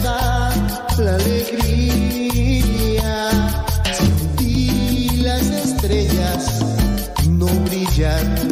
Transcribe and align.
la 0.00 1.14
alegría. 1.14 2.62
Sin 3.92 4.36
ti 4.36 5.10
las 5.22 5.42
estrellas 5.42 6.64
no 7.28 7.46
brillan. 7.46 8.51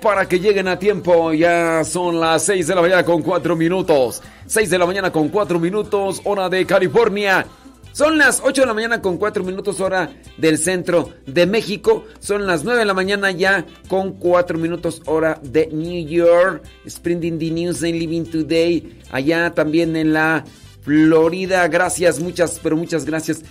Para 0.00 0.28
que 0.28 0.40
lleguen 0.40 0.68
a 0.68 0.78
tiempo. 0.78 1.32
Ya 1.32 1.84
son 1.84 2.20
las 2.20 2.44
6 2.44 2.66
de 2.66 2.74
la 2.74 2.80
mañana 2.80 3.04
con 3.04 3.22
4 3.22 3.56
minutos. 3.56 4.22
6 4.46 4.70
de 4.70 4.78
la 4.78 4.86
mañana 4.86 5.12
con 5.12 5.28
4 5.28 5.58
minutos, 5.58 6.20
hora 6.24 6.48
de 6.48 6.64
California. 6.66 7.46
Son 7.92 8.16
las 8.16 8.40
8 8.44 8.62
de 8.62 8.66
la 8.66 8.74
mañana 8.74 9.02
con 9.02 9.16
4 9.18 9.42
minutos, 9.42 9.80
hora 9.80 10.10
del 10.36 10.58
centro 10.58 11.10
de 11.26 11.46
México. 11.46 12.04
Son 12.20 12.46
las 12.46 12.64
9 12.64 12.78
de 12.80 12.84
la 12.84 12.94
mañana 12.94 13.30
ya 13.30 13.66
con 13.88 14.12
4 14.12 14.58
minutos, 14.58 15.02
hora 15.06 15.40
de 15.42 15.68
New 15.72 16.06
York. 16.06 16.62
Spreading 16.88 17.38
the 17.38 17.50
news 17.50 17.82
and 17.82 17.94
living 17.94 18.24
today. 18.24 19.00
Allá 19.10 19.52
también 19.52 19.96
en 19.96 20.12
la 20.12 20.44
Florida. 20.82 21.66
Gracias, 21.68 22.20
muchas, 22.20 22.60
pero 22.62 22.76
muchas 22.76 23.04
gracias. 23.04 23.42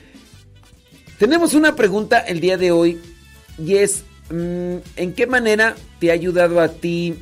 Tenemos 1.19 1.53
una 1.53 1.75
pregunta 1.75 2.19
el 2.19 2.39
día 2.39 2.57
de 2.57 2.71
hoy 2.71 3.01
y 3.57 3.75
es, 3.77 4.03
¿en 4.29 5.13
qué 5.13 5.27
manera 5.27 5.75
te 5.99 6.09
ha 6.11 6.13
ayudado 6.13 6.59
a 6.59 6.69
ti, 6.69 7.15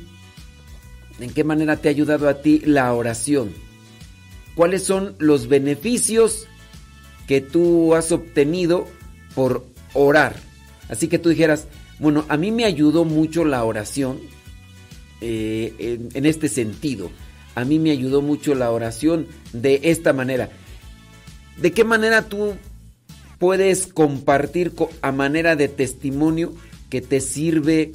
en 1.20 1.30
qué 1.30 1.44
manera 1.44 1.76
te 1.76 1.88
ha 1.88 1.90
ayudado 1.90 2.28
a 2.28 2.40
ti 2.42 2.60
la 2.64 2.92
oración? 2.92 3.52
¿Cuáles 4.54 4.84
son 4.84 5.14
los 5.18 5.48
beneficios 5.48 6.46
que 7.28 7.40
tú 7.40 7.94
has 7.94 8.10
obtenido 8.12 8.86
por 9.34 9.66
orar? 9.92 10.36
Así 10.88 11.08
que 11.08 11.18
tú 11.18 11.28
dijeras, 11.28 11.66
bueno, 11.98 12.24
a 12.28 12.36
mí 12.36 12.50
me 12.50 12.64
ayudó 12.64 13.04
mucho 13.04 13.44
la 13.44 13.64
oración 13.64 14.18
eh, 15.20 15.74
en, 15.78 16.08
en 16.14 16.26
este 16.26 16.48
sentido. 16.48 17.10
A 17.54 17.64
mí 17.64 17.78
me 17.78 17.90
ayudó 17.90 18.20
mucho 18.22 18.54
la 18.54 18.70
oración 18.70 19.26
de 19.52 19.80
esta 19.84 20.12
manera. 20.12 20.50
¿De 21.56 21.72
qué 21.72 21.84
manera 21.84 22.22
tú 22.22 22.54
puedes 23.38 23.86
compartir 23.86 24.74
co- 24.74 24.90
a 25.02 25.12
manera 25.12 25.56
de 25.56 25.68
testimonio 25.68 26.52
que 26.90 27.00
te 27.00 27.20
sirve 27.20 27.92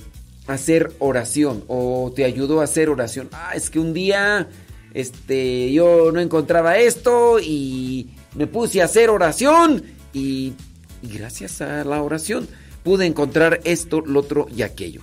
hacer 0.48 0.94
oración 1.00 1.64
o 1.68 2.12
te 2.16 2.26
ayudó 2.26 2.62
a 2.62 2.66
hacer 2.66 2.90
oración? 2.90 3.30
Ah, 3.32 3.52
es 3.56 3.70
que 3.70 3.80
un 3.80 3.94
día 3.94 4.50
este 4.94 5.72
yo 5.72 6.12
no 6.12 6.20
encontraba 6.20 6.78
esto 6.78 7.40
y 7.40 8.10
me 8.36 8.48
puse 8.48 8.82
a 8.82 8.86
hacer 8.86 9.10
oración 9.10 9.84
y, 10.14 10.54
y 11.02 11.18
gracias 11.18 11.62
a 11.62 11.84
la 11.84 12.02
oración 12.02 12.48
pude 12.84 13.06
encontrar 13.06 13.62
esto, 13.64 14.02
lo 14.02 14.20
otro 14.20 14.48
y 14.56 14.64
aquello. 14.64 15.02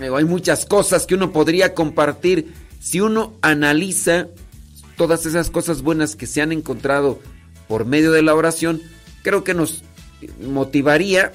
Hay 0.00 0.24
muchas 0.24 0.64
cosas 0.64 1.06
que 1.06 1.14
uno 1.14 1.32
podría 1.32 1.74
compartir 1.74 2.54
si 2.80 3.00
uno 3.00 3.34
analiza 3.42 4.28
todas 4.96 5.26
esas 5.26 5.50
cosas 5.50 5.82
buenas 5.82 6.16
que 6.16 6.26
se 6.26 6.40
han 6.40 6.52
encontrado 6.52 7.20
por 7.68 7.84
medio 7.84 8.12
de 8.12 8.22
la 8.22 8.34
oración, 8.34 8.82
creo 9.22 9.44
que 9.44 9.54
nos 9.54 9.82
motivaría 10.40 11.32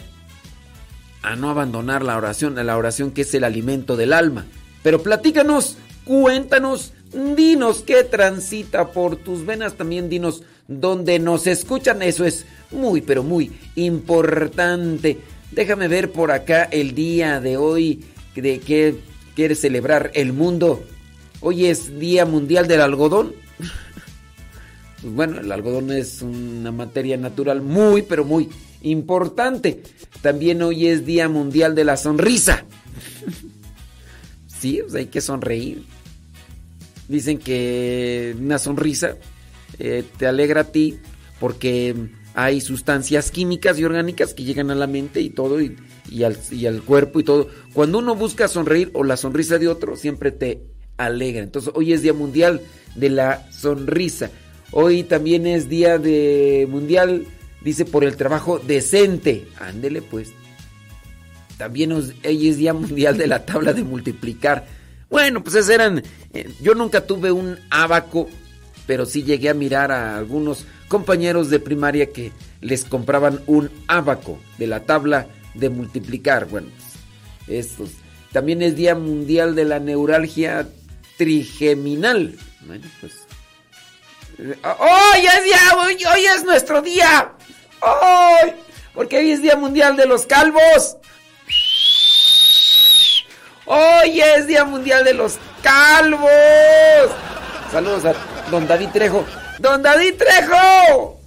a 1.25 1.35
no 1.35 1.49
abandonar 1.49 2.03
la 2.03 2.17
oración, 2.17 2.59
a 2.59 2.63
la 2.63 2.77
oración 2.77 3.09
que 3.09 3.23
es 3.23 3.33
el 3.33 3.43
alimento 3.43 3.97
del 3.97 4.13
alma. 4.13 4.45
Pero 4.83 5.01
platícanos, 5.01 5.75
cuéntanos, 6.03 6.93
dinos 7.35 7.81
qué 7.81 8.03
transita 8.03 8.91
por 8.91 9.15
tus 9.15 9.43
venas, 9.43 9.73
también 9.73 10.07
dinos 10.07 10.43
dónde 10.67 11.17
nos 11.17 11.47
escuchan, 11.47 12.03
eso 12.03 12.25
es 12.25 12.45
muy, 12.71 13.01
pero 13.01 13.23
muy 13.23 13.51
importante. 13.75 15.17
Déjame 15.51 15.87
ver 15.87 16.11
por 16.11 16.31
acá 16.31 16.63
el 16.65 16.93
día 16.93 17.39
de 17.39 17.57
hoy, 17.57 18.03
de 18.35 18.59
qué 18.59 18.95
quiere 19.35 19.55
celebrar 19.55 20.11
el 20.13 20.31
mundo. 20.31 20.83
Hoy 21.41 21.65
es 21.65 21.99
Día 21.99 22.25
Mundial 22.25 22.67
del 22.67 22.81
Algodón. 22.81 23.33
Bueno, 25.03 25.39
el 25.39 25.51
algodón 25.51 25.91
es 25.91 26.23
una 26.23 26.71
materia 26.71 27.15
natural 27.15 27.61
muy, 27.61 28.01
pero 28.01 28.25
muy 28.25 28.49
importante. 28.85 29.83
También 30.21 30.61
hoy 30.61 30.87
es 30.87 31.05
Día 31.05 31.27
Mundial 31.27 31.75
de 31.75 31.83
la 31.83 31.97
Sonrisa. 31.97 32.65
sí, 34.47 34.81
hay 34.93 35.07
que 35.07 35.21
sonreír. 35.21 35.83
Dicen 37.07 37.37
que 37.37 38.35
una 38.39 38.57
sonrisa 38.57 39.17
eh, 39.77 40.03
te 40.17 40.27
alegra 40.27 40.61
a 40.61 40.71
ti 40.71 40.97
porque 41.39 41.95
hay 42.33 42.61
sustancias 42.61 43.31
químicas 43.31 43.77
y 43.79 43.83
orgánicas 43.83 44.33
que 44.33 44.43
llegan 44.43 44.71
a 44.71 44.75
la 44.75 44.87
mente 44.87 45.21
y 45.21 45.29
todo 45.29 45.61
y, 45.61 45.75
al, 46.23 46.37
y 46.51 46.65
al 46.65 46.81
cuerpo 46.81 47.19
y 47.19 47.23
todo. 47.23 47.47
Cuando 47.73 47.99
uno 47.99 48.15
busca 48.15 48.47
sonreír 48.47 48.91
o 48.93 49.03
la 49.03 49.17
sonrisa 49.17 49.57
de 49.57 49.67
otro, 49.67 49.95
siempre 49.95 50.31
te 50.31 50.61
alegra. 50.97 51.43
Entonces 51.43 51.71
hoy 51.75 51.93
es 51.93 52.01
Día 52.01 52.13
Mundial 52.13 52.61
de 52.95 53.09
la 53.09 53.51
Sonrisa. 53.51 54.31
Hoy 54.71 55.03
también 55.03 55.45
es 55.45 55.69
Día 55.69 55.97
de 55.97 56.67
Mundial, 56.69 57.25
dice, 57.65 57.83
por 57.83 58.05
el 58.05 58.15
trabajo 58.15 58.59
decente. 58.59 59.49
Ándele 59.59 60.01
pues. 60.01 60.31
También 61.57 61.91
hoy 61.91 62.47
es 62.47 62.57
Día 62.57 62.73
Mundial 62.73 63.17
de 63.17 63.27
la 63.27 63.45
tabla 63.45 63.73
de 63.73 63.83
multiplicar. 63.83 64.65
Bueno, 65.09 65.43
pues 65.43 65.55
esas 65.55 65.69
eran... 65.69 66.03
Eh, 66.33 66.49
yo 66.61 66.75
nunca 66.75 67.05
tuve 67.05 67.31
un 67.31 67.59
abaco, 67.69 68.29
pero 68.87 69.05
sí 69.05 69.23
llegué 69.23 69.49
a 69.49 69.53
mirar 69.53 69.91
a 69.91 70.17
algunos 70.17 70.65
compañeros 70.87 71.49
de 71.49 71.59
primaria 71.59 72.11
que 72.11 72.31
les 72.61 72.85
compraban 72.85 73.41
un 73.47 73.69
abaco 73.87 74.39
de 74.57 74.67
la 74.67 74.81
tabla 74.81 75.27
de 75.53 75.69
multiplicar. 75.69 76.47
Bueno, 76.47 76.67
pues, 77.45 77.65
estos. 77.65 77.89
También 78.31 78.61
es 78.61 78.75
Día 78.75 78.95
Mundial 78.95 79.55
de 79.55 79.65
la 79.65 79.79
Neuralgia 79.79 80.67
Trigeminal. 81.17 82.37
Bueno, 82.65 82.85
pues. 82.99 83.13
¡Hoy 84.37 85.25
es 85.25 85.43
día! 85.45 86.11
¡Hoy, 86.13 86.25
es 86.25 86.43
nuestro 86.43 86.81
día! 86.81 87.31
¡Hoy! 87.81 88.53
Porque 88.93 89.17
hoy 89.17 89.31
es 89.31 89.41
Día 89.41 89.55
Mundial 89.55 89.97
de 89.97 90.05
los 90.05 90.25
Calvos. 90.25 90.97
Hoy 93.65 94.21
es 94.21 94.47
Día 94.47 94.63
Mundial 94.63 95.03
de 95.03 95.13
los 95.13 95.37
Calvos. 95.61 96.29
Saludos 97.71 98.05
a 98.05 98.13
don 98.49 98.67
David 98.67 98.89
Trejo. 98.93 99.25
Don 99.59 99.81
David 99.81 100.15
Trejo. 100.15 101.19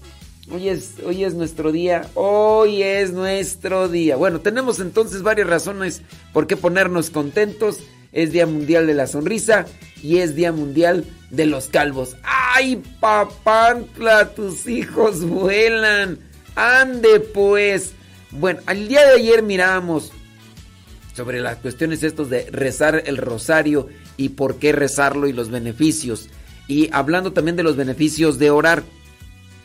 Hoy 0.51 0.71
es, 0.71 0.95
hoy 1.05 1.25
es 1.25 1.35
nuestro 1.35 1.73
día, 1.73 2.09
hoy 2.15 2.83
es 2.83 3.13
nuestro 3.13 3.89
día. 3.89 4.17
Bueno, 4.17 4.41
tenemos 4.41 4.81
entonces 4.81 5.23
varias 5.23 5.47
razones 5.47 6.01
por 6.33 6.47
qué 6.47 6.57
ponernos 6.57 7.11
contentos. 7.11 7.81
Es 8.13 8.33
Día 8.33 8.47
Mundial 8.47 8.87
de 8.87 8.95
la 8.95 9.07
Sonrisa 9.07 9.67
y 10.03 10.19
es 10.19 10.35
Día 10.35 10.51
Mundial 10.51 11.05
de 11.31 11.45
los 11.45 11.67
Calvos. 11.67 12.17
¡Ay, 12.23 12.83
papantla! 13.01 14.31
Tus 14.31 14.67
hijos 14.67 15.25
vuelan. 15.27 16.19
Ande 16.59 17.21
pues. 17.21 17.93
Bueno, 18.33 18.61
al 18.67 18.89
día 18.89 19.07
de 19.07 19.15
ayer 19.15 19.45
mirábamos 19.45 20.11
sobre 21.15 21.41
las 21.41 21.57
cuestiones 21.59 22.03
estos 22.03 22.31
de 22.31 22.51
rezar 22.51 23.05
el 23.07 23.17
rosario 23.17 23.89
y 24.17 24.31
por 24.31 24.59
qué 24.59 24.73
rezarlo 24.73 25.29
y 25.29 25.33
los 25.33 25.51
beneficios. 25.51 26.29
Y 26.67 26.91
hablando 26.93 27.33
también 27.33 27.57
de 27.57 27.63
los 27.63 27.77
beneficios 27.77 28.41
de 28.41 28.51
orar. 28.51 28.83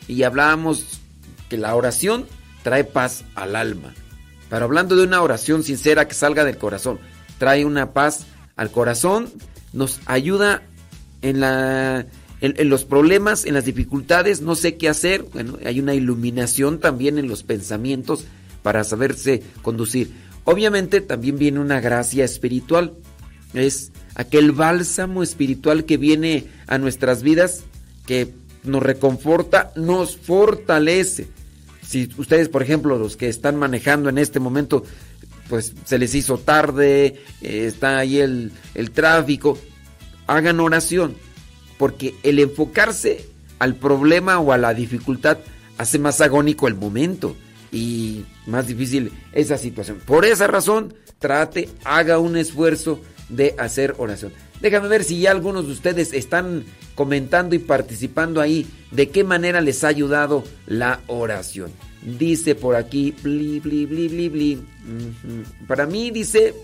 Y 0.06 0.22
hablábamos 0.22 1.00
que 1.48 1.56
la 1.56 1.74
oración 1.74 2.26
trae 2.62 2.84
paz 2.84 3.24
al 3.34 3.56
alma. 3.56 3.92
Pero 4.48 4.66
hablando 4.66 4.94
de 4.94 5.02
una 5.02 5.20
oración 5.20 5.64
sincera 5.64 6.06
que 6.06 6.14
salga 6.14 6.44
del 6.44 6.58
corazón, 6.58 7.00
trae 7.38 7.64
una 7.64 7.92
paz 7.92 8.26
al 8.54 8.70
corazón, 8.70 9.32
nos 9.72 10.00
ayuda 10.06 10.62
en, 11.22 11.40
la, 11.40 12.06
en, 12.44 12.68
los 12.68 12.84
problemas, 12.84 13.46
en 13.46 13.54
las 13.54 13.64
dificultades, 13.64 14.42
no 14.42 14.54
sé 14.54 14.76
qué 14.76 14.88
hacer. 14.88 15.24
Bueno, 15.32 15.58
hay 15.64 15.80
una 15.80 15.94
iluminación 15.94 16.78
también 16.78 17.18
en 17.18 17.26
los 17.26 17.42
pensamientos 17.42 18.24
para 18.62 18.84
saberse 18.84 19.42
conducir. 19.62 20.10
Obviamente 20.44 21.00
también 21.00 21.38
viene 21.38 21.60
una 21.60 21.80
gracia 21.80 22.24
espiritual. 22.24 22.92
Es 23.54 23.92
aquel 24.14 24.52
bálsamo 24.52 25.22
espiritual 25.22 25.84
que 25.84 25.96
viene 25.96 26.46
a 26.66 26.76
nuestras 26.76 27.22
vidas, 27.22 27.64
que 28.06 28.34
nos 28.62 28.82
reconforta, 28.82 29.72
nos 29.76 30.16
fortalece. 30.16 31.28
Si 31.86 32.10
ustedes, 32.18 32.50
por 32.50 32.62
ejemplo, 32.62 32.98
los 32.98 33.16
que 33.16 33.28
están 33.28 33.56
manejando 33.56 34.10
en 34.10 34.18
este 34.18 34.38
momento, 34.38 34.84
pues 35.48 35.72
se 35.84 35.98
les 35.98 36.14
hizo 36.14 36.36
tarde, 36.38 37.22
eh, 37.40 37.66
está 37.66 37.98
ahí 37.98 38.18
el, 38.18 38.52
el 38.74 38.90
tráfico, 38.90 39.58
hagan 40.26 40.60
oración, 40.60 41.16
porque 41.78 42.14
el 42.22 42.38
enfocarse 42.38 43.26
al 43.58 43.74
problema 43.76 44.38
o 44.38 44.52
a 44.52 44.58
la 44.58 44.74
dificultad 44.74 45.38
hace 45.78 45.98
más 45.98 46.20
agónico 46.20 46.68
el 46.68 46.74
momento 46.74 47.36
y 47.72 48.24
más 48.46 48.66
difícil 48.66 49.12
esa 49.32 49.58
situación. 49.58 50.00
Por 50.04 50.24
esa 50.24 50.46
razón, 50.46 50.94
trate, 51.18 51.68
haga 51.84 52.18
un 52.18 52.36
esfuerzo 52.36 53.00
de 53.28 53.54
hacer 53.58 53.94
oración. 53.98 54.32
Déjame 54.60 54.88
ver 54.88 55.04
si 55.04 55.20
ya 55.20 55.30
algunos 55.30 55.66
de 55.66 55.72
ustedes 55.72 56.12
están 56.12 56.64
comentando 56.94 57.54
y 57.54 57.58
participando 57.58 58.40
ahí 58.40 58.66
de 58.90 59.08
qué 59.10 59.24
manera 59.24 59.60
les 59.60 59.82
ha 59.84 59.88
ayudado 59.88 60.44
la 60.66 61.00
oración. 61.06 61.72
Dice 62.02 62.54
por 62.54 62.76
aquí, 62.76 63.14
bli, 63.22 63.60
bli, 63.60 63.86
bli, 63.86 64.08
bli, 64.08 64.28
bli. 64.28 64.62
Para 65.66 65.86
mí 65.86 66.10
dice, 66.10 66.54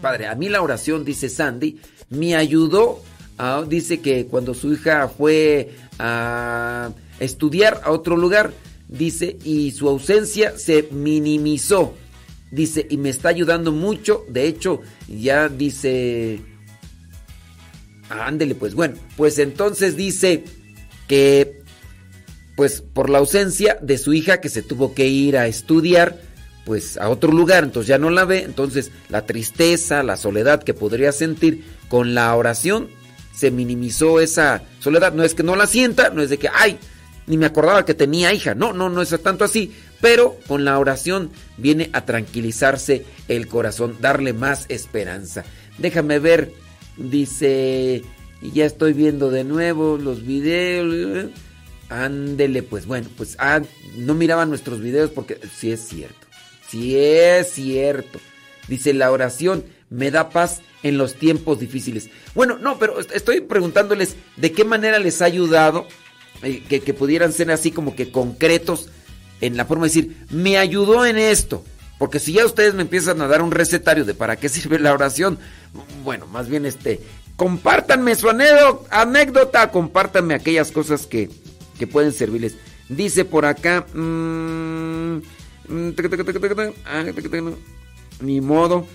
padre, 0.00 0.28
a 0.28 0.34
mí 0.34 0.48
la 0.48 0.62
oración, 0.62 1.04
dice 1.04 1.28
Sandy, 1.28 1.78
me 2.10 2.36
ayudó, 2.36 3.02
dice 3.68 4.00
que 4.00 4.26
cuando 4.26 4.54
su 4.54 4.72
hija 4.72 5.08
fue 5.08 5.70
a 5.98 6.90
estudiar 7.20 7.80
a 7.84 7.90
otro 7.90 8.16
lugar, 8.16 8.52
dice, 8.88 9.38
y 9.44 9.72
su 9.72 9.88
ausencia 9.88 10.58
se 10.58 10.88
minimizó. 10.90 11.94
Dice, 12.50 12.86
y 12.90 12.98
me 12.98 13.08
está 13.08 13.30
ayudando 13.30 13.72
mucho. 13.72 14.24
De 14.28 14.46
hecho, 14.46 14.80
ya 15.08 15.48
dice... 15.48 16.40
Ándele, 18.10 18.54
pues 18.54 18.74
bueno, 18.74 18.96
pues 19.16 19.38
entonces 19.38 19.96
dice 19.96 20.44
que, 21.08 21.62
pues 22.56 22.82
por 22.82 23.08
la 23.08 23.18
ausencia 23.18 23.78
de 23.80 23.96
su 23.96 24.12
hija 24.12 24.42
que 24.42 24.50
se 24.50 24.60
tuvo 24.62 24.92
que 24.92 25.06
ir 25.08 25.38
a 25.38 25.46
estudiar, 25.46 26.20
pues 26.66 26.98
a 26.98 27.08
otro 27.08 27.32
lugar, 27.32 27.64
entonces 27.64 27.88
ya 27.88 27.96
no 27.96 28.10
la 28.10 28.26
ve, 28.26 28.42
entonces 28.42 28.90
la 29.08 29.24
tristeza, 29.24 30.02
la 30.02 30.18
soledad 30.18 30.62
que 30.62 30.74
podría 30.74 31.10
sentir 31.12 31.64
con 31.88 32.14
la 32.14 32.34
oración, 32.36 32.90
se 33.34 33.50
minimizó 33.50 34.20
esa 34.20 34.62
soledad. 34.80 35.12
No 35.12 35.24
es 35.24 35.34
que 35.34 35.42
no 35.42 35.56
la 35.56 35.66
sienta, 35.66 36.10
no 36.10 36.22
es 36.22 36.30
de 36.30 36.38
que, 36.38 36.48
ay, 36.52 36.78
ni 37.26 37.36
me 37.36 37.46
acordaba 37.46 37.84
que 37.84 37.94
tenía 37.94 38.32
hija, 38.32 38.54
no, 38.54 38.72
no, 38.72 38.88
no 38.88 39.02
es 39.02 39.16
tanto 39.22 39.44
así, 39.44 39.72
pero 40.00 40.36
con 40.48 40.64
la 40.64 40.78
oración 40.78 41.30
viene 41.56 41.90
a 41.92 42.04
tranquilizarse 42.04 43.04
el 43.28 43.46
corazón, 43.46 43.96
darle 44.00 44.32
más 44.32 44.66
esperanza. 44.68 45.44
Déjame 45.78 46.18
ver, 46.18 46.52
dice, 46.96 48.02
y 48.42 48.50
ya 48.50 48.66
estoy 48.66 48.92
viendo 48.92 49.30
de 49.30 49.44
nuevo 49.44 49.96
los 49.96 50.26
videos. 50.26 51.26
Ándele, 51.88 52.62
pues 52.62 52.86
bueno, 52.86 53.08
pues 53.16 53.36
ah, 53.38 53.60
no 53.96 54.14
miraba 54.14 54.46
nuestros 54.46 54.80
videos 54.80 55.10
porque 55.10 55.38
sí 55.54 55.70
es 55.70 55.80
cierto, 55.86 56.26
sí 56.68 56.96
es 56.98 57.52
cierto. 57.52 58.18
Dice 58.66 58.94
la 58.94 59.10
oración 59.10 59.64
me 59.90 60.10
da 60.10 60.30
paz 60.30 60.62
en 60.82 60.98
los 60.98 61.14
tiempos 61.14 61.60
difíciles. 61.60 62.10
Bueno, 62.34 62.58
no, 62.58 62.78
pero 62.78 62.98
estoy 63.00 63.40
preguntándoles 63.40 64.16
de 64.36 64.52
qué 64.52 64.64
manera 64.64 64.98
les 64.98 65.22
ha 65.22 65.26
ayudado 65.26 65.86
eh, 66.42 66.62
que, 66.68 66.94
pudieran 66.94 67.32
ser 67.32 67.50
así 67.50 67.70
como 67.70 67.94
que 67.94 68.10
concretos 68.10 68.88
en 69.40 69.56
la 69.56 69.64
forma 69.64 69.84
de 69.84 69.88
decir, 69.90 70.16
me 70.30 70.58
ayudó 70.58 71.06
en 71.06 71.16
esto. 71.18 71.64
Porque 71.98 72.18
si 72.18 72.32
ya 72.32 72.44
ustedes 72.44 72.74
me 72.74 72.82
empiezan 72.82 73.20
a 73.20 73.28
dar 73.28 73.42
un 73.42 73.52
recetario 73.52 74.04
de 74.04 74.14
para 74.14 74.36
qué 74.36 74.48
sirve 74.50 74.78
la 74.78 74.92
oración, 74.92 75.38
bueno, 76.04 76.26
más 76.26 76.48
bien 76.48 76.66
este, 76.66 77.00
compártanme 77.36 78.14
su 78.14 78.28
anécdota, 78.28 79.70
compártanme 79.70 80.34
aquellas 80.34 80.72
cosas 80.72 81.06
que, 81.06 81.30
que 81.78 81.86
pueden 81.86 82.12
servirles. 82.12 82.56
Dice 82.88 83.24
por 83.24 83.46
acá, 83.46 83.86
mmm, 83.94 85.20
ni 88.20 88.40
modo, 88.40 88.86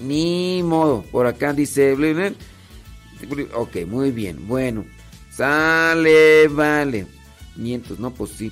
ni 0.00 0.62
modo. 0.62 1.02
Por 1.10 1.26
acá 1.26 1.52
dice, 1.52 1.94
Ok, 3.54 3.76
muy 3.86 4.10
bien. 4.10 4.46
Bueno. 4.46 4.84
Sale, 5.30 6.48
vale. 6.48 7.06
Mientos, 7.56 7.98
no, 7.98 8.10
pues 8.12 8.30
sí. 8.32 8.50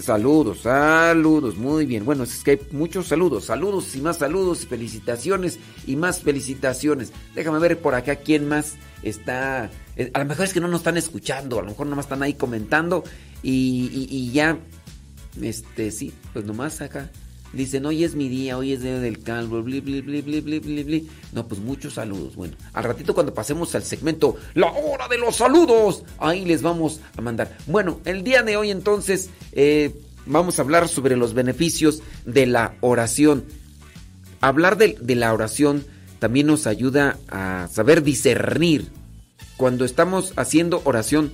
Saludos, 0.00 0.60
saludos, 0.62 1.56
muy 1.56 1.84
bien. 1.84 2.04
Bueno, 2.06 2.24
es 2.24 2.42
que 2.42 2.52
hay 2.52 2.60
muchos 2.70 3.08
saludos, 3.08 3.44
saludos 3.44 3.94
y 3.94 4.00
más 4.00 4.16
saludos, 4.16 4.66
felicitaciones 4.66 5.58
y 5.86 5.96
más 5.96 6.22
felicitaciones. 6.22 7.12
Déjame 7.34 7.58
ver 7.58 7.78
por 7.78 7.94
acá 7.94 8.16
quién 8.16 8.48
más 8.48 8.76
está. 9.02 9.70
Eh, 9.96 10.10
a 10.14 10.20
lo 10.20 10.24
mejor 10.24 10.46
es 10.46 10.54
que 10.54 10.60
no 10.60 10.68
nos 10.68 10.80
están 10.80 10.96
escuchando, 10.96 11.58
a 11.58 11.62
lo 11.62 11.68
mejor 11.68 11.86
nomás 11.86 12.06
están 12.06 12.22
ahí 12.22 12.34
comentando 12.34 13.04
y, 13.42 14.08
y 14.10 14.32
ya. 14.32 14.58
Este, 15.40 15.90
sí, 15.90 16.12
pues 16.32 16.46
nomás 16.46 16.80
acá. 16.80 17.10
Dicen, 17.52 17.84
hoy 17.84 18.02
es 18.04 18.14
mi 18.14 18.28
día, 18.28 18.56
hoy 18.56 18.72
es 18.72 18.82
día 18.82 18.98
del 18.98 19.22
calvo, 19.22 19.62
bli, 19.62 19.80
bli, 19.80 20.00
bli, 20.00 20.22
bli, 20.22 20.40
bli, 20.40 20.82
bli. 20.82 21.08
No, 21.32 21.46
pues 21.46 21.60
muchos 21.60 21.94
saludos. 21.94 22.34
Bueno, 22.34 22.56
al 22.72 22.84
ratito 22.84 23.14
cuando 23.14 23.34
pasemos 23.34 23.74
al 23.74 23.82
segmento 23.82 24.36
La 24.54 24.72
hora 24.72 25.06
de 25.08 25.18
los 25.18 25.36
saludos, 25.36 26.02
ahí 26.18 26.44
les 26.44 26.62
vamos 26.62 27.00
a 27.16 27.20
mandar. 27.20 27.56
Bueno, 27.66 28.00
el 28.04 28.24
día 28.24 28.42
de 28.42 28.56
hoy 28.56 28.70
entonces 28.70 29.30
eh, 29.52 29.94
vamos 30.24 30.58
a 30.58 30.62
hablar 30.62 30.88
sobre 30.88 31.16
los 31.16 31.34
beneficios 31.34 32.02
de 32.24 32.46
la 32.46 32.74
oración. 32.80 33.44
Hablar 34.40 34.78
de 34.78 35.14
la 35.14 35.32
oración 35.32 35.84
también 36.18 36.46
nos 36.46 36.66
ayuda 36.66 37.18
a 37.28 37.68
saber 37.70 38.02
discernir. 38.02 38.88
Cuando 39.56 39.84
estamos 39.84 40.32
haciendo 40.36 40.80
oración, 40.84 41.32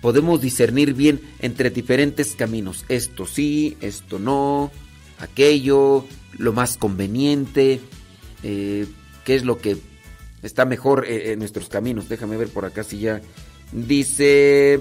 podemos 0.00 0.40
discernir 0.40 0.94
bien 0.94 1.20
entre 1.40 1.70
diferentes 1.70 2.34
caminos. 2.34 2.84
Esto 2.88 3.26
sí, 3.26 3.76
esto 3.80 4.18
no 4.18 4.70
aquello, 5.18 6.04
lo 6.36 6.52
más 6.52 6.76
conveniente, 6.76 7.80
eh, 8.42 8.86
qué 9.24 9.34
es 9.34 9.44
lo 9.44 9.58
que 9.58 9.76
está 10.42 10.64
mejor 10.64 11.04
eh, 11.06 11.32
en 11.32 11.38
nuestros 11.38 11.68
caminos. 11.68 12.08
Déjame 12.08 12.36
ver 12.36 12.48
por 12.48 12.64
acá 12.64 12.84
si 12.84 13.00
ya 13.00 13.20
dice... 13.72 14.80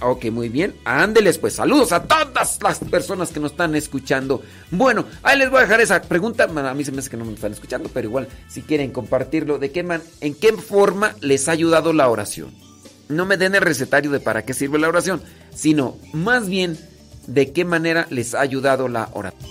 Ok, 0.00 0.26
muy 0.26 0.48
bien. 0.48 0.74
Ándeles, 0.84 1.38
pues 1.38 1.54
saludos 1.54 1.92
a 1.92 2.04
todas 2.04 2.58
las 2.62 2.78
personas 2.78 3.30
que 3.30 3.40
nos 3.40 3.52
están 3.52 3.74
escuchando. 3.74 4.42
Bueno, 4.70 5.04
ahí 5.22 5.38
les 5.38 5.50
voy 5.50 5.58
a 5.58 5.62
dejar 5.62 5.80
esa 5.80 6.00
pregunta. 6.02 6.44
A 6.44 6.74
mí 6.74 6.84
se 6.84 6.92
me 6.92 6.98
hace 6.98 7.10
que 7.10 7.16
no 7.16 7.24
me 7.24 7.34
están 7.34 7.52
escuchando, 7.52 7.90
pero 7.92 8.08
igual 8.08 8.28
si 8.48 8.62
quieren 8.62 8.90
compartirlo, 8.90 9.58
¿de 9.58 9.70
qué 9.70 9.82
man, 9.82 10.02
en 10.20 10.34
qué 10.34 10.52
forma 10.52 11.14
les 11.20 11.48
ha 11.48 11.52
ayudado 11.52 11.92
la 11.92 12.08
oración? 12.08 12.54
No 13.08 13.24
me 13.24 13.36
den 13.36 13.54
el 13.54 13.60
recetario 13.60 14.10
de 14.10 14.20
para 14.20 14.44
qué 14.44 14.52
sirve 14.52 14.78
la 14.78 14.88
oración, 14.88 15.22
sino 15.54 15.96
más 16.12 16.48
bien 16.48 16.76
de 17.26 17.52
qué 17.52 17.64
manera 17.64 18.06
les 18.10 18.34
ha 18.34 18.40
ayudado 18.40 18.88
la 18.88 19.08
oración. 19.12 19.50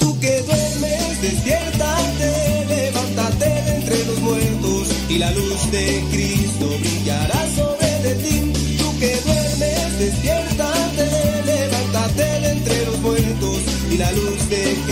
Tú 0.00 0.18
que 0.20 0.42
duermes, 0.42 1.22
despiértate, 1.22 2.66
levántate 2.68 3.44
de 3.44 3.76
entre 3.76 4.04
los 4.06 4.20
muertos 4.20 4.88
y 5.08 5.18
la 5.18 5.30
luz 5.32 5.70
de 5.70 6.02
Cristo 6.10 6.66
brillará 6.80 7.46
sobre 7.54 7.88
de 8.02 8.14
ti. 8.16 8.52
Tú 8.78 8.98
que 8.98 9.16
duermes, 9.24 9.98
despiértate, 9.98 11.42
levántate 11.44 12.22
de 12.22 12.50
entre 12.50 12.86
los 12.86 12.98
muertos 13.00 13.58
y 13.90 13.96
la 13.98 14.10
luz 14.12 14.48
de 14.48 14.62
Cristo 14.86 14.89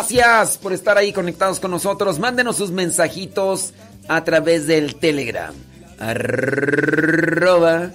Gracias 0.00 0.56
por 0.56 0.72
estar 0.72 0.96
ahí 0.96 1.12
conectados 1.12 1.60
con 1.60 1.70
nosotros. 1.70 2.18
Mándenos 2.18 2.56
sus 2.56 2.70
mensajitos 2.70 3.74
a 4.08 4.24
través 4.24 4.66
del 4.66 4.94
Telegram. 4.94 5.54
Arroba 5.98 7.90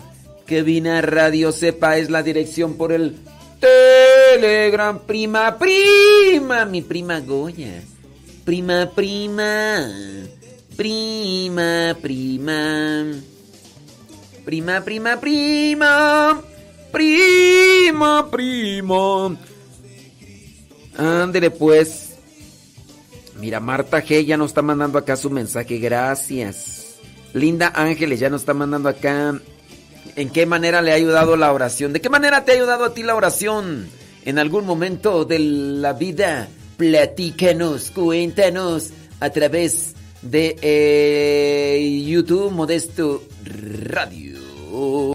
que 0.45 0.61
vine 0.61 0.91
a 0.91 1.01
Radio 1.01 1.51
Sepa 1.51 1.97
es 1.97 2.11
la 2.11 2.21
dirección 2.21 2.75
por 2.75 2.91
el 2.91 3.17
Telegram. 3.59 4.99
Prima, 4.99 5.57
prima, 5.57 6.65
mi 6.65 6.83
prima 6.83 7.21
Goya. 7.21 7.81
Prima, 8.45 8.91
prima. 8.93 9.91
Prima, 10.77 11.97
prima. 11.99 13.13
Prima, 14.45 14.81
prima, 14.81 15.19
prima. 15.19 16.41
Prima, 16.91 18.29
prima. 18.29 19.54
Ándele 20.97 21.51
pues. 21.51 22.11
Mira, 23.39 23.59
Marta 23.59 24.03
G 24.03 24.25
ya 24.25 24.37
nos 24.37 24.51
está 24.51 24.61
mandando 24.61 24.97
acá 24.97 25.15
su 25.15 25.29
mensaje. 25.29 25.77
Gracias. 25.77 26.95
Linda 27.33 27.71
Ángeles 27.75 28.19
ya 28.19 28.29
nos 28.29 28.41
está 28.41 28.53
mandando 28.53 28.89
acá. 28.89 29.39
¿En 30.15 30.29
qué 30.29 30.45
manera 30.45 30.81
le 30.81 30.91
ha 30.91 30.95
ayudado 30.95 31.35
la 31.35 31.51
oración? 31.51 31.91
¿De 31.91 31.99
qué 31.99 32.09
manera 32.09 32.45
te 32.45 32.51
ha 32.51 32.55
ayudado 32.55 32.85
a 32.85 32.93
ti 32.93 33.03
la 33.03 33.15
oración? 33.15 33.89
En 34.23 34.39
algún 34.39 34.65
momento 34.65 35.25
de 35.25 35.39
la 35.39 35.93
vida. 35.93 36.47
Platícanos, 36.77 37.91
cuéntanos 37.91 38.91
a 39.19 39.29
través 39.29 39.95
de 40.21 40.57
eh, 40.61 42.03
YouTube 42.05 42.51
Modesto 42.51 43.23
Radio. 43.43 45.14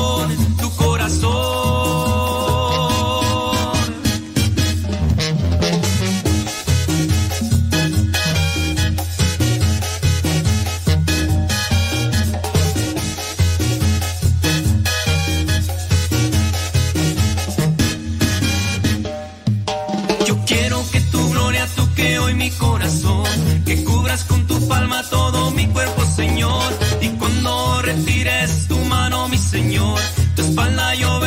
Con 24.27 24.47
tu 24.47 24.67
palma 24.67 25.03
todo 25.09 25.51
mi 25.51 25.67
cuerpo, 25.67 26.03
Señor. 26.05 26.73
Y 27.01 27.09
cuando 27.09 27.81
retires 27.81 28.67
tu 28.67 28.77
mano, 28.85 29.27
mi 29.27 29.37
Señor, 29.37 29.99
tu 30.35 30.41
espalda 30.41 30.95
yo 30.95 31.19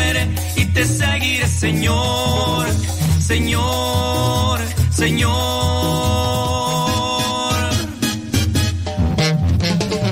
y 0.56 0.64
te 0.66 0.84
seguiré, 0.84 1.46
Señor. 1.48 2.66
Señor, 3.20 4.60
Señor. 4.90 5.34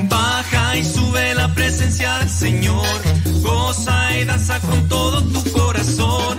Baja 0.09 0.77
y 0.77 0.85
sube 0.85 1.35
la 1.35 1.49
presencia 1.55 2.18
del 2.18 2.31
Señor. 2.31 2.87
Goza 3.42 4.18
y 4.18 4.25
danza 4.25 4.61
con 4.61 4.88
todo 4.88 5.23
tu 5.23 5.53
corazón 5.53 6.38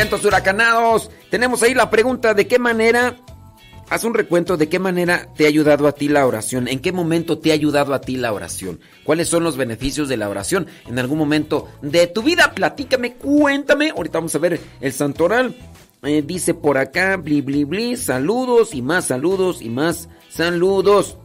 Vientos 0.00 0.24
huracanados. 0.24 1.10
Tenemos 1.28 1.62
ahí 1.62 1.74
la 1.74 1.90
pregunta 1.90 2.32
de 2.32 2.46
qué 2.46 2.58
manera, 2.58 3.18
haz 3.90 4.02
un 4.04 4.14
recuento 4.14 4.56
de 4.56 4.66
qué 4.66 4.78
manera 4.78 5.28
te 5.36 5.44
ha 5.44 5.48
ayudado 5.48 5.86
a 5.86 5.92
ti 5.92 6.08
la 6.08 6.26
oración, 6.26 6.68
en 6.68 6.78
qué 6.78 6.90
momento 6.90 7.38
te 7.38 7.50
ha 7.50 7.52
ayudado 7.52 7.92
a 7.92 8.00
ti 8.00 8.16
la 8.16 8.32
oración, 8.32 8.80
cuáles 9.04 9.28
son 9.28 9.44
los 9.44 9.58
beneficios 9.58 10.08
de 10.08 10.16
la 10.16 10.30
oración 10.30 10.68
en 10.86 10.98
algún 10.98 11.18
momento 11.18 11.68
de 11.82 12.06
tu 12.06 12.22
vida. 12.22 12.54
Platícame, 12.54 13.16
cuéntame. 13.16 13.90
Ahorita 13.90 14.20
vamos 14.20 14.34
a 14.34 14.38
ver 14.38 14.58
el 14.80 14.92
santoral. 14.94 15.54
Eh, 16.02 16.22
dice 16.26 16.54
por 16.54 16.78
acá, 16.78 17.18
bli, 17.18 17.42
bli, 17.42 17.64
bli, 17.64 17.94
saludos 17.98 18.74
y 18.74 18.80
más 18.80 19.04
saludos 19.04 19.60
y 19.60 19.68
más 19.68 20.08
saludos. 20.30 21.18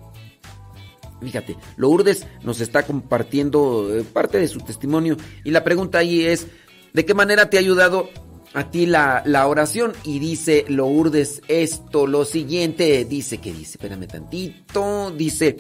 Fíjate, 1.22 1.56
Lourdes 1.78 2.28
nos 2.44 2.60
está 2.60 2.84
compartiendo 2.84 3.88
eh, 3.96 4.04
parte 4.04 4.38
de 4.38 4.50
su 4.50 4.60
testimonio 4.60 5.16
y 5.46 5.52
la 5.52 5.64
pregunta 5.64 6.00
ahí 6.00 6.26
es, 6.26 6.48
¿de 6.92 7.06
qué 7.06 7.14
manera 7.14 7.50
te 7.50 7.56
ha 7.56 7.62
ayudado 7.62 8.10
a 8.56 8.72
ti 8.72 8.86
la, 8.86 9.22
la 9.26 9.48
oración? 9.48 9.94
Y 10.04 10.20
dice 10.20 10.66
Lourdes 10.68 11.42
esto, 11.48 12.08
lo 12.08 12.26
siguiente, 12.26 13.06
dice 13.06 13.38
que 13.38 13.52
dice, 13.54 13.72
espérame 13.78 14.08
tantito, 14.08 15.12
dice, 15.12 15.58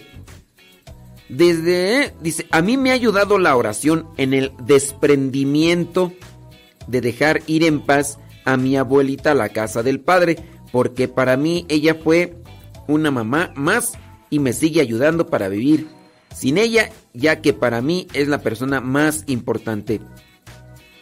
desde, 1.29 2.13
dice, 2.21 2.47
a 2.51 2.62
mí 2.62 2.77
me 2.77 2.91
ha 2.91 2.93
ayudado 2.93 3.38
la 3.38 3.55
oración 3.55 4.08
en 4.17 4.34
el 4.34 4.51
desprendimiento 4.63 6.13
de 6.88 7.01
dejar 7.01 7.41
ir 7.47 7.63
en 7.63 7.81
paz 7.81 8.19
a 8.45 8.58
mi 8.58 8.77
abuelita 8.77 9.31
a 9.31 9.36
la 9.36 9.49
casa 9.49 9.84
del 9.84 9.99
padre, 9.99 10.38
porque 10.71 11.08
para 11.08 11.36
mí 11.36 11.65
ella 11.67 11.95
fue 11.95 12.38
una 12.88 13.12
mamá 13.12 13.51
más 13.55 13.93
y 14.29 14.39
me 14.39 14.53
sigue 14.53 14.81
ayudando 14.81 15.27
para 15.27 15.49
vivir 15.49 15.88
sin 16.34 16.58
ella, 16.58 16.89
ya 17.13 17.41
que 17.41 17.53
para 17.53 17.81
mí 17.81 18.08
es 18.13 18.27
la 18.27 18.41
persona 18.41 18.81
más 18.81 19.23
importante. 19.27 20.01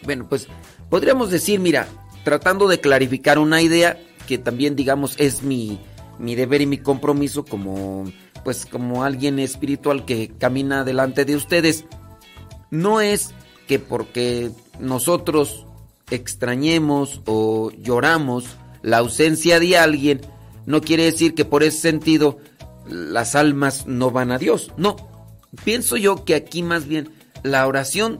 Bueno, 0.03 0.27
pues 0.29 0.47
podríamos 0.93 1.31
decir, 1.31 1.59
mira, 1.59 1.87
tratando 2.23 2.67
de 2.67 2.79
clarificar 2.79 3.39
una 3.39 3.63
idea 3.63 3.99
que 4.27 4.37
también 4.37 4.75
digamos 4.75 5.15
es 5.17 5.41
mi, 5.41 5.79
mi 6.19 6.35
deber 6.35 6.61
y 6.61 6.67
mi 6.67 6.77
compromiso 6.77 7.45
como 7.45 8.05
pues 8.43 8.67
como 8.67 9.03
alguien 9.03 9.39
espiritual 9.39 10.05
que 10.05 10.27
camina 10.37 10.83
delante 10.83 11.25
de 11.25 11.35
ustedes. 11.35 11.85
No 12.69 13.01
es 13.01 13.33
que 13.67 13.79
porque 13.79 14.51
nosotros 14.79 15.65
extrañemos 16.11 17.23
o 17.25 17.71
lloramos 17.71 18.45
la 18.83 18.99
ausencia 18.99 19.59
de 19.59 19.79
alguien, 19.79 20.21
no 20.67 20.81
quiere 20.81 21.05
decir 21.05 21.33
que 21.33 21.43
por 21.43 21.63
ese 21.63 21.79
sentido 21.79 22.37
las 22.87 23.33
almas 23.33 23.87
no 23.87 24.11
van 24.11 24.29
a 24.29 24.37
Dios. 24.37 24.71
No, 24.77 24.97
pienso 25.63 25.97
yo 25.97 26.23
que 26.23 26.35
aquí 26.35 26.61
más 26.61 26.85
bien 26.85 27.09
la 27.41 27.65
oración 27.65 28.19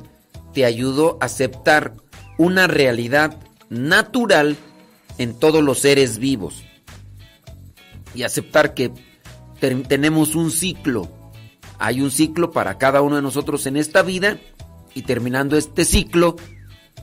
te 0.55 0.65
ayudó 0.65 1.19
a 1.21 1.25
aceptar 1.25 2.01
una 2.37 2.67
realidad 2.67 3.37
natural 3.69 4.57
en 5.17 5.37
todos 5.37 5.63
los 5.63 5.79
seres 5.79 6.17
vivos 6.17 6.63
y 8.15 8.23
aceptar 8.23 8.73
que 8.73 8.91
ten- 9.59 9.83
tenemos 9.83 10.35
un 10.35 10.51
ciclo. 10.51 11.09
Hay 11.79 12.01
un 12.01 12.11
ciclo 12.11 12.51
para 12.51 12.77
cada 12.77 13.01
uno 13.01 13.15
de 13.17 13.21
nosotros 13.21 13.65
en 13.65 13.77
esta 13.77 14.01
vida 14.03 14.37
y 14.93 15.01
terminando 15.03 15.57
este 15.57 15.85
ciclo 15.85 16.35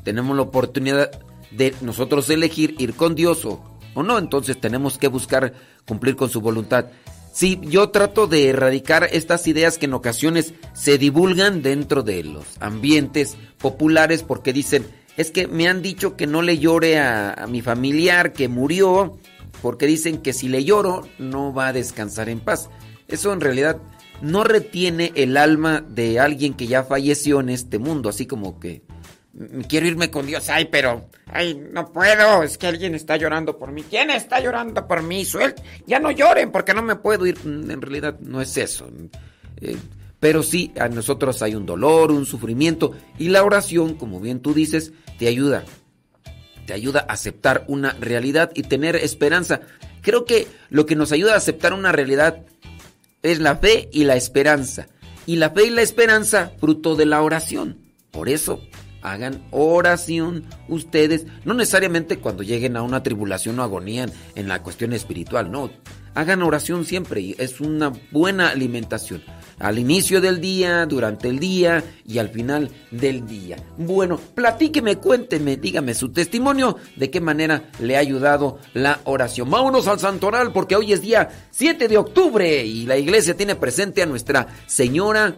tenemos 0.04 0.36
la 0.36 0.42
oportunidad 0.42 1.10
de 1.50 1.74
nosotros 1.80 2.30
elegir 2.30 2.74
ir 2.78 2.94
con 2.94 3.14
Dios 3.14 3.44
o, 3.44 3.62
o 3.94 4.02
no, 4.02 4.18
entonces 4.18 4.60
tenemos 4.60 4.96
que 4.98 5.08
buscar 5.08 5.52
cumplir 5.86 6.16
con 6.16 6.30
su 6.30 6.40
voluntad. 6.40 6.86
Sí, 7.32 7.60
yo 7.62 7.90
trato 7.90 8.26
de 8.26 8.48
erradicar 8.48 9.08
estas 9.12 9.46
ideas 9.46 9.78
que 9.78 9.86
en 9.86 9.94
ocasiones 9.94 10.54
se 10.72 10.98
divulgan 10.98 11.62
dentro 11.62 12.02
de 12.02 12.24
los 12.24 12.44
ambientes 12.60 13.36
populares 13.58 14.22
porque 14.22 14.52
dicen, 14.52 14.86
es 15.16 15.30
que 15.30 15.46
me 15.48 15.68
han 15.68 15.82
dicho 15.82 16.16
que 16.16 16.26
no 16.26 16.42
le 16.42 16.58
llore 16.58 16.98
a, 16.98 17.46
mi 17.48 17.62
familiar 17.62 18.32
que 18.32 18.48
murió, 18.48 19.18
porque 19.62 19.86
dicen 19.86 20.18
que 20.18 20.32
si 20.32 20.48
le 20.48 20.64
lloro 20.64 21.06
no 21.18 21.52
va 21.52 21.68
a 21.68 21.72
descansar 21.72 22.28
en 22.28 22.40
paz. 22.40 22.70
Eso 23.08 23.32
en 23.32 23.40
realidad 23.40 23.76
no 24.22 24.44
retiene 24.44 25.12
el 25.14 25.36
alma 25.36 25.82
de 25.86 26.20
alguien 26.20 26.54
que 26.54 26.66
ya 26.66 26.84
falleció 26.84 27.40
en 27.40 27.48
este 27.50 27.78
mundo, 27.78 28.08
así 28.08 28.26
como 28.26 28.60
que 28.60 28.82
"Mm, 29.32 29.60
quiero 29.62 29.86
irme 29.86 30.10
con 30.10 30.26
Dios, 30.26 30.48
ay, 30.48 30.66
pero 30.70 31.08
ay, 31.26 31.60
no 31.72 31.92
puedo, 31.92 32.42
es 32.42 32.56
que 32.58 32.66
alguien 32.66 32.94
está 32.94 33.16
llorando 33.16 33.58
por 33.58 33.72
mí. 33.72 33.82
¿Quién 33.88 34.10
está 34.10 34.40
llorando 34.40 34.86
por 34.86 35.02
mí? 35.02 35.24
Suel, 35.24 35.54
ya 35.86 35.98
no 35.98 36.10
lloren 36.10 36.50
porque 36.52 36.74
no 36.74 36.82
me 36.82 36.96
puedo 36.96 37.26
ir. 37.26 37.38
Mm, 37.44 37.70
En 37.70 37.80
realidad 37.82 38.18
no 38.20 38.40
es 38.40 38.56
eso. 38.56 38.88
Eh, 39.60 39.76
pero 40.20 40.42
sí, 40.42 40.72
a 40.78 40.88
nosotros 40.88 41.40
hay 41.42 41.54
un 41.54 41.64
dolor, 41.64 42.12
un 42.12 42.26
sufrimiento 42.26 42.92
y 43.18 43.30
la 43.30 43.42
oración, 43.42 43.94
como 43.94 44.20
bien 44.20 44.40
tú 44.40 44.52
dices, 44.52 44.92
te 45.18 45.26
ayuda. 45.26 45.64
Te 46.66 46.74
ayuda 46.74 47.06
a 47.08 47.14
aceptar 47.14 47.64
una 47.68 47.94
realidad 47.94 48.52
y 48.54 48.62
tener 48.62 48.96
esperanza. 48.96 49.62
Creo 50.02 50.26
que 50.26 50.46
lo 50.68 50.86
que 50.86 50.94
nos 50.94 51.10
ayuda 51.10 51.34
a 51.34 51.38
aceptar 51.38 51.72
una 51.72 51.90
realidad 51.90 52.44
es 53.22 53.40
la 53.40 53.56
fe 53.56 53.88
y 53.92 54.04
la 54.04 54.16
esperanza. 54.16 54.88
Y 55.26 55.36
la 55.36 55.50
fe 55.50 55.66
y 55.66 55.70
la 55.70 55.82
esperanza 55.82 56.52
fruto 56.60 56.96
de 56.96 57.06
la 57.06 57.22
oración. 57.22 57.78
Por 58.10 58.28
eso 58.28 58.60
hagan 59.02 59.42
oración 59.50 60.44
ustedes, 60.68 61.26
no 61.44 61.54
necesariamente 61.54 62.18
cuando 62.18 62.42
lleguen 62.42 62.76
a 62.76 62.82
una 62.82 63.02
tribulación 63.02 63.58
o 63.58 63.62
agonía 63.62 64.06
en, 64.34 64.48
la 64.48 64.62
cuestión 64.62 64.92
espiritual, 64.92 65.50
no. 65.50 65.70
Hagan 66.14 66.42
oración 66.42 66.84
siempre 66.84 67.20
y 67.20 67.36
es 67.38 67.60
una 67.60 67.92
buena 68.10 68.50
alimentación. 68.50 69.22
Al 69.60 69.78
inicio 69.78 70.20
del 70.20 70.40
día, 70.40 70.86
durante 70.86 71.28
el 71.28 71.38
día 71.38 71.84
y 72.04 72.18
al 72.18 72.30
final 72.30 72.70
del 72.90 73.26
día. 73.26 73.56
Bueno, 73.76 74.18
platíqueme, 74.34 74.96
cuénteme, 74.96 75.56
dígame 75.56 75.94
su 75.94 76.10
testimonio 76.10 76.76
de 76.96 77.10
qué 77.10 77.20
manera 77.20 77.70
le 77.78 77.96
ha 77.96 78.00
ayudado 78.00 78.58
la 78.74 79.00
oración. 79.04 79.48
Vámonos 79.50 79.86
al 79.86 80.00
santoral 80.00 80.52
porque 80.52 80.76
hoy 80.76 80.92
es 80.92 81.02
día 81.02 81.28
7 81.50 81.86
de 81.86 81.98
octubre 81.98 82.64
y 82.64 82.86
la 82.86 82.96
iglesia 82.96 83.36
tiene 83.36 83.54
presente 83.54 84.02
a 84.02 84.06
Nuestra 84.06 84.48
Señora 84.66 85.36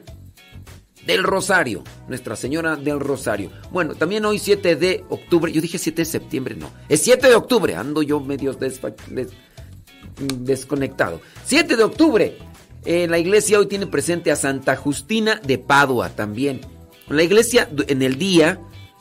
del 1.06 1.24
Rosario, 1.24 1.82
Nuestra 2.08 2.36
Señora 2.36 2.76
del 2.76 3.00
Rosario. 3.00 3.50
Bueno, 3.70 3.94
también 3.94 4.24
hoy 4.24 4.38
7 4.38 4.76
de 4.76 5.04
octubre, 5.08 5.52
yo 5.52 5.60
dije 5.60 5.78
7 5.78 6.02
de 6.02 6.06
septiembre, 6.06 6.54
no, 6.54 6.70
es 6.88 7.02
7 7.02 7.28
de 7.28 7.34
octubre, 7.34 7.74
ando 7.74 8.02
yo 8.02 8.20
medio 8.20 8.56
desconectado. 10.38 11.20
7 11.44 11.76
de 11.76 11.82
octubre, 11.82 12.38
eh, 12.84 13.06
la 13.08 13.18
iglesia 13.18 13.58
hoy 13.58 13.66
tiene 13.66 13.86
presente 13.86 14.30
a 14.30 14.36
Santa 14.36 14.76
Justina 14.76 15.40
de 15.44 15.58
Padua 15.58 16.10
también. 16.10 16.60
La 17.08 17.22
iglesia 17.22 17.68
en 17.88 18.02
el 18.02 18.18
día, 18.18 18.60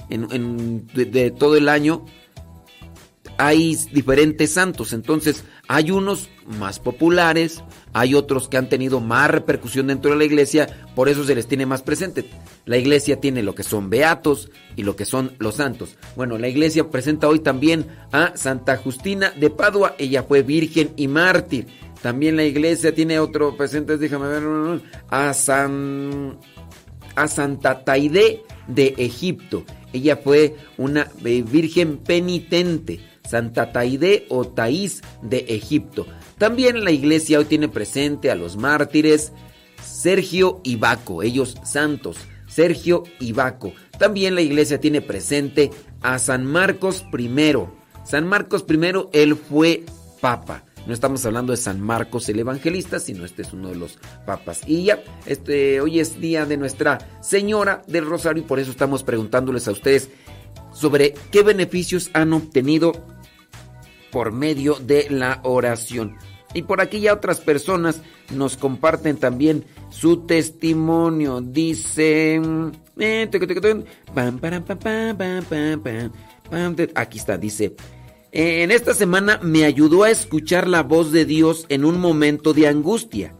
en, 0.10 0.28
en- 0.32 0.88
de, 0.88 1.06
de 1.06 1.32
todo 1.32 1.56
el 1.56 1.70
año, 1.70 2.06
hay 3.38 3.76
diferentes 3.91 4.52
santos, 4.52 4.94
entonces 4.94 5.44
hay 5.67 5.89
unos 5.89 6.30
más 6.60 6.80
populares, 6.80 7.63
hay 7.94 8.13
otros 8.13 8.48
que 8.48 8.58
han 8.58 8.70
tenido 8.70 9.00
más 9.00 9.32
repercusión 9.32 9.88
dentro 9.88 10.12
de 10.12 10.17
la 10.17 10.26
iglesia, 10.26 10.67
por 10.96 11.10
eso 11.10 11.24
se 11.24 11.34
les 11.34 11.48
tiene 11.48 11.65
más 11.65 11.82
presente. 11.82 12.26
La 12.65 12.78
iglesia 12.78 13.20
tiene 13.20 13.41
lo 13.41 13.56
que 13.56 13.63
son 13.63 13.89
beatos 13.89 14.52
y 14.76 14.84
lo 14.84 14.96
que 14.96 15.06
son 15.06 15.32
los 15.39 15.56
santos. 15.56 15.96
Bueno, 16.15 16.38
la 16.38 16.50
iglesia 16.50 16.89
presenta 16.89 17.28
hoy 17.28 17.39
también 17.39 17.88
a 18.12 18.34
Santa 18.36 18.78
Justina 18.78 19.32
de 19.32 19.50
Padua, 19.50 19.96
ella 19.98 20.24
fue 20.24 20.44
virgen 20.44 20.91
y 20.96 21.08
mártir. 21.08 21.67
También 22.02 22.36
la 22.36 22.44
iglesia 22.44 22.94
tiene 22.94 23.20
otro 23.20 23.56
presente, 23.56 23.98
déjame 23.98 24.28
ver, 24.28 24.82
a 25.10 25.34
San 25.34 26.40
a 27.16 27.28
Santa 27.28 27.84
Taide 27.84 28.44
de 28.68 28.96
Egipto. 28.98 29.66
Ella 29.94 30.18
fue 30.18 30.56
una 30.78 31.10
eh, 31.26 31.44
virgen 31.44 31.98
penitente. 31.98 33.00
Santa 33.28 33.72
Taide 33.72 34.26
o 34.30 34.48
Taís 34.48 35.02
de 35.22 35.46
Egipto. 35.48 36.06
También 36.38 36.84
la 36.84 36.92
iglesia 36.92 37.40
hoy 37.40 37.46
tiene 37.46 37.70
presente 37.70 38.32
a 38.32 38.36
los 38.36 38.58
mártires 38.58 39.32
Sergio 39.82 40.60
y 40.64 40.76
Baco, 40.76 41.24
ellos 41.24 41.56
santos, 41.64 42.18
Sergio 42.48 43.04
y 43.20 43.32
Baco. 43.32 43.74
También 43.98 44.36
la 44.36 44.42
iglesia 44.42 44.80
tiene 44.80 45.02
presente 45.02 45.72
a 46.02 46.20
San 46.20 46.46
Marcos 46.46 47.06
I. 47.18 47.30
San 48.04 48.28
Marcos 48.28 48.66
I, 48.68 49.08
él 49.14 49.36
fue 49.36 49.84
papa. 50.20 50.64
No 50.88 50.94
estamos 50.94 51.26
hablando 51.26 51.52
de 51.52 51.58
San 51.58 51.80
Marcos 51.80 52.28
el 52.30 52.39
Evangelista, 52.39 53.00
sino 53.00 53.24
este 53.24 53.44
es 53.44 53.54
uno 53.54 53.70
de 53.70 53.76
los 53.76 54.00
papas. 54.26 54.62
Y 54.65 54.86
ya, 54.86 55.04
este, 55.26 55.80
hoy 55.80 56.00
es 56.00 56.20
día 56.20 56.46
de 56.46 56.58
Nuestra 56.58 57.20
Señora 57.22 57.84
del 57.88 58.06
Rosario 58.06 58.41
y 58.44 58.46
por 58.46 58.60
eso 58.60 58.72
estamos 58.72 59.04
preguntándoles 59.04 59.67
a 59.67 59.72
ustedes 59.72 60.10
sobre 60.74 61.13
qué 61.32 61.44
beneficios 61.44 62.10
han 62.13 62.34
obtenido 62.34 62.94
por 64.12 64.32
medio 64.32 64.76
de 64.76 65.08
la 65.10 65.39
oración. 65.44 66.17
Y 66.54 66.63
por 66.63 66.82
aquí 66.82 67.00
ya 67.00 67.13
otras 67.13 67.39
personas 67.39 68.02
nos 68.32 68.58
comparten 68.58 69.17
también 69.17 69.63
su 69.89 70.26
testimonio. 70.26 71.41
Dicen... 71.41 72.72
Aquí 76.96 77.17
está, 77.20 77.38
dice... 77.38 77.76
En 78.34 78.72
esta 78.72 78.94
semana 78.94 79.41
me 79.44 79.65
ayudó 79.65 80.04
a 80.04 80.10
escuchar 80.10 80.65
la 80.65 80.84
voz 80.84 81.12
de 81.12 81.26
Dios 81.26 81.65
en 81.67 81.84
un 81.84 82.00
momento 82.00 82.54
de 82.54 82.65
angustia 82.65 83.36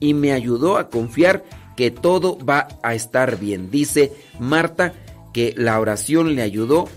y 0.00 0.14
me 0.14 0.32
ayudó 0.32 0.78
a 0.78 0.88
confiar 0.88 1.44
que 1.76 1.90
todo 1.90 2.38
va 2.38 2.66
a 2.82 2.94
estar 2.94 3.38
bien. 3.38 3.70
Dice 3.70 4.10
Marta 4.40 4.94
que 5.34 5.52
la 5.58 5.78
oración 5.78 6.34
le 6.34 6.40
ayudó 6.40 6.88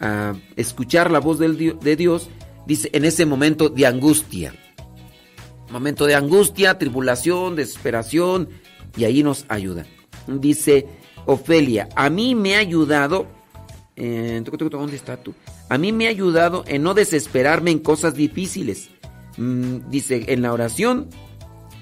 a 0.00 0.34
escuchar 0.56 1.12
la 1.12 1.20
voz 1.20 1.38
de 1.38 1.96
Dios, 1.96 2.28
dice, 2.66 2.90
en 2.92 3.04
ese 3.04 3.24
momento 3.24 3.68
de 3.68 3.86
angustia. 3.86 4.52
Momento 5.70 6.06
de 6.06 6.16
angustia, 6.16 6.76
tribulación, 6.76 7.54
desesperación, 7.54 8.48
y 8.96 9.04
ahí 9.04 9.22
nos 9.22 9.44
ayuda. 9.48 9.86
Dice 10.26 10.88
Ofelia, 11.24 11.88
a 11.94 12.10
mí 12.10 12.34
me 12.34 12.56
ha 12.56 12.58
ayudado... 12.58 13.39
¿Dónde 14.00 14.96
está 14.96 15.16
tú? 15.16 15.34
A 15.68 15.78
mí 15.78 15.92
me 15.92 16.06
ha 16.06 16.10
ayudado 16.10 16.64
en 16.66 16.82
no 16.82 16.94
desesperarme 16.94 17.70
en 17.70 17.80
cosas 17.80 18.14
difíciles. 18.14 18.90
Mm, 19.36 19.90
dice, 19.90 20.24
en 20.28 20.42
la 20.42 20.52
oración 20.52 21.08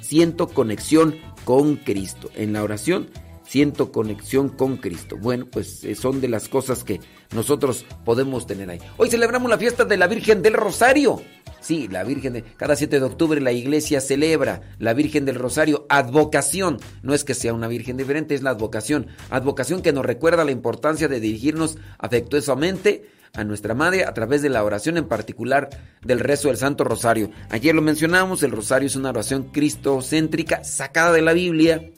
siento 0.00 0.48
conexión 0.48 1.16
con 1.44 1.76
Cristo. 1.76 2.31
En 2.35 2.52
la 2.52 2.62
oración 2.62 3.09
siento 3.48 3.92
conexión 3.92 4.48
con 4.48 4.76
Cristo. 4.76 5.16
Bueno, 5.16 5.46
pues 5.50 5.85
eh, 5.85 5.94
son 5.94 6.20
de 6.20 6.28
las 6.28 6.48
cosas 6.48 6.85
que 6.85 7.00
nosotros 7.35 7.87
podemos 8.04 8.46
tener 8.46 8.68
ahí. 8.68 8.78
Hoy 8.96 9.11
celebramos 9.11 9.48
la 9.48 9.59
fiesta 9.59 9.85
de 9.85 9.96
la 9.96 10.07
Virgen 10.07 10.42
del 10.42 10.54
Rosario. 10.54 11.22
Sí, 11.68 11.87
la 11.87 12.02
Virgen 12.02 12.33
de... 12.33 12.44
Cada 12.57 12.76
7 12.76 12.98
de 12.98 13.04
octubre 13.04 13.42
la 13.42 13.52
iglesia 13.52 14.00
celebra 14.00 14.62
la 14.78 14.94
Virgen 14.94 15.26
del 15.26 15.35
Rosario, 15.35 15.85
advocación. 15.90 16.78
No 17.02 17.12
es 17.12 17.24
que 17.24 17.35
sea 17.35 17.52
una 17.52 17.68
Virgen 17.68 17.98
diferente, 17.98 18.35
es 18.35 18.42
la 18.42 18.48
advocación. 18.48 19.09
Advocación 19.28 19.83
que 19.83 19.92
nos 19.92 20.07
recuerda 20.07 20.46
la 20.46 20.50
importancia 20.50 21.09
de 21.09 21.20
dirigirnos 21.20 21.76
afectuosamente 21.98 23.11
a 23.35 23.44
nuestra 23.44 23.74
Madre 23.74 24.07
a 24.07 24.14
través 24.14 24.40
de 24.40 24.48
la 24.48 24.64
oración 24.64 24.96
en 24.96 25.09
particular 25.09 25.68
del 26.02 26.20
rezo 26.20 26.48
del 26.48 26.57
Santo 26.57 26.85
Rosario. 26.85 27.31
Ayer 27.50 27.74
lo 27.74 27.83
mencionamos, 27.83 28.42
el 28.42 28.52
Rosario 28.52 28.87
es 28.87 28.96
una 28.96 29.11
oración 29.11 29.50
cristocéntrica 29.52 30.64
sacada 30.64 31.12
de 31.12 31.20
la 31.20 31.35
Biblia. 31.35 31.90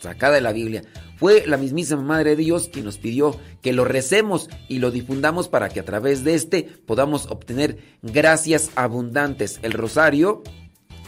Sacada 0.00 0.34
de 0.34 0.42
la 0.42 0.52
Biblia. 0.52 0.82
Fue 1.20 1.46
la 1.46 1.58
mismísima 1.58 2.00
Madre 2.00 2.30
de 2.30 2.36
Dios 2.36 2.70
quien 2.72 2.86
nos 2.86 2.96
pidió 2.96 3.36
que 3.60 3.74
lo 3.74 3.84
recemos 3.84 4.48
y 4.68 4.78
lo 4.78 4.90
difundamos 4.90 5.48
para 5.48 5.68
que 5.68 5.80
a 5.80 5.84
través 5.84 6.24
de 6.24 6.34
este 6.34 6.62
podamos 6.62 7.26
obtener 7.26 7.76
gracias 8.00 8.70
abundantes. 8.74 9.60
El 9.62 9.74
Rosario, 9.74 10.42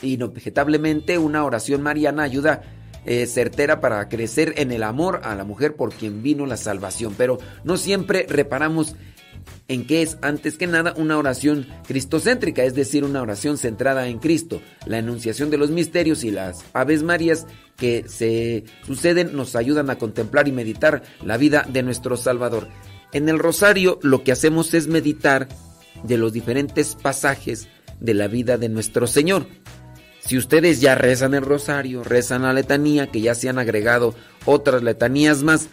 inobjetablemente, 0.03 1.17
una 1.17 1.45
oración 1.47 1.81
mariana 1.81 2.25
ayuda 2.25 2.61
eh, 3.07 3.27
certera 3.27 3.81
para 3.81 4.07
crecer 4.11 4.53
en 4.59 4.71
el 4.71 4.83
amor 4.83 5.23
a 5.25 5.35
la 5.35 5.45
mujer 5.45 5.77
por 5.77 5.95
quien 5.95 6.23
vino 6.23 6.45
la 6.45 6.59
salvación. 6.59 7.15
Pero 7.17 7.39
no 7.65 7.79
siempre 7.79 8.27
reparamos 8.29 8.95
en 9.69 9.87
que 9.87 10.03
es 10.03 10.19
antes 10.23 10.59
que 10.59 10.67
nada 10.67 10.95
una 10.97 11.19
oración 11.19 11.67
cristocéntrica, 11.87 12.65
es 12.65 12.75
decir, 12.75 13.05
una 13.05 13.23
oración 13.23 13.59
centrada 13.59 14.09
en 14.09 14.19
Cristo. 14.19 14.61
La 14.87 14.99
enunciación 14.99 15.51
de 15.51 15.59
los 15.59 15.71
misterios 15.71 16.25
y 16.25 16.31
las 16.31 16.65
aves 16.73 17.03
marías 17.03 17.47
que 17.77 18.05
se 18.09 18.65
suceden 18.87 19.37
nos 19.37 19.57
ayudan 19.57 19.91
a 19.91 19.99
contemplar 19.99 20.49
y 20.49 20.53
meditar 20.53 21.03
la 21.25 21.37
vida 21.37 21.67
de 21.69 21.83
nuestro 21.83 22.17
Salvador. 22.17 22.69
En 23.13 23.29
el 23.29 23.39
rosario 23.39 23.99
lo 24.03 24.25
que 24.25 24.33
hacemos 24.33 24.73
es 24.75 24.87
meditar 24.87 25.49
de 26.03 26.17
los 26.17 26.33
diferentes 26.33 26.95
pasajes 26.95 27.69
de 28.01 28.15
la 28.15 28.29
vida 28.29 28.59
de 28.59 28.69
nuestro 28.69 29.07
Señor. 29.07 29.47
Si 30.25 30.39
ustedes 30.39 30.81
ya 30.81 30.95
rezan 30.95 31.35
el 31.35 31.43
rosario, 31.43 32.05
rezan 32.05 32.43
la 32.43 32.53
letanía, 32.53 33.09
que 33.09 33.21
ya 33.21 33.35
se 33.35 33.49
han 33.49 33.59
agregado 33.59 34.15
otras 34.45 34.83
letanías 34.83 35.43
más, 35.43 35.69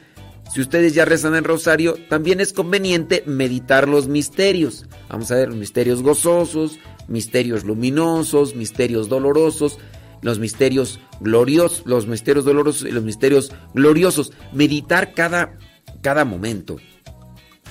si 0.53 0.61
ustedes 0.61 0.93
ya 0.93 1.05
rezan 1.05 1.35
el 1.35 1.43
rosario, 1.43 1.95
también 2.09 2.39
es 2.39 2.53
conveniente 2.53 3.23
meditar 3.25 3.87
los 3.87 4.07
misterios. 4.07 4.85
Vamos 5.09 5.31
a 5.31 5.35
ver, 5.35 5.49
misterios 5.49 6.01
gozosos, 6.01 6.79
misterios 7.07 7.63
luminosos, 7.63 8.55
misterios 8.55 9.09
dolorosos, 9.09 9.77
los 10.21 10.39
misterios 10.39 10.99
gloriosos, 11.19 11.83
los 11.85 12.07
misterios 12.07 12.45
dolorosos 12.45 12.87
y 12.87 12.91
los 12.91 13.03
misterios 13.03 13.51
gloriosos. 13.73 14.31
Meditar 14.51 15.13
cada, 15.13 15.57
cada 16.01 16.25
momento. 16.25 16.77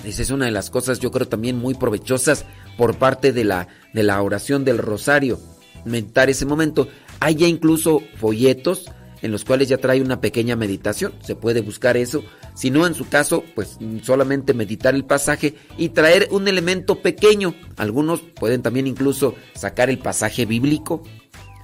Esa 0.05 0.21
es 0.21 0.29
una 0.29 0.45
de 0.45 0.51
las 0.51 0.69
cosas, 0.69 0.99
yo 0.99 1.11
creo, 1.11 1.27
también 1.27 1.57
muy 1.57 1.73
provechosas 1.73 2.45
por 2.77 2.97
parte 2.97 3.33
de 3.33 3.43
la, 3.43 3.67
de 3.93 4.03
la 4.03 4.21
oración 4.21 4.63
del 4.63 4.77
rosario 4.77 5.39
meditar 5.85 6.29
ese 6.29 6.45
momento. 6.45 6.87
Hay 7.19 7.35
ya 7.35 7.47
incluso 7.47 8.01
folletos 8.15 8.85
en 9.21 9.31
los 9.31 9.45
cuales 9.45 9.67
ya 9.69 9.77
trae 9.77 10.01
una 10.01 10.21
pequeña 10.21 10.55
meditación. 10.55 11.13
Se 11.21 11.35
puede 11.35 11.61
buscar 11.61 11.97
eso. 11.97 12.23
Si 12.55 12.71
no, 12.71 12.85
en 12.87 12.93
su 12.93 13.07
caso, 13.07 13.43
pues 13.55 13.77
solamente 14.03 14.53
meditar 14.53 14.95
el 14.95 15.05
pasaje 15.05 15.55
y 15.77 15.89
traer 15.89 16.27
un 16.31 16.47
elemento 16.47 17.01
pequeño. 17.01 17.55
Algunos 17.77 18.21
pueden 18.21 18.61
también 18.61 18.87
incluso 18.87 19.35
sacar 19.55 19.89
el 19.89 19.99
pasaje 19.99 20.45
bíblico, 20.45 21.03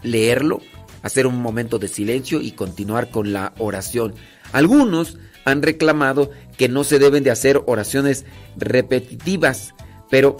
leerlo, 0.03 0.61
hacer 1.01 1.27
un 1.27 1.41
momento 1.41 1.79
de 1.79 1.87
silencio 1.87 2.41
y 2.41 2.51
continuar 2.51 3.09
con 3.09 3.33
la 3.33 3.53
oración. 3.57 4.15
Algunos 4.51 5.17
han 5.45 5.61
reclamado 5.61 6.31
que 6.57 6.67
no 6.67 6.83
se 6.83 6.99
deben 6.99 7.23
de 7.23 7.31
hacer 7.31 7.61
oraciones 7.67 8.25
repetitivas, 8.57 9.75
pero 10.09 10.37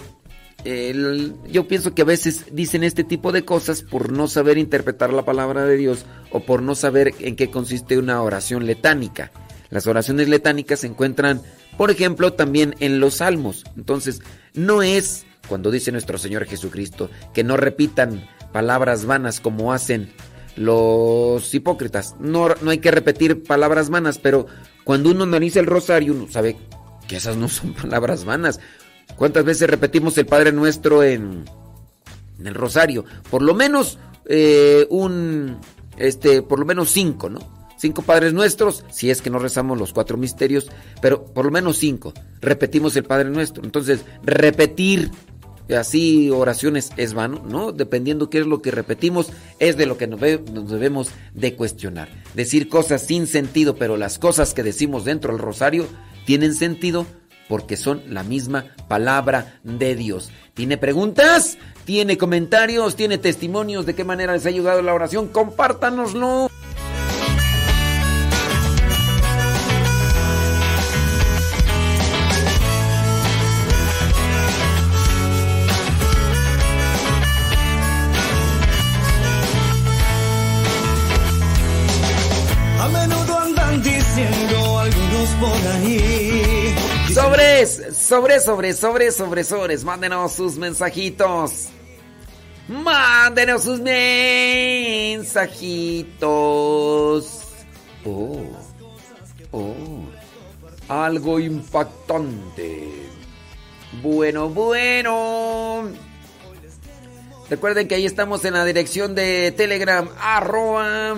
yo 0.64 1.68
pienso 1.68 1.94
que 1.94 2.02
a 2.02 2.06
veces 2.06 2.46
dicen 2.50 2.82
este 2.82 3.04
tipo 3.04 3.30
de 3.30 3.44
cosas 3.44 3.82
por 3.82 4.10
no 4.10 4.26
saber 4.26 4.58
interpretar 4.58 5.12
la 5.12 5.24
palabra 5.24 5.64
de 5.64 5.76
Dios 5.76 6.06
o 6.30 6.40
por 6.40 6.62
no 6.62 6.74
saber 6.74 7.14
en 7.20 7.36
qué 7.36 7.50
consiste 7.50 7.98
una 7.98 8.20
oración 8.22 8.66
letánica. 8.66 9.30
Las 9.70 9.86
oraciones 9.86 10.28
letánicas 10.28 10.80
se 10.80 10.86
encuentran, 10.86 11.42
por 11.76 11.90
ejemplo, 11.90 12.32
también 12.32 12.74
en 12.80 13.00
los 13.00 13.16
salmos. 13.16 13.64
Entonces, 13.76 14.20
no 14.54 14.82
es, 14.82 15.26
cuando 15.48 15.70
dice 15.70 15.92
nuestro 15.92 16.18
Señor 16.18 16.46
Jesucristo, 16.46 17.10
que 17.34 17.44
no 17.44 17.56
repitan 17.56 18.26
palabras 18.52 19.04
vanas 19.04 19.40
como 19.40 19.72
hacen 19.72 20.12
los 20.56 21.54
hipócritas. 21.54 22.16
No, 22.18 22.48
no 22.62 22.70
hay 22.70 22.78
que 22.78 22.90
repetir 22.90 23.42
palabras 23.42 23.90
vanas, 23.90 24.18
pero 24.18 24.46
cuando 24.84 25.10
uno 25.10 25.24
analiza 25.24 25.60
el 25.60 25.66
rosario, 25.66 26.14
uno 26.14 26.26
sabe 26.30 26.56
que 27.06 27.16
esas 27.16 27.36
no 27.36 27.48
son 27.48 27.74
palabras 27.82 28.24
vanas. 28.24 28.60
¿Cuántas 29.16 29.44
veces 29.44 29.70
repetimos 29.70 30.18
el 30.18 30.26
Padre 30.26 30.52
Nuestro 30.52 31.02
en, 31.02 31.44
el 32.44 32.54
Rosario? 32.54 33.04
Por 33.30 33.42
lo 33.42 33.54
menos 33.54 33.98
eh, 34.26 34.86
un, 34.90 35.58
este, 35.96 36.42
por 36.42 36.58
lo 36.58 36.66
menos 36.66 36.90
cinco, 36.90 37.30
¿no? 37.30 37.56
Cinco 37.78 38.02
Padres 38.02 38.32
Nuestros, 38.32 38.84
si 38.90 39.10
es 39.10 39.20
que 39.20 39.28
no 39.28 39.38
rezamos 39.38 39.78
los 39.78 39.92
cuatro 39.92 40.16
misterios, 40.16 40.68
pero 41.02 41.24
por 41.24 41.44
lo 41.44 41.50
menos 41.50 41.76
cinco. 41.76 42.14
Repetimos 42.40 42.96
el 42.96 43.04
Padre 43.04 43.28
Nuestro. 43.28 43.62
Entonces, 43.64 44.00
repetir 44.22 45.10
así 45.74 46.30
oraciones 46.30 46.90
es 46.96 47.14
vano, 47.14 47.42
¿no? 47.48 47.72
Dependiendo 47.72 48.30
qué 48.30 48.38
es 48.38 48.46
lo 48.46 48.62
que 48.62 48.70
repetimos, 48.70 49.28
es 49.58 49.76
de 49.76 49.86
lo 49.86 49.98
que 49.98 50.06
nos, 50.06 50.20
debemos 50.20 51.10
de 51.34 51.54
cuestionar. 51.54 52.08
Decir 52.34 52.68
cosas 52.68 53.02
sin 53.02 53.26
sentido, 53.26 53.76
pero 53.76 53.96
las 53.96 54.18
cosas 54.18 54.54
que 54.54 54.62
decimos 54.62 55.04
dentro 55.04 55.32
del 55.32 55.42
rosario 55.42 55.86
tienen 56.24 56.54
sentido, 56.54 57.06
porque 57.48 57.76
son 57.76 58.02
la 58.08 58.22
misma 58.22 58.66
palabra 58.88 59.58
de 59.62 59.94
Dios. 59.94 60.30
¿Tiene 60.54 60.76
preguntas? 60.78 61.58
¿Tiene 61.84 62.18
comentarios? 62.18 62.96
¿Tiene 62.96 63.18
testimonios 63.18 63.86
de 63.86 63.94
qué 63.94 64.04
manera 64.04 64.32
les 64.32 64.46
ha 64.46 64.48
ayudado 64.48 64.82
la 64.82 64.94
oración? 64.94 65.28
Compártanoslo. 65.28 66.50
Sobres, 88.06 88.44
sobres, 88.44 88.78
sobres, 88.78 89.16
sobres, 89.16 89.48
sobres. 89.48 89.82
Mándenos 89.82 90.30
sus 90.30 90.56
mensajitos. 90.58 91.70
Mándenos 92.68 93.64
sus 93.64 93.80
mensajitos. 93.80 95.26
Oh, 98.04 98.44
oh, 99.50 99.74
algo 100.88 101.40
impactante. 101.40 102.92
Bueno, 104.00 104.50
bueno. 104.50 105.88
Recuerden 107.50 107.88
que 107.88 107.96
ahí 107.96 108.06
estamos 108.06 108.44
en 108.44 108.54
la 108.54 108.64
dirección 108.64 109.16
de 109.16 109.50
Telegram, 109.50 110.08
arroba, 110.20 111.16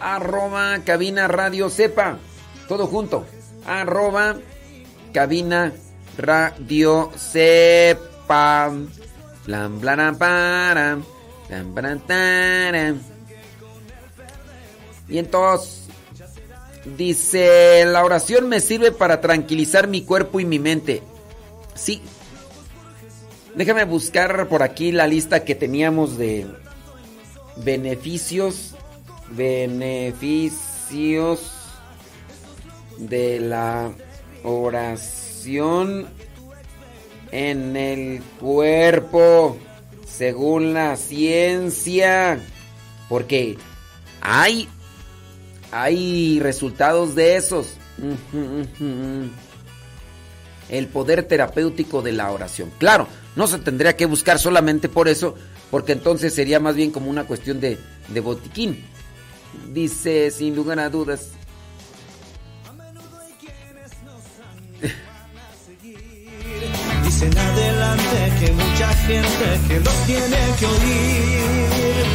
arroba, 0.00 0.80
cabina 0.84 1.28
radio 1.28 1.70
sepa. 1.70 2.18
Todo 2.66 2.88
junto. 2.88 3.24
Arroba, 3.64 4.36
cabina 5.12 5.72
radio 6.16 7.10
sepa. 7.16 8.72
Blan, 9.46 9.80
blan, 9.80 10.16
para, 10.16 10.98
blan, 11.48 13.00
y 15.08 15.18
entonces 15.18 15.88
dice, 16.96 17.84
la 17.84 18.04
oración 18.04 18.48
me 18.48 18.60
sirve 18.60 18.92
para 18.92 19.20
tranquilizar 19.20 19.88
mi 19.88 20.02
cuerpo 20.02 20.38
y 20.38 20.44
mi 20.44 20.60
mente. 20.60 21.02
Sí. 21.74 22.00
Déjame 23.56 23.84
buscar 23.84 24.48
por 24.48 24.62
aquí 24.62 24.92
la 24.92 25.08
lista 25.08 25.44
que 25.44 25.56
teníamos 25.56 26.16
de 26.16 26.46
beneficios. 27.56 28.76
Beneficios 29.32 30.60
de 32.98 33.40
la 33.40 33.90
oración 34.42 36.08
en 37.32 37.76
el 37.76 38.22
cuerpo 38.40 39.56
según 40.06 40.74
la 40.74 40.96
ciencia. 40.96 42.40
Porque 43.08 43.56
hay, 44.20 44.68
hay 45.72 46.40
resultados 46.40 47.14
de 47.14 47.36
esos. 47.36 47.74
El 50.68 50.86
poder 50.88 51.24
terapéutico 51.24 52.02
de 52.02 52.12
la 52.12 52.30
oración. 52.30 52.70
Claro, 52.78 53.08
no 53.34 53.46
se 53.46 53.58
tendría 53.58 53.96
que 53.96 54.06
buscar 54.06 54.38
solamente 54.38 54.88
por 54.88 55.08
eso, 55.08 55.34
porque 55.70 55.92
entonces 55.92 56.34
sería 56.34 56.60
más 56.60 56.76
bien 56.76 56.90
como 56.90 57.10
una 57.10 57.24
cuestión 57.24 57.60
de, 57.60 57.78
de 58.08 58.20
botiquín. 58.20 58.84
Dice, 59.72 60.30
sin 60.30 60.54
lugar 60.54 60.78
a 60.78 60.90
dudas. 60.90 61.32
Dicen 67.20 67.38
adelante 67.38 68.32
que 68.40 68.52
mucha 68.52 68.88
gente 69.06 69.60
que 69.68 69.80
los 69.80 69.94
tiene 70.06 70.38
que 70.58 70.64
oír. 70.64 72.06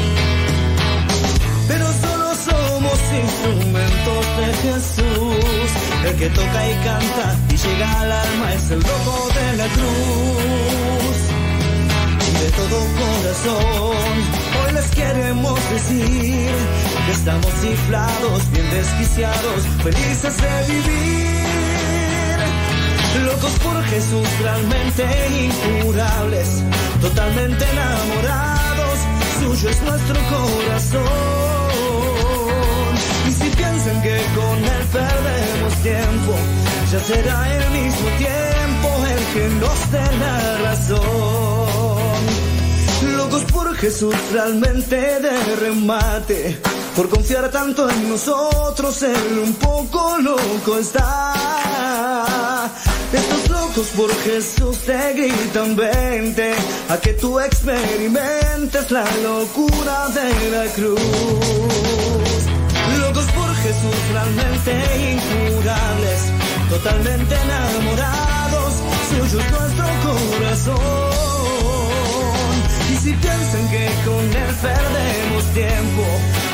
Pero 1.67 1.85
solo 2.01 2.33
somos 2.33 2.99
instrumentos 3.23 4.25
de 4.39 4.47
Jesús. 4.63 5.69
El 6.05 6.15
que 6.15 6.29
toca 6.29 6.69
y 6.71 6.73
canta 6.83 7.37
y 7.49 7.55
llega 7.55 8.01
al 8.01 8.11
alma 8.11 8.53
es 8.55 8.71
el 8.71 8.79
loco 8.79 9.29
de 9.35 9.57
la 9.57 9.67
cruz. 9.67 11.17
Y 12.27 12.43
de 12.43 12.49
todo 12.49 12.77
corazón, 12.97 14.15
hoy 14.65 14.73
les 14.73 14.87
queremos 14.87 15.59
decir 15.69 16.49
que 17.05 17.11
estamos 17.11 17.51
ciflados, 17.61 18.51
bien 18.51 18.69
desquiciados, 18.71 19.61
felices 19.83 20.35
de 20.37 20.73
vivir. 20.73 21.44
Locos 23.23 23.51
por 23.63 23.81
Jesús, 23.83 24.27
realmente 24.41 25.03
incurables, 25.45 26.63
totalmente 27.01 27.65
enamorados, 27.71 28.99
suyo 29.39 29.69
es 29.69 29.81
nuestro 29.83 30.15
corazón. 30.29 31.01
Y 33.27 33.31
si 33.31 33.49
piensan 33.55 34.01
que 34.01 34.21
con 34.35 34.57
él 34.57 34.83
perdemos 34.91 35.73
tiempo, 35.81 36.33
ya 36.91 36.99
será 36.99 37.55
el 37.55 37.71
mismo 37.71 38.07
tiempo 38.17 39.05
el 39.07 39.23
que 39.33 39.49
nos 39.61 39.91
dé 39.91 40.17
la 40.19 40.57
razón. 40.69 41.55
Locos 43.17 43.43
por 43.45 43.75
Jesús, 43.75 44.15
realmente 44.33 44.95
de 44.95 45.55
remate, 45.55 46.59
por 46.95 47.09
confiar 47.09 47.49
tanto 47.49 47.89
en 47.89 48.09
nosotros, 48.09 49.01
él 49.03 49.39
un 49.41 49.53
poco 49.55 50.17
loco 50.17 50.77
está. 50.77 51.74
Estos 53.13 53.49
locos 53.49 53.87
por 53.95 54.13
Jesús 54.23 54.77
te 54.79 55.13
gritan 55.13 55.75
vente 55.75 56.53
a 56.89 56.97
que 56.97 57.13
tú 57.13 57.39
experimentes 57.39 58.91
la 58.91 59.05
locura 59.23 60.07
de 60.09 60.51
la 60.51 60.65
cruz. 60.73 60.99
Locos 62.99 63.25
por 63.31 63.55
Jesús 63.55 63.95
realmente 64.11 64.71
incurables, 65.13 66.19
totalmente 66.69 67.35
enamorados, 67.35 68.73
suyo 69.09 69.39
es 69.39 69.51
nuestro 69.51 69.85
corazón. 70.05 70.75
Y 72.91 72.95
si 72.97 73.13
piensan 73.13 73.69
que 73.69 73.89
con 74.05 74.23
él 74.23 74.55
perdemos 74.61 75.43
tiempo, 75.53 76.03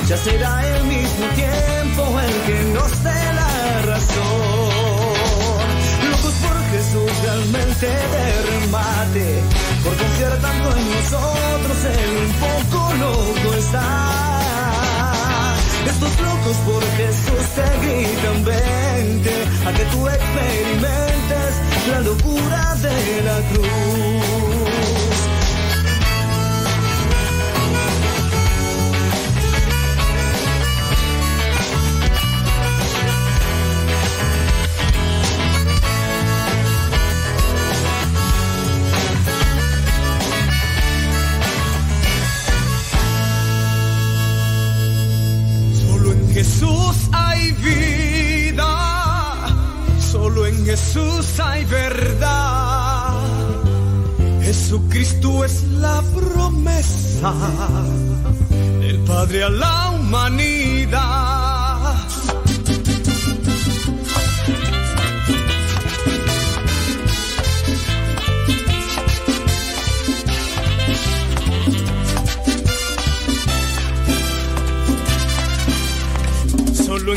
ya 0.07 0.17
será 0.17 0.67
el 0.75 0.83
mismo 0.83 1.25
tiempo 1.35 2.19
el 2.19 2.33
que 2.45 2.63
nos 2.73 3.03
dé 3.03 3.33
la 3.33 3.81
razón. 3.85 4.80
Jesús 6.91 7.11
realmente 7.23 7.87
de 7.87 8.41
remate, 8.51 9.43
por 9.81 9.95
confiar 9.95 10.37
tanto 10.41 10.77
en 10.77 10.89
nosotros, 10.91 11.77
un 12.19 12.33
poco 12.33 12.93
loco 12.95 13.53
está. 13.57 13.87
Estos 15.85 16.19
locos 16.19 16.57
por 16.65 16.83
Jesús 16.97 17.45
te 17.55 17.67
gritan 17.87 18.43
vente, 18.43 19.33
a 19.65 19.71
que 19.71 19.85
tú 19.85 20.05
experimentes 20.05 21.51
la 21.91 21.99
locura 22.01 22.75
de 22.81 23.21
la 23.23 23.37
cruz. 23.53 24.60
Jesús 46.41 46.95
hay 47.11 47.51
vida, 47.51 48.65
solo 50.11 50.47
en 50.47 50.65
Jesús 50.65 51.39
hay 51.39 51.63
verdad. 51.65 53.13
Jesucristo 54.41 55.45
es 55.45 55.61
la 55.65 56.01
promesa 56.01 57.31
del 58.79 58.97
Padre 59.01 59.43
a 59.43 59.49
la 59.51 59.91
humanidad. 59.91 61.60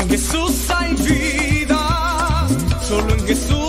Jesús 0.09 0.69
hay 0.69 0.93
vida, 0.95 2.47
solo 2.87 3.13
en 3.15 3.27
Jesús 3.27 3.64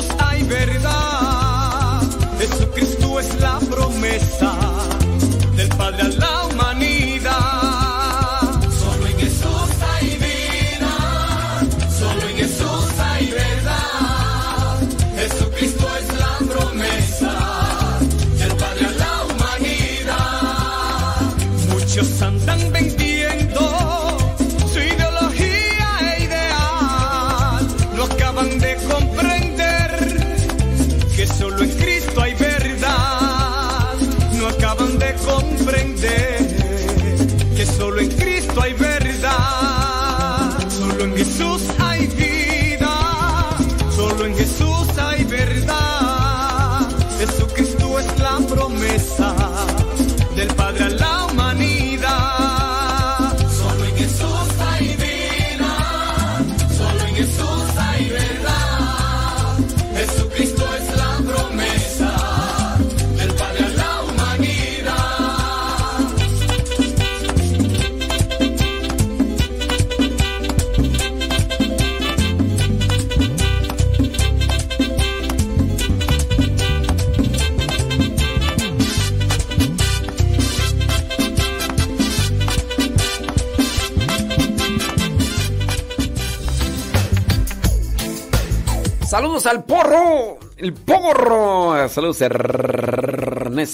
Saludos 89.36 89.52
al 89.52 89.64
porro, 89.64 90.38
el 90.56 90.72
porro. 90.72 91.86
Saludos 91.90 92.22
Ernesto, 92.22 93.68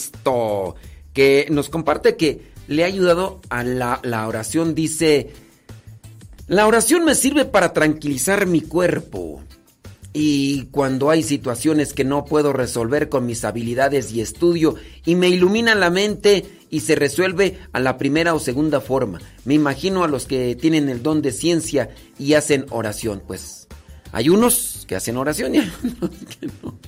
que 1.13 1.47
nos 1.51 1.69
comparte 1.69 2.17
que 2.17 2.51
le 2.67 2.83
ha 2.83 2.87
ayudado 2.87 3.41
a 3.49 3.63
la, 3.63 4.01
la 4.03 4.27
oración. 4.27 4.75
Dice, 4.75 5.31
la 6.49 6.67
oración 6.67 7.05
me 7.05 7.15
sirve 7.15 7.45
para 7.45 7.73
tranquilizar 7.73 8.49
mi 8.49 8.61
cuerpo. 8.61 9.41
Y 10.13 10.65
cuando 10.73 11.11
hay 11.11 11.23
situaciones 11.23 11.93
que 11.93 12.03
no 12.03 12.25
puedo 12.25 12.53
resolver 12.53 13.09
con 13.09 13.25
mis 13.25 13.45
habilidades 13.45 14.11
y 14.11 14.21
estudio, 14.21 14.75
y 15.07 15.15
me 15.15 15.29
ilumina 15.29 15.77
la 15.77 15.91
mente 15.91 16.45
y 16.71 16.81
se 16.81 16.97
resuelve 16.97 17.61
a 17.73 17.79
la 17.79 17.99
primera 17.99 18.35
o 18.35 18.41
segunda 18.41 18.81
forma. 18.81 19.21
Me 19.45 19.55
imagino 19.55 20.03
a 20.03 20.09
los 20.09 20.27
que 20.27 20.57
tienen 20.57 20.89
el 20.89 21.05
don 21.05 21.23
de 21.23 21.31
ciencia 21.31 21.91
y 22.19 22.35
hacen 22.35 22.67
oración. 22.71 23.23
Pues 23.25 23.62
hay 24.13 24.29
unos 24.29 24.85
que 24.87 24.95
hacen 24.95 25.17
oración 25.17 25.55
y 25.55 25.59
hay 25.59 25.73
unos 25.83 26.11
que 26.11 26.47
no. 26.63 26.79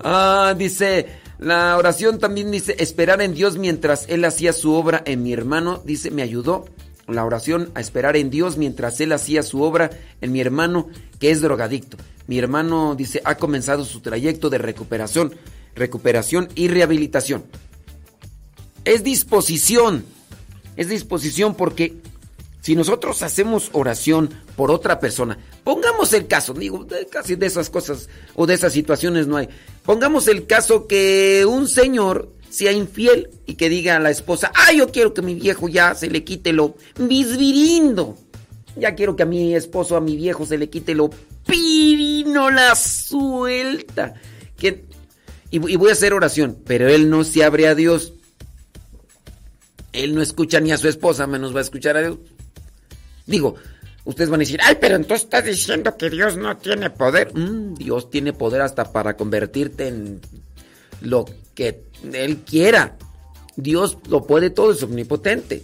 Ah, 0.00 0.54
dice, 0.56 1.06
la 1.38 1.76
oración 1.76 2.18
también 2.18 2.50
dice, 2.50 2.76
esperar 2.78 3.20
en 3.20 3.34
Dios 3.34 3.58
mientras 3.58 4.06
Él 4.08 4.24
hacía 4.24 4.52
su 4.52 4.72
obra 4.72 5.02
en 5.04 5.22
mi 5.22 5.32
hermano, 5.32 5.82
dice, 5.84 6.10
me 6.10 6.22
ayudó 6.22 6.66
la 7.06 7.24
oración 7.24 7.70
a 7.74 7.80
esperar 7.80 8.16
en 8.16 8.30
Dios 8.30 8.56
mientras 8.56 9.00
Él 9.00 9.12
hacía 9.12 9.42
su 9.42 9.62
obra 9.62 9.90
en 10.20 10.32
mi 10.32 10.40
hermano 10.40 10.88
que 11.20 11.30
es 11.30 11.40
drogadicto. 11.40 11.96
Mi 12.26 12.38
hermano 12.38 12.94
dice, 12.96 13.20
ha 13.24 13.36
comenzado 13.36 13.84
su 13.84 14.00
trayecto 14.00 14.50
de 14.50 14.58
recuperación, 14.58 15.34
recuperación 15.74 16.48
y 16.54 16.68
rehabilitación. 16.68 17.44
Es 18.84 19.04
disposición, 19.04 20.04
es 20.76 20.88
disposición 20.88 21.54
porque 21.54 21.96
si 22.66 22.74
nosotros 22.74 23.22
hacemos 23.22 23.70
oración 23.74 24.28
por 24.56 24.72
otra 24.72 24.98
persona, 24.98 25.38
pongamos 25.62 26.12
el 26.14 26.26
caso, 26.26 26.52
digo, 26.52 26.84
casi 27.08 27.36
de 27.36 27.46
esas 27.46 27.70
cosas 27.70 28.08
o 28.34 28.44
de 28.44 28.54
esas 28.54 28.72
situaciones 28.72 29.28
no 29.28 29.36
hay. 29.36 29.48
Pongamos 29.84 30.26
el 30.26 30.48
caso 30.48 30.88
que 30.88 31.46
un 31.48 31.68
señor 31.68 32.32
sea 32.50 32.72
infiel 32.72 33.30
y 33.46 33.54
que 33.54 33.68
diga 33.68 33.94
a 33.94 34.00
la 34.00 34.10
esposa, 34.10 34.50
ah, 34.52 34.72
yo 34.72 34.88
quiero 34.88 35.14
que 35.14 35.22
mi 35.22 35.36
viejo 35.36 35.68
ya 35.68 35.94
se 35.94 36.10
le 36.10 36.24
quite 36.24 36.52
lo 36.52 36.74
bisbirindo. 36.98 38.18
Ya 38.74 38.96
quiero 38.96 39.14
que 39.14 39.22
a 39.22 39.26
mi 39.26 39.54
esposo, 39.54 39.94
a 39.96 40.00
mi 40.00 40.16
viejo 40.16 40.44
se 40.44 40.58
le 40.58 40.68
quite 40.68 40.96
lo 40.96 41.10
pirino, 41.46 42.50
la 42.50 42.74
suelta. 42.74 44.14
Y, 44.60 45.72
y 45.72 45.76
voy 45.76 45.90
a 45.90 45.92
hacer 45.92 46.12
oración, 46.12 46.58
pero 46.66 46.88
él 46.88 47.10
no 47.10 47.22
se 47.22 47.44
abre 47.44 47.68
a 47.68 47.76
Dios. 47.76 48.14
Él 49.92 50.16
no 50.16 50.20
escucha 50.20 50.58
ni 50.58 50.72
a 50.72 50.76
su 50.76 50.88
esposa, 50.88 51.28
menos 51.28 51.54
va 51.54 51.60
a 51.60 51.62
escuchar 51.62 51.96
a 51.96 52.02
Dios. 52.02 52.18
Digo, 53.26 53.56
ustedes 54.04 54.30
van 54.30 54.40
a 54.40 54.44
decir, 54.44 54.60
ay, 54.62 54.76
pero 54.80 54.96
entonces 54.96 55.24
estás 55.24 55.44
diciendo 55.44 55.96
que 55.96 56.08
Dios 56.10 56.36
no 56.36 56.56
tiene 56.56 56.90
poder. 56.90 57.36
Mm, 57.36 57.74
Dios 57.74 58.10
tiene 58.10 58.32
poder 58.32 58.62
hasta 58.62 58.92
para 58.92 59.16
convertirte 59.16 59.88
en 59.88 60.20
lo 61.00 61.26
que 61.54 61.82
Él 62.12 62.38
quiera. 62.38 62.96
Dios 63.56 63.98
lo 64.08 64.26
puede 64.26 64.50
todo, 64.50 64.72
es 64.72 64.82
omnipotente. 64.82 65.62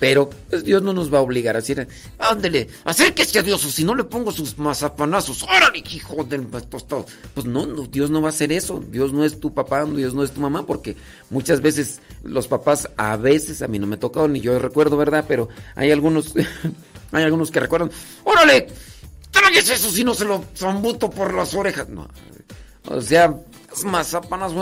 Pero 0.00 0.30
pues, 0.48 0.64
Dios 0.64 0.82
no 0.82 0.94
nos 0.94 1.12
va 1.12 1.18
a 1.18 1.20
obligar 1.20 1.54
a 1.54 1.60
decir, 1.60 1.86
ándele, 2.18 2.68
acérquese 2.84 3.38
a 3.38 3.42
Dios, 3.42 3.62
o 3.66 3.68
si 3.68 3.84
no 3.84 3.94
le 3.94 4.04
pongo 4.04 4.32
sus 4.32 4.58
mazapanazos, 4.58 5.42
órale, 5.42 5.84
hijo 5.90 6.24
del 6.24 6.46
tostado. 6.46 7.04
Pues 7.34 7.44
no, 7.44 7.66
no, 7.66 7.82
Dios 7.82 8.10
no 8.10 8.22
va 8.22 8.28
a 8.28 8.30
hacer 8.30 8.50
eso. 8.50 8.82
Dios 8.90 9.12
no 9.12 9.26
es 9.26 9.38
tu 9.38 9.52
papá, 9.52 9.84
Dios 9.84 10.14
no 10.14 10.24
es 10.24 10.32
tu 10.32 10.40
mamá, 10.40 10.66
porque 10.66 10.96
muchas 11.28 11.60
veces 11.60 12.00
los 12.24 12.48
papás, 12.48 12.88
a 12.96 13.18
veces, 13.18 13.60
a 13.60 13.68
mí 13.68 13.78
no 13.78 13.86
me 13.86 13.96
ha 13.96 14.00
tocado, 14.00 14.26
ni 14.26 14.40
yo 14.40 14.58
recuerdo, 14.58 14.96
¿verdad? 14.96 15.26
Pero 15.28 15.50
hay 15.74 15.90
algunos, 15.90 16.32
hay 17.12 17.24
algunos 17.24 17.50
que 17.50 17.60
recuerdan, 17.60 17.90
órale, 18.24 18.68
tráguese 19.30 19.74
eso 19.74 19.90
si 19.90 20.04
no 20.04 20.14
se 20.14 20.24
lo 20.24 20.44
zambuto 20.56 21.10
por 21.10 21.34
las 21.34 21.54
orejas. 21.54 21.88
No, 21.88 22.08
o 22.86 23.00
sea, 23.00 23.34
mazapanas, 23.84 24.52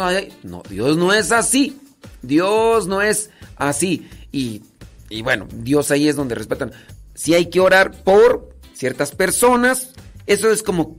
no, 0.42 0.62
Dios 0.68 0.96
no 0.96 1.12
es 1.12 1.32
así. 1.32 1.80
Dios 2.22 2.86
no 2.86 3.00
es 3.02 3.30
así. 3.56 4.08
Y 4.32 4.62
y 5.10 5.22
bueno, 5.22 5.46
Dios 5.52 5.90
ahí 5.90 6.08
es 6.08 6.16
donde 6.16 6.34
respetan. 6.34 6.72
Si 7.14 7.34
hay 7.34 7.46
que 7.46 7.60
orar 7.60 7.92
por 8.04 8.50
ciertas 8.74 9.12
personas, 9.12 9.90
eso 10.26 10.50
es 10.50 10.62
como... 10.62 10.98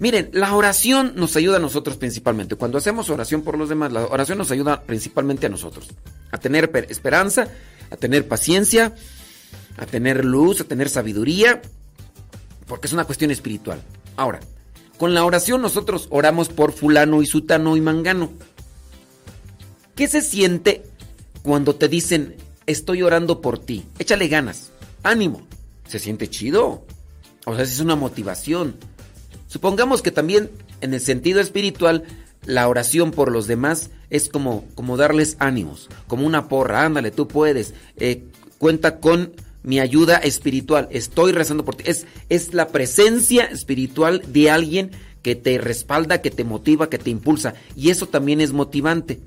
Miren, 0.00 0.30
la 0.32 0.54
oración 0.54 1.12
nos 1.14 1.36
ayuda 1.36 1.56
a 1.56 1.60
nosotros 1.60 1.96
principalmente. 1.96 2.56
Cuando 2.56 2.78
hacemos 2.78 3.08
oración 3.10 3.42
por 3.42 3.56
los 3.56 3.68
demás, 3.68 3.92
la 3.92 4.04
oración 4.06 4.38
nos 4.38 4.50
ayuda 4.50 4.82
principalmente 4.82 5.46
a 5.46 5.48
nosotros. 5.48 5.88
A 6.32 6.38
tener 6.38 6.70
esperanza, 6.88 7.48
a 7.90 7.96
tener 7.96 8.26
paciencia, 8.26 8.92
a 9.76 9.86
tener 9.86 10.24
luz, 10.24 10.60
a 10.60 10.64
tener 10.64 10.88
sabiduría, 10.88 11.62
porque 12.66 12.86
es 12.86 12.92
una 12.92 13.04
cuestión 13.04 13.30
espiritual. 13.30 13.82
Ahora, 14.16 14.40
con 14.98 15.14
la 15.14 15.24
oración 15.24 15.62
nosotros 15.62 16.06
oramos 16.10 16.48
por 16.48 16.72
fulano 16.72 17.22
y 17.22 17.26
sutano 17.26 17.76
y 17.76 17.80
mangano. 17.80 18.30
¿Qué 19.94 20.08
se 20.08 20.22
siente 20.22 20.82
cuando 21.44 21.74
te 21.74 21.88
dicen, 21.88 22.36
estoy 22.64 23.02
orando 23.02 23.42
por 23.42 23.58
ti. 23.58 23.84
Échale 23.98 24.28
ganas. 24.28 24.70
Ánimo. 25.02 25.42
Se 25.86 25.98
siente 25.98 26.30
chido. 26.30 26.86
O 27.44 27.54
sea, 27.54 27.64
es 27.64 27.80
una 27.80 27.96
motivación. 27.96 28.76
Supongamos 29.46 30.00
que 30.00 30.10
también 30.10 30.50
en 30.80 30.94
el 30.94 31.02
sentido 31.02 31.42
espiritual, 31.42 32.04
la 32.46 32.66
oración 32.66 33.10
por 33.10 33.30
los 33.30 33.46
demás 33.46 33.90
es 34.08 34.30
como, 34.30 34.64
como 34.74 34.96
darles 34.96 35.36
ánimos, 35.38 35.90
como 36.06 36.26
una 36.26 36.48
porra. 36.48 36.86
Ándale, 36.86 37.10
tú 37.10 37.28
puedes. 37.28 37.74
Eh, 37.98 38.24
cuenta 38.56 38.98
con 38.98 39.34
mi 39.64 39.80
ayuda 39.80 40.18
espiritual. 40.18 40.88
Estoy 40.92 41.32
rezando 41.32 41.64
por 41.64 41.74
ti. 41.74 41.84
Es, 41.86 42.06
es 42.28 42.54
la 42.54 42.68
presencia 42.68 43.44
espiritual 43.46 44.22
de 44.28 44.50
alguien 44.50 44.92
que 45.22 45.34
te 45.34 45.58
respalda, 45.58 46.20
que 46.20 46.30
te 46.30 46.44
motiva, 46.44 46.90
que 46.90 46.98
te 46.98 47.10
impulsa. 47.10 47.54
Y 47.74 47.90
eso 47.90 48.06
también 48.06 48.40
es 48.40 48.52
motivante. 48.52 49.20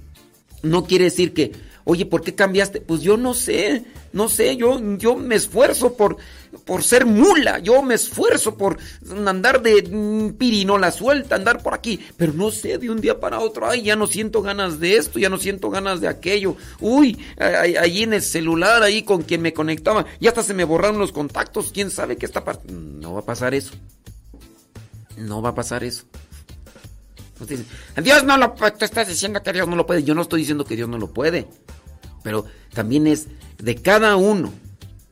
No 0.61 0.85
quiere 0.85 1.05
decir 1.05 1.33
que, 1.33 1.51
Oye, 1.89 2.05
¿por 2.05 2.21
qué 2.21 2.35
cambiaste? 2.35 2.81
Pues 2.81 2.99
yo 2.99 3.15
no 3.15 3.33
sé, 3.33 3.85
no 4.11 4.27
sé, 4.27 4.57
yo, 4.57 4.77
yo 4.97 5.15
me 5.15 5.35
esfuerzo 5.35 5.93
por, 5.93 6.17
por 6.65 6.83
ser 6.83 7.05
mula, 7.05 7.59
yo 7.59 7.81
me 7.81 7.95
esfuerzo 7.95 8.57
por 8.57 8.77
andar 9.25 9.61
de 9.61 9.83
mm, 9.83 10.33
pirinola 10.33 10.91
suelta, 10.91 11.35
andar 11.35 11.63
por 11.63 11.73
aquí, 11.73 12.05
pero 12.17 12.33
no 12.33 12.51
sé, 12.51 12.77
de 12.77 12.89
un 12.89 12.99
día 12.99 13.21
para 13.21 13.39
otro, 13.39 13.69
ay, 13.69 13.83
ya 13.83 13.95
no 13.95 14.05
siento 14.05 14.41
ganas 14.41 14.81
de 14.81 14.97
esto, 14.97 15.17
ya 15.17 15.29
no 15.29 15.37
siento 15.37 15.69
ganas 15.69 16.01
de 16.01 16.09
aquello, 16.09 16.57
uy, 16.81 17.17
ahí 17.39 18.03
en 18.03 18.11
el 18.11 18.21
celular, 18.21 18.83
ahí 18.83 19.03
con 19.03 19.21
quien 19.21 19.41
me 19.41 19.53
conectaba, 19.53 20.05
ya 20.19 20.31
hasta 20.31 20.43
se 20.43 20.53
me 20.53 20.65
borraron 20.65 20.99
los 20.99 21.13
contactos, 21.13 21.71
quién 21.71 21.89
sabe 21.89 22.17
qué 22.17 22.25
está 22.25 22.43
pasando. 22.43 22.73
No 22.73 23.13
va 23.13 23.21
a 23.21 23.25
pasar 23.25 23.53
eso, 23.53 23.71
no 25.15 25.41
va 25.41 25.49
a 25.51 25.55
pasar 25.55 25.85
eso. 25.85 26.03
Dios 28.01 28.23
no 28.23 28.37
lo 28.37 28.55
puede. 28.55 28.71
Tú 28.71 28.85
estás 28.85 29.07
diciendo 29.07 29.41
que 29.43 29.53
Dios 29.53 29.67
no 29.67 29.75
lo 29.75 29.85
puede. 29.85 30.03
Yo 30.03 30.15
no 30.15 30.21
estoy 30.21 30.41
diciendo 30.41 30.65
que 30.65 30.75
Dios 30.75 30.89
no 30.89 30.97
lo 30.97 31.13
puede. 31.13 31.47
Pero 32.23 32.45
también 32.73 33.07
es 33.07 33.27
de 33.57 33.75
cada 33.75 34.15
uno, 34.15 34.53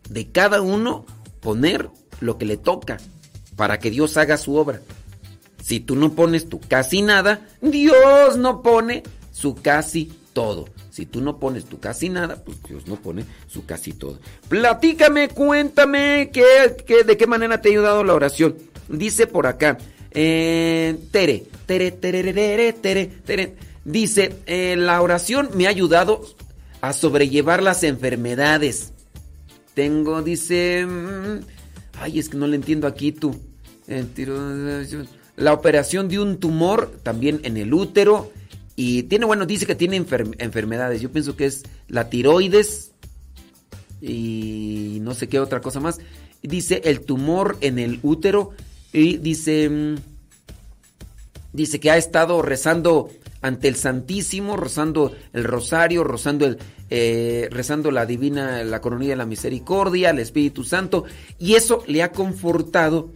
de 0.09 0.31
cada 0.31 0.61
uno 0.61 1.05
poner 1.39 1.89
lo 2.19 2.37
que 2.37 2.45
le 2.45 2.57
toca 2.57 2.97
para 3.55 3.79
que 3.79 3.89
Dios 3.91 4.17
haga 4.17 4.37
su 4.37 4.55
obra. 4.55 4.81
Si 5.63 5.79
tú 5.79 5.95
no 5.95 6.13
pones 6.13 6.49
tu 6.49 6.59
casi 6.59 7.01
nada, 7.01 7.47
Dios 7.61 8.37
no 8.37 8.61
pone 8.61 9.03
su 9.31 9.55
casi 9.55 10.11
todo. 10.33 10.65
Si 10.91 11.05
tú 11.05 11.21
no 11.21 11.39
pones 11.39 11.65
tu 11.65 11.79
casi 11.79 12.09
nada, 12.09 12.43
pues 12.43 12.61
Dios 12.63 12.87
no 12.87 12.97
pone 12.97 13.25
su 13.47 13.65
casi 13.65 13.93
todo. 13.93 14.19
Platícame, 14.47 15.29
cuéntame 15.29 16.31
de 16.31 17.17
qué 17.17 17.27
manera 17.27 17.61
te 17.61 17.69
ha 17.69 17.71
ayudado 17.71 18.03
la 18.03 18.13
oración. 18.13 18.57
Dice 18.87 19.27
por 19.27 19.47
acá, 19.47 19.77
eh, 20.15 20.97
Tere, 21.11 21.43
Tere, 21.65 21.91
Tere, 21.91 22.33
Tere, 22.33 22.73
Tere, 22.73 23.05
Tere. 23.25 23.55
Dice, 23.83 24.37
eh, 24.47 24.75
la 24.77 25.01
oración 25.01 25.49
me 25.53 25.67
ha 25.67 25.69
ayudado 25.69 26.25
a 26.81 26.93
sobrellevar 26.93 27.61
las 27.61 27.83
enfermedades. 27.83 28.93
Tengo, 29.73 30.21
dice... 30.21 30.85
Mm, 30.85 31.41
ay, 31.99 32.19
es 32.19 32.29
que 32.29 32.37
no 32.37 32.47
le 32.47 32.55
entiendo 32.55 32.87
aquí 32.87 33.11
tú. 33.11 33.39
La 35.35 35.53
operación 35.53 36.07
de 36.07 36.19
un 36.19 36.37
tumor 36.39 36.97
también 37.03 37.41
en 37.43 37.57
el 37.57 37.73
útero. 37.73 38.31
Y 38.75 39.03
tiene, 39.03 39.25
bueno, 39.25 39.45
dice 39.45 39.65
que 39.65 39.75
tiene 39.75 39.97
enfermedades. 39.97 41.01
Yo 41.01 41.11
pienso 41.11 41.35
que 41.35 41.45
es 41.45 41.63
la 41.87 42.09
tiroides. 42.09 42.91
Y 44.01 44.99
no 45.01 45.13
sé 45.13 45.27
qué 45.27 45.39
otra 45.39 45.61
cosa 45.61 45.79
más. 45.79 45.99
Dice 46.41 46.81
el 46.85 47.01
tumor 47.01 47.57
en 47.61 47.79
el 47.79 47.99
útero 48.01 48.51
y 48.95 49.17
dice, 49.17 49.69
mm, 49.69 49.95
dice 51.53 51.79
que 51.79 51.91
ha 51.91 51.97
estado 51.97 52.41
rezando 52.41 53.09
ante 53.41 53.67
el 53.67 53.75
Santísimo, 53.75 54.57
rezando 54.57 55.13
el 55.33 55.43
rosario, 55.43 56.03
rezando, 56.03 56.45
el, 56.45 56.57
eh, 56.89 57.47
rezando 57.51 57.91
la 57.91 58.05
divina, 58.05 58.63
la 58.63 58.81
coronilla 58.81 59.11
de 59.11 59.17
la 59.17 59.25
misericordia, 59.25 60.09
el 60.09 60.19
Espíritu 60.19 60.63
Santo, 60.63 61.03
y 61.37 61.55
eso 61.55 61.83
le 61.87 62.01
ha 62.01 62.11
confortado 62.11 63.11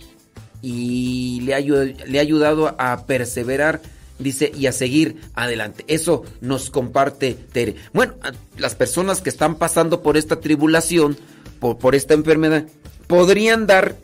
y 0.62 1.42
le 1.46 1.56
ha, 1.56 1.60
le 1.62 2.20
ha 2.20 2.22
ayudado 2.22 2.76
a 2.78 3.06
perseverar, 3.06 3.82
dice, 4.20 4.52
y 4.56 4.68
a 4.68 4.74
seguir 4.74 5.16
adelante. 5.34 5.86
Eso 5.88 6.26
nos 6.42 6.70
comparte 6.70 7.38
Tere. 7.54 7.76
Bueno, 7.94 8.16
las 8.58 8.76
personas 8.76 9.22
que 9.22 9.30
están 9.30 9.56
pasando 9.56 10.04
por 10.04 10.18
esta 10.18 10.42
tribulación, 10.42 11.18
por, 11.60 11.78
por 11.78 11.96
esta 11.96 12.14
enfermedad, 12.14 12.66
podrían 13.08 13.66
dar 13.66 13.96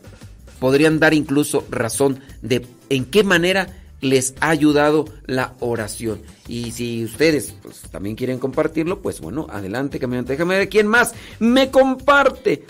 podrían 0.58 0.98
dar 0.98 1.14
incluso 1.14 1.66
razón 1.70 2.20
de 2.42 2.66
en 2.88 3.04
qué 3.04 3.24
manera 3.24 3.68
les 4.00 4.34
ha 4.40 4.50
ayudado 4.50 5.06
la 5.26 5.54
oración. 5.60 6.22
Y 6.48 6.72
si 6.72 7.04
ustedes 7.04 7.54
pues, 7.62 7.82
también 7.90 8.16
quieren 8.16 8.38
compartirlo, 8.38 9.00
pues 9.00 9.20
bueno, 9.20 9.46
adelante, 9.50 9.98
caminante. 9.98 10.32
Déjame 10.32 10.58
ver 10.58 10.68
quién 10.68 10.86
más 10.86 11.14
me 11.38 11.70
comparte. 11.70 12.64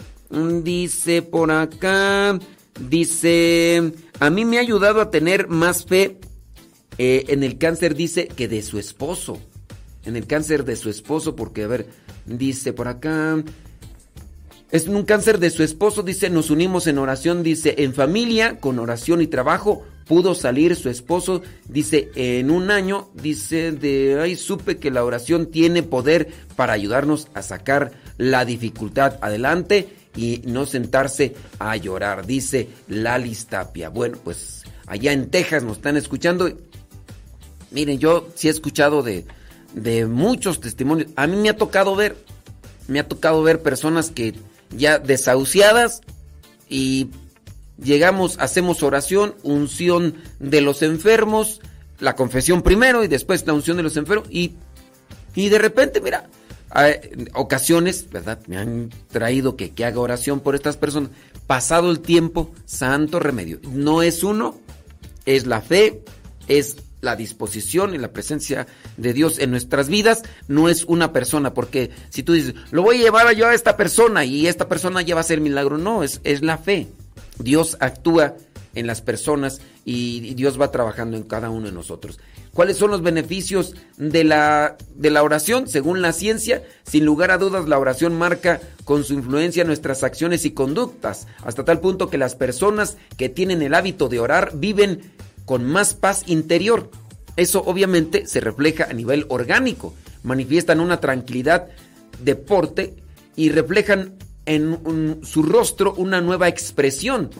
Dice 0.62 1.22
por 1.22 1.52
acá, 1.52 2.38
dice, 2.80 3.92
a 4.18 4.30
mí 4.30 4.44
me 4.44 4.58
ha 4.58 4.60
ayudado 4.60 5.00
a 5.00 5.10
tener 5.10 5.48
más 5.48 5.84
fe 5.84 6.18
eh, 6.98 7.24
en 7.28 7.44
el 7.44 7.58
cáncer, 7.58 7.94
dice, 7.94 8.26
que 8.26 8.48
de 8.48 8.62
su 8.62 8.78
esposo. 8.78 9.38
En 10.04 10.16
el 10.16 10.26
cáncer 10.26 10.64
de 10.64 10.76
su 10.76 10.88
esposo, 10.90 11.36
porque, 11.36 11.64
a 11.64 11.68
ver, 11.68 11.86
dice 12.26 12.72
por 12.72 12.88
acá, 12.88 13.42
es 14.70 14.88
un 14.88 15.04
cáncer 15.04 15.38
de 15.38 15.50
su 15.50 15.62
esposo, 15.62 16.02
dice, 16.02 16.28
nos 16.28 16.50
unimos 16.50 16.86
en 16.86 16.98
oración, 16.98 17.42
dice, 17.42 17.76
en 17.78 17.94
familia, 17.94 18.58
con 18.58 18.78
oración 18.78 19.22
y 19.22 19.28
trabajo, 19.28 19.84
pudo 20.06 20.34
salir 20.34 20.74
su 20.74 20.88
esposo, 20.88 21.42
dice, 21.68 22.10
en 22.14 22.50
un 22.50 22.70
año, 22.70 23.08
dice, 23.14 23.72
de 23.72 24.20
ahí 24.20 24.34
supe 24.34 24.78
que 24.78 24.90
la 24.90 25.04
oración 25.04 25.46
tiene 25.46 25.82
poder 25.82 26.28
para 26.56 26.72
ayudarnos 26.72 27.28
a 27.34 27.42
sacar 27.42 27.92
la 28.18 28.44
dificultad 28.44 29.18
adelante 29.20 29.88
y 30.16 30.42
no 30.46 30.66
sentarse 30.66 31.34
a 31.58 31.76
llorar, 31.76 32.26
dice 32.26 32.68
Lali 32.88 33.36
Tapia. 33.48 33.88
Bueno, 33.88 34.18
pues 34.22 34.64
allá 34.86 35.12
en 35.12 35.30
Texas 35.30 35.62
nos 35.62 35.76
están 35.76 35.96
escuchando. 35.96 36.50
Miren, 37.70 37.98
yo 37.98 38.28
sí 38.34 38.48
he 38.48 38.50
escuchado 38.50 39.02
de, 39.02 39.26
de 39.74 40.06
muchos 40.06 40.60
testimonios. 40.60 41.10
A 41.16 41.26
mí 41.26 41.36
me 41.36 41.50
ha 41.50 41.56
tocado 41.56 41.94
ver, 41.94 42.16
me 42.88 42.98
ha 42.98 43.06
tocado 43.06 43.42
ver 43.42 43.62
personas 43.62 44.10
que 44.10 44.34
ya 44.76 44.98
desahuciadas 44.98 46.00
y 46.68 47.08
llegamos, 47.82 48.36
hacemos 48.40 48.82
oración, 48.82 49.34
unción 49.42 50.14
de 50.38 50.60
los 50.60 50.82
enfermos, 50.82 51.60
la 51.98 52.14
confesión 52.14 52.62
primero 52.62 53.04
y 53.04 53.08
después 53.08 53.46
la 53.46 53.54
unción 53.54 53.76
de 53.76 53.82
los 53.82 53.96
enfermos 53.96 54.28
y, 54.30 54.54
y 55.34 55.48
de 55.48 55.58
repente, 55.58 56.00
mira, 56.00 56.28
hay 56.70 56.94
ocasiones, 57.34 58.10
¿verdad? 58.10 58.38
Me 58.46 58.58
han 58.58 58.90
traído 59.10 59.56
que, 59.56 59.70
que 59.70 59.84
haga 59.84 60.00
oración 60.00 60.40
por 60.40 60.54
estas 60.54 60.76
personas. 60.76 61.10
Pasado 61.46 61.90
el 61.90 62.00
tiempo, 62.00 62.50
santo 62.64 63.20
remedio. 63.20 63.60
No 63.62 64.02
es 64.02 64.24
uno, 64.24 64.58
es 65.24 65.46
la 65.46 65.60
fe, 65.60 66.02
es 66.48 66.76
la 67.06 67.16
disposición 67.16 67.94
y 67.94 67.98
la 67.98 68.12
presencia 68.12 68.66
de 68.98 69.14
Dios 69.14 69.38
en 69.38 69.50
nuestras 69.52 69.88
vidas 69.88 70.22
no 70.48 70.68
es 70.68 70.84
una 70.84 71.12
persona, 71.12 71.54
porque 71.54 71.90
si 72.10 72.22
tú 72.22 72.34
dices, 72.34 72.54
lo 72.72 72.82
voy 72.82 72.96
a 72.96 73.04
llevar 73.04 73.34
yo 73.34 73.46
a 73.46 73.54
esta 73.54 73.76
persona 73.76 74.24
y 74.24 74.46
esta 74.46 74.68
persona 74.68 75.00
ya 75.00 75.14
va 75.14 75.20
a 75.20 75.24
hacer 75.24 75.40
milagro, 75.40 75.78
no, 75.78 76.02
es, 76.02 76.20
es 76.24 76.42
la 76.42 76.58
fe. 76.58 76.88
Dios 77.38 77.76
actúa 77.80 78.34
en 78.74 78.86
las 78.86 79.00
personas 79.00 79.60
y 79.84 80.34
Dios 80.34 80.60
va 80.60 80.70
trabajando 80.70 81.16
en 81.16 81.22
cada 81.22 81.48
uno 81.48 81.66
de 81.66 81.72
nosotros. 81.72 82.18
¿Cuáles 82.56 82.78
son 82.78 82.90
los 82.90 83.02
beneficios 83.02 83.74
de 83.98 84.24
la, 84.24 84.78
de 84.94 85.10
la 85.10 85.22
oración? 85.22 85.68
Según 85.68 86.00
la 86.00 86.14
ciencia, 86.14 86.62
sin 86.84 87.04
lugar 87.04 87.30
a 87.30 87.36
dudas, 87.36 87.68
la 87.68 87.78
oración 87.78 88.16
marca 88.16 88.60
con 88.84 89.04
su 89.04 89.12
influencia 89.12 89.64
nuestras 89.64 90.02
acciones 90.02 90.46
y 90.46 90.52
conductas, 90.52 91.26
hasta 91.44 91.66
tal 91.66 91.80
punto 91.80 92.08
que 92.08 92.16
las 92.16 92.34
personas 92.34 92.96
que 93.18 93.28
tienen 93.28 93.60
el 93.60 93.74
hábito 93.74 94.08
de 94.08 94.20
orar 94.20 94.52
viven 94.54 95.12
con 95.46 95.64
más 95.64 95.94
paz 95.94 96.24
interior. 96.26 96.90
Eso 97.36 97.62
obviamente 97.64 98.26
se 98.26 98.40
refleja 98.40 98.84
a 98.90 98.92
nivel 98.92 99.24
orgánico, 99.28 99.94
manifiestan 100.22 100.80
una 100.80 101.00
tranquilidad 101.00 101.68
deporte 102.22 102.96
y 103.36 103.48
reflejan 103.50 104.14
en 104.44 105.20
su 105.22 105.42
rostro 105.42 105.94
una 105.96 106.20
nueva 106.20 106.48
expresión. 106.48 107.30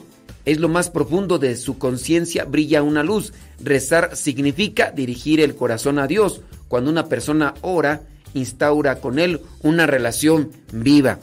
Es 0.45 0.59
lo 0.59 0.69
más 0.69 0.89
profundo 0.89 1.39
de 1.39 1.55
su 1.57 1.77
conciencia, 1.77 2.45
brilla 2.45 2.81
una 2.81 3.03
luz. 3.03 3.33
Rezar 3.59 4.15
significa 4.15 4.91
dirigir 4.91 5.41
el 5.41 5.55
corazón 5.55 5.99
a 5.99 6.07
Dios. 6.07 6.41
Cuando 6.69 6.89
una 6.89 7.07
persona 7.07 7.53
ora, 7.61 8.03
instaura 8.33 8.99
con 9.01 9.19
Él 9.19 9.41
una 9.61 9.85
relación 9.85 10.51
viva. 10.71 11.19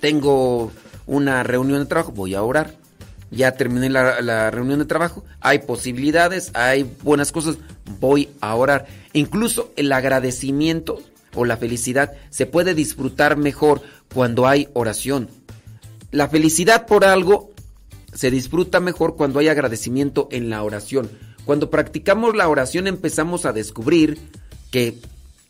Tengo 0.00 0.72
una 1.06 1.42
reunión 1.42 1.80
de 1.80 1.86
trabajo, 1.86 2.12
voy 2.12 2.34
a 2.34 2.42
orar 2.42 2.83
ya 3.30 3.52
terminé 3.52 3.90
la, 3.90 4.50
reunión 4.50 4.78
de 4.78 4.84
trabajo, 4.84 5.24
hay 5.40 5.60
posibilidades, 5.60 6.50
hay 6.54 6.88
buenas 7.02 7.32
cosas, 7.32 7.56
voy 8.00 8.28
a 8.40 8.54
orar. 8.54 8.86
Incluso 9.12 9.72
el 9.76 9.92
agradecimiento 9.92 11.00
o 11.34 11.44
la 11.44 11.56
felicidad 11.56 12.12
se 12.30 12.46
puede 12.46 12.74
disfrutar 12.74 13.36
mejor 13.36 13.82
cuando 14.12 14.46
hay 14.46 14.68
oración. 14.72 15.28
La 16.10 16.28
felicidad 16.28 16.86
por 16.86 17.04
algo 17.04 17.50
se 18.12 18.30
disfruta 18.30 18.78
mejor 18.80 19.16
cuando 19.16 19.40
hay 19.40 19.48
agradecimiento 19.48 20.28
en 20.30 20.48
la 20.48 20.62
oración. 20.62 21.10
Cuando 21.44 21.70
practicamos 21.70 22.36
la 22.36 22.48
oración 22.48 22.86
empezamos 22.86 23.44
a 23.44 23.52
descubrir 23.52 24.18
que 24.70 24.98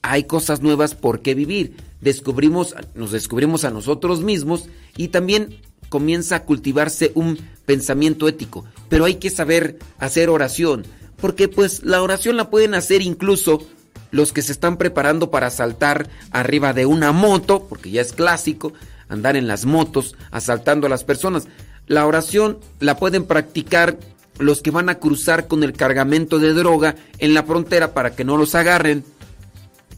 hay 0.03 0.25
cosas 0.25 0.63
nuevas 0.63 0.95
por 0.95 1.21
qué 1.21 1.35
vivir. 1.35 1.77
Descubrimos, 2.01 2.75
nos 2.95 3.11
descubrimos 3.11 3.65
a 3.65 3.71
nosotros 3.71 4.21
mismos 4.21 4.69
y 4.97 5.09
también 5.09 5.61
comienza 5.95 6.35
a 6.35 6.43
cultivarse 6.43 7.13
un 7.15 7.39
pensamiento 7.67 8.27
ético. 8.27 8.65
Pero 8.89 9.05
hay 9.05 9.15
que 9.15 9.31
saber 9.31 9.79
hacer 9.97 10.29
oración, 10.29 10.85
porque 11.21 11.47
pues 11.47 11.85
la 11.85 12.03
oración 12.03 12.37
la 12.37 12.51
pueden 12.51 12.75
hacer 12.75 13.01
incluso 13.01 13.65
los 14.11 14.33
que 14.33 14.43
se 14.43 14.51
están 14.51 14.77
preparando 14.77 15.31
para 15.31 15.51
saltar 15.51 16.09
arriba 16.33 16.73
de 16.73 16.85
una 16.85 17.13
moto, 17.13 17.67
porque 17.69 17.93
ya 17.93 18.01
es 18.01 18.13
clásico 18.13 18.73
andar 19.09 19.37
en 19.37 19.47
las 19.47 19.67
motos 19.67 20.17
asaltando 20.33 20.89
a 20.89 20.91
las 20.91 21.05
personas. 21.05 21.47
La 21.87 22.09
oración 22.09 22.59
la 22.81 22.97
pueden 22.97 23.25
practicar 23.25 23.97
los 24.41 24.63
que 24.63 24.73
van 24.73 24.89
a 24.89 24.97
cruzar 24.97 25.47
con 25.47 25.63
el 25.63 25.75
cargamento 25.75 26.41
de 26.41 26.55
droga 26.55 26.97
en 27.19 27.35
la 27.35 27.45
frontera 27.45 27.95
para 27.95 28.17
que 28.17 28.25
no 28.25 28.37
los 28.37 28.57
agarren. 28.57 29.05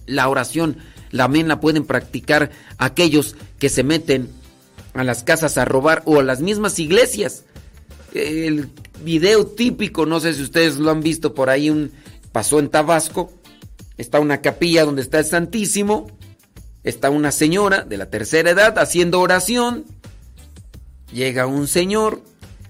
La 0.04 0.28
oración 0.28 0.76
también 1.10 1.48
la 1.48 1.58
pueden 1.58 1.86
practicar 1.86 2.50
aquellos 2.76 3.34
que 3.58 3.70
se 3.70 3.82
meten 3.82 4.28
a 4.96 5.04
las 5.04 5.22
casas 5.22 5.58
a 5.58 5.64
robar 5.64 6.02
o 6.06 6.20
a 6.20 6.24
las 6.24 6.40
mismas 6.40 6.78
iglesias. 6.78 7.44
El 8.14 8.70
video 9.04 9.46
típico, 9.46 10.06
no 10.06 10.20
sé 10.20 10.32
si 10.32 10.42
ustedes 10.42 10.76
lo 10.76 10.90
han 10.90 11.00
visto 11.00 11.34
por 11.34 11.50
ahí, 11.50 11.68
un, 11.68 11.92
pasó 12.32 12.58
en 12.58 12.70
Tabasco, 12.70 13.30
está 13.98 14.20
una 14.20 14.40
capilla 14.40 14.84
donde 14.84 15.02
está 15.02 15.18
el 15.18 15.26
Santísimo, 15.26 16.06
está 16.82 17.10
una 17.10 17.30
señora 17.30 17.82
de 17.82 17.98
la 17.98 18.08
tercera 18.08 18.50
edad 18.50 18.78
haciendo 18.78 19.20
oración, 19.20 19.84
llega 21.12 21.46
un 21.46 21.66
señor, 21.66 22.22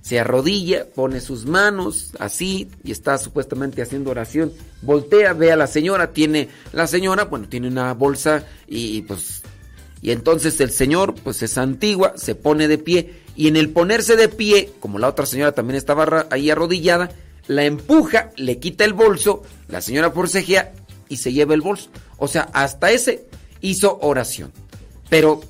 se 0.03 0.19
arrodilla, 0.19 0.87
pone 0.95 1.21
sus 1.21 1.47
manos 1.47 2.13
así 2.19 2.69
y 2.83 2.91
está 2.91 3.19
supuestamente 3.19 3.83
haciendo 3.83 4.11
oración, 4.11 4.53
voltea, 4.83 5.33
ve 5.33 5.53
a 5.53 5.57
la 5.57 5.67
señora, 5.67 6.13
tiene 6.13 6.49
la 6.73 6.87
señora, 6.87 7.25
bueno, 7.25 7.49
tiene 7.49 7.69
una 7.69 7.93
bolsa 7.93 8.45
y 8.67 9.03
pues 9.03 9.43
y 10.03 10.11
entonces 10.11 10.61
el 10.61 10.71
señor, 10.71 11.15
pues 11.15 11.43
es 11.43 11.59
antigua, 11.59 12.15
se 12.17 12.35
pone 12.35 12.69
de 12.69 12.79
pie 12.79 13.15
y 13.35 13.49
en 13.49 13.57
el 13.57 13.71
ponerse 13.71 14.17
de 14.17 14.29
pie, 14.29 14.73
como 14.81 14.99
la 14.99 15.09
otra 15.09 15.27
señora 15.27 15.53
también 15.53 15.77
estaba 15.77 16.27
ahí 16.31 16.51
arrodillada, 16.51 17.11
la 17.47 17.65
empuja, 17.65 18.31
le 18.37 18.59
quita 18.59 18.85
el 18.85 18.93
bolso, 18.93 19.43
la 19.69 19.81
señora 19.81 20.11
forcejea 20.11 20.73
y 21.09 21.17
se 21.17 21.33
lleva 21.33 21.55
el 21.55 21.61
bolso. 21.61 21.91
O 22.19 22.29
sea, 22.29 22.49
hasta 22.53 22.91
ese 22.91 23.27
hizo 23.61 23.99
oración. 24.01 24.53
Pero 25.09 25.41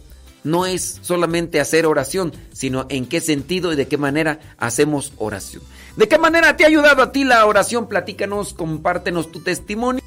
no 0.45 0.65
es 0.67 1.01
solamente 1.03 1.61
hacer 1.61 1.87
oración, 1.87 2.33
sino 2.53 2.87
en 2.89 3.07
qué 3.07 3.21
sentido 3.21 3.73
y 3.73 3.77
de 3.77 3.89
qué 3.89 3.99
manera 3.99 4.39
hacemos 4.59 5.13
oración. 5.17 5.63
¿De 5.97 6.09
qué 6.09 6.19
manera 6.19 6.57
te 6.57 6.65
ha 6.65 6.69
ayudado 6.69 7.03
a 7.03 7.13
ti 7.13 7.25
la 7.25 7.45
oración? 7.47 7.89
Platícanos, 7.89 8.53
compártenos 8.53 9.33
tu 9.33 9.41
testimonio. 9.41 10.03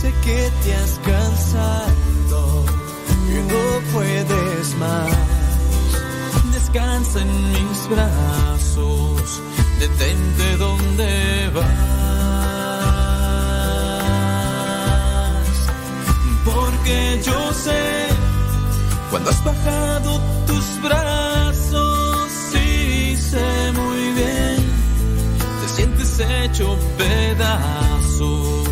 Sé 0.00 0.12
que 0.24 0.50
te 0.62 0.74
has 0.74 1.00
cansado 1.04 1.92
no 3.40 3.80
puedes 3.92 4.76
más. 4.76 5.10
descansa 6.52 7.20
en 7.20 7.52
mis 7.52 7.88
brazos, 7.88 9.42
detente 9.78 10.56
donde 10.56 11.50
vas. 11.54 11.64
Porque 16.44 17.20
yo 17.24 17.52
sé, 17.52 18.08
cuando 19.10 19.30
has 19.30 19.44
bajado 19.44 20.20
tus 20.46 20.82
brazos, 20.82 21.11
pedazos, 26.96 28.68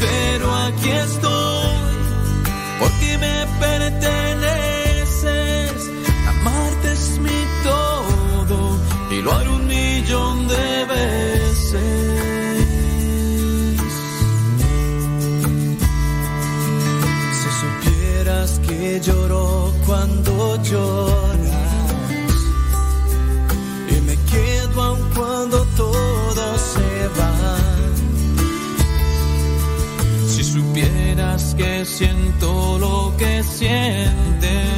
pero 0.00 0.54
aquí 0.54 0.90
estoy, 0.90 1.76
porque 2.78 3.18
me 3.18 3.46
perteneces, 3.60 4.17
que 31.58 31.84
siento 31.84 32.78
lo 32.78 33.12
que 33.16 33.42
sientes, 33.42 34.68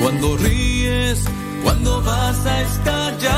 cuando 0.00 0.36
ríes, 0.38 1.24
cuando 1.62 2.00
vas 2.00 2.46
a 2.46 2.62
estallar, 2.62 3.30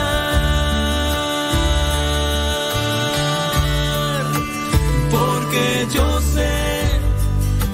porque 5.10 5.86
yo 5.92 6.20
sé, 6.20 7.00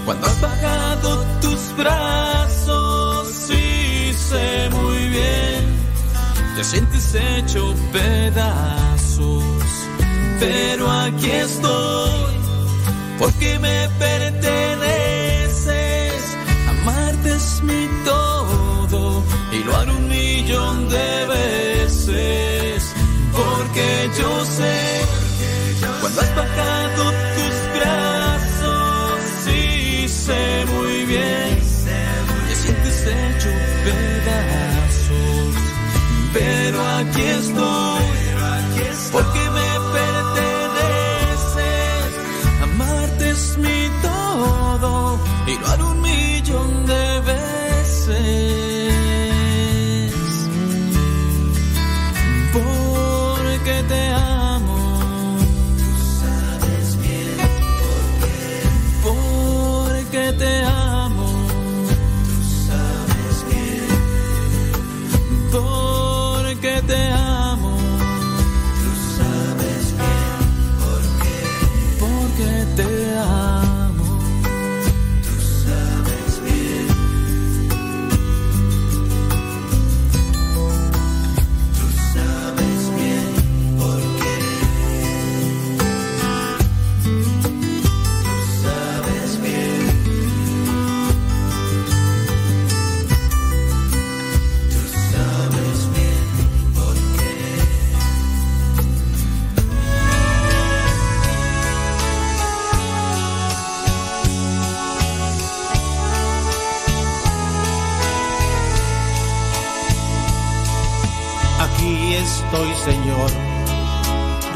cuando 0.06 0.26
has 0.26 0.40
bajado 0.40 1.22
tus 1.42 1.76
brazos, 1.76 3.28
sí 3.28 4.14
sé 4.14 4.70
muy 4.70 5.08
bien, 5.08 5.66
te 6.56 6.64
sientes 6.64 7.14
hecho 7.14 7.74
pedazos, 7.92 9.44
pero 10.40 10.90
aquí 10.90 11.30
estoy, 11.30 12.29
porque 13.20 13.58
me 13.58 13.88
perteneces, 13.98 14.48
amarte 16.70 17.34
es 17.36 17.62
mi 17.62 17.86
todo, 18.06 19.22
y 19.52 19.58
lo 19.62 19.76
haré 19.76 19.90
un 19.92 20.08
millón 20.08 20.88
de 20.88 21.26
veces, 21.26 22.94
porque 23.30 24.10
yo 24.18 24.44
sé, 24.46 25.04
cuando 26.00 26.20
has 26.22 26.34
bajado 26.34 27.12
tus 27.36 27.54
brazos, 27.78 29.20
sí 29.44 30.08
sé 30.08 30.64
muy 30.74 31.04
bien, 31.04 31.58
te 32.48 32.54
sientes 32.54 33.06
hecho 33.06 33.50
pedazos, 33.84 35.54
pero 36.32 36.78
aquí 36.96 37.22
estoy, 37.22 37.99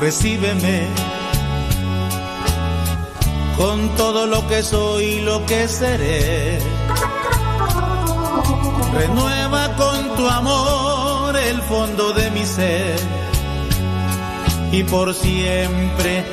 recíbeme 0.04 0.86
con 3.56 3.88
todo 3.96 4.26
lo 4.26 4.46
que 4.48 4.62
soy 4.62 5.04
y 5.04 5.20
lo 5.22 5.46
que 5.46 5.66
seré. 5.66 6.58
Renueva 8.92 9.74
con 9.76 10.14
tu 10.14 10.28
amor 10.28 11.34
el 11.38 11.62
fondo 11.62 12.12
de 12.12 12.30
mi 12.32 12.44
ser 12.44 12.98
y 14.72 14.84
por 14.84 15.14
siempre 15.14 16.26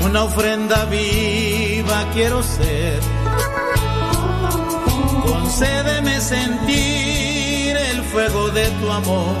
una 0.00 0.24
ofrenda 0.24 0.86
viva 0.86 2.06
quiero 2.14 2.42
ser. 2.42 3.00
Concédeme 5.26 6.20
sentir 6.20 7.76
el 7.76 8.02
fuego 8.04 8.48
de 8.50 8.66
tu 8.80 8.90
amor. 8.90 9.36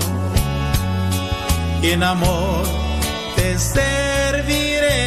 Y 1.82 1.90
en 1.92 2.02
amor 2.02 2.62
te 3.36 3.58
serviré. 3.58 5.00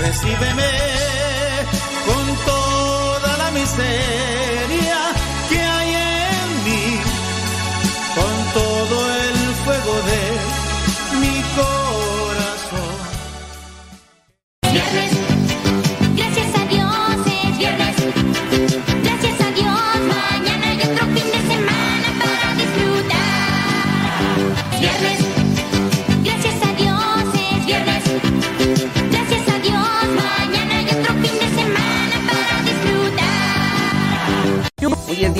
Recíbeme 0.00 0.70
con 2.06 2.36
toda 2.44 3.36
la 3.36 3.50
miseria 3.52 4.29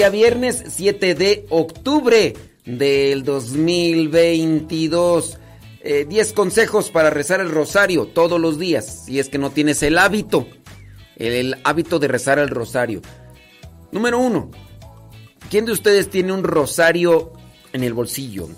viernes 0.08 0.64
7 0.68 1.14
de 1.14 1.46
octubre 1.50 2.34
del 2.64 3.24
2022. 3.24 5.36
10 5.82 6.32
consejos 6.34 6.90
para 6.90 7.08
rezar 7.08 7.40
el 7.40 7.50
rosario 7.50 8.06
todos 8.06 8.38
los 8.38 8.58
días, 8.58 9.06
si 9.06 9.18
es 9.18 9.30
que 9.30 9.38
no 9.38 9.50
tienes 9.50 9.82
el 9.82 9.96
hábito, 9.96 10.46
el, 11.16 11.56
hábito 11.64 11.98
de 11.98 12.08
rezar 12.08 12.38
el 12.38 12.50
rosario. 12.50 13.00
Número 13.90 14.18
1. 14.18 14.50
¿Quién 15.50 15.64
de 15.64 15.72
ustedes 15.72 16.10
tiene 16.10 16.32
un 16.32 16.44
rosario 16.44 17.32
en 17.72 17.82
el 17.82 17.94
bolsillo? 17.94 18.48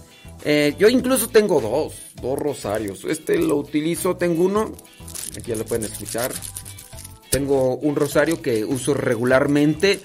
Eh, 0.44 0.74
yo 0.78 0.88
incluso 0.88 1.28
tengo 1.28 1.60
dos, 1.60 1.94
dos 2.20 2.38
rosarios. 2.38 3.04
Este 3.04 3.38
lo 3.38 3.56
utilizo, 3.56 4.16
tengo 4.16 4.44
uno, 4.44 4.72
aquí 5.36 5.50
ya 5.50 5.56
lo 5.56 5.64
pueden 5.64 5.84
escuchar. 5.84 6.32
Tengo 7.30 7.76
un 7.76 7.96
rosario 7.96 8.42
que 8.42 8.64
uso 8.64 8.92
regularmente. 8.92 10.00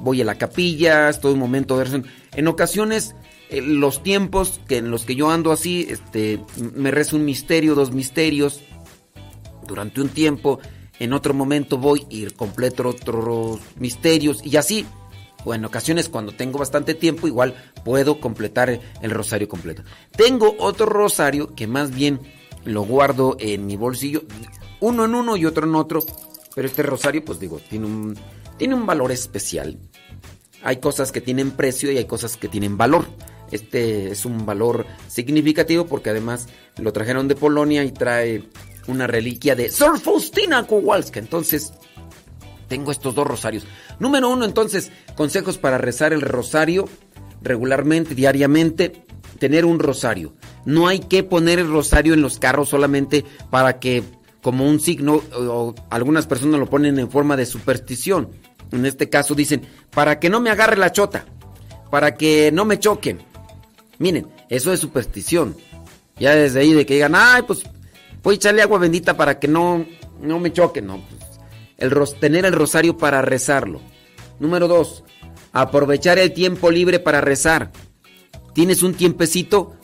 Voy 0.00 0.20
a 0.20 0.24
la 0.24 0.36
capilla, 0.36 1.08
estoy 1.08 1.32
un 1.32 1.40
momento 1.40 1.74
de 1.74 1.82
oración. 1.82 2.06
En 2.34 2.48
ocasiones, 2.48 3.14
eh, 3.50 3.60
los 3.60 4.02
tiempos 4.02 4.60
que 4.68 4.78
en 4.78 4.90
los 4.90 5.04
que 5.04 5.14
yo 5.14 5.30
ando 5.30 5.52
así, 5.52 5.86
este, 5.88 6.40
me 6.74 6.90
rezo 6.90 7.16
un 7.16 7.24
misterio, 7.24 7.74
dos 7.74 7.92
misterios 7.92 8.60
durante 9.66 10.00
un 10.00 10.08
tiempo. 10.08 10.60
En 10.98 11.12
otro 11.12 11.34
momento 11.34 11.78
voy 11.78 12.06
y 12.10 12.26
completo 12.30 12.88
otros 12.88 13.60
misterios 13.76 14.44
y 14.44 14.56
así 14.56 14.84
o 15.44 15.54
en 15.54 15.64
ocasiones 15.64 16.08
cuando 16.08 16.32
tengo 16.32 16.58
bastante 16.58 16.94
tiempo 16.94 17.26
igual 17.26 17.54
puedo 17.84 18.20
completar 18.20 18.80
el 19.00 19.10
rosario 19.10 19.48
completo. 19.48 19.82
Tengo 20.16 20.54
otro 20.58 20.86
rosario 20.86 21.54
que 21.54 21.66
más 21.66 21.94
bien 21.94 22.20
lo 22.64 22.82
guardo 22.82 23.36
en 23.38 23.66
mi 23.66 23.76
bolsillo, 23.76 24.22
uno 24.80 25.04
en 25.04 25.14
uno 25.14 25.36
y 25.36 25.46
otro 25.46 25.66
en 25.66 25.74
otro, 25.74 26.02
pero 26.54 26.66
este 26.68 26.82
rosario 26.82 27.24
pues 27.24 27.38
digo, 27.38 27.60
tiene 27.68 27.86
un, 27.86 28.18
tiene 28.56 28.74
un 28.74 28.86
valor 28.86 29.12
especial. 29.12 29.78
Hay 30.62 30.78
cosas 30.78 31.12
que 31.12 31.20
tienen 31.20 31.52
precio 31.52 31.90
y 31.92 31.98
hay 31.98 32.04
cosas 32.04 32.36
que 32.36 32.48
tienen 32.48 32.76
valor. 32.76 33.06
Este 33.50 34.10
es 34.10 34.24
un 34.26 34.44
valor 34.44 34.86
significativo 35.08 35.86
porque 35.86 36.10
además 36.10 36.48
lo 36.76 36.92
trajeron 36.92 37.28
de 37.28 37.34
Polonia 37.34 37.84
y 37.84 37.92
trae 37.92 38.44
una 38.86 39.06
reliquia 39.06 39.54
de 39.54 39.70
Sor 39.70 39.98
Faustina 39.98 40.66
Kowalska. 40.66 41.18
Entonces, 41.20 41.72
tengo 42.68 42.90
estos 42.90 43.14
dos 43.14 43.26
rosarios. 43.26 43.66
Número 43.98 44.28
uno, 44.28 44.44
entonces, 44.44 44.92
consejos 45.16 45.58
para 45.58 45.78
rezar 45.78 46.12
el 46.12 46.20
rosario 46.20 46.88
regularmente, 47.42 48.14
diariamente. 48.14 49.04
Tener 49.38 49.64
un 49.64 49.78
rosario. 49.78 50.34
No 50.64 50.88
hay 50.88 50.98
que 50.98 51.22
poner 51.22 51.60
el 51.60 51.70
rosario 51.70 52.14
en 52.14 52.22
los 52.22 52.38
carros 52.38 52.70
solamente 52.70 53.24
para 53.50 53.78
que, 53.78 54.02
como 54.42 54.66
un 54.66 54.80
signo, 54.80 55.22
o 55.32 55.74
algunas 55.90 56.26
personas 56.26 56.58
lo 56.58 56.66
ponen 56.66 56.98
en 56.98 57.10
forma 57.10 57.36
de 57.36 57.46
superstición. 57.46 58.30
En 58.72 58.84
este 58.86 59.08
caso 59.08 59.34
dicen, 59.34 59.62
para 59.90 60.18
que 60.18 60.28
no 60.28 60.40
me 60.40 60.50
agarre 60.50 60.76
la 60.76 60.92
chota, 60.92 61.24
para 61.90 62.14
que 62.14 62.50
no 62.52 62.64
me 62.64 62.78
choquen. 62.78 63.20
Miren, 63.98 64.28
eso 64.48 64.72
es 64.72 64.80
superstición. 64.80 65.56
Ya 66.18 66.34
desde 66.34 66.60
ahí 66.60 66.72
de 66.72 66.84
que 66.84 66.94
digan, 66.94 67.14
ay, 67.14 67.42
pues 67.46 67.62
voy 68.22 68.34
a 68.34 68.36
echarle 68.36 68.62
agua 68.62 68.78
bendita 68.78 69.16
para 69.16 69.38
que 69.38 69.48
no, 69.48 69.86
no 70.20 70.38
me 70.38 70.52
choquen. 70.52 70.86
No, 70.86 71.00
pues, 71.08 71.40
el, 71.78 72.18
tener 72.18 72.44
el 72.44 72.52
rosario 72.52 72.96
para 72.96 73.22
rezarlo. 73.22 73.80
Número 74.38 74.68
dos, 74.68 75.04
aprovechar 75.52 76.18
el 76.18 76.32
tiempo 76.32 76.70
libre 76.70 76.98
para 76.98 77.20
rezar. 77.20 77.72
Tienes 78.54 78.82
un 78.82 78.94
tiempecito, 78.94 79.76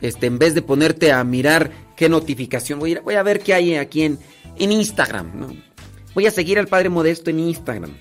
este, 0.00 0.26
en 0.26 0.38
vez 0.38 0.54
de 0.54 0.62
ponerte 0.62 1.12
a 1.12 1.22
mirar 1.24 1.70
qué 1.96 2.08
notificación, 2.08 2.78
voy 2.78 2.94
a, 2.94 3.00
voy 3.00 3.14
a 3.14 3.22
ver 3.22 3.40
qué 3.40 3.54
hay 3.54 3.76
aquí 3.76 4.02
en, 4.02 4.18
en 4.58 4.72
Instagram. 4.72 5.60
Voy 6.14 6.26
a 6.26 6.30
seguir 6.30 6.58
al 6.58 6.66
Padre 6.66 6.88
Modesto 6.88 7.30
en 7.30 7.40
Instagram. 7.40 7.96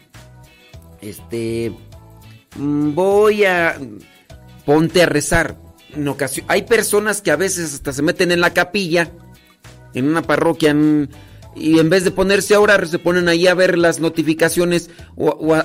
Este, 1.01 1.71
mm, 2.57 2.93
voy 2.93 3.45
a, 3.45 3.77
ponte 4.65 5.03
a 5.03 5.05
rezar. 5.05 5.57
Hay 6.47 6.63
personas 6.63 7.21
que 7.21 7.31
a 7.31 7.35
veces 7.35 7.73
hasta 7.73 7.93
se 7.93 8.01
meten 8.01 8.31
en 8.31 8.41
la 8.41 8.53
capilla, 8.53 9.11
en 9.93 10.07
una 10.07 10.21
parroquia, 10.21 10.75
y 11.55 11.79
en 11.79 11.89
vez 11.89 12.03
de 12.03 12.11
ponerse 12.11 12.53
a 12.55 12.59
orar, 12.59 12.87
se 12.87 12.99
ponen 12.99 13.27
ahí 13.27 13.47
a 13.47 13.53
ver 13.53 13.77
las 13.77 13.99
notificaciones 13.99 14.89
o, 15.15 15.57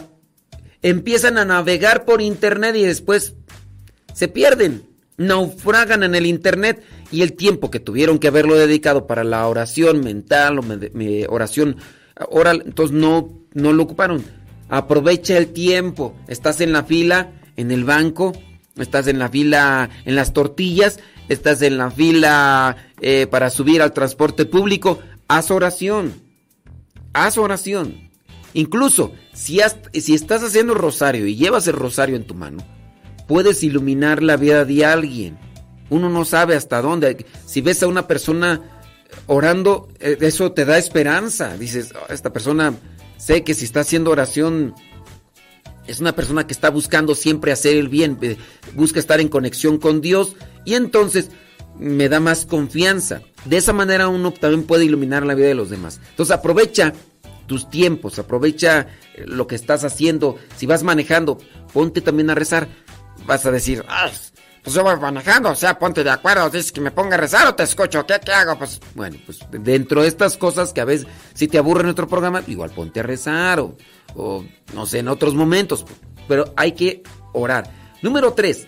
empiezan 0.82 1.38
a 1.38 1.44
navegar 1.44 2.04
por 2.04 2.20
internet 2.20 2.76
y 2.76 2.82
después 2.82 3.34
se 4.12 4.28
pierden, 4.28 4.84
naufragan 5.16 6.02
en 6.02 6.14
el 6.14 6.26
internet 6.26 6.82
y 7.10 7.22
el 7.22 7.34
tiempo 7.34 7.70
que 7.70 7.80
tuvieron 7.80 8.18
que 8.18 8.28
haberlo 8.28 8.56
dedicado 8.56 9.06
para 9.06 9.24
la 9.24 9.46
oración 9.46 10.02
mental 10.02 10.58
o 10.58 10.64
oración 11.28 11.76
oral, 12.28 12.62
entonces 12.66 12.96
no, 12.96 13.28
no 13.52 13.72
lo 13.72 13.82
ocuparon. 13.82 14.24
Aprovecha 14.68 15.36
el 15.36 15.52
tiempo, 15.52 16.16
estás 16.28 16.60
en 16.60 16.72
la 16.72 16.84
fila, 16.84 17.32
en 17.56 17.70
el 17.70 17.84
banco, 17.84 18.32
estás 18.76 19.06
en 19.06 19.18
la 19.18 19.28
fila 19.28 19.90
en 20.04 20.16
las 20.16 20.32
tortillas, 20.32 20.98
estás 21.28 21.62
en 21.62 21.78
la 21.78 21.90
fila 21.90 22.76
eh, 23.00 23.26
para 23.26 23.50
subir 23.50 23.82
al 23.82 23.92
transporte 23.92 24.46
público, 24.46 24.98
haz 25.28 25.50
oración. 25.50 26.14
Haz 27.12 27.38
oración. 27.38 28.10
Incluso 28.54 29.12
si, 29.32 29.60
estás 29.60 30.42
haciendo 30.42 30.74
rosario 30.74 31.26
y 31.26 31.36
llevas 31.36 31.66
el 31.66 31.74
rosario 31.74 32.16
en 32.16 32.24
tu 32.24 32.34
mano, 32.34 32.64
puedes 33.26 33.62
iluminar 33.62 34.22
la 34.22 34.36
vida 34.36 34.64
de 34.64 34.84
alguien. 34.84 35.36
Uno 35.90 36.08
no 36.08 36.24
sabe 36.24 36.54
hasta 36.54 36.80
dónde. 36.80 37.26
Si 37.46 37.60
ves 37.60 37.82
a 37.82 37.88
una 37.88 38.06
persona 38.06 38.62
orando, 39.26 39.88
eh, 39.98 40.16
eso 40.20 40.52
te 40.52 40.64
da 40.64 40.78
esperanza. 40.78 41.56
Dices, 41.56 41.92
oh, 41.94 42.12
esta 42.12 42.32
persona, 42.32 42.74
sé 43.16 43.44
que 43.44 43.54
si 43.54 43.64
está 43.64 43.80
haciendo 43.80 44.10
oración, 44.10 44.74
es 45.86 46.00
una 46.00 46.14
persona 46.14 46.46
que 46.46 46.52
está 46.52 46.70
buscando 46.70 47.14
siempre 47.14 47.52
hacer 47.52 47.76
el 47.76 47.88
bien, 47.88 48.18
eh, 48.22 48.36
busca 48.74 49.00
estar 49.00 49.20
en 49.20 49.28
conexión 49.28 49.78
con 49.78 50.00
Dios 50.00 50.36
y 50.64 50.74
entonces 50.74 51.30
me 51.78 52.08
da 52.08 52.20
más 52.20 52.46
confianza. 52.46 53.22
De 53.44 53.56
esa 53.56 53.72
manera 53.72 54.08
uno 54.08 54.32
también 54.32 54.62
puede 54.64 54.84
iluminar 54.84 55.26
la 55.26 55.34
vida 55.34 55.48
de 55.48 55.54
los 55.54 55.70
demás. 55.70 56.00
Entonces 56.10 56.34
aprovecha 56.34 56.92
tus 57.46 57.68
tiempos, 57.68 58.18
aprovecha 58.18 58.88
eh, 59.14 59.24
lo 59.26 59.46
que 59.46 59.54
estás 59.54 59.84
haciendo. 59.84 60.36
Si 60.56 60.66
vas 60.66 60.82
manejando, 60.82 61.38
ponte 61.72 62.00
también 62.00 62.30
a 62.30 62.34
rezar. 62.34 62.68
Vas 63.26 63.46
a 63.46 63.50
decir, 63.50 63.84
ah, 63.88 64.10
pues 64.64 64.74
yo 64.74 64.82
voy 64.82 64.98
manejando, 64.98 65.50
o 65.50 65.54
sea, 65.54 65.78
ponte 65.78 66.02
de 66.02 66.10
acuerdo, 66.10 66.48
dices 66.48 66.72
que 66.72 66.80
me 66.80 66.90
ponga 66.90 67.16
a 67.16 67.18
rezar 67.18 67.46
o 67.46 67.54
te 67.54 67.64
escucho, 67.64 68.06
¿qué, 68.06 68.18
qué 68.24 68.32
hago? 68.32 68.58
Pues 68.58 68.80
bueno, 68.94 69.18
pues 69.26 69.40
dentro 69.50 70.00
de 70.00 70.08
estas 70.08 70.38
cosas 70.38 70.72
que 70.72 70.80
a 70.80 70.86
veces 70.86 71.06
si 71.34 71.48
te 71.48 71.58
aburre 71.58 71.82
en 71.82 71.90
otro 71.90 72.08
programa, 72.08 72.42
igual 72.46 72.70
ponte 72.70 73.00
a 73.00 73.02
rezar 73.02 73.60
o, 73.60 73.76
o 74.16 74.42
no 74.72 74.86
sé, 74.86 75.00
en 75.00 75.08
otros 75.08 75.34
momentos. 75.34 75.84
Pero 76.26 76.54
hay 76.56 76.72
que 76.72 77.02
orar. 77.34 77.70
Número 78.00 78.32
tres, 78.32 78.66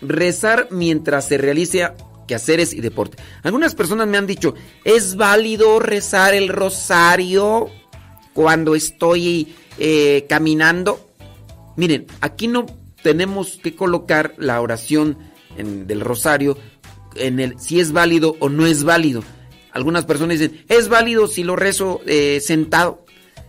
rezar 0.00 0.68
mientras 0.70 1.26
se 1.26 1.38
realiza 1.38 1.94
quehaceres 2.28 2.72
y 2.72 2.80
deporte. 2.80 3.20
Algunas 3.42 3.74
personas 3.74 4.06
me 4.06 4.18
han 4.18 4.28
dicho, 4.28 4.54
¿es 4.84 5.16
válido 5.16 5.80
rezar 5.80 6.34
el 6.34 6.50
rosario 6.50 7.68
cuando 8.32 8.76
estoy 8.76 9.56
eh, 9.78 10.24
caminando? 10.28 11.10
Miren, 11.76 12.06
aquí 12.20 12.46
no 12.46 12.66
tenemos 13.02 13.58
que 13.60 13.74
colocar 13.74 14.34
la 14.38 14.60
oración 14.60 15.31
del 15.56 16.00
rosario 16.00 16.56
en 17.14 17.40
el 17.40 17.58
si 17.58 17.80
es 17.80 17.92
válido 17.92 18.36
o 18.40 18.48
no 18.48 18.66
es 18.66 18.84
válido. 18.84 19.22
Algunas 19.72 20.04
personas 20.04 20.38
dicen, 20.38 20.64
¿es 20.68 20.88
válido 20.88 21.26
si 21.26 21.44
lo 21.44 21.56
rezo 21.56 22.00
eh, 22.06 22.40
sentado? 22.40 23.04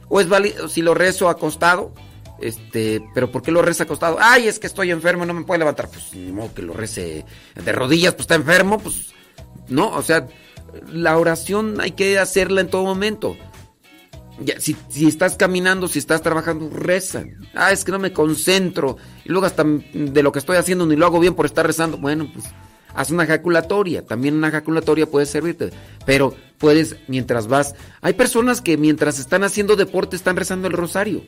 ¿O 0.07 0.21
es 0.21 0.29
válido 0.29 0.69
si 0.69 0.81
lo 0.81 0.93
rezo 0.93 1.29
acostado? 1.29 1.93
Este, 2.39 3.01
pero 3.13 3.31
¿por 3.31 3.41
qué 3.41 3.51
lo 3.51 3.61
reza 3.61 3.83
acostado? 3.83 4.17
Ay, 4.19 4.47
es 4.47 4.59
que 4.59 4.67
estoy 4.67 4.91
enfermo, 4.91 5.25
no 5.25 5.33
me 5.33 5.43
puedo 5.43 5.59
levantar. 5.59 5.89
Pues 5.89 6.13
ni 6.13 6.31
modo 6.31 6.53
que 6.53 6.61
lo 6.61 6.73
rece 6.73 7.25
de 7.55 7.71
rodillas, 7.71 8.13
pues 8.13 8.23
está 8.23 8.35
enfermo, 8.35 8.79
pues 8.79 9.13
no, 9.69 9.89
o 9.89 10.01
sea, 10.01 10.27
la 10.87 11.17
oración 11.17 11.79
hay 11.79 11.91
que 11.91 12.19
hacerla 12.19 12.61
en 12.61 12.69
todo 12.69 12.83
momento. 12.83 13.37
Si, 14.59 14.75
si, 14.89 15.07
estás 15.07 15.35
caminando, 15.35 15.87
si 15.87 15.99
estás 15.99 16.21
trabajando, 16.21 16.69
reza. 16.69 17.23
Ah, 17.53 17.71
es 17.71 17.83
que 17.83 17.91
no 17.91 17.99
me 17.99 18.13
concentro. 18.13 18.97
Y 19.25 19.29
luego 19.29 19.45
hasta 19.45 19.63
de 19.63 20.23
lo 20.23 20.31
que 20.31 20.39
estoy 20.39 20.57
haciendo 20.57 20.85
ni 20.85 20.95
lo 20.95 21.05
hago 21.05 21.19
bien 21.19 21.35
por 21.35 21.45
estar 21.45 21.65
rezando. 21.65 21.97
Bueno, 21.97 22.29
pues 22.33 22.45
haz 22.95 23.11
una 23.11 23.23
ejaculatoria. 23.23 24.05
También 24.05 24.35
una 24.35 24.49
ejaculatoria 24.49 25.05
puede 25.05 25.25
servirte. 25.27 25.71
Pero 26.05 26.35
puedes, 26.57 26.95
mientras 27.07 27.47
vas... 27.47 27.75
Hay 28.01 28.13
personas 28.13 28.61
que 28.61 28.75
mientras 28.77 29.19
están 29.19 29.43
haciendo 29.43 29.75
deporte 29.75 30.15
están 30.15 30.35
rezando 30.35 30.67
el 30.67 30.73
rosario 30.73 31.23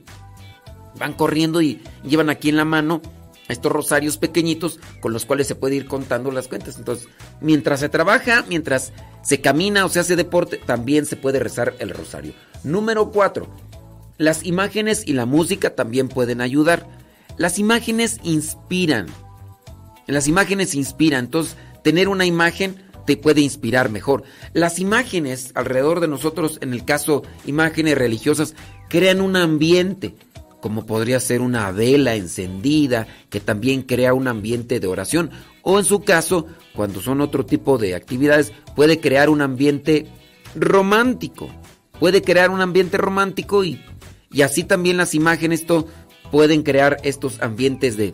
van 0.98 1.14
corriendo 1.14 1.62
y 1.62 1.82
llevan 2.04 2.30
aquí 2.30 2.50
en 2.50 2.58
la 2.58 2.66
mano 2.66 3.02
estos 3.48 3.72
rosarios 3.72 4.18
pequeñitos 4.18 4.80
con 5.02 5.14
los 5.14 5.26
cuales 5.26 5.48
se 5.48 5.56
puede 5.56 5.76
ir 5.76 5.86
contando 5.86 6.32
las 6.32 6.48
cuentas. 6.48 6.78
Entonces, 6.78 7.08
mientras 7.42 7.80
se 7.80 7.90
trabaja, 7.90 8.44
mientras 8.48 8.92
se 9.22 9.40
camina 9.40 9.86
o 9.86 9.90
se 9.90 10.00
hace 10.00 10.16
deporte, 10.16 10.58
también 10.58 11.06
se 11.06 11.16
puede 11.16 11.40
rezar 11.40 11.76
el 11.80 11.92
rosario. 11.92 12.34
Número 12.66 13.12
4. 13.12 13.48
Las 14.18 14.44
imágenes 14.44 15.04
y 15.06 15.14
la 15.14 15.26
música 15.26 15.76
también 15.76 16.10
pueden 16.10 16.42
ayudar. 16.42 16.88
Las 17.38 17.60
imágenes 17.60 18.20
inspiran. 18.24 19.06
Las 20.08 20.28
imágenes 20.28 20.76
inspiran. 20.76 21.26
Entonces, 21.26 21.56
tener 21.84 22.10
una 22.10 22.26
imagen 22.26 22.84
te 23.06 23.18
puede 23.18 23.42
inspirar 23.42 23.90
mejor. 23.90 24.24
Las 24.54 24.80
imágenes 24.80 25.52
alrededor 25.54 26.00
de 26.00 26.08
nosotros, 26.08 26.58
en 26.62 26.74
el 26.74 26.84
caso 26.84 27.24
imágenes 27.46 27.98
religiosas, 27.98 28.56
crean 28.90 29.22
un 29.22 29.36
ambiente 29.36 30.16
como 30.66 30.88
podría 30.88 31.20
ser 31.20 31.42
una 31.42 31.72
vela 31.72 32.16
encendida, 32.16 33.06
que 33.30 33.40
también 33.40 33.84
crea 33.84 34.16
un 34.16 34.28
ambiente 34.28 34.80
de 34.80 34.88
oración, 34.88 35.30
o 35.62 35.78
en 35.78 35.86
su 35.86 36.02
caso, 36.02 36.48
cuando 36.74 37.02
son 37.02 37.22
otro 37.22 37.46
tipo 37.46 37.78
de 37.78 37.94
actividades, 37.94 38.52
puede 38.76 39.00
crear 39.00 39.30
un 39.30 39.42
ambiente 39.42 40.08
romántico, 40.56 41.52
puede 42.00 42.22
crear 42.22 42.50
un 42.50 42.62
ambiente 42.62 42.98
romántico 42.98 43.64
y, 43.64 43.82
y 44.32 44.42
así 44.42 44.64
también 44.64 44.98
las 44.98 45.14
imágenes 45.14 45.62
esto, 45.62 45.88
pueden 46.32 46.64
crear 46.64 46.98
estos 47.04 47.42
ambientes 47.42 47.98
de, 47.98 48.14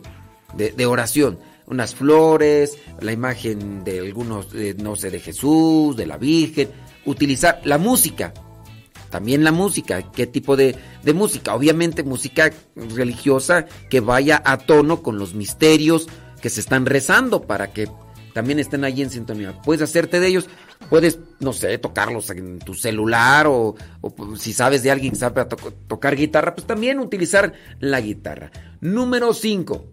de, 0.54 0.86
oración. 0.86 1.38
Unas 1.66 1.94
flores, 1.94 2.76
la 3.00 3.12
imagen 3.12 3.84
de 3.84 4.00
algunos, 4.00 4.48
no 4.78 4.96
sé, 4.96 5.10
de 5.10 5.20
Jesús, 5.20 5.96
de 5.96 6.06
la 6.06 6.18
Virgen, 6.18 6.70
utilizar 7.06 7.60
la 7.64 7.78
música 7.78 8.34
también 9.12 9.44
la 9.44 9.52
música, 9.52 10.10
qué 10.10 10.26
tipo 10.26 10.56
de, 10.56 10.74
música. 11.14 11.54
Obviamente 11.54 12.02
música 12.02 12.50
religiosa 12.74 13.66
que 13.90 14.00
vaya 14.00 14.42
a 14.42 14.56
tono 14.56 15.02
con 15.02 15.18
los 15.18 15.34
misterios 15.34 16.08
que 16.40 16.48
se 16.48 16.60
están 16.60 16.86
rezando 16.86 17.42
para 17.42 17.74
que 17.74 17.88
también 18.32 18.58
estén 18.58 18.84
ahí 18.84 19.02
en 19.02 19.10
sintonía. 19.10 19.60
Puedes 19.60 19.82
hacerte 19.82 20.18
de 20.18 20.28
ellos, 20.28 20.48
puedes, 20.88 21.18
no 21.40 21.52
sé, 21.52 21.78
tocarlos 21.78 22.30
en 22.30 22.58
tu 22.58 22.74
celular 22.74 23.46
o, 23.48 23.74
si 24.36 24.52
sabes 24.52 24.82
de 24.82 24.90
alguien 24.90 25.12
que 25.12 25.18
sabe 25.18 25.44
tocar 25.88 26.16
guitarra, 26.16 26.54
pues 26.54 26.66
también 26.66 26.98
utilizar 26.98 27.52
la 27.80 28.00
guitarra. 28.00 28.50
Número 28.80 29.34
5. 29.34 29.84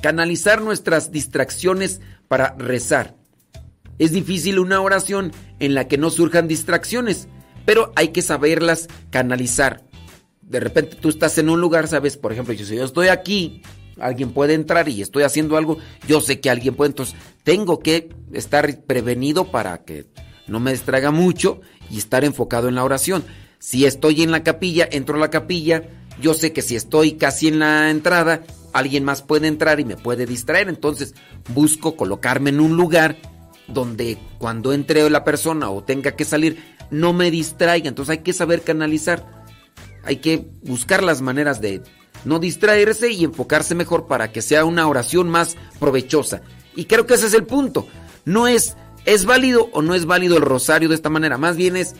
Canalizar 0.00 0.62
nuestras 0.62 1.10
distracciones 1.10 2.00
para 2.28 2.54
rezar. 2.58 3.16
Es 3.98 4.12
difícil 4.12 4.58
una 4.58 4.80
oración 4.80 5.32
en 5.58 5.74
la 5.74 5.88
que 5.88 5.98
no 5.98 6.10
surjan 6.10 6.46
distracciones 6.46 7.28
pero 7.68 7.92
hay 7.96 8.08
que 8.08 8.22
saberlas 8.22 8.88
canalizar. 9.10 9.82
De 10.40 10.58
repente 10.58 10.96
tú 10.96 11.10
estás 11.10 11.36
en 11.36 11.50
un 11.50 11.60
lugar, 11.60 11.86
sabes, 11.86 12.16
por 12.16 12.32
ejemplo, 12.32 12.54
yo, 12.54 12.64
si 12.64 12.76
yo 12.76 12.84
estoy 12.86 13.08
aquí, 13.08 13.60
alguien 14.00 14.30
puede 14.30 14.54
entrar 14.54 14.88
y 14.88 15.02
estoy 15.02 15.22
haciendo 15.22 15.56
algo, 15.56 15.78
yo 16.06 16.20
sé 16.20 16.40
que 16.40 16.50
alguien 16.50 16.74
puede, 16.74 16.90
entonces 16.90 17.16
tengo 17.44 17.80
que 17.80 18.10
estar 18.32 18.82
prevenido 18.82 19.50
para 19.50 19.78
que 19.84 20.06
no 20.46 20.60
me 20.60 20.72
distraiga 20.72 21.10
mucho 21.10 21.60
y 21.90 21.98
estar 21.98 22.24
enfocado 22.24 22.68
en 22.68 22.74
la 22.74 22.84
oración. 22.84 23.24
Si 23.58 23.84
estoy 23.84 24.22
en 24.22 24.30
la 24.30 24.42
capilla, 24.42 24.88
entro 24.90 25.16
a 25.16 25.20
la 25.20 25.30
capilla, 25.30 25.82
yo 26.20 26.34
sé 26.34 26.52
que 26.52 26.62
si 26.62 26.76
estoy 26.76 27.12
casi 27.12 27.48
en 27.48 27.58
la 27.58 27.90
entrada, 27.90 28.42
alguien 28.72 29.04
más 29.04 29.22
puede 29.22 29.46
entrar 29.46 29.80
y 29.80 29.84
me 29.84 29.96
puede 29.96 30.26
distraer, 30.26 30.68
entonces 30.68 31.14
busco 31.54 31.96
colocarme 31.96 32.50
en 32.50 32.60
un 32.60 32.76
lugar 32.76 33.16
donde 33.68 34.18
cuando 34.38 34.72
entre 34.72 35.08
la 35.10 35.24
persona 35.24 35.70
o 35.70 35.84
tenga 35.84 36.16
que 36.16 36.24
salir, 36.24 36.58
no 36.90 37.12
me 37.12 37.30
distraiga. 37.30 37.88
Entonces 37.88 38.18
hay 38.18 38.22
que 38.22 38.32
saber 38.32 38.62
canalizar. 38.62 39.46
Hay 40.04 40.16
que 40.16 40.48
buscar 40.62 41.02
las 41.02 41.20
maneras 41.20 41.60
de 41.60 41.82
no 42.24 42.38
distraerse 42.38 43.10
y 43.10 43.24
enfocarse 43.24 43.74
mejor 43.74 44.06
para 44.06 44.32
que 44.32 44.42
sea 44.42 44.64
una 44.64 44.86
oración 44.86 45.28
más 45.28 45.56
provechosa. 45.78 46.42
Y 46.74 46.84
creo 46.84 47.06
que 47.06 47.14
ese 47.14 47.26
es 47.26 47.34
el 47.34 47.44
punto. 47.44 47.86
No 48.24 48.46
es, 48.46 48.76
¿es 49.04 49.24
válido 49.24 49.68
o 49.72 49.82
no 49.82 49.94
es 49.94 50.06
válido 50.06 50.36
el 50.36 50.42
rosario 50.42 50.88
de 50.88 50.94
esta 50.94 51.10
manera? 51.10 51.38
Más 51.38 51.56
bien 51.56 51.76
es 51.76 51.94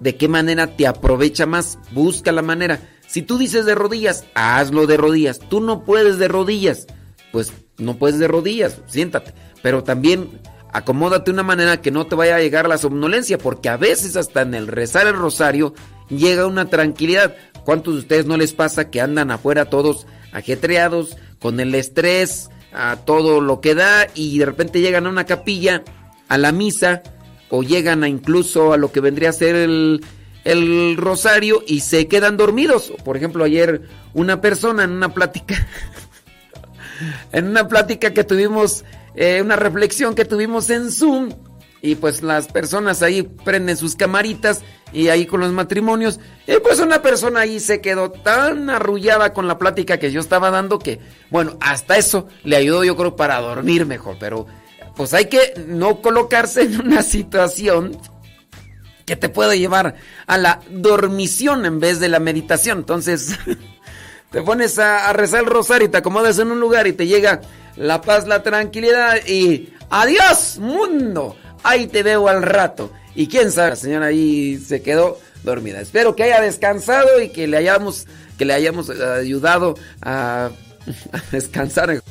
de 0.00 0.16
qué 0.16 0.28
manera 0.28 0.76
te 0.76 0.86
aprovecha 0.86 1.46
más. 1.46 1.78
Busca 1.92 2.32
la 2.32 2.42
manera. 2.42 2.80
Si 3.06 3.22
tú 3.22 3.38
dices 3.38 3.66
de 3.66 3.74
rodillas, 3.74 4.24
hazlo 4.34 4.86
de 4.86 4.96
rodillas. 4.96 5.38
Tú 5.38 5.60
no 5.60 5.84
puedes 5.84 6.18
de 6.18 6.28
rodillas. 6.28 6.86
Pues 7.32 7.52
no 7.78 7.96
puedes 7.96 8.18
de 8.18 8.28
rodillas, 8.28 8.78
siéntate. 8.86 9.34
Pero 9.62 9.82
también 9.82 10.40
acomódate 10.72 11.26
de 11.26 11.34
una 11.34 11.42
manera 11.42 11.80
que 11.80 11.90
no 11.90 12.06
te 12.06 12.14
vaya 12.14 12.36
a 12.36 12.40
llegar 12.40 12.68
la 12.68 12.78
somnolencia, 12.78 13.38
porque 13.38 13.68
a 13.68 13.76
veces 13.76 14.16
hasta 14.16 14.42
en 14.42 14.54
el 14.54 14.66
rezar 14.66 15.06
el 15.06 15.14
rosario 15.14 15.74
llega 16.08 16.46
una 16.46 16.66
tranquilidad. 16.66 17.34
¿Cuántos 17.64 17.94
de 17.94 18.00
ustedes 18.00 18.26
no 18.26 18.36
les 18.36 18.52
pasa 18.52 18.90
que 18.90 19.00
andan 19.00 19.30
afuera 19.30 19.66
todos 19.66 20.06
ajetreados, 20.32 21.16
con 21.38 21.58
el 21.60 21.74
estrés, 21.74 22.50
a 22.72 22.96
todo 22.96 23.40
lo 23.40 23.60
que 23.60 23.74
da, 23.74 24.06
y 24.14 24.38
de 24.38 24.46
repente 24.46 24.80
llegan 24.80 25.06
a 25.06 25.10
una 25.10 25.26
capilla, 25.26 25.82
a 26.28 26.38
la 26.38 26.52
misa, 26.52 27.02
o 27.48 27.62
llegan 27.62 28.04
a 28.04 28.08
incluso 28.08 28.72
a 28.72 28.76
lo 28.76 28.92
que 28.92 29.00
vendría 29.00 29.30
a 29.30 29.32
ser 29.32 29.56
el, 29.56 30.04
el 30.44 30.96
rosario 30.96 31.64
y 31.66 31.80
se 31.80 32.06
quedan 32.06 32.36
dormidos? 32.36 32.92
Por 33.04 33.16
ejemplo, 33.16 33.44
ayer 33.44 33.82
una 34.14 34.40
persona 34.40 34.84
en 34.84 34.90
una 34.90 35.12
plática, 35.14 35.66
en 37.32 37.46
una 37.46 37.66
plática 37.68 38.12
que 38.12 38.24
tuvimos 38.24 38.84
eh, 39.14 39.42
una 39.42 39.56
reflexión 39.56 40.14
que 40.14 40.24
tuvimos 40.24 40.70
en 40.70 40.90
Zoom. 40.90 41.30
Y 41.82 41.94
pues 41.94 42.22
las 42.22 42.48
personas 42.48 43.02
ahí 43.02 43.22
prenden 43.22 43.76
sus 43.76 43.96
camaritas 43.96 44.62
y 44.92 45.08
ahí 45.08 45.26
con 45.26 45.40
los 45.40 45.52
matrimonios. 45.52 46.20
Y 46.46 46.58
pues 46.60 46.78
una 46.80 47.00
persona 47.00 47.40
ahí 47.40 47.58
se 47.58 47.80
quedó 47.80 48.10
tan 48.10 48.68
arrullada 48.68 49.32
con 49.32 49.48
la 49.48 49.58
plática 49.58 49.98
que 49.98 50.12
yo 50.12 50.20
estaba 50.20 50.50
dando 50.50 50.78
que, 50.78 51.00
bueno, 51.30 51.56
hasta 51.60 51.96
eso 51.96 52.28
le 52.44 52.56
ayudó 52.56 52.84
yo 52.84 52.96
creo 52.96 53.16
para 53.16 53.40
dormir 53.40 53.86
mejor. 53.86 54.16
Pero 54.20 54.46
pues 54.94 55.14
hay 55.14 55.26
que 55.26 55.54
no 55.66 56.02
colocarse 56.02 56.62
en 56.62 56.80
una 56.80 57.02
situación 57.02 57.96
que 59.06 59.16
te 59.16 59.28
pueda 59.28 59.56
llevar 59.56 59.96
a 60.26 60.38
la 60.38 60.60
dormición 60.70 61.66
en 61.66 61.80
vez 61.80 61.98
de 61.98 62.08
la 62.08 62.20
meditación. 62.20 62.78
Entonces 62.78 63.36
te 64.30 64.42
pones 64.42 64.78
a, 64.78 65.12
rezar 65.12 65.40
el 65.40 65.46
rosario 65.46 65.88
y 65.88 65.90
te 65.90 65.96
acomodas 65.98 66.38
en 66.38 66.52
un 66.52 66.60
lugar 66.60 66.86
y 66.86 66.92
te 66.92 67.06
llega 67.06 67.40
la 67.76 68.00
paz, 68.02 68.28
la 68.28 68.42
tranquilidad 68.42 69.16
y 69.26 69.72
adiós 69.90 70.58
mundo. 70.58 71.36
Ahí 71.62 71.86
te 71.86 72.02
veo 72.02 72.28
al 72.28 72.42
rato. 72.42 72.90
Y 73.14 73.26
quién 73.26 73.50
sabe, 73.50 73.70
la 73.70 73.76
señora 73.76 74.06
ahí 74.06 74.58
se 74.58 74.82
quedó 74.82 75.18
dormida. 75.42 75.80
Espero 75.80 76.14
que 76.14 76.24
haya 76.24 76.40
descansado 76.40 77.20
y 77.20 77.30
que 77.30 77.46
le 77.46 77.56
hayamos, 77.56 78.06
que 78.38 78.44
le 78.44 78.54
hayamos 78.54 78.88
eh, 78.88 79.04
ayudado 79.20 79.74
a, 80.02 80.50
a 81.12 81.20
descansar. 81.32 82.02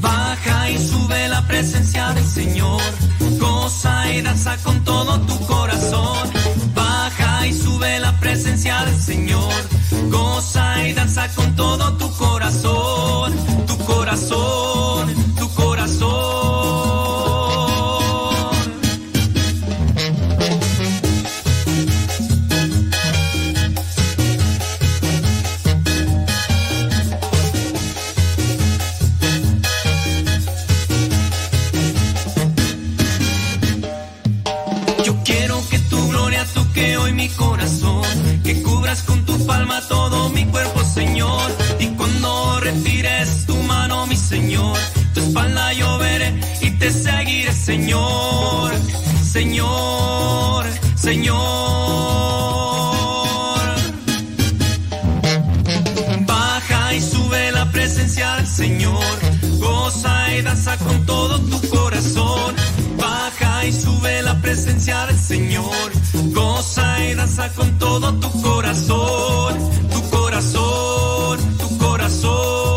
Baja 0.00 0.70
y 0.70 0.78
sube 0.78 1.28
la 1.28 1.46
presencia 1.46 2.10
del 2.10 2.24
Señor. 2.24 2.82
Goza 3.38 4.12
y 4.12 4.22
danza 4.22 4.56
con 4.62 4.84
todo 4.84 5.20
tu 5.22 5.46
corazón 5.46 6.45
y 7.46 7.52
sube 7.52 7.98
la 8.00 8.18
presencia 8.18 8.84
del 8.84 9.00
Señor. 9.00 9.52
Goza 10.10 10.86
y 10.86 10.92
danza 10.92 11.28
con 11.34 11.54
todo 11.54 11.96
tu 11.96 12.10
corazón, 12.16 13.34
tu 13.66 13.78
corazón, 13.78 15.14
tu 15.38 15.48
corazón. 15.54 16.35
Que 38.46 38.62
cubras 38.62 39.02
con 39.02 39.24
tu 39.24 39.44
palma 39.44 39.80
todo 39.88 40.28
mi 40.28 40.44
cuerpo, 40.46 40.84
Señor. 40.84 41.50
Y 41.80 41.88
cuando 41.98 42.60
retires 42.60 43.44
tu 43.44 43.56
mano, 43.56 44.06
mi 44.06 44.16
Señor, 44.16 44.78
tu 45.14 45.20
espalda 45.20 45.72
yo 45.72 45.98
veré 45.98 46.32
y 46.60 46.70
te 46.78 46.92
seguiré, 46.92 47.52
Señor, 47.52 48.72
Señor, 49.32 50.64
Señor. 50.94 51.36
Baja 56.24 56.94
y 56.94 57.00
sube 57.00 57.50
la 57.50 57.68
presencia 57.72 58.36
del 58.36 58.46
Señor, 58.46 59.16
goza 59.58 60.34
y 60.36 60.42
danza 60.42 60.76
con 60.78 61.04
todo 61.04 61.40
tu 61.40 61.68
corazón. 61.68 62.54
Baja 63.26 63.66
y 63.66 63.72
sube 63.72 64.22
la 64.22 64.40
presencia 64.40 65.04
del 65.06 65.18
Señor 65.18 65.90
Goza 66.32 67.04
y 67.04 67.14
danza 67.14 67.52
con 67.54 67.76
todo 67.76 68.14
tu 68.20 68.40
corazón, 68.40 69.58
tu 69.90 70.10
corazón, 70.10 71.58
tu 71.58 71.78
corazón. 71.78 72.75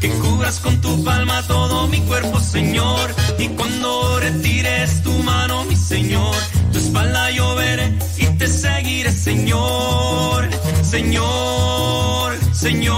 que 0.00 0.08
cubras 0.18 0.58
con 0.58 0.80
tu 0.80 1.04
palma 1.04 1.40
todo 1.46 1.86
mi 1.86 2.00
cuerpo, 2.00 2.40
Señor. 2.40 3.14
Y 3.38 3.46
cuando 3.48 4.18
retires 4.18 5.02
tu 5.04 5.12
mano, 5.22 5.64
mi 5.66 5.76
Señor, 5.76 6.34
tu 6.72 6.78
espalda 6.78 7.30
yo 7.30 7.54
veré 7.54 7.96
y 8.18 8.26
te 8.38 8.48
seguiré, 8.48 9.12
Señor, 9.12 10.48
Señor, 10.82 12.32
Señor. 12.52 12.92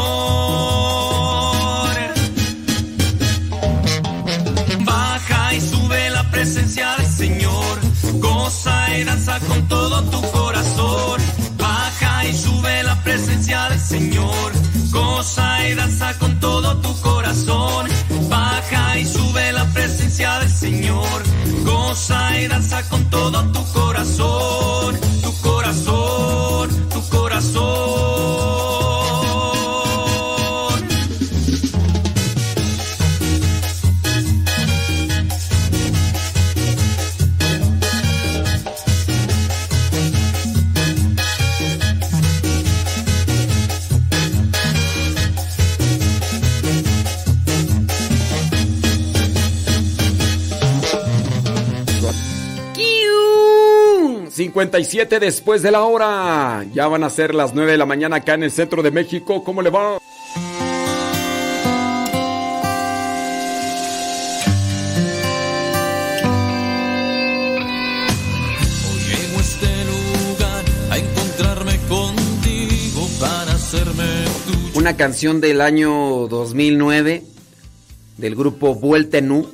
Baja 4.87 5.55
y 5.55 5.61
sube 5.61 6.11
la 6.11 6.31
presencia 6.31 6.97
del 6.97 7.07
Señor, 7.07 7.79
goza 8.21 8.99
y 8.99 9.05
danza 9.05 9.39
con 9.41 9.69
todo 9.69 10.03
tu 10.05 10.23
corazón. 10.31 11.21
Baja 11.59 12.25
y 12.25 12.35
sube 12.35 12.83
la 12.85 12.95
presencia 13.03 13.69
del 13.69 13.81
Señor 13.81 14.74
Goza 14.95 15.69
y 15.69 15.75
danza 15.75 16.17
con 16.21 16.39
todo 16.39 16.77
tu 16.79 17.01
corazón. 17.01 17.89
Baja 18.29 18.99
y 18.99 19.05
sube 19.05 19.53
la 19.53 19.65
presencia 19.73 20.39
del 20.39 20.51
Señor. 20.51 21.23
Goza 21.65 22.41
y 22.41 22.47
danza 22.47 22.89
con 22.89 23.05
todo 23.11 23.43
tu 23.53 23.63
corazón. 23.73 25.01
Tu 25.23 25.33
corazón, 25.43 26.89
tu 26.91 27.09
corazón. 27.09 28.54
57 54.35 55.21
después 55.21 55.63
de 55.63 55.71
la 55.71 55.85
hora. 55.85 56.65
Ya 56.73 56.89
van 56.89 57.05
a 57.05 57.11
ser 57.11 57.35
las 57.35 57.55
9 57.55 57.71
de 57.73 57.79
la 57.79 57.87
mañana 57.87 58.17
acá 58.17 58.35
en 58.35 58.43
el 58.43 58.51
centro 58.51 58.83
de 58.83 58.91
México. 58.91 59.45
¿Cómo 59.45 59.63
le 59.63 59.71
va? 59.71 59.99
Este 69.39 69.67
lugar 69.85 70.65
a 70.91 70.99
encontrarme 70.99 71.79
contigo 71.89 73.07
para 73.21 73.53
hacerme 73.53 74.05
tuyo. 74.47 74.79
Una 74.79 74.97
canción 74.97 75.41
del 75.41 75.61
año 75.61 76.27
2009 76.29 77.23
del 78.17 78.35
grupo 78.35 78.75
Vuelta 78.75 79.19
en 79.19 79.31
U. 79.31 79.47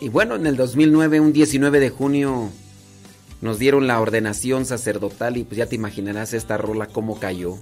Y 0.00 0.08
bueno, 0.10 0.34
en 0.34 0.46
el 0.46 0.56
2009, 0.56 1.20
un 1.20 1.32
19 1.32 1.78
de 1.80 1.90
junio, 1.90 2.50
nos 3.40 3.58
dieron 3.58 3.86
la 3.86 4.00
ordenación 4.00 4.66
sacerdotal 4.66 5.36
y 5.36 5.44
pues 5.44 5.56
ya 5.56 5.66
te 5.66 5.74
imaginarás 5.74 6.34
esta 6.34 6.56
rola 6.56 6.86
cómo 6.86 7.18
cayó. 7.18 7.56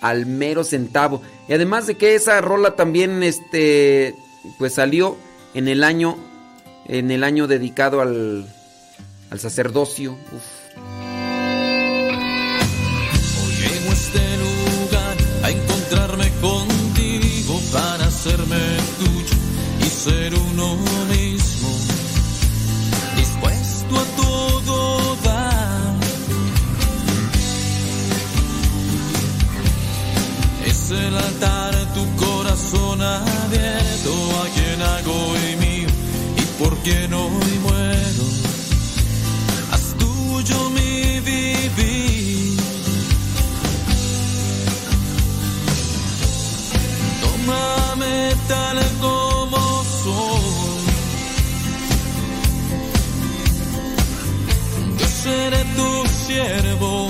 Al 0.00 0.26
mero 0.26 0.64
centavo. 0.64 1.22
Y 1.48 1.52
además 1.52 1.86
de 1.86 1.96
que 1.96 2.14
esa 2.14 2.40
rola 2.40 2.76
también 2.76 3.22
este 3.22 4.14
pues 4.58 4.74
salió 4.74 5.16
en 5.54 5.68
el 5.68 5.84
año 5.84 6.16
en 6.86 7.10
el 7.10 7.24
año 7.24 7.46
dedicado 7.46 8.00
al 8.00 8.46
al 9.30 9.40
sacerdocio. 9.40 10.12
Uf. 10.12 10.60
Llego 13.58 13.92
este 13.92 14.36
lugar 14.38 15.16
a 15.42 15.50
encontrarme 15.50 16.30
contigo 16.40 17.60
para 17.72 18.08
tuyo 18.98 19.36
y 19.80 19.84
ser 19.84 20.34
uno 20.34 20.76
mismo. 21.08 21.39
El 30.92 31.16
altar, 31.16 31.72
tu 31.94 32.04
corazón 32.16 33.00
abierto 33.00 34.12
a 34.42 34.48
quien 34.54 34.82
hago 34.82 35.36
y 35.36 35.56
mío 35.64 35.88
y 36.36 36.62
por 36.62 36.76
quien 36.78 37.14
hoy 37.14 37.58
muero. 37.62 38.24
Haz 39.70 39.94
tuyo 39.98 40.70
mi 40.70 41.20
vivir. 41.20 42.60
Tómame 47.22 48.34
tal 48.48 48.78
como 49.00 49.84
soy. 50.02 50.80
Yo 54.98 55.06
seré 55.06 55.64
tu 55.76 56.08
siervo 56.26 57.09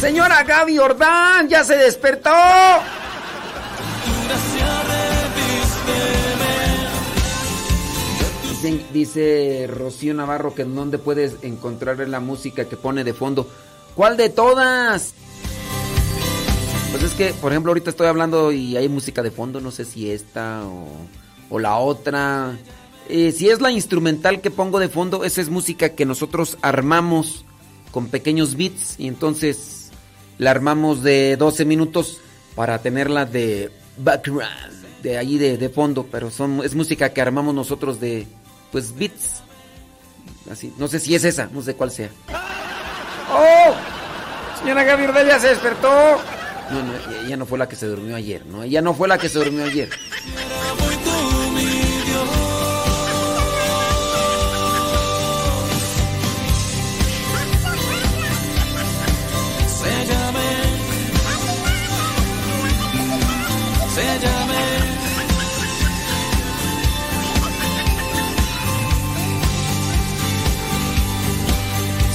Señora 0.00 0.42
Gaby 0.44 0.78
Ordán, 0.78 1.48
ya 1.48 1.62
se 1.62 1.76
despertó. 1.76 2.30
Dicen- 8.42 8.82
dice 8.92 9.66
Rocío 9.72 10.12
Navarro 10.14 10.54
que 10.54 10.62
en 10.62 10.74
dónde 10.74 10.98
puedes 10.98 11.36
encontrar 11.42 11.98
la 12.08 12.20
música 12.20 12.66
que 12.66 12.76
pone 12.76 13.04
de 13.04 13.14
fondo. 13.14 13.48
¿Cuál 13.94 14.16
de 14.16 14.28
todas? 14.28 15.14
Pues 16.90 17.02
es 17.04 17.12
que, 17.12 17.32
por 17.34 17.52
ejemplo, 17.52 17.70
ahorita 17.70 17.90
estoy 17.90 18.06
hablando 18.08 18.52
y 18.52 18.76
hay 18.76 18.88
música 18.88 19.22
de 19.22 19.30
fondo, 19.30 19.60
no 19.60 19.70
sé 19.70 19.84
si 19.84 20.10
esta 20.10 20.62
o, 20.64 20.88
o 21.48 21.58
la 21.58 21.76
otra. 21.76 22.58
Eh, 23.08 23.32
si 23.32 23.48
es 23.48 23.60
la 23.60 23.70
instrumental 23.70 24.40
que 24.40 24.50
pongo 24.50 24.78
de 24.78 24.88
fondo, 24.88 25.24
esa 25.24 25.40
es 25.40 25.48
música 25.48 25.90
que 25.90 26.04
nosotros 26.04 26.58
armamos 26.62 27.44
con 27.92 28.08
pequeños 28.08 28.56
beats 28.56 28.96
y 28.98 29.08
entonces 29.08 29.79
la 30.40 30.52
armamos 30.52 31.02
de 31.02 31.36
12 31.36 31.66
minutos 31.66 32.18
para 32.56 32.78
tenerla 32.78 33.26
de 33.26 33.70
background, 33.98 34.42
de 35.02 35.18
allí 35.18 35.36
de, 35.36 35.58
de 35.58 35.68
fondo, 35.68 36.06
pero 36.10 36.30
son, 36.30 36.64
es 36.64 36.74
música 36.74 37.10
que 37.10 37.20
armamos 37.20 37.54
nosotros 37.54 38.00
de, 38.00 38.26
pues, 38.72 38.96
beats. 38.96 39.42
Así, 40.50 40.72
no 40.78 40.88
sé 40.88 40.98
si 40.98 41.14
es 41.14 41.24
esa, 41.24 41.50
no 41.52 41.60
sé 41.60 41.74
cuál 41.74 41.90
sea. 41.90 42.08
¡Oh! 43.30 43.74
Señora 44.60 44.82
Gaby 44.82 45.04
Ordaz 45.04 45.26
ya 45.26 45.38
se 45.38 45.48
despertó. 45.48 45.88
No, 46.70 46.82
no, 46.84 47.26
ella 47.26 47.36
no 47.36 47.44
fue 47.44 47.58
la 47.58 47.68
que 47.68 47.76
se 47.76 47.86
durmió 47.86 48.16
ayer, 48.16 48.46
¿no? 48.46 48.62
Ella 48.62 48.80
no 48.80 48.94
fue 48.94 49.08
la 49.08 49.18
que 49.18 49.28
se 49.28 49.38
durmió 49.40 49.64
ayer. 49.64 49.90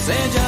seja 0.05 0.44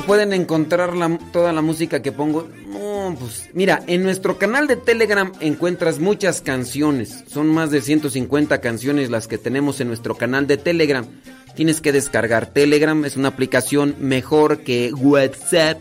pueden 0.00 0.32
encontrar 0.32 0.92
toda 1.32 1.52
la 1.52 1.62
música 1.62 2.02
que 2.02 2.12
pongo? 2.12 2.48
No, 2.66 3.16
pues 3.18 3.50
mira, 3.52 3.82
en 3.86 4.02
nuestro 4.02 4.38
canal 4.38 4.66
de 4.66 4.76
Telegram 4.76 5.32
encuentras 5.40 5.98
muchas 5.98 6.40
canciones. 6.40 7.24
Son 7.26 7.48
más 7.48 7.70
de 7.70 7.80
150 7.80 8.60
canciones 8.60 9.10
las 9.10 9.28
que 9.28 9.38
tenemos 9.38 9.80
en 9.80 9.88
nuestro 9.88 10.16
canal 10.16 10.46
de 10.46 10.56
Telegram. 10.56 11.06
Tienes 11.54 11.80
que 11.80 11.92
descargar 11.92 12.46
Telegram, 12.46 13.04
es 13.04 13.16
una 13.16 13.28
aplicación 13.28 13.94
mejor 13.98 14.60
que 14.60 14.92
WhatsApp 14.92 15.78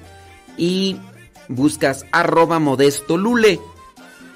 y 0.57 0.97
buscas 1.47 2.05
arroba 2.11 2.59
modesto 2.59 3.17
lule. 3.17 3.59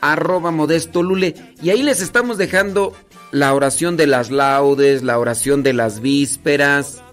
Arroba 0.01 0.51
modesto 0.51 1.03
lule. 1.03 1.35
Y 1.61 1.69
ahí 1.69 1.83
les 1.83 2.01
estamos 2.01 2.37
dejando 2.37 2.93
la 3.31 3.53
oración 3.53 3.97
de 3.97 4.07
las 4.07 4.31
laudes, 4.31 5.03
la 5.03 5.19
oración 5.19 5.63
de 5.63 5.73
las 5.73 5.99
vísperas 6.01 7.03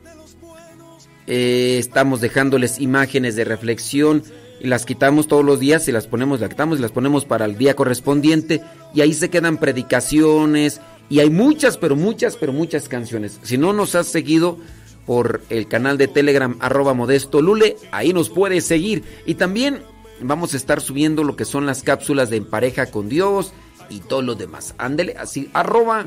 eh, 1.26 1.76
estamos 1.78 2.20
dejándoles 2.20 2.80
imágenes 2.80 3.36
de 3.36 3.44
reflexión 3.44 4.22
y 4.60 4.66
las 4.66 4.84
quitamos 4.84 5.26
todos 5.26 5.44
los 5.44 5.60
días 5.60 5.88
y 5.88 5.92
las 5.92 6.06
ponemos, 6.06 6.40
las 6.40 6.50
quitamos 6.50 6.78
y 6.78 6.82
las 6.82 6.92
ponemos 6.92 7.24
para 7.24 7.44
el 7.44 7.56
día 7.56 7.74
correspondiente 7.74 8.62
y 8.94 9.00
ahí 9.00 9.12
se 9.12 9.30
quedan 9.30 9.58
predicaciones 9.58 10.80
y 11.08 11.20
hay 11.20 11.30
muchas, 11.30 11.76
pero 11.76 11.96
muchas, 11.96 12.36
pero 12.36 12.52
muchas 12.52 12.88
canciones. 12.88 13.38
Si 13.42 13.58
no 13.58 13.72
nos 13.72 13.94
has 13.94 14.06
seguido 14.06 14.58
por 15.06 15.42
el 15.50 15.68
canal 15.68 15.98
de 15.98 16.08
Telegram 16.08 16.56
arroba 16.60 16.94
modesto 16.94 17.42
lule, 17.42 17.76
ahí 17.90 18.12
nos 18.12 18.30
puedes 18.30 18.64
seguir 18.64 19.02
y 19.26 19.34
también 19.34 19.80
vamos 20.20 20.54
a 20.54 20.56
estar 20.56 20.80
subiendo 20.80 21.24
lo 21.24 21.36
que 21.36 21.44
son 21.44 21.66
las 21.66 21.82
cápsulas 21.82 22.30
de 22.30 22.36
en 22.36 22.44
pareja 22.46 22.86
con 22.86 23.08
Dios 23.08 23.52
y 23.90 24.00
todo 24.00 24.22
lo 24.22 24.34
demás. 24.34 24.74
Ándele 24.78 25.16
así, 25.18 25.50
arroba 25.52 26.06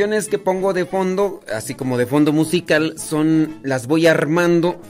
Canciones 0.00 0.28
que 0.28 0.38
pongo 0.38 0.72
de 0.72 0.86
fondo, 0.86 1.42
así 1.54 1.74
como 1.74 1.98
de 1.98 2.06
fondo 2.06 2.32
musical, 2.32 2.94
son 2.96 3.58
las 3.62 3.86
voy 3.86 4.06
armando 4.06 4.80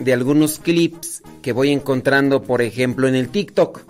de 0.00 0.12
algunos 0.12 0.58
clips 0.58 1.22
que 1.40 1.52
voy 1.52 1.70
encontrando, 1.70 2.42
por 2.42 2.60
ejemplo, 2.60 3.08
en 3.08 3.14
el 3.14 3.30
TikTok. 3.30 3.80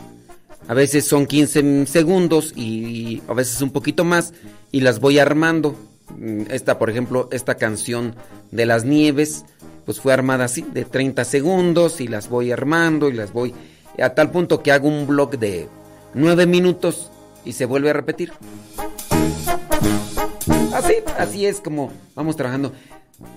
A 0.68 0.74
veces 0.74 1.06
son 1.06 1.26
15 1.26 1.86
segundos 1.86 2.52
y 2.54 3.20
a 3.26 3.34
veces 3.34 3.60
un 3.62 3.70
poquito 3.70 4.04
más 4.04 4.32
y 4.70 4.82
las 4.82 5.00
voy 5.00 5.18
armando. 5.18 5.74
Mm, 6.16 6.42
esta, 6.50 6.78
por 6.78 6.88
ejemplo, 6.88 7.28
esta 7.32 7.56
canción 7.56 8.14
de 8.52 8.64
las 8.64 8.84
nieves, 8.84 9.44
pues 9.84 9.98
fue 9.98 10.12
armada 10.12 10.44
así, 10.44 10.64
de 10.72 10.84
30 10.84 11.24
segundos 11.24 12.00
y 12.00 12.06
las 12.06 12.28
voy 12.28 12.52
armando 12.52 13.08
y 13.08 13.14
las 13.14 13.32
voy 13.32 13.52
a 14.00 14.10
tal 14.10 14.30
punto 14.30 14.62
que 14.62 14.70
hago 14.70 14.86
un 14.86 15.08
blog 15.08 15.36
de 15.36 15.66
9 16.14 16.46
minutos 16.46 17.10
y 17.44 17.54
se 17.54 17.64
vuelve 17.64 17.90
a 17.90 17.92
repetir. 17.92 18.32
Así, 20.74 20.94
así 21.18 21.46
es 21.46 21.60
como 21.60 21.92
vamos 22.14 22.36
trabajando. 22.36 22.72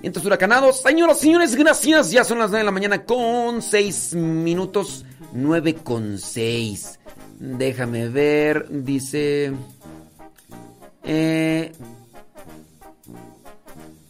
Entonces, 0.02 0.26
huracanados, 0.26 0.82
señoras 0.82 1.18
y 1.20 1.22
señores, 1.22 1.56
gracias. 1.56 2.12
Ya 2.12 2.24
son 2.24 2.40
las 2.40 2.50
9 2.50 2.60
de 2.60 2.66
la 2.66 2.72
mañana 2.72 3.06
con 3.06 3.62
6 3.62 4.16
minutos. 4.16 5.06
9 5.34 5.76
con 5.76 6.18
6. 6.18 7.00
Déjame 7.40 8.10
ver, 8.10 8.68
dice... 8.70 9.54
Eh, 11.04 11.72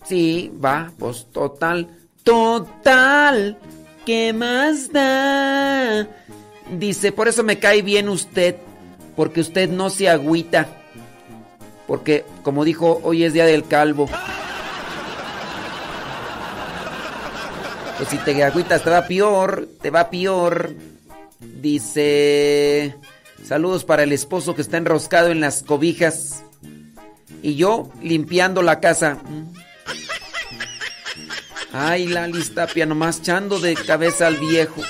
Sí, 0.07 0.51
va, 0.63 0.91
pues 0.97 1.25
total. 1.33 1.87
Total. 2.23 3.57
¿Qué 4.05 4.31
más 4.31 4.91
da? 4.91 6.07
Dice, 6.71 7.11
por 7.11 7.27
eso 7.27 7.43
me 7.43 7.59
cae 7.59 7.81
bien 7.81 8.07
usted, 8.07 8.55
porque 9.17 9.41
usted 9.41 9.69
no 9.69 9.89
se 9.89 10.07
agüita. 10.07 10.67
Porque, 11.87 12.25
como 12.43 12.65
dijo, 12.65 12.99
hoy 13.03 13.23
es 13.23 13.33
día 13.33 13.45
del 13.45 13.65
calvo. 13.65 14.09
Pues 17.97 18.09
si 18.09 18.17
te 18.17 18.43
agüitas 18.43 18.83
te 18.83 18.89
va 18.89 19.07
peor, 19.07 19.67
te 19.81 19.89
va 19.89 20.09
peor. 20.09 20.75
Dice, 21.39 22.95
saludos 23.43 23.85
para 23.85 24.03
el 24.03 24.11
esposo 24.11 24.53
que 24.53 24.61
está 24.61 24.77
enroscado 24.77 25.29
en 25.29 25.39
las 25.39 25.63
cobijas. 25.63 26.43
Y 27.41 27.55
yo 27.55 27.89
limpiando 28.01 28.61
la 28.61 28.79
casa. 28.79 29.17
Ay, 31.73 32.07
la 32.07 32.27
listapia, 32.27 32.85
nomás 32.85 33.19
echando 33.19 33.59
de 33.59 33.75
cabeza 33.75 34.27
al 34.27 34.37
viejo. 34.37 34.81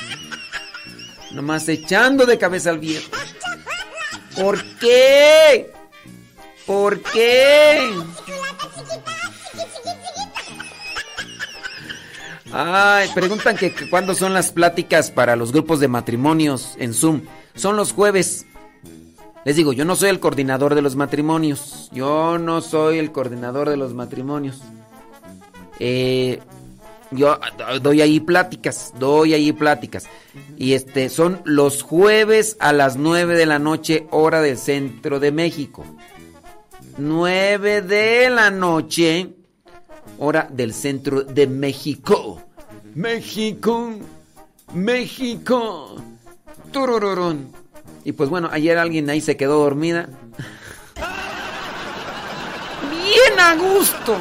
Nomás 1.32 1.68
echando 1.70 2.26
de 2.26 2.38
cabeza 2.38 2.72
al 2.72 2.80
viejo. 2.80 3.12
¿Por 4.36 4.64
qué? 4.80 5.72
¿Por 6.68 7.02
qué? 7.02 7.90
Ay, 12.52 13.10
preguntan 13.16 13.56
que, 13.56 13.74
cuándo 13.90 14.14
son 14.14 14.34
las 14.34 14.52
pláticas 14.52 15.10
para 15.10 15.36
los 15.36 15.54
grupos 15.54 15.80
de 15.80 15.88
matrimonios 15.88 16.76
en 16.78 16.94
Zoom. 16.94 17.22
Son 17.56 17.78
los 17.78 17.94
jueves. 17.94 18.46
Les 19.46 19.56
digo, 19.56 19.72
yo 19.72 19.86
no 19.86 19.96
soy 19.96 20.10
el 20.10 20.20
coordinador 20.20 20.76
de 20.76 20.82
los 20.82 20.98
matrimonios. 20.98 21.90
Yo 21.94 22.38
no 22.38 22.60
soy 22.62 23.00
el 23.00 23.14
coordinador 23.14 23.70
de 23.70 23.78
los 23.78 23.94
matrimonios. 23.94 24.62
Eh, 25.80 26.40
yo 27.12 27.40
doy 27.82 28.02
ahí 28.02 28.20
pláticas, 28.20 28.94
doy 29.00 29.34
ahí 29.34 29.54
pláticas. 29.54 30.06
Y 30.58 30.74
este 30.74 31.08
son 31.08 31.42
los 31.46 31.82
jueves 31.82 32.58
a 32.60 32.74
las 32.74 32.98
9 32.98 33.36
de 33.36 33.46
la 33.46 33.60
noche, 33.60 34.06
hora 34.12 34.42
del 34.42 34.58
centro 34.58 35.22
de 35.22 35.32
México. 35.32 35.86
9 36.98 37.84
de 37.84 38.30
la 38.30 38.50
noche, 38.50 39.30
hora 40.18 40.48
del 40.52 40.74
centro 40.74 41.22
de 41.22 41.46
México. 41.46 42.42
México, 42.96 43.92
México. 44.74 45.96
Turururún. 46.72 47.54
Y 48.04 48.14
pues 48.14 48.30
bueno, 48.30 48.50
ayer 48.52 48.78
alguien 48.78 49.10
ahí 49.10 49.22
se 49.22 49.38
quedó 49.38 49.60
dormida. 49.60 50.10
Bien 52.90 53.40
a 53.40 53.56
gusto. 53.56 54.18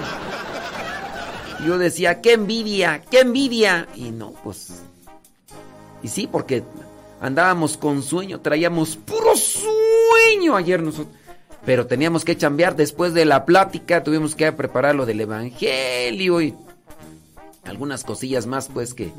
Yo 1.65 1.79
decía, 1.79 2.21
qué 2.21 2.35
envidia, 2.35 3.03
qué 3.11 3.21
envidia. 3.21 3.89
Y 3.95 4.11
no, 4.11 4.35
pues... 4.45 4.83
Y 6.03 6.09
sí, 6.09 6.29
porque 6.31 6.63
andábamos 7.21 7.79
con 7.79 8.03
sueño, 8.03 8.41
traíamos 8.41 8.97
puro 8.97 9.35
sueño 9.35 10.57
ayer 10.57 10.83
nosotros. 10.83 11.17
Pero 11.67 11.87
teníamos 11.87 12.25
que 12.25 12.37
chambear 12.37 12.77
después 12.77 13.13
de 13.13 13.27
la 13.27 13.45
plática, 13.45 14.03
tuvimos 14.03 14.35
que 14.35 14.51
preparar 14.53 14.95
lo 14.95 15.05
del 15.05 15.21
Evangelio 15.21 16.41
y 16.41 16.55
algunas 17.65 18.05
cosillas 18.05 18.47
más 18.47 18.69
pues 18.69 18.95
que 18.95 19.13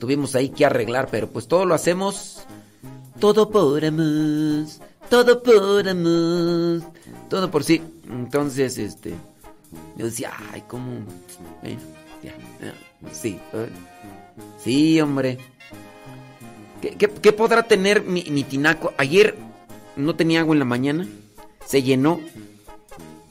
tuvimos 0.00 0.34
ahí 0.34 0.48
que 0.48 0.64
arreglar, 0.64 1.08
pero 1.10 1.28
pues 1.28 1.46
todo 1.46 1.66
lo 1.66 1.74
hacemos 1.74 2.44
todo 3.20 3.50
por 3.50 3.84
amor, 3.84 4.66
todo 5.08 5.42
por 5.42 5.88
amor, 5.88 6.82
todo 7.28 7.50
por 7.50 7.64
sí. 7.64 7.80
Entonces, 8.08 8.78
este, 8.78 9.14
yo 9.96 10.06
decía, 10.06 10.32
ay, 10.52 10.62
cómo, 10.66 11.00
bueno, 11.62 11.80
ya, 12.22 12.34
ya, 12.60 12.74
sí, 13.12 13.38
eh, 13.52 13.68
sí, 14.62 15.00
hombre. 15.00 15.38
¿Qué, 16.80 16.96
qué, 16.96 17.08
qué 17.08 17.32
podrá 17.32 17.62
tener 17.62 18.02
mi, 18.02 18.24
mi 18.24 18.44
tinaco? 18.44 18.92
Ayer 18.98 19.36
no 19.96 20.16
tenía 20.16 20.40
agua 20.40 20.54
en 20.54 20.58
la 20.58 20.64
mañana, 20.66 21.08
se 21.66 21.82
llenó 21.82 22.20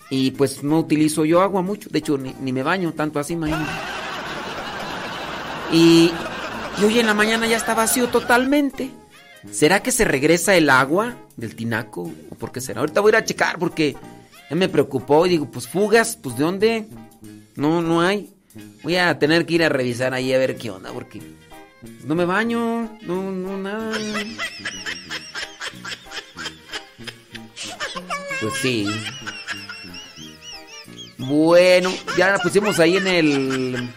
y 0.10 0.32
pues 0.32 0.64
no 0.64 0.80
utilizo 0.80 1.26
yo 1.26 1.42
agua 1.42 1.62
mucho, 1.62 1.90
de 1.90 2.00
hecho 2.00 2.18
ni, 2.18 2.36
ni 2.40 2.54
me 2.54 2.64
baño 2.64 2.94
tanto 2.94 3.20
así, 3.20 3.34
imagínate. 3.34 3.72
Y, 5.72 6.12
y 6.80 6.84
hoy 6.84 7.00
en 7.00 7.08
la 7.08 7.14
mañana 7.14 7.48
ya 7.48 7.58
está 7.58 7.74
vacío 7.74 8.08
totalmente. 8.10 8.92
¿Será 9.52 9.82
que 9.82 9.92
se 9.92 10.06
regresa 10.06 10.56
el 10.56 10.70
agua 10.70 11.16
del 11.36 11.56
tinaco? 11.56 12.12
¿O 12.30 12.36
por 12.36 12.52
qué 12.52 12.62
será? 12.62 12.82
Ahorita 12.82 13.02
voy 13.02 13.10
a 13.10 13.18
ir 13.18 13.24
a 13.24 13.26
checar 13.26 13.60
porque 13.60 13.96
ya 14.50 14.56
me 14.56 14.70
preocupó 14.70 15.26
y 15.26 15.30
digo, 15.30 15.50
pues 15.50 15.68
fugas, 15.68 16.18
pues 16.22 16.38
¿de 16.38 16.44
dónde? 16.44 16.88
No, 17.56 17.82
no 17.82 18.02
hay. 18.02 18.34
Voy 18.84 18.98
a 18.98 19.18
tener 19.18 19.46
que 19.46 19.56
ir 19.56 19.64
a 19.64 19.70
revisar 19.70 20.14
ahí 20.14 20.32
a 20.32 20.38
ver 20.38 20.58
qué 20.58 20.70
onda 20.70 20.92
porque 20.92 21.22
no 22.06 22.16
me 22.16 22.26
baño, 22.26 23.00
no, 23.02 23.32
no, 23.32 23.58
nada. 23.58 23.92
Pues 28.44 28.56
sí. 28.62 28.86
Bueno, 31.18 31.94
ya 32.18 32.32
la 32.32 32.40
pusimos 32.40 32.80
ahí 32.80 32.98
en 32.98 33.08
el... 33.08 33.90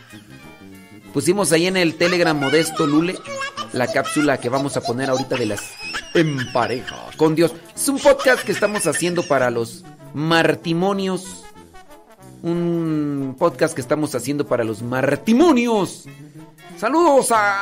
Pusimos 1.13 1.51
ahí 1.51 1.67
en 1.67 1.77
el 1.77 1.97
Telegram 1.97 2.39
Modesto 2.39 2.87
Lule 2.87 3.19
la 3.73 3.89
cápsula 3.89 4.39
que 4.39 4.49
vamos 4.49 4.77
a 4.77 4.81
poner 4.81 5.11
ahorita 5.11 5.37
de 5.37 5.47
las 5.47 5.73
en 6.15 6.53
pareja 6.53 6.97
con 7.17 7.35
Dios. 7.35 7.53
Es 7.75 7.89
un 7.89 7.99
podcast 7.99 8.45
que 8.45 8.53
estamos 8.53 8.87
haciendo 8.87 9.25
para 9.27 9.51
los 9.51 9.85
martimonios. 10.15 11.43
Un 12.43 13.35
podcast 13.39 13.75
que 13.75 13.81
estamos 13.81 14.15
haciendo 14.15 14.47
para 14.47 14.63
los 14.63 14.81
martimonios. 14.83 16.05
Saludos 16.79 17.33
a 17.33 17.57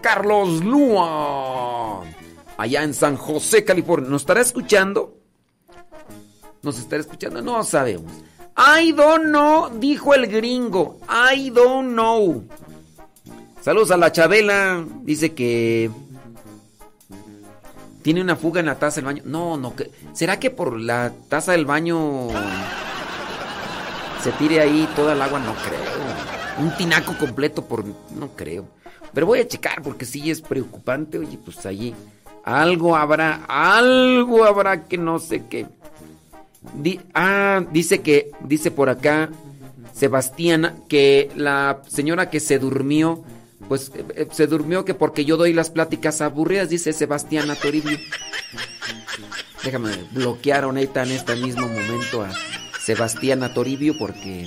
Carlos 0.00 0.62
Lua. 0.64 2.04
Allá 2.58 2.82
en 2.82 2.92
San 2.92 3.16
José, 3.16 3.64
California. 3.64 4.10
¿Nos 4.10 4.22
estará 4.22 4.40
escuchando? 4.40 5.16
¿Nos 6.60 6.78
estará 6.78 7.00
escuchando? 7.00 7.40
No 7.40 7.62
sabemos. 7.62 8.12
I 8.56 8.90
don't 8.90 9.26
know, 9.26 9.70
dijo 9.78 10.12
el 10.12 10.26
gringo. 10.26 10.98
I 11.08 11.50
don't 11.50 11.92
know. 11.92 12.44
Saludos 13.62 13.92
a 13.92 13.96
la 13.96 14.10
Chabela. 14.10 14.84
Dice 15.02 15.34
que 15.34 15.88
tiene 18.02 18.22
una 18.22 18.34
fuga 18.34 18.58
en 18.58 18.66
la 18.66 18.76
taza 18.76 18.96
del 18.96 19.04
baño. 19.04 19.22
No, 19.24 19.56
no. 19.56 19.72
¿Será 20.12 20.40
que 20.40 20.50
por 20.50 20.80
la 20.80 21.12
taza 21.28 21.52
del 21.52 21.64
baño 21.64 22.26
se 24.20 24.32
tire 24.32 24.60
ahí 24.60 24.88
toda 24.96 25.12
el 25.12 25.22
agua? 25.22 25.38
No 25.38 25.54
creo. 25.54 26.66
Un 26.66 26.76
tinaco 26.76 27.16
completo 27.16 27.64
por... 27.64 27.84
No 27.84 28.30
creo. 28.34 28.66
Pero 29.14 29.26
voy 29.26 29.38
a 29.38 29.46
checar 29.46 29.80
porque 29.80 30.04
sí 30.04 30.28
es 30.28 30.40
preocupante. 30.40 31.18
Oye, 31.18 31.38
pues 31.44 31.64
allí 31.64 31.94
algo 32.48 32.96
habrá. 32.96 33.44
Algo 33.48 34.44
habrá 34.44 34.84
que 34.84 34.98
no 34.98 35.18
sé 35.18 35.44
qué. 35.48 35.66
Di, 36.74 37.00
ah, 37.14 37.62
dice 37.70 38.00
que... 38.00 38.30
Dice 38.40 38.70
por 38.70 38.88
acá 38.88 39.30
Sebastiana 39.92 40.74
que 40.88 41.30
la 41.34 41.82
señora 41.88 42.30
que 42.30 42.40
se 42.40 42.58
durmió 42.58 43.24
pues 43.68 43.92
eh, 44.14 44.28
se 44.30 44.46
durmió 44.46 44.84
que 44.84 44.94
porque 44.94 45.24
yo 45.24 45.36
doy 45.36 45.52
las 45.52 45.70
pláticas 45.70 46.20
aburridas, 46.20 46.68
dice 46.68 46.92
Sebastián 46.92 47.48
Toribio. 47.60 47.98
Déjame 49.62 49.90
bloquear 50.12 50.64
ahorita 50.64 51.02
en 51.02 51.12
este 51.12 51.36
mismo 51.36 51.68
momento 51.68 52.22
a 52.22 52.30
Sebastián 52.80 53.52
Toribio 53.52 53.94
porque 53.98 54.46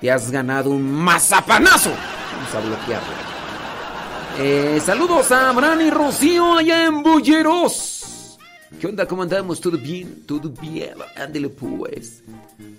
te 0.00 0.10
has 0.10 0.30
ganado 0.30 0.70
un 0.70 0.90
mazapanazo. 0.90 1.90
Vamos 1.90 2.54
a 2.54 2.60
bloquearlo. 2.60 3.31
Eh, 4.38 4.80
saludos 4.84 5.30
a 5.30 5.50
Abraham 5.50 5.82
y 5.82 5.90
Rocío 5.90 6.54
allá 6.54 6.86
en 6.86 7.02
Bulleros. 7.02 8.38
¿Qué 8.80 8.86
onda? 8.86 9.06
¿Cómo 9.06 9.22
andamos? 9.22 9.60
¿Todo 9.60 9.76
bien? 9.76 10.24
¿Todo 10.26 10.50
bien? 10.50 10.94
Ándale 11.16 11.48
pues. 11.48 12.22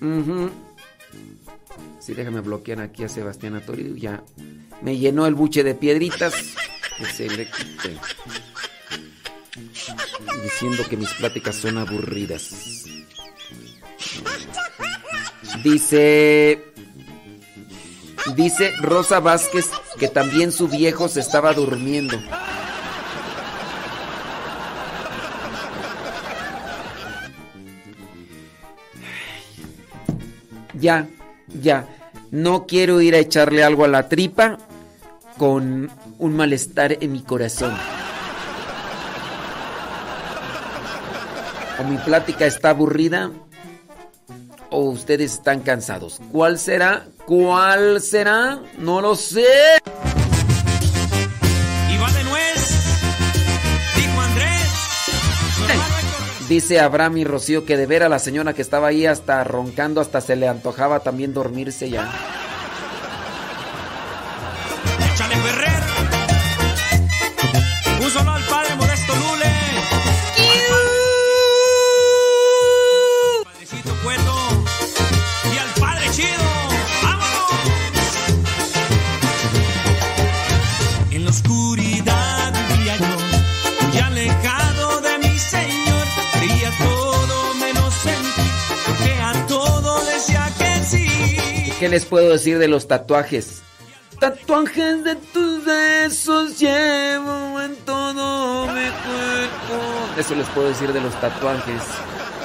Uh 0.01 0.49
Sí, 1.99 2.13
déjame 2.13 2.41
bloquear 2.41 2.81
aquí 2.81 3.05
a 3.05 3.09
Sebastián 3.09 3.61
Toribio. 3.65 3.95
Ya 3.95 4.23
me 4.81 4.97
llenó 4.97 5.25
el 5.25 5.35
buche 5.35 5.63
de 5.63 5.73
piedritas. 5.73 6.34
Diciendo 10.43 10.84
que 10.89 10.97
mis 10.97 11.13
pláticas 11.13 11.55
son 11.55 11.77
aburridas. 11.77 12.84
Dice. 15.63 16.72
Dice 18.35 18.71
Rosa 18.81 19.19
Vázquez 19.19 19.69
que 19.99 20.07
también 20.07 20.51
su 20.51 20.67
viejo 20.67 21.09
se 21.09 21.19
estaba 21.19 21.53
durmiendo. 21.53 22.17
Ya, 30.73 31.07
ya. 31.47 31.87
No 32.31 32.65
quiero 32.65 33.01
ir 33.01 33.13
a 33.13 33.19
echarle 33.19 33.63
algo 33.63 33.85
a 33.85 33.87
la 33.87 34.09
tripa 34.09 34.57
con 35.37 35.91
un 36.17 36.35
malestar 36.35 36.97
en 36.99 37.11
mi 37.11 37.21
corazón. 37.21 37.75
O 41.79 41.83
mi 41.83 41.97
plática 41.97 42.45
está 42.45 42.71
aburrida 42.71 43.31
o 44.73 44.89
ustedes 44.89 45.33
están 45.33 45.61
cansados. 45.61 46.19
¿Cuál 46.31 46.59
será? 46.59 47.05
¿Cuál 47.25 48.01
será? 48.01 48.59
No 48.79 48.99
lo 49.01 49.15
sé. 49.15 49.45
Y 51.89 51.97
de. 51.97 52.83
Dijo 53.95 54.21
Andrés. 54.21 54.73
Dice 56.49 56.79
Abraham 56.79 57.17
y 57.17 57.23
Rocío 57.23 57.65
que 57.65 57.77
de 57.77 57.85
ver 57.85 58.03
a 58.03 58.09
la 58.09 58.19
señora 58.19 58.53
que 58.53 58.61
estaba 58.61 58.87
ahí 58.87 59.05
hasta 59.05 59.43
roncando, 59.43 60.01
hasta 60.01 60.19
se 60.19 60.35
le 60.35 60.47
antojaba 60.47 60.99
también 60.99 61.33
dormirse 61.33 61.89
ya. 61.89 62.11
¿qué 91.84 91.89
les 91.89 92.05
puedo 92.05 92.30
decir 92.30 92.60
de 92.60 92.69
los 92.69 92.88
tatuajes? 92.88 93.61
Tatuajes 94.18 95.03
de 95.03 95.15
tus 95.34 95.65
besos 95.65 96.57
llevo 96.57 97.60
en 97.60 97.76
todo 97.85 98.68
mi 98.68 98.88
cuerpo. 99.03 99.76
Eso 100.18 100.34
les 100.34 100.47
puedo 100.47 100.69
decir 100.69 100.93
de 100.93 101.01
los 101.01 101.14
tatuajes. 101.19 101.84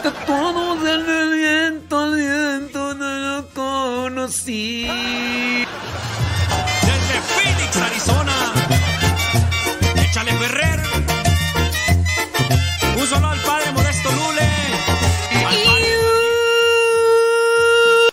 Tatuados 0.03 0.79
en 0.79 1.09
el 1.09 1.31
viento, 1.37 2.05
el 2.07 2.17
viento 2.17 2.95
no 2.95 3.19
lo 3.37 3.49
conocí. 3.51 4.89
Desde 6.89 7.21
Phoenix, 7.31 7.77
Arizona. 7.77 8.35
Échale 10.03 10.33
Ferrer. 10.33 10.83
Un 12.99 13.07
solo 13.07 13.29
al 13.29 13.39
padre 13.43 13.71
Modesto 13.71 14.11
Lule. 14.11 14.51
Al 15.47 15.57
padre, 15.65 15.95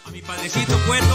a 0.05 0.11
mi 0.11 0.21
padrecito 0.21 0.77
Cuerdo. 0.85 1.14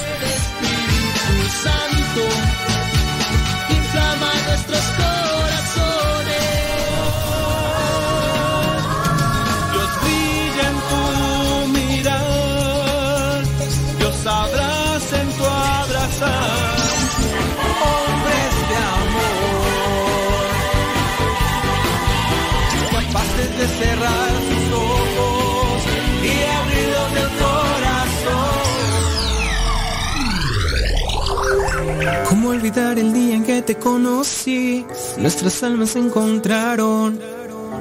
Olvidar 32.71 32.99
el 32.99 33.13
día 33.13 33.35
en 33.35 33.43
que 33.43 33.61
te 33.61 33.75
conocí? 33.75 34.85
Nuestras 35.17 35.61
almas 35.63 35.91
se 35.91 35.99
encontraron. 35.99 37.19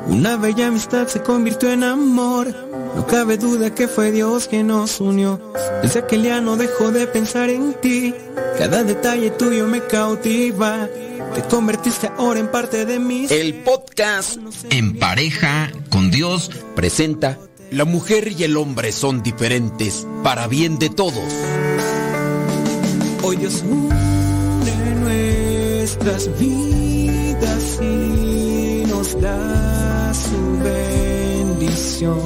Una 0.07 0.37
bella 0.37 0.67
amistad 0.67 1.07
se 1.07 1.23
convirtió 1.23 1.71
en 1.71 1.85
amor. 1.85 2.53
No 2.97 3.07
cabe 3.07 3.37
duda 3.37 3.73
que 3.73 3.87
fue 3.87 4.11
Dios 4.11 4.49
quien 4.49 4.67
nos 4.67 5.01
unió. 5.01 5.41
Desde 5.83 6.01
aquel 6.01 6.23
día 6.23 6.41
no 6.41 6.57
dejo 6.57 6.91
de 6.91 7.07
pensar 7.07 7.51
en 7.51 7.75
ti. 7.75 8.15
Cada 8.59 8.83
detalle 8.83 9.31
tuyo 9.31 9.67
me 9.67 9.81
cautiva. 9.81 10.89
Te 11.35 11.43
convertiste 11.43 12.11
ahora 12.19 12.41
en 12.41 12.51
parte 12.51 12.85
de 12.85 12.99
mí. 12.99 13.27
El 13.31 13.63
podcast 13.63 14.39
En 14.71 14.99
pareja 14.99 15.71
con 15.91 16.11
Dios 16.11 16.51
presenta 16.75 17.39
La 17.71 17.85
mujer 17.85 18.33
y 18.37 18.43
el 18.43 18.57
hombre 18.57 18.91
son 18.91 19.23
diferentes 19.23 20.07
para 20.25 20.49
bien 20.49 20.79
de 20.81 20.91
todos. 20.91 21.33
Hoy 23.23 23.37
Dios 23.37 23.63
vidas 26.39 27.79
y 27.83 28.85
nos 28.89 29.21
da 29.21 30.13
su 30.15 30.59
bendición. 30.63 32.19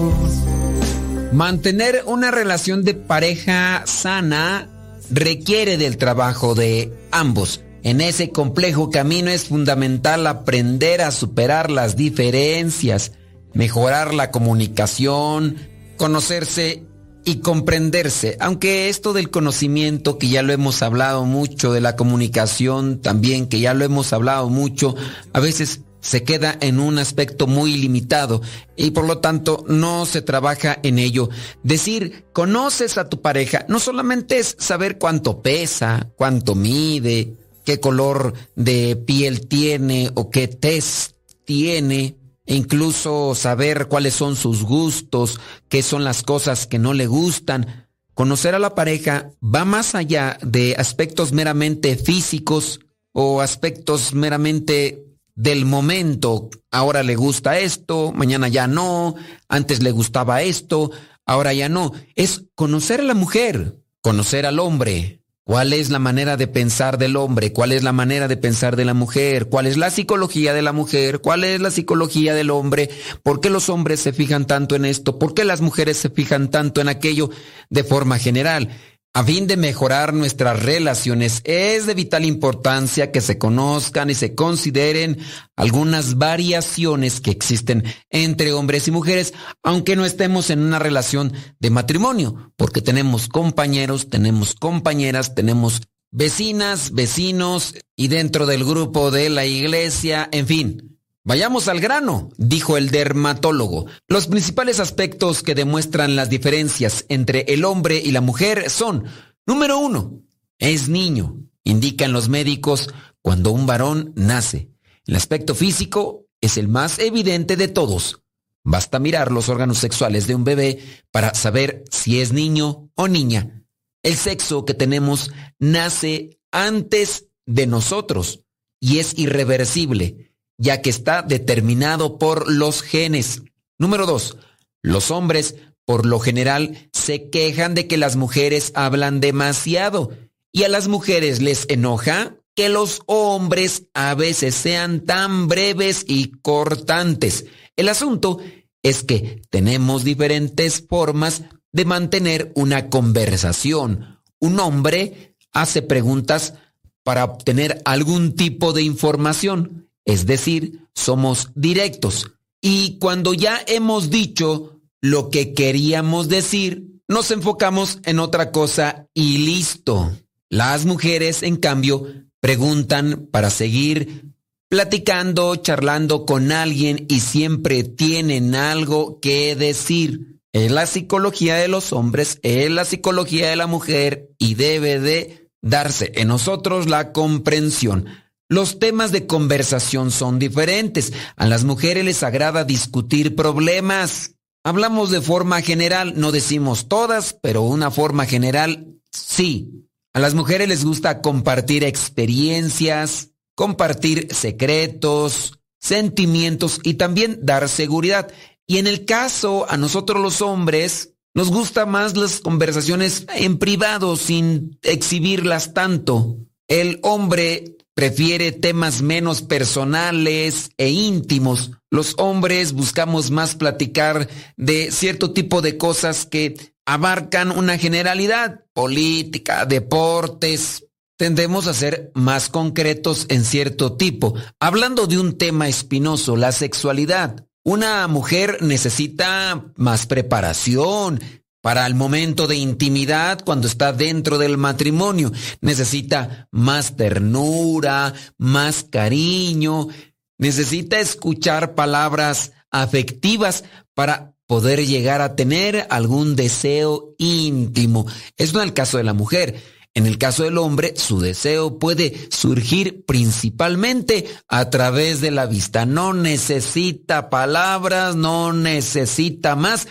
Mantener 1.32 2.04
una 2.06 2.30
relación 2.30 2.84
de 2.84 2.94
pareja 2.94 3.82
sana 3.86 4.68
requiere 5.10 5.76
del 5.76 5.96
trabajo 5.96 6.54
de 6.54 6.92
ambos. 7.10 7.62
En 7.82 8.00
ese 8.00 8.30
complejo 8.30 8.90
camino 8.90 9.30
es 9.30 9.48
fundamental 9.48 10.26
aprender 10.26 11.02
a 11.02 11.10
superar 11.10 11.70
las 11.70 11.96
diferencias, 11.96 13.12
mejorar 13.52 14.14
la 14.14 14.30
comunicación, 14.30 15.56
conocerse 15.96 16.84
y 17.24 17.36
comprenderse. 17.36 18.36
Aunque 18.40 18.88
esto 18.88 19.12
del 19.12 19.30
conocimiento, 19.30 20.18
que 20.18 20.28
ya 20.28 20.42
lo 20.42 20.52
hemos 20.52 20.82
hablado 20.82 21.24
mucho, 21.24 21.72
de 21.72 21.80
la 21.80 21.96
comunicación 21.96 23.00
también, 23.00 23.46
que 23.46 23.60
ya 23.60 23.74
lo 23.74 23.84
hemos 23.84 24.12
hablado 24.12 24.48
mucho, 24.48 24.94
a 25.32 25.40
veces 25.40 25.80
se 26.00 26.22
queda 26.22 26.56
en 26.60 26.80
un 26.80 26.98
aspecto 26.98 27.46
muy 27.46 27.76
limitado 27.78 28.42
y 28.76 28.90
por 28.90 29.06
lo 29.06 29.18
tanto 29.18 29.64
no 29.68 30.04
se 30.04 30.20
trabaja 30.20 30.78
en 30.82 30.98
ello. 30.98 31.30
Decir, 31.62 32.26
conoces 32.34 32.98
a 32.98 33.08
tu 33.08 33.22
pareja, 33.22 33.64
no 33.68 33.80
solamente 33.80 34.38
es 34.38 34.54
saber 34.58 34.98
cuánto 34.98 35.40
pesa, 35.40 36.10
cuánto 36.16 36.54
mide, 36.54 37.32
qué 37.64 37.80
color 37.80 38.34
de 38.54 38.96
piel 38.96 39.48
tiene 39.48 40.10
o 40.14 40.28
qué 40.28 40.46
test 40.46 41.12
tiene, 41.46 42.16
incluso 42.46 43.34
saber 43.34 43.86
cuáles 43.86 44.14
son 44.14 44.36
sus 44.36 44.62
gustos, 44.62 45.40
qué 45.68 45.82
son 45.82 46.04
las 46.04 46.22
cosas 46.22 46.66
que 46.66 46.78
no 46.78 46.92
le 46.92 47.06
gustan. 47.06 47.88
Conocer 48.14 48.54
a 48.54 48.58
la 48.58 48.74
pareja 48.74 49.30
va 49.42 49.64
más 49.64 49.94
allá 49.94 50.38
de 50.42 50.76
aspectos 50.78 51.32
meramente 51.32 51.96
físicos 51.96 52.80
o 53.12 53.40
aspectos 53.40 54.14
meramente 54.14 55.04
del 55.34 55.64
momento. 55.64 56.50
Ahora 56.70 57.02
le 57.02 57.16
gusta 57.16 57.58
esto, 57.58 58.12
mañana 58.12 58.48
ya 58.48 58.66
no, 58.66 59.14
antes 59.48 59.82
le 59.82 59.90
gustaba 59.90 60.42
esto, 60.42 60.90
ahora 61.26 61.52
ya 61.52 61.68
no. 61.68 61.92
Es 62.14 62.44
conocer 62.54 63.00
a 63.00 63.04
la 63.04 63.14
mujer, 63.14 63.80
conocer 64.00 64.46
al 64.46 64.58
hombre. 64.58 65.23
¿Cuál 65.46 65.74
es 65.74 65.90
la 65.90 65.98
manera 65.98 66.38
de 66.38 66.46
pensar 66.46 66.96
del 66.96 67.16
hombre? 67.16 67.52
¿Cuál 67.52 67.72
es 67.72 67.82
la 67.82 67.92
manera 67.92 68.28
de 68.28 68.38
pensar 68.38 68.76
de 68.76 68.86
la 68.86 68.94
mujer? 68.94 69.50
¿Cuál 69.50 69.66
es 69.66 69.76
la 69.76 69.90
psicología 69.90 70.54
de 70.54 70.62
la 70.62 70.72
mujer? 70.72 71.20
¿Cuál 71.20 71.44
es 71.44 71.60
la 71.60 71.70
psicología 71.70 72.32
del 72.32 72.48
hombre? 72.48 72.88
¿Por 73.22 73.42
qué 73.42 73.50
los 73.50 73.68
hombres 73.68 74.00
se 74.00 74.14
fijan 74.14 74.46
tanto 74.46 74.74
en 74.74 74.86
esto? 74.86 75.18
¿Por 75.18 75.34
qué 75.34 75.44
las 75.44 75.60
mujeres 75.60 75.98
se 75.98 76.08
fijan 76.08 76.50
tanto 76.50 76.80
en 76.80 76.88
aquello 76.88 77.28
de 77.68 77.84
forma 77.84 78.18
general? 78.18 78.70
A 79.16 79.22
fin 79.22 79.46
de 79.46 79.56
mejorar 79.56 80.12
nuestras 80.12 80.60
relaciones, 80.60 81.40
es 81.44 81.86
de 81.86 81.94
vital 81.94 82.24
importancia 82.24 83.12
que 83.12 83.20
se 83.20 83.38
conozcan 83.38 84.10
y 84.10 84.14
se 84.16 84.34
consideren 84.34 85.18
algunas 85.54 86.18
variaciones 86.18 87.20
que 87.20 87.30
existen 87.30 87.84
entre 88.10 88.52
hombres 88.52 88.88
y 88.88 88.90
mujeres, 88.90 89.32
aunque 89.62 89.94
no 89.94 90.04
estemos 90.04 90.50
en 90.50 90.58
una 90.58 90.80
relación 90.80 91.32
de 91.60 91.70
matrimonio, 91.70 92.52
porque 92.56 92.82
tenemos 92.82 93.28
compañeros, 93.28 94.10
tenemos 94.10 94.56
compañeras, 94.56 95.36
tenemos 95.36 95.82
vecinas, 96.10 96.90
vecinos 96.90 97.76
y 97.94 98.08
dentro 98.08 98.46
del 98.46 98.64
grupo 98.64 99.12
de 99.12 99.30
la 99.30 99.46
iglesia, 99.46 100.28
en 100.32 100.48
fin. 100.48 100.93
Vayamos 101.26 101.68
al 101.68 101.80
grano, 101.80 102.28
dijo 102.36 102.76
el 102.76 102.90
dermatólogo. 102.90 103.86
Los 104.08 104.26
principales 104.26 104.78
aspectos 104.78 105.42
que 105.42 105.54
demuestran 105.54 106.16
las 106.16 106.28
diferencias 106.28 107.06
entre 107.08 107.46
el 107.48 107.64
hombre 107.64 107.98
y 107.98 108.10
la 108.12 108.20
mujer 108.20 108.68
son, 108.68 109.04
número 109.46 109.78
uno, 109.78 110.20
es 110.58 110.90
niño. 110.90 111.38
Indican 111.64 112.12
los 112.12 112.28
médicos 112.28 112.90
cuando 113.22 113.52
un 113.52 113.66
varón 113.66 114.12
nace. 114.16 114.68
El 115.06 115.16
aspecto 115.16 115.54
físico 115.54 116.26
es 116.42 116.58
el 116.58 116.68
más 116.68 116.98
evidente 116.98 117.56
de 117.56 117.68
todos. 117.68 118.20
Basta 118.62 118.98
mirar 118.98 119.32
los 119.32 119.48
órganos 119.48 119.78
sexuales 119.78 120.26
de 120.26 120.34
un 120.34 120.44
bebé 120.44 120.78
para 121.10 121.32
saber 121.32 121.84
si 121.90 122.20
es 122.20 122.34
niño 122.34 122.90
o 122.96 123.08
niña. 123.08 123.64
El 124.02 124.16
sexo 124.16 124.66
que 124.66 124.74
tenemos 124.74 125.32
nace 125.58 126.38
antes 126.50 127.28
de 127.46 127.66
nosotros 127.66 128.40
y 128.78 128.98
es 128.98 129.18
irreversible 129.18 130.33
ya 130.58 130.82
que 130.82 130.90
está 130.90 131.22
determinado 131.22 132.18
por 132.18 132.50
los 132.50 132.82
genes. 132.82 133.42
Número 133.78 134.06
dos, 134.06 134.36
los 134.82 135.10
hombres 135.10 135.56
por 135.84 136.06
lo 136.06 136.18
general 136.18 136.88
se 136.92 137.30
quejan 137.30 137.74
de 137.74 137.86
que 137.86 137.96
las 137.96 138.16
mujeres 138.16 138.72
hablan 138.74 139.20
demasiado 139.20 140.10
y 140.52 140.62
a 140.64 140.68
las 140.68 140.88
mujeres 140.88 141.42
les 141.42 141.66
enoja 141.68 142.36
que 142.54 142.68
los 142.68 143.02
hombres 143.06 143.84
a 143.94 144.14
veces 144.14 144.54
sean 144.54 145.00
tan 145.04 145.48
breves 145.48 146.04
y 146.06 146.30
cortantes. 146.42 147.46
El 147.76 147.88
asunto 147.88 148.38
es 148.82 149.02
que 149.02 149.42
tenemos 149.50 150.04
diferentes 150.04 150.84
formas 150.88 151.42
de 151.72 151.84
mantener 151.84 152.52
una 152.54 152.88
conversación. 152.88 154.20
Un 154.38 154.60
hombre 154.60 155.34
hace 155.52 155.82
preguntas 155.82 156.54
para 157.02 157.24
obtener 157.24 157.82
algún 157.84 158.36
tipo 158.36 158.72
de 158.72 158.82
información 158.82 159.83
es 160.04 160.26
decir, 160.26 160.80
somos 160.94 161.50
directos. 161.54 162.30
Y 162.60 162.98
cuando 162.98 163.34
ya 163.34 163.60
hemos 163.66 164.10
dicho 164.10 164.80
lo 165.00 165.30
que 165.30 165.52
queríamos 165.52 166.28
decir, 166.28 166.94
nos 167.08 167.30
enfocamos 167.30 167.98
en 168.04 168.18
otra 168.18 168.50
cosa 168.50 169.06
y 169.12 169.38
listo. 169.38 170.12
Las 170.48 170.86
mujeres, 170.86 171.42
en 171.42 171.56
cambio, 171.56 172.06
preguntan 172.40 173.28
para 173.30 173.50
seguir 173.50 174.32
platicando, 174.68 175.56
charlando 175.56 176.26
con 176.26 176.52
alguien 176.52 177.06
y 177.08 177.20
siempre 177.20 177.84
tienen 177.84 178.54
algo 178.54 179.20
que 179.20 179.54
decir. 179.56 180.40
Es 180.52 180.70
la 180.70 180.86
psicología 180.86 181.56
de 181.56 181.68
los 181.68 181.92
hombres, 181.92 182.38
es 182.42 182.70
la 182.70 182.84
psicología 182.84 183.50
de 183.50 183.56
la 183.56 183.66
mujer 183.66 184.30
y 184.38 184.54
debe 184.54 185.00
de 185.00 185.50
darse 185.62 186.12
en 186.14 186.28
nosotros 186.28 186.88
la 186.88 187.12
comprensión. 187.12 188.06
Los 188.48 188.78
temas 188.78 189.10
de 189.10 189.26
conversación 189.26 190.10
son 190.10 190.38
diferentes. 190.38 191.12
A 191.36 191.46
las 191.46 191.64
mujeres 191.64 192.04
les 192.04 192.22
agrada 192.22 192.64
discutir 192.64 193.34
problemas. 193.34 194.34
Hablamos 194.62 195.10
de 195.10 195.20
forma 195.20 195.62
general, 195.62 196.14
no 196.16 196.32
decimos 196.32 196.88
todas, 196.88 197.36
pero 197.42 197.62
una 197.62 197.90
forma 197.90 198.26
general 198.26 198.94
sí. 199.10 199.88
A 200.12 200.20
las 200.20 200.34
mujeres 200.34 200.68
les 200.68 200.84
gusta 200.84 201.22
compartir 201.22 201.84
experiencias, 201.84 203.30
compartir 203.54 204.28
secretos, 204.34 205.58
sentimientos 205.80 206.80
y 206.82 206.94
también 206.94 207.40
dar 207.42 207.68
seguridad. 207.68 208.30
Y 208.66 208.78
en 208.78 208.86
el 208.86 209.04
caso 209.04 209.66
a 209.68 209.76
nosotros 209.76 210.22
los 210.22 210.40
hombres, 210.40 211.14
nos 211.34 211.50
gusta 211.50 211.84
más 211.84 212.16
las 212.16 212.40
conversaciones 212.40 213.26
en 213.34 213.58
privado 213.58 214.16
sin 214.16 214.78
exhibirlas 214.82 215.74
tanto. 215.74 216.38
El 216.68 217.00
hombre 217.02 217.76
prefiere 217.94 218.52
temas 218.52 219.02
menos 219.02 219.42
personales 219.42 220.70
e 220.76 220.90
íntimos. 220.90 221.70
Los 221.90 222.14
hombres 222.18 222.72
buscamos 222.72 223.30
más 223.30 223.54
platicar 223.54 224.28
de 224.56 224.90
cierto 224.90 225.32
tipo 225.32 225.62
de 225.62 225.78
cosas 225.78 226.26
que 226.26 226.56
abarcan 226.84 227.50
una 227.50 227.78
generalidad, 227.78 228.64
política, 228.72 229.64
deportes. 229.64 230.86
Tendemos 231.16 231.68
a 231.68 231.74
ser 231.74 232.10
más 232.14 232.48
concretos 232.48 233.26
en 233.28 233.44
cierto 233.44 233.96
tipo. 233.96 234.34
Hablando 234.58 235.06
de 235.06 235.18
un 235.18 235.38
tema 235.38 235.68
espinoso, 235.68 236.36
la 236.36 236.50
sexualidad. 236.50 237.46
Una 237.62 238.06
mujer 238.08 238.58
necesita 238.60 239.72
más 239.76 240.06
preparación, 240.06 241.20
para 241.64 241.86
el 241.86 241.94
momento 241.94 242.46
de 242.46 242.56
intimidad 242.56 243.42
cuando 243.42 243.68
está 243.68 243.94
dentro 243.94 244.36
del 244.36 244.58
matrimonio. 244.58 245.32
Necesita 245.62 246.46
más 246.50 246.94
ternura, 246.94 248.12
más 248.36 248.84
cariño, 248.84 249.88
necesita 250.36 251.00
escuchar 251.00 251.74
palabras 251.74 252.52
afectivas 252.70 253.64
para 253.94 254.34
poder 254.46 254.84
llegar 254.84 255.22
a 255.22 255.36
tener 255.36 255.86
algún 255.88 256.36
deseo 256.36 257.14
íntimo. 257.16 258.04
Es 258.36 258.52
no 258.52 258.60
el 258.60 258.74
caso 258.74 258.98
de 258.98 259.04
la 259.04 259.14
mujer. 259.14 259.58
En 259.94 260.04
el 260.04 260.18
caso 260.18 260.42
del 260.42 260.58
hombre, 260.58 260.92
su 260.98 261.18
deseo 261.20 261.78
puede 261.78 262.28
surgir 262.30 263.06
principalmente 263.06 264.26
a 264.48 264.68
través 264.68 265.22
de 265.22 265.30
la 265.30 265.46
vista. 265.46 265.86
No 265.86 266.12
necesita 266.12 267.30
palabras, 267.30 268.16
no 268.16 268.52
necesita 268.52 269.56
más. 269.56 269.88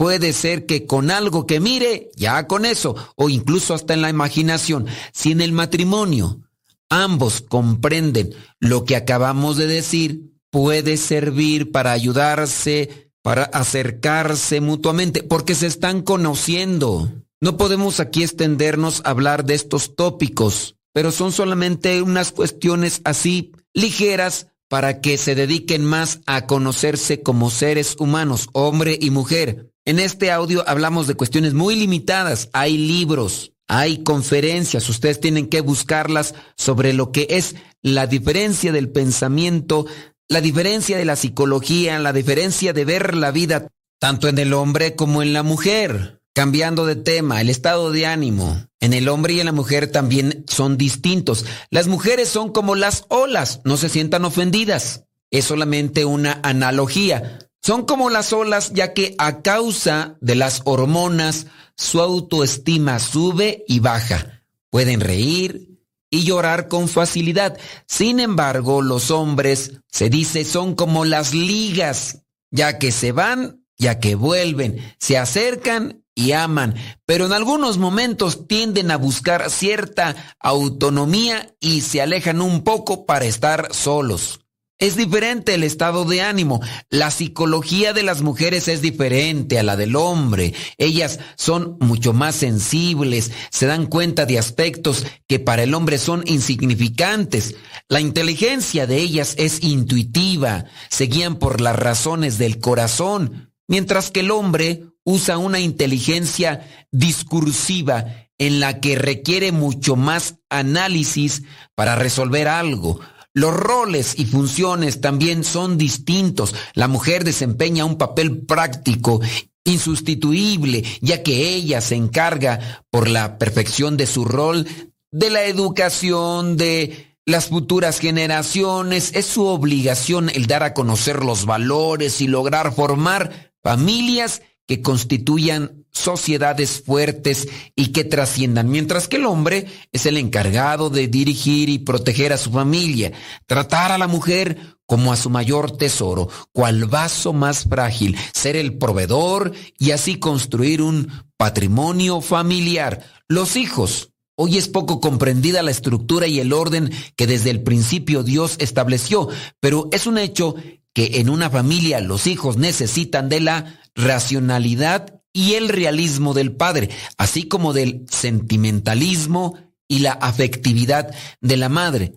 Puede 0.00 0.32
ser 0.32 0.64
que 0.64 0.86
con 0.86 1.10
algo 1.10 1.44
que 1.44 1.60
mire, 1.60 2.08
ya 2.16 2.46
con 2.46 2.64
eso, 2.64 2.96
o 3.16 3.28
incluso 3.28 3.74
hasta 3.74 3.92
en 3.92 4.00
la 4.00 4.08
imaginación. 4.08 4.86
Si 5.12 5.30
en 5.30 5.42
el 5.42 5.52
matrimonio 5.52 6.40
ambos 6.88 7.42
comprenden 7.42 8.34
lo 8.60 8.86
que 8.86 8.96
acabamos 8.96 9.58
de 9.58 9.66
decir, 9.66 10.32
puede 10.48 10.96
servir 10.96 11.70
para 11.70 11.92
ayudarse, 11.92 13.10
para 13.20 13.42
acercarse 13.42 14.62
mutuamente, 14.62 15.22
porque 15.22 15.54
se 15.54 15.66
están 15.66 16.00
conociendo. 16.00 17.12
No 17.42 17.58
podemos 17.58 18.00
aquí 18.00 18.22
extendernos 18.22 19.02
a 19.04 19.10
hablar 19.10 19.44
de 19.44 19.52
estos 19.52 19.96
tópicos, 19.96 20.76
pero 20.94 21.12
son 21.12 21.30
solamente 21.30 22.00
unas 22.00 22.32
cuestiones 22.32 23.02
así 23.04 23.52
ligeras 23.74 24.46
para 24.70 25.02
que 25.02 25.18
se 25.18 25.34
dediquen 25.34 25.84
más 25.84 26.20
a 26.24 26.46
conocerse 26.46 27.22
como 27.22 27.50
seres 27.50 27.96
humanos, 27.98 28.48
hombre 28.54 28.96
y 28.98 29.10
mujer. 29.10 29.66
En 29.90 29.98
este 29.98 30.30
audio 30.30 30.62
hablamos 30.68 31.08
de 31.08 31.16
cuestiones 31.16 31.52
muy 31.52 31.74
limitadas. 31.74 32.48
Hay 32.52 32.78
libros, 32.78 33.54
hay 33.66 34.04
conferencias, 34.04 34.88
ustedes 34.88 35.18
tienen 35.18 35.48
que 35.48 35.62
buscarlas 35.62 36.36
sobre 36.56 36.92
lo 36.92 37.10
que 37.10 37.26
es 37.28 37.56
la 37.82 38.06
diferencia 38.06 38.70
del 38.70 38.88
pensamiento, 38.90 39.86
la 40.28 40.40
diferencia 40.40 40.96
de 40.96 41.04
la 41.04 41.16
psicología, 41.16 41.98
la 41.98 42.12
diferencia 42.12 42.72
de 42.72 42.84
ver 42.84 43.16
la 43.16 43.32
vida 43.32 43.66
tanto 43.98 44.28
en 44.28 44.38
el 44.38 44.52
hombre 44.52 44.94
como 44.94 45.22
en 45.22 45.32
la 45.32 45.42
mujer. 45.42 46.20
Cambiando 46.34 46.86
de 46.86 46.94
tema, 46.94 47.40
el 47.40 47.50
estado 47.50 47.90
de 47.90 48.06
ánimo 48.06 48.64
en 48.78 48.92
el 48.92 49.08
hombre 49.08 49.32
y 49.32 49.40
en 49.40 49.46
la 49.46 49.52
mujer 49.52 49.90
también 49.90 50.44
son 50.46 50.78
distintos. 50.78 51.46
Las 51.68 51.88
mujeres 51.88 52.28
son 52.28 52.52
como 52.52 52.76
las 52.76 53.06
olas, 53.08 53.60
no 53.64 53.76
se 53.76 53.88
sientan 53.88 54.24
ofendidas. 54.24 55.06
Es 55.32 55.46
solamente 55.46 56.04
una 56.04 56.38
analogía. 56.44 57.40
Son 57.62 57.84
como 57.84 58.10
las 58.10 58.32
olas 58.32 58.72
ya 58.72 58.94
que 58.94 59.14
a 59.18 59.42
causa 59.42 60.16
de 60.20 60.34
las 60.34 60.62
hormonas 60.64 61.46
su 61.76 62.00
autoestima 62.00 62.98
sube 62.98 63.64
y 63.68 63.80
baja. 63.80 64.44
Pueden 64.70 65.00
reír 65.00 65.70
y 66.10 66.24
llorar 66.24 66.68
con 66.68 66.88
facilidad. 66.88 67.58
Sin 67.86 68.18
embargo, 68.20 68.82
los 68.82 69.10
hombres, 69.10 69.80
se 69.88 70.10
dice, 70.10 70.44
son 70.44 70.74
como 70.74 71.04
las 71.04 71.34
ligas, 71.34 72.22
ya 72.50 72.78
que 72.78 72.92
se 72.92 73.12
van, 73.12 73.64
ya 73.78 74.00
que 74.00 74.14
vuelven, 74.14 74.94
se 74.98 75.16
acercan 75.18 76.04
y 76.14 76.32
aman, 76.32 76.74
pero 77.06 77.26
en 77.26 77.32
algunos 77.32 77.78
momentos 77.78 78.46
tienden 78.46 78.90
a 78.90 78.96
buscar 78.96 79.50
cierta 79.50 80.36
autonomía 80.38 81.54
y 81.60 81.80
se 81.80 82.02
alejan 82.02 82.42
un 82.42 82.62
poco 82.62 83.06
para 83.06 83.24
estar 83.24 83.72
solos. 83.72 84.39
Es 84.80 84.96
diferente 84.96 85.52
el 85.52 85.62
estado 85.62 86.06
de 86.06 86.22
ánimo. 86.22 86.62
La 86.88 87.10
psicología 87.10 87.92
de 87.92 88.02
las 88.02 88.22
mujeres 88.22 88.66
es 88.66 88.80
diferente 88.80 89.58
a 89.58 89.62
la 89.62 89.76
del 89.76 89.94
hombre. 89.94 90.54
Ellas 90.78 91.20
son 91.36 91.76
mucho 91.80 92.14
más 92.14 92.34
sensibles, 92.34 93.30
se 93.50 93.66
dan 93.66 93.84
cuenta 93.84 94.24
de 94.24 94.38
aspectos 94.38 95.04
que 95.28 95.38
para 95.38 95.64
el 95.64 95.74
hombre 95.74 95.98
son 95.98 96.22
insignificantes. 96.24 97.56
La 97.90 98.00
inteligencia 98.00 98.86
de 98.86 98.96
ellas 98.96 99.34
es 99.36 99.62
intuitiva, 99.62 100.64
se 100.88 101.04
guían 101.04 101.36
por 101.36 101.60
las 101.60 101.76
razones 101.76 102.38
del 102.38 102.58
corazón, 102.58 103.52
mientras 103.68 104.10
que 104.10 104.20
el 104.20 104.30
hombre 104.30 104.86
usa 105.04 105.36
una 105.36 105.60
inteligencia 105.60 106.86
discursiva 106.90 108.06
en 108.38 108.60
la 108.60 108.80
que 108.80 108.96
requiere 108.96 109.52
mucho 109.52 109.94
más 109.94 110.36
análisis 110.48 111.42
para 111.74 111.96
resolver 111.96 112.48
algo. 112.48 112.98
Los 113.32 113.54
roles 113.54 114.18
y 114.18 114.26
funciones 114.26 115.00
también 115.00 115.44
son 115.44 115.78
distintos. 115.78 116.54
La 116.74 116.88
mujer 116.88 117.24
desempeña 117.24 117.84
un 117.84 117.96
papel 117.96 118.38
práctico 118.42 119.20
insustituible, 119.64 120.84
ya 121.00 121.22
que 121.22 121.54
ella 121.54 121.80
se 121.80 121.94
encarga 121.94 122.84
por 122.90 123.08
la 123.08 123.38
perfección 123.38 123.96
de 123.96 124.06
su 124.06 124.24
rol 124.24 124.66
de 125.12 125.30
la 125.30 125.44
educación, 125.44 126.56
de 126.56 127.16
las 127.24 127.48
futuras 127.48 127.98
generaciones. 127.98 129.12
Es 129.14 129.26
su 129.26 129.44
obligación 129.44 130.28
el 130.30 130.46
dar 130.46 130.62
a 130.62 130.74
conocer 130.74 131.24
los 131.24 131.46
valores 131.46 132.20
y 132.20 132.26
lograr 132.26 132.74
formar 132.74 133.52
familias 133.62 134.42
que 134.66 134.82
constituyan 134.82 135.79
sociedades 135.92 136.82
fuertes 136.84 137.48
y 137.74 137.88
que 137.88 138.04
trasciendan, 138.04 138.68
mientras 138.68 139.08
que 139.08 139.16
el 139.16 139.26
hombre 139.26 139.66
es 139.92 140.06
el 140.06 140.16
encargado 140.16 140.90
de 140.90 141.08
dirigir 141.08 141.68
y 141.68 141.78
proteger 141.78 142.32
a 142.32 142.38
su 142.38 142.50
familia, 142.50 143.12
tratar 143.46 143.92
a 143.92 143.98
la 143.98 144.06
mujer 144.06 144.78
como 144.86 145.12
a 145.12 145.16
su 145.16 145.30
mayor 145.30 145.76
tesoro, 145.76 146.28
cual 146.52 146.86
vaso 146.86 147.32
más 147.32 147.64
frágil, 147.64 148.16
ser 148.32 148.56
el 148.56 148.76
proveedor 148.76 149.52
y 149.78 149.92
así 149.92 150.16
construir 150.16 150.82
un 150.82 151.08
patrimonio 151.36 152.20
familiar. 152.20 153.04
Los 153.28 153.56
hijos. 153.56 154.08
Hoy 154.34 154.56
es 154.56 154.68
poco 154.68 155.00
comprendida 155.00 155.62
la 155.62 155.70
estructura 155.70 156.26
y 156.26 156.40
el 156.40 156.54
orden 156.54 156.90
que 157.14 157.26
desde 157.26 157.50
el 157.50 157.62
principio 157.62 158.22
Dios 158.22 158.56
estableció, 158.58 159.28
pero 159.60 159.88
es 159.92 160.06
un 160.06 160.16
hecho 160.16 160.54
que 160.94 161.20
en 161.20 161.28
una 161.28 161.50
familia 161.50 162.00
los 162.00 162.26
hijos 162.26 162.56
necesitan 162.56 163.28
de 163.28 163.40
la 163.40 163.80
racionalidad 163.94 165.19
y 165.32 165.54
el 165.54 165.68
realismo 165.68 166.34
del 166.34 166.52
padre, 166.52 166.90
así 167.16 167.44
como 167.44 167.72
del 167.72 168.04
sentimentalismo 168.10 169.56
y 169.88 170.00
la 170.00 170.12
afectividad 170.12 171.14
de 171.40 171.56
la 171.56 171.68
madre. 171.68 172.14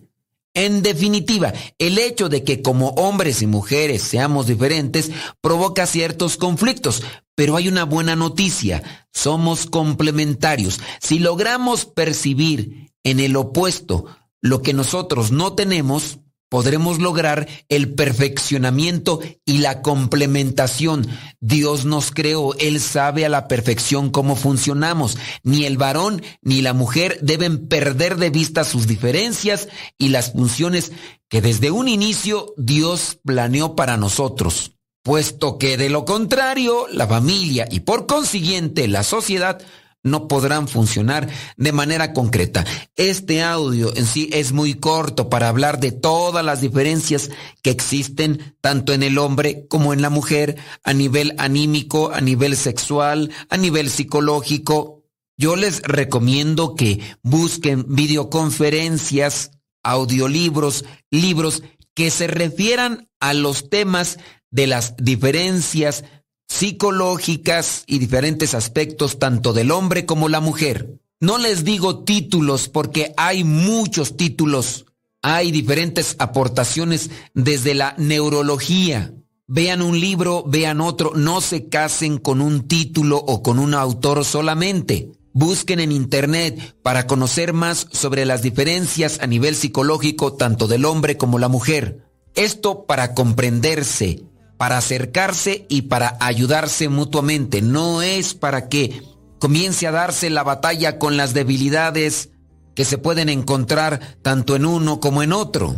En 0.56 0.82
definitiva, 0.82 1.52
el 1.78 1.98
hecho 1.98 2.28
de 2.28 2.44
que 2.44 2.62
como 2.62 2.90
hombres 2.90 3.42
y 3.42 3.48
mujeres 3.48 4.02
seamos 4.02 4.46
diferentes 4.46 5.10
provoca 5.40 5.84
ciertos 5.84 6.36
conflictos, 6.36 7.02
pero 7.34 7.56
hay 7.56 7.66
una 7.66 7.84
buena 7.84 8.14
noticia, 8.14 9.08
somos 9.12 9.66
complementarios. 9.66 10.80
Si 11.00 11.18
logramos 11.18 11.86
percibir 11.86 12.92
en 13.02 13.18
el 13.18 13.34
opuesto 13.34 14.06
lo 14.40 14.62
que 14.62 14.74
nosotros 14.74 15.32
no 15.32 15.54
tenemos, 15.54 16.20
podremos 16.54 17.00
lograr 17.00 17.48
el 17.68 17.94
perfeccionamiento 17.94 19.18
y 19.44 19.58
la 19.58 19.82
complementación. 19.82 21.04
Dios 21.40 21.84
nos 21.84 22.12
creó, 22.12 22.54
Él 22.60 22.78
sabe 22.78 23.26
a 23.26 23.28
la 23.28 23.48
perfección 23.48 24.10
cómo 24.10 24.36
funcionamos. 24.36 25.18
Ni 25.42 25.64
el 25.64 25.78
varón 25.78 26.22
ni 26.42 26.62
la 26.62 26.72
mujer 26.72 27.18
deben 27.22 27.66
perder 27.66 28.18
de 28.18 28.30
vista 28.30 28.62
sus 28.62 28.86
diferencias 28.86 29.66
y 29.98 30.10
las 30.10 30.30
funciones 30.30 30.92
que 31.28 31.40
desde 31.40 31.72
un 31.72 31.88
inicio 31.88 32.54
Dios 32.56 33.18
planeó 33.24 33.74
para 33.74 33.96
nosotros. 33.96 34.76
Puesto 35.02 35.58
que 35.58 35.76
de 35.76 35.90
lo 35.90 36.04
contrario, 36.04 36.86
la 36.88 37.08
familia 37.08 37.66
y 37.68 37.80
por 37.80 38.06
consiguiente 38.06 38.86
la 38.86 39.02
sociedad 39.02 39.60
no 40.04 40.28
podrán 40.28 40.68
funcionar 40.68 41.28
de 41.56 41.72
manera 41.72 42.12
concreta. 42.12 42.64
Este 42.94 43.42
audio 43.42 43.92
en 43.96 44.06
sí 44.06 44.30
es 44.32 44.52
muy 44.52 44.74
corto 44.74 45.28
para 45.28 45.48
hablar 45.48 45.80
de 45.80 45.90
todas 45.90 46.44
las 46.44 46.60
diferencias 46.60 47.30
que 47.62 47.70
existen 47.70 48.56
tanto 48.60 48.92
en 48.92 49.02
el 49.02 49.18
hombre 49.18 49.66
como 49.68 49.92
en 49.92 50.02
la 50.02 50.10
mujer 50.10 50.56
a 50.84 50.92
nivel 50.92 51.34
anímico, 51.38 52.12
a 52.12 52.20
nivel 52.20 52.56
sexual, 52.56 53.32
a 53.48 53.56
nivel 53.56 53.90
psicológico. 53.90 55.02
Yo 55.36 55.56
les 55.56 55.82
recomiendo 55.82 56.76
que 56.76 57.00
busquen 57.22 57.86
videoconferencias, 57.88 59.50
audiolibros, 59.82 60.84
libros 61.10 61.62
que 61.94 62.10
se 62.10 62.26
refieran 62.26 63.08
a 63.20 63.32
los 63.32 63.70
temas 63.70 64.18
de 64.50 64.66
las 64.66 64.96
diferencias 64.96 66.04
psicológicas 66.48 67.84
y 67.86 67.98
diferentes 67.98 68.54
aspectos 68.54 69.18
tanto 69.18 69.52
del 69.52 69.70
hombre 69.70 70.06
como 70.06 70.28
la 70.28 70.40
mujer. 70.40 70.98
No 71.20 71.38
les 71.38 71.64
digo 71.64 72.04
títulos 72.04 72.68
porque 72.68 73.14
hay 73.16 73.44
muchos 73.44 74.16
títulos. 74.16 74.86
Hay 75.22 75.52
diferentes 75.52 76.16
aportaciones 76.18 77.10
desde 77.32 77.74
la 77.74 77.94
neurología. 77.96 79.14
Vean 79.46 79.82
un 79.82 79.98
libro, 80.00 80.44
vean 80.46 80.80
otro, 80.80 81.12
no 81.14 81.40
se 81.40 81.68
casen 81.68 82.18
con 82.18 82.40
un 82.40 82.68
título 82.68 83.16
o 83.18 83.42
con 83.42 83.58
un 83.58 83.74
autor 83.74 84.24
solamente. 84.24 85.12
Busquen 85.32 85.80
en 85.80 85.92
Internet 85.92 86.76
para 86.82 87.06
conocer 87.06 87.52
más 87.52 87.88
sobre 87.90 88.24
las 88.24 88.42
diferencias 88.42 89.18
a 89.20 89.26
nivel 89.26 89.54
psicológico 89.54 90.34
tanto 90.34 90.66
del 90.66 90.84
hombre 90.84 91.16
como 91.16 91.38
la 91.38 91.48
mujer. 91.48 92.06
Esto 92.34 92.84
para 92.84 93.14
comprenderse, 93.14 94.22
para 94.56 94.78
acercarse 94.78 95.66
y 95.68 95.82
para 95.82 96.16
ayudarse 96.20 96.88
mutuamente. 96.88 97.62
No 97.62 98.02
es 98.02 98.34
para 98.34 98.68
que 98.68 99.02
comience 99.38 99.86
a 99.86 99.92
darse 99.92 100.30
la 100.30 100.42
batalla 100.42 100.98
con 100.98 101.16
las 101.16 101.34
debilidades 101.34 102.30
que 102.74 102.84
se 102.84 102.98
pueden 102.98 103.28
encontrar 103.28 104.18
tanto 104.22 104.56
en 104.56 104.66
uno 104.66 105.00
como 105.00 105.22
en 105.22 105.32
otro. 105.32 105.76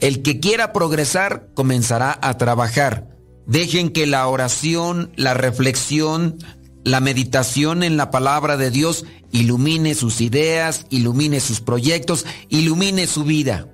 El 0.00 0.22
que 0.22 0.40
quiera 0.40 0.72
progresar 0.72 1.48
comenzará 1.54 2.18
a 2.20 2.36
trabajar. 2.36 3.08
Dejen 3.46 3.90
que 3.90 4.06
la 4.06 4.26
oración, 4.26 5.12
la 5.16 5.34
reflexión, 5.34 6.38
la 6.84 7.00
meditación 7.00 7.82
en 7.82 7.96
la 7.96 8.10
palabra 8.10 8.56
de 8.56 8.70
Dios 8.70 9.04
ilumine 9.32 9.94
sus 9.94 10.20
ideas, 10.20 10.86
ilumine 10.90 11.40
sus 11.40 11.60
proyectos, 11.60 12.26
ilumine 12.48 13.06
su 13.06 13.24
vida. 13.24 13.68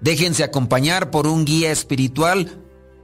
Déjense 0.00 0.44
acompañar 0.44 1.10
por 1.10 1.26
un 1.26 1.44
guía 1.44 1.70
espiritual 1.70 2.61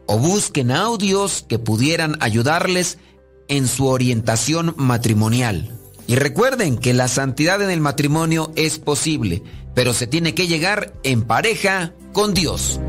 o 0.09 0.19
busquen 0.19 0.73
audios 0.73 1.45
que 1.47 1.59
pudieran 1.59 2.17
ayudarles 2.21 2.99
en 3.47 3.69
su 3.69 3.87
orientación 3.87 4.75
matrimonial. 4.77 5.79
Y 6.07 6.17
recuerden 6.17 6.79
que 6.79 6.95
la 6.95 7.09
santidad 7.09 7.61
en 7.61 7.71
el 7.71 7.83
matrimonio 7.83 8.51
es 8.57 8.79
posible, 8.79 9.43
pero 9.75 9.93
se 9.93 10.07
tiene 10.07 10.35
que 10.35 10.47
llegar 10.47 10.95
en 11.03 11.23
pareja 11.23 11.93
con 12.15 12.33
Dios. 12.33 12.81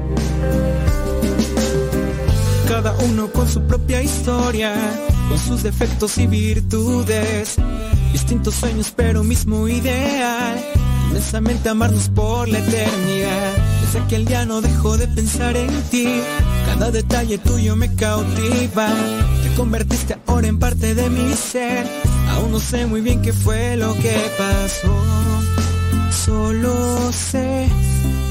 Cada 2.69 2.93
uno 2.99 3.29
con 3.33 3.49
su 3.49 3.61
propia 3.63 4.01
historia, 4.01 4.73
con 5.27 5.37
sus 5.37 5.61
defectos 5.61 6.17
y 6.17 6.25
virtudes, 6.25 7.57
distintos 8.13 8.55
sueños 8.55 8.93
pero 8.95 9.25
mismo 9.25 9.67
ideal, 9.67 10.63
inmensamente 11.09 11.67
amarnos 11.67 12.07
por 12.07 12.47
la 12.47 12.59
eternidad. 12.59 13.68
Desde 13.91 14.05
aquel 14.05 14.25
día 14.25 14.45
no 14.45 14.61
dejo 14.61 14.97
de 14.99 15.07
pensar 15.07 15.57
en 15.57 15.81
ti, 15.89 16.21
cada 16.67 16.91
detalle 16.91 17.39
tuyo 17.39 17.75
me 17.75 17.91
cautiva, 17.95 18.87
te 19.41 19.51
convertiste 19.55 20.15
ahora 20.27 20.47
en 20.47 20.59
parte 20.59 20.93
de 20.93 21.09
mi 21.09 21.33
ser, 21.33 21.87
aún 22.29 22.51
no 22.51 22.59
sé 22.59 22.85
muy 22.85 23.01
bien 23.01 23.19
qué 23.23 23.33
fue 23.33 23.77
lo 23.77 23.95
que 23.95 24.15
pasó, 24.37 24.93
solo 26.23 27.11
sé 27.11 27.67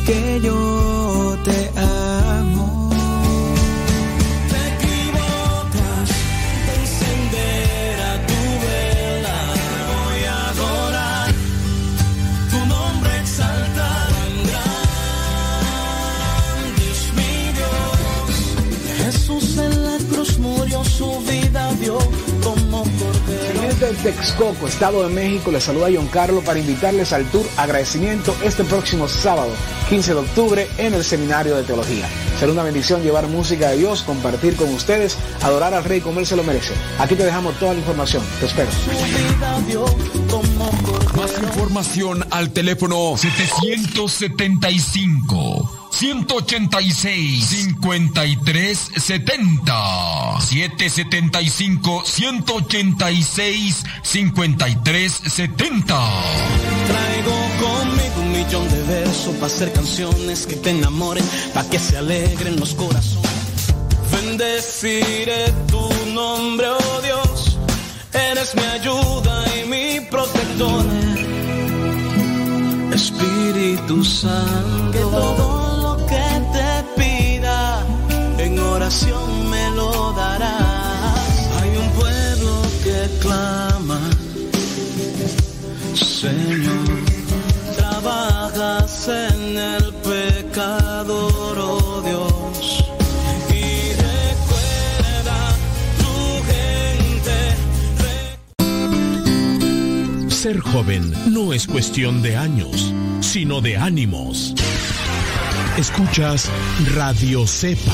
que 0.06 0.40
yo 0.44 1.36
te 1.42 1.70
amo. 1.76 1.97
Jesús 19.28 19.58
en 19.58 19.84
la 19.84 19.98
cruz 20.10 20.38
murió, 20.38 20.82
su 20.84 21.20
vida 21.20 21.70
dio 21.74 21.98
como 22.42 22.82
cordero. 22.82 23.60
Gente 23.60 23.86
de 23.86 23.92
Texcoco, 23.92 24.66
Estado 24.66 25.06
de 25.06 25.14
México, 25.14 25.50
les 25.50 25.64
saluda 25.64 25.88
John 25.94 26.06
Carlos 26.06 26.42
para 26.44 26.58
invitarles 26.58 27.12
al 27.12 27.26
tour 27.26 27.44
Agradecimiento 27.58 28.34
este 28.42 28.64
próximo 28.64 29.06
sábado, 29.06 29.50
15 29.90 30.14
de 30.14 30.20
octubre, 30.20 30.68
en 30.78 30.94
el 30.94 31.04
Seminario 31.04 31.56
de 31.56 31.62
Teología. 31.62 32.08
Será 32.40 32.52
una 32.52 32.62
bendición 32.62 33.02
llevar 33.02 33.26
música 33.26 33.68
de 33.68 33.76
Dios, 33.76 34.02
compartir 34.02 34.56
con 34.56 34.72
ustedes, 34.72 35.18
adorar 35.42 35.74
al 35.74 35.84
Rey 35.84 36.00
como 36.00 36.20
Él 36.20 36.26
se 36.26 36.34
lo 36.34 36.42
merece. 36.42 36.72
Aquí 36.98 37.14
te 37.14 37.24
dejamos 37.24 37.58
toda 37.58 37.74
la 37.74 37.80
información. 37.80 38.22
Te 38.40 38.46
espero. 38.46 38.70
vida 38.86 39.60
dio 39.66 39.84
como 40.30 40.37
Más 41.16 41.30
información 41.42 42.24
al 42.30 42.52
teléfono 42.52 43.16
775 43.16 45.88
186 45.90 47.44
5370 47.46 50.40
775 50.40 52.02
186 52.04 53.82
5370 54.02 55.98
Traigo 56.86 57.32
conmigo 57.60 58.20
un 58.20 58.32
millón 58.32 58.68
de 58.68 58.82
versos 58.82 59.34
para 59.34 59.46
hacer 59.46 59.72
canciones 59.72 60.46
que 60.46 60.56
te 60.56 60.70
enamoren, 60.70 61.24
para 61.54 61.68
que 61.68 61.78
se 61.78 61.96
alegren 61.96 62.58
los 62.60 62.74
corazones. 62.74 63.28
Bendeciré 64.12 65.52
tu 65.68 65.88
nombre, 66.12 66.66
oh 66.68 67.00
Dios, 67.02 67.27
eres 68.38 68.54
mi 68.54 68.62
ayuda 68.62 69.44
y 69.56 69.68
mi 69.68 70.00
protector. 70.06 70.84
Espíritu 72.92 74.04
Santo, 74.04 74.92
que 74.92 75.00
todo 75.00 75.76
lo 75.82 76.06
que 76.06 76.26
te 76.54 76.70
pida 77.00 77.84
en 78.38 78.58
oración 78.58 79.50
me 79.50 79.70
lo 79.72 80.12
darás. 80.12 81.28
Hay 81.60 81.70
un 81.82 81.90
pueblo 82.00 82.52
que 82.84 82.98
clama. 83.20 84.00
Señor, 85.94 86.86
trabajas 87.76 89.08
en 89.08 89.58
el 89.58 89.77
Ser 100.48 100.60
joven 100.60 101.12
no 101.30 101.52
es 101.52 101.66
cuestión 101.66 102.22
de 102.22 102.34
años, 102.34 102.94
sino 103.20 103.60
de 103.60 103.76
ánimos. 103.76 104.54
Escuchas 105.76 106.50
Radio 106.94 107.46
Cepa. 107.46 107.92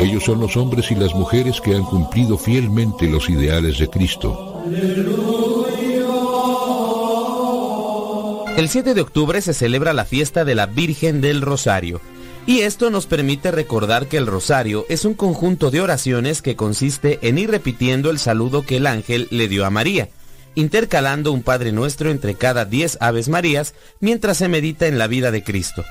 Ellos 0.00 0.24
son 0.24 0.40
los 0.40 0.56
hombres 0.56 0.90
y 0.90 0.94
las 0.94 1.14
mujeres 1.14 1.60
que 1.60 1.74
han 1.74 1.84
cumplido 1.84 2.38
fielmente 2.38 3.06
los 3.06 3.28
ideales 3.28 3.78
de 3.78 3.88
Cristo. 3.88 4.62
El 8.56 8.68
7 8.70 8.94
de 8.94 9.00
octubre 9.02 9.42
se 9.42 9.52
celebra 9.52 9.92
la 9.92 10.06
fiesta 10.06 10.46
de 10.46 10.54
la 10.54 10.64
Virgen 10.64 11.20
del 11.20 11.42
Rosario. 11.42 12.00
Y 12.44 12.60
esto 12.60 12.90
nos 12.90 13.06
permite 13.06 13.52
recordar 13.52 14.08
que 14.08 14.16
el 14.16 14.26
rosario 14.26 14.84
es 14.88 15.04
un 15.04 15.14
conjunto 15.14 15.70
de 15.70 15.80
oraciones 15.80 16.42
que 16.42 16.56
consiste 16.56 17.20
en 17.22 17.38
ir 17.38 17.50
repitiendo 17.50 18.10
el 18.10 18.18
saludo 18.18 18.66
que 18.66 18.78
el 18.78 18.88
ángel 18.88 19.28
le 19.30 19.46
dio 19.46 19.64
a 19.64 19.70
María, 19.70 20.08
intercalando 20.56 21.30
un 21.30 21.44
Padre 21.44 21.70
Nuestro 21.70 22.10
entre 22.10 22.34
cada 22.34 22.64
10 22.64 22.98
Aves 23.00 23.28
Marías 23.28 23.74
mientras 24.00 24.38
se 24.38 24.48
medita 24.48 24.88
en 24.88 24.98
la 24.98 25.06
vida 25.06 25.30
de 25.30 25.44
Cristo. 25.44 25.84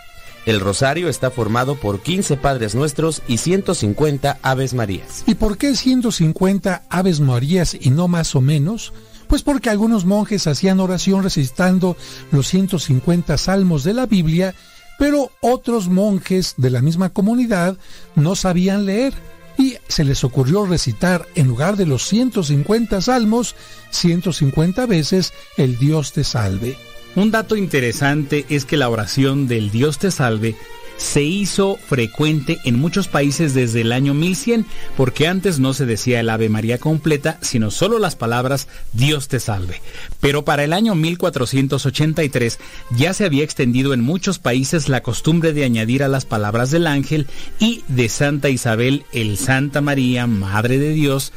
El 0.45 0.60
rosario 0.60 1.07
está 1.07 1.32
formado 1.32 1.76
por 1.76 2.02
15 2.02 2.36
Padres 2.36 2.76
Nuestros 2.76 3.22
y 3.28 3.38
150 3.38 4.40
Aves 4.41 4.73
Marías. 4.73 5.23
¿Y 5.28 5.36
por 5.36 5.57
qué 5.57 5.76
150 5.76 6.84
Aves 6.90 7.19
Marías 7.22 7.78
y 7.80 7.91
no 7.91 8.10
más 8.10 8.36
o 8.36 8.41
menos? 8.41 8.91
Pues 9.28 9.44
porque 9.44 9.69
algunos 9.69 10.03
monjes 10.03 10.48
hacían 10.48 10.82
oración 10.82 11.23
recitando 11.23 11.95
los 12.32 12.48
150 12.48 13.38
salmos 13.38 13.86
de 13.86 13.94
la 13.94 14.06
Biblia, 14.06 14.53
pero 15.02 15.32
otros 15.40 15.88
monjes 15.88 16.53
de 16.57 16.69
la 16.69 16.80
misma 16.80 17.10
comunidad 17.10 17.76
no 18.14 18.36
sabían 18.36 18.86
leer 18.86 19.15
y 19.57 19.78
se 19.88 20.03
les 20.03 20.23
ocurrió 20.23 20.64
recitar 20.68 21.28
en 21.34 21.48
lugar 21.48 21.76
de 21.76 21.88
los 21.88 22.06
150 22.06 23.02
salmos, 23.02 23.56
150 23.90 24.86
veces 24.86 25.34
el 25.57 25.80
Dios 25.80 26.14
te 26.14 26.23
salve. 26.23 26.78
Un 27.15 27.32
dato 27.32 27.56
interesante 27.56 28.45
es 28.49 28.65
que 28.65 28.78
la 28.78 28.90
oración 28.90 29.48
del 29.48 29.72
Dios 29.72 29.98
te 29.98 30.11
salve 30.11 30.56
se 31.02 31.23
hizo 31.23 31.78
frecuente 31.88 32.60
en 32.64 32.80
muchos 32.80 33.07
países 33.07 33.56
desde 33.56 33.82
el 33.82 33.91
año 33.91 34.14
1100, 34.14 34.68
porque 34.95 35.28
antes 35.28 35.60
no 35.60 35.73
se 35.73 35.88
decía 35.88 36.19
el 36.19 36.30
Ave 36.30 36.48
María 36.48 36.78
completa, 36.78 37.40
sino 37.41 37.72
solo 37.72 37.98
las 37.98 38.15
palabras 38.15 38.68
Dios 38.94 39.28
te 39.28 39.40
salve. 39.40 39.82
Pero 40.19 40.45
para 40.45 40.64
el 40.64 40.73
año 40.73 40.94
1483 40.94 42.60
ya 42.91 43.14
se 43.14 43.26
había 43.26 43.44
extendido 43.44 43.94
en 43.94 44.02
muchos 44.02 44.38
países 44.38 44.90
la 44.90 45.02
costumbre 45.02 45.53
de 45.53 45.65
añadir 45.65 46.03
a 46.03 46.07
las 46.07 46.26
palabras 46.26 46.69
del 46.69 46.86
ángel 46.86 47.26
y 47.60 47.84
de 47.88 48.07
Santa 48.07 48.49
Isabel 48.49 49.03
el 49.11 49.38
Santa 49.38 49.82
María, 49.82 50.28
Madre 50.28 50.78
de 50.78 50.91
Dios, 50.94 51.34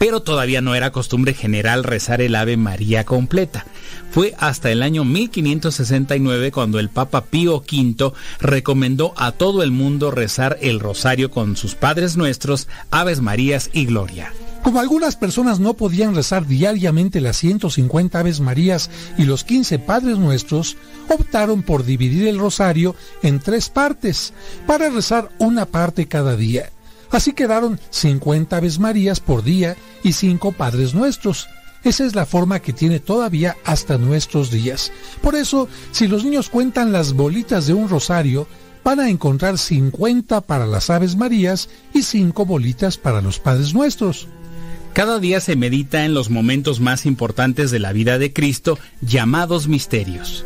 pero 0.00 0.22
todavía 0.22 0.62
no 0.62 0.74
era 0.74 0.92
costumbre 0.92 1.34
general 1.34 1.84
rezar 1.84 2.22
el 2.22 2.34
Ave 2.34 2.56
María 2.56 3.04
completa. 3.04 3.66
Fue 4.10 4.34
hasta 4.38 4.70
el 4.70 4.82
año 4.82 5.04
1569 5.04 6.52
cuando 6.52 6.78
el 6.78 6.88
Papa 6.88 7.26
Pío 7.26 7.56
V 7.58 8.10
recomendó 8.40 9.12
a 9.18 9.32
todo 9.32 9.62
el 9.62 9.72
mundo 9.72 10.10
rezar 10.10 10.56
el 10.62 10.80
rosario 10.80 11.30
con 11.30 11.54
sus 11.54 11.74
Padres 11.74 12.16
Nuestros, 12.16 12.66
Aves 12.90 13.20
Marías 13.20 13.68
y 13.74 13.84
Gloria. 13.84 14.32
Como 14.62 14.80
algunas 14.80 15.16
personas 15.16 15.60
no 15.60 15.74
podían 15.74 16.14
rezar 16.14 16.46
diariamente 16.46 17.20
las 17.20 17.36
150 17.36 18.18
Aves 18.18 18.40
Marías 18.40 18.90
y 19.18 19.24
los 19.24 19.44
15 19.44 19.80
Padres 19.80 20.16
Nuestros, 20.16 20.78
optaron 21.10 21.62
por 21.62 21.84
dividir 21.84 22.26
el 22.26 22.38
rosario 22.38 22.96
en 23.22 23.38
tres 23.38 23.68
partes, 23.68 24.32
para 24.66 24.88
rezar 24.88 25.28
una 25.38 25.66
parte 25.66 26.08
cada 26.08 26.36
día. 26.36 26.70
Así 27.10 27.32
quedaron 27.32 27.80
50 27.90 28.56
Aves 28.56 28.78
Marías 28.78 29.20
por 29.20 29.42
día 29.42 29.76
y 30.02 30.12
5 30.12 30.52
Padres 30.52 30.94
Nuestros. 30.94 31.48
Esa 31.82 32.04
es 32.04 32.14
la 32.14 32.26
forma 32.26 32.60
que 32.60 32.72
tiene 32.72 33.00
todavía 33.00 33.56
hasta 33.64 33.98
nuestros 33.98 34.50
días. 34.50 34.92
Por 35.22 35.34
eso, 35.34 35.68
si 35.92 36.06
los 36.06 36.24
niños 36.24 36.50
cuentan 36.50 36.92
las 36.92 37.14
bolitas 37.14 37.66
de 37.66 37.72
un 37.72 37.88
rosario, 37.88 38.46
van 38.84 39.00
a 39.00 39.08
encontrar 39.08 39.58
50 39.58 40.42
para 40.42 40.66
las 40.66 40.90
Aves 40.90 41.16
Marías 41.16 41.68
y 41.94 42.02
5 42.02 42.44
bolitas 42.46 42.98
para 42.98 43.22
los 43.22 43.38
Padres 43.38 43.74
Nuestros. 43.74 44.28
Cada 44.92 45.18
día 45.18 45.40
se 45.40 45.56
medita 45.56 46.04
en 46.04 46.14
los 46.14 46.30
momentos 46.30 46.80
más 46.80 47.06
importantes 47.06 47.70
de 47.70 47.78
la 47.78 47.92
vida 47.92 48.18
de 48.18 48.32
Cristo, 48.32 48.78
llamados 49.00 49.68
misterios. 49.68 50.44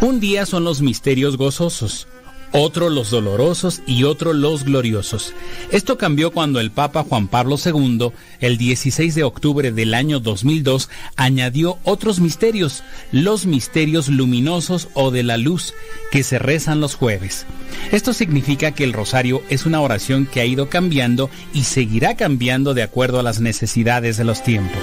Un 0.00 0.20
día 0.20 0.46
son 0.46 0.64
los 0.64 0.82
misterios 0.82 1.36
gozosos, 1.36 2.06
otro 2.52 2.90
los 2.90 3.10
dolorosos 3.10 3.82
y 3.86 4.04
otro 4.04 4.32
los 4.32 4.64
gloriosos. 4.64 5.34
Esto 5.70 5.98
cambió 5.98 6.30
cuando 6.30 6.60
el 6.60 6.70
Papa 6.70 7.04
Juan 7.08 7.28
Pablo 7.28 7.56
II, 7.62 8.12
el 8.40 8.58
16 8.58 9.14
de 9.14 9.24
octubre 9.24 9.72
del 9.72 9.94
año 9.94 10.20
2002, 10.20 10.88
añadió 11.16 11.78
otros 11.84 12.20
misterios, 12.20 12.82
los 13.10 13.46
misterios 13.46 14.08
luminosos 14.08 14.88
o 14.94 15.10
de 15.10 15.22
la 15.22 15.36
luz, 15.36 15.74
que 16.10 16.22
se 16.22 16.38
rezan 16.38 16.80
los 16.80 16.94
jueves. 16.94 17.46
Esto 17.90 18.12
significa 18.12 18.72
que 18.72 18.84
el 18.84 18.92
rosario 18.92 19.42
es 19.48 19.66
una 19.66 19.80
oración 19.80 20.26
que 20.26 20.40
ha 20.40 20.44
ido 20.44 20.68
cambiando 20.68 21.30
y 21.52 21.64
seguirá 21.64 22.16
cambiando 22.16 22.74
de 22.74 22.82
acuerdo 22.82 23.18
a 23.18 23.22
las 23.22 23.40
necesidades 23.40 24.16
de 24.16 24.24
los 24.24 24.42
tiempos. 24.42 24.82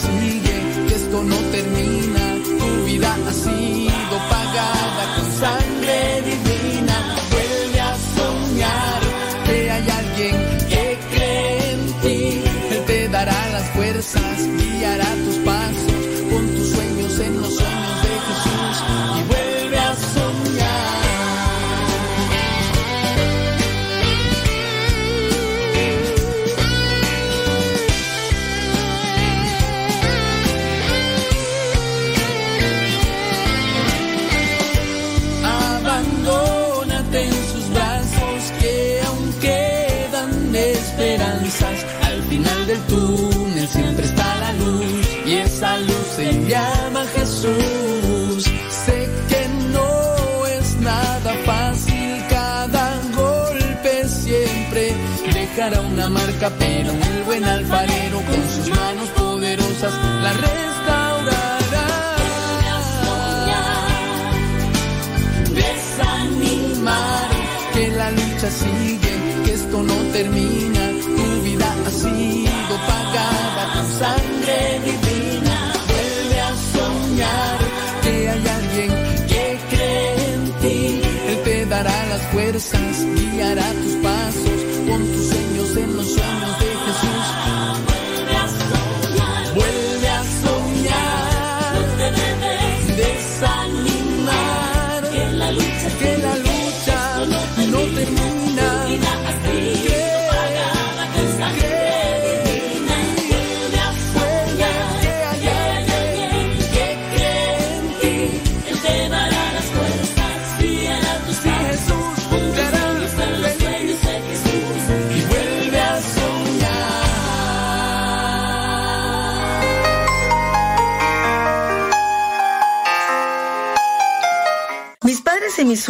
Sigue, 0.00 0.88
que 0.88 0.94
esto 0.94 1.22
no 1.22 1.36
termina, 1.36 1.79
se 46.20 46.32
llama 46.48 47.02
Jesús. 47.16 48.44
Sé 48.84 48.98
que 49.30 49.42
no 49.72 50.46
es 50.46 50.76
nada 50.80 51.32
fácil, 51.46 52.08
cada 52.28 52.86
golpe 53.16 53.92
siempre 54.08 54.94
dejará 55.32 55.80
una 55.80 56.08
marca, 56.08 56.50
pero 56.58 56.90
el 56.90 57.22
buen 57.24 57.44
alfarero 57.44 58.18
con 58.30 58.42
sus 58.54 58.68
manos 58.68 59.08
poderosas 59.16 59.94
la 60.24 60.32
restaurará. 60.46 61.88
desanimar, 65.60 67.28
que 67.72 67.88
la 68.00 68.10
lucha 68.10 68.48
sigue, 68.62 69.12
que 69.44 69.52
esto 69.54 69.82
no 69.82 69.96
termina, 70.12 70.59
guiará 83.32 83.72
tus 83.72 83.94
pasos, 83.96 84.60
con 84.86 85.06
tus 85.12 85.28
sueños 85.28 85.76
en 85.76 85.96
los 85.96 86.06
sueños 86.06 86.59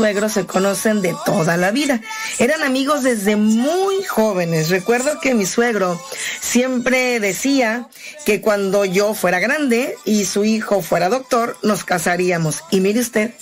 suegros 0.00 0.32
se 0.32 0.46
conocen 0.46 1.02
de 1.02 1.14
toda 1.26 1.58
la 1.58 1.72
vida. 1.72 2.00
Eran 2.38 2.62
amigos 2.62 3.02
desde 3.02 3.36
muy 3.36 4.02
jóvenes. 4.04 4.70
Recuerdo 4.70 5.20
que 5.20 5.34
mi 5.34 5.44
suegro 5.44 6.00
siempre 6.40 7.20
decía 7.20 7.86
que 8.24 8.40
cuando 8.40 8.86
yo 8.86 9.12
fuera 9.12 9.40
grande 9.40 9.94
y 10.06 10.24
su 10.24 10.46
hijo 10.46 10.80
fuera 10.80 11.10
doctor, 11.10 11.58
nos 11.62 11.84
casaríamos. 11.84 12.64
Y 12.70 12.80
mire 12.80 13.00
usted, 13.00 13.32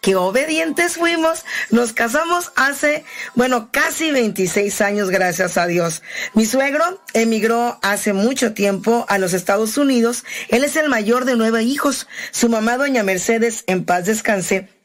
qué 0.00 0.16
obedientes 0.16 0.96
fuimos. 0.96 1.44
Nos 1.70 1.92
casamos 1.92 2.50
hace, 2.56 3.04
bueno, 3.36 3.68
casi 3.70 4.10
26 4.10 4.80
años, 4.80 5.10
gracias 5.10 5.56
a 5.56 5.68
Dios. 5.68 6.02
Mi 6.34 6.46
suegro 6.46 7.00
emigró 7.14 7.78
hace 7.80 8.12
mucho 8.12 8.54
tiempo 8.54 9.06
a 9.08 9.18
los 9.18 9.34
Estados 9.34 9.78
Unidos. 9.78 10.24
Él 10.48 10.64
es 10.64 10.74
el 10.74 10.88
mayor 10.88 11.26
de 11.26 11.36
nueve 11.36 11.62
hijos. 11.62 12.08
Su 12.32 12.48
mamá, 12.48 12.76
doña 12.76 13.04
Mercedes, 13.04 13.62
en 13.68 13.84
paz 13.84 14.06
descanse, 14.06 14.77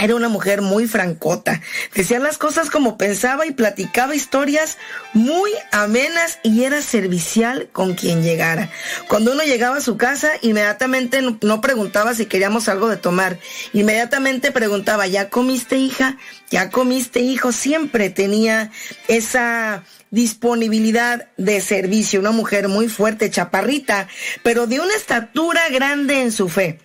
era 0.00 0.14
una 0.14 0.28
mujer 0.28 0.62
muy 0.62 0.86
francota. 0.86 1.60
Decía 1.94 2.18
las 2.18 2.38
cosas 2.38 2.70
como 2.70 2.96
pensaba 2.96 3.46
y 3.46 3.52
platicaba 3.52 4.14
historias 4.14 4.78
muy 5.12 5.50
amenas 5.72 6.38
y 6.42 6.64
era 6.64 6.80
servicial 6.82 7.68
con 7.72 7.94
quien 7.94 8.22
llegara. 8.22 8.70
Cuando 9.08 9.32
uno 9.32 9.42
llegaba 9.42 9.76
a 9.76 9.82
su 9.82 9.96
casa, 9.96 10.30
inmediatamente 10.40 11.20
no, 11.22 11.60
preguntaba 11.60 12.14
si 12.14 12.26
queríamos 12.26 12.68
algo 12.68 12.88
de 12.88 12.96
tomar. 12.96 13.38
Inmediatamente 13.72 14.52
preguntaba, 14.52 15.06
¿ya 15.06 15.28
comiste 15.28 15.76
hija? 15.76 16.16
¿Ya 16.50 16.70
comiste 16.70 17.20
hijo? 17.20 17.52
Siempre 17.52 18.10
tenía 18.10 18.70
esa 19.08 19.84
disponibilidad 20.10 21.28
de 21.36 21.60
servicio. 21.60 22.20
Una 22.20 22.32
mujer 22.32 22.68
muy 22.68 22.88
fuerte, 22.88 23.30
chaparrita, 23.30 24.08
pero 24.42 24.66
de 24.66 24.80
una 24.80 24.94
estatura 24.94 25.68
grande 25.68 26.22
en 26.22 26.32
su 26.32 26.48
fe. 26.48 26.78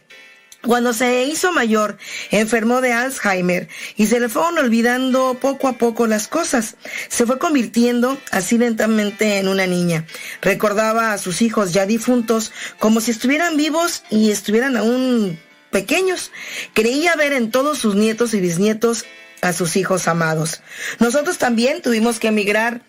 Cuando 0.65 0.93
se 0.93 1.25
hizo 1.25 1.53
mayor, 1.53 1.97
enfermó 2.31 2.81
de 2.81 2.91
Alzheimer 2.91 3.67
y 3.95 4.07
se 4.07 4.19
le 4.19 4.29
fueron 4.29 4.57
olvidando 4.57 5.37
poco 5.39 5.67
a 5.67 5.73
poco 5.73 6.07
las 6.07 6.27
cosas. 6.27 6.75
Se 7.07 7.25
fue 7.25 7.37
convirtiendo 7.37 8.17
así 8.31 8.57
lentamente 8.57 9.37
en 9.37 9.47
una 9.47 9.67
niña. 9.67 10.05
Recordaba 10.41 11.13
a 11.13 11.17
sus 11.19 11.41
hijos 11.41 11.71
ya 11.71 11.85
difuntos 11.85 12.51
como 12.79 12.99
si 12.99 13.11
estuvieran 13.11 13.57
vivos 13.57 14.03
y 14.09 14.31
estuvieran 14.31 14.75
aún 14.75 15.39
pequeños. 15.69 16.31
Creía 16.73 17.15
ver 17.15 17.33
en 17.33 17.51
todos 17.51 17.77
sus 17.77 17.95
nietos 17.95 18.33
y 18.33 18.41
bisnietos 18.41 19.05
a 19.41 19.53
sus 19.53 19.75
hijos 19.75 20.07
amados. 20.07 20.61
Nosotros 20.99 21.37
también 21.37 21.81
tuvimos 21.83 22.19
que 22.19 22.29
emigrar 22.29 22.81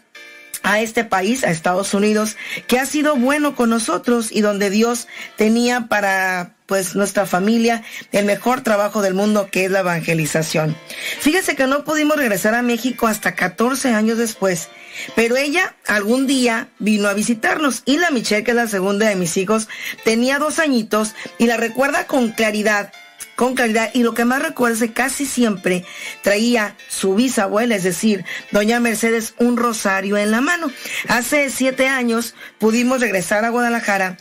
a 0.63 0.81
este 0.81 1.05
país, 1.05 1.45
a 1.45 1.51
Estados 1.51 1.95
Unidos, 1.95 2.37
que 2.67 2.79
ha 2.79 2.87
sido 2.87 3.17
bueno 3.17 3.55
con 3.55 3.71
nosotros 3.71 4.31
y 4.31 4.41
donde 4.41 4.71
Dios 4.71 5.09
tenía 5.37 5.89
para 5.89 6.53
pues 6.67 6.97
nuestra 6.97 7.27
familia 7.27 7.83
el 8.13 8.25
mejor 8.25 8.61
trabajo 8.63 9.01
del 9.01 9.15
mundo 9.15 9.49
que 9.51 9.65
es 9.65 9.71
la 9.71 9.81
evangelización. 9.81 10.77
Fíjese 11.21 11.55
que 11.55 11.67
no 11.67 11.85
pudimos 11.85 12.17
regresar 12.17 12.55
a 12.55 12.63
México 12.63 13.07
hasta 13.07 13.35
14 13.35 13.95
años 13.95 14.19
después, 14.19 14.69
pero 15.15 15.37
ella 15.37 15.77
algún 15.87 16.27
día 16.27 16.69
vino 16.79 17.09
a 17.09 17.15
visitarnos 17.15 17.83
y 17.85 17.99
la 17.99 18.11
Michelle, 18.11 18.45
que 18.45 18.51
es 18.51 18.57
la 18.57 18.67
segunda 18.67 19.09
de 19.09 19.17
mis 19.17 19.37
hijos, 19.37 19.69
tenía 20.05 20.39
dos 20.39 20.59
añitos 20.59 21.15
y 21.39 21.47
la 21.47 21.57
recuerda 21.57 22.07
con 22.07 22.33
claridad 22.33 22.93
con 23.37 23.55
claridad 23.55 23.91
y 23.95 24.03
lo 24.03 24.15
que 24.15 24.25
más 24.25 24.43
recuerdo 24.43 24.75
es 24.75 24.81
que 24.81 24.93
casi 24.93 25.27
siempre 25.27 25.85
traía 26.23 26.77
su 26.89 27.15
bisabuela, 27.15 27.77
es 27.77 27.85
decir, 27.85 28.25
doña 28.51 28.81
Mercedes, 28.81 29.35
un 29.39 29.57
rosario 29.57 30.17
en 30.17 30.31
la 30.31 30.41
mano. 30.41 30.71
Hace 31.09 31.51
siete 31.51 31.89
años 31.89 32.35
pudimos 32.59 33.01
regresar 33.01 33.45
a 33.45 33.51
Guadalajara 33.51 34.17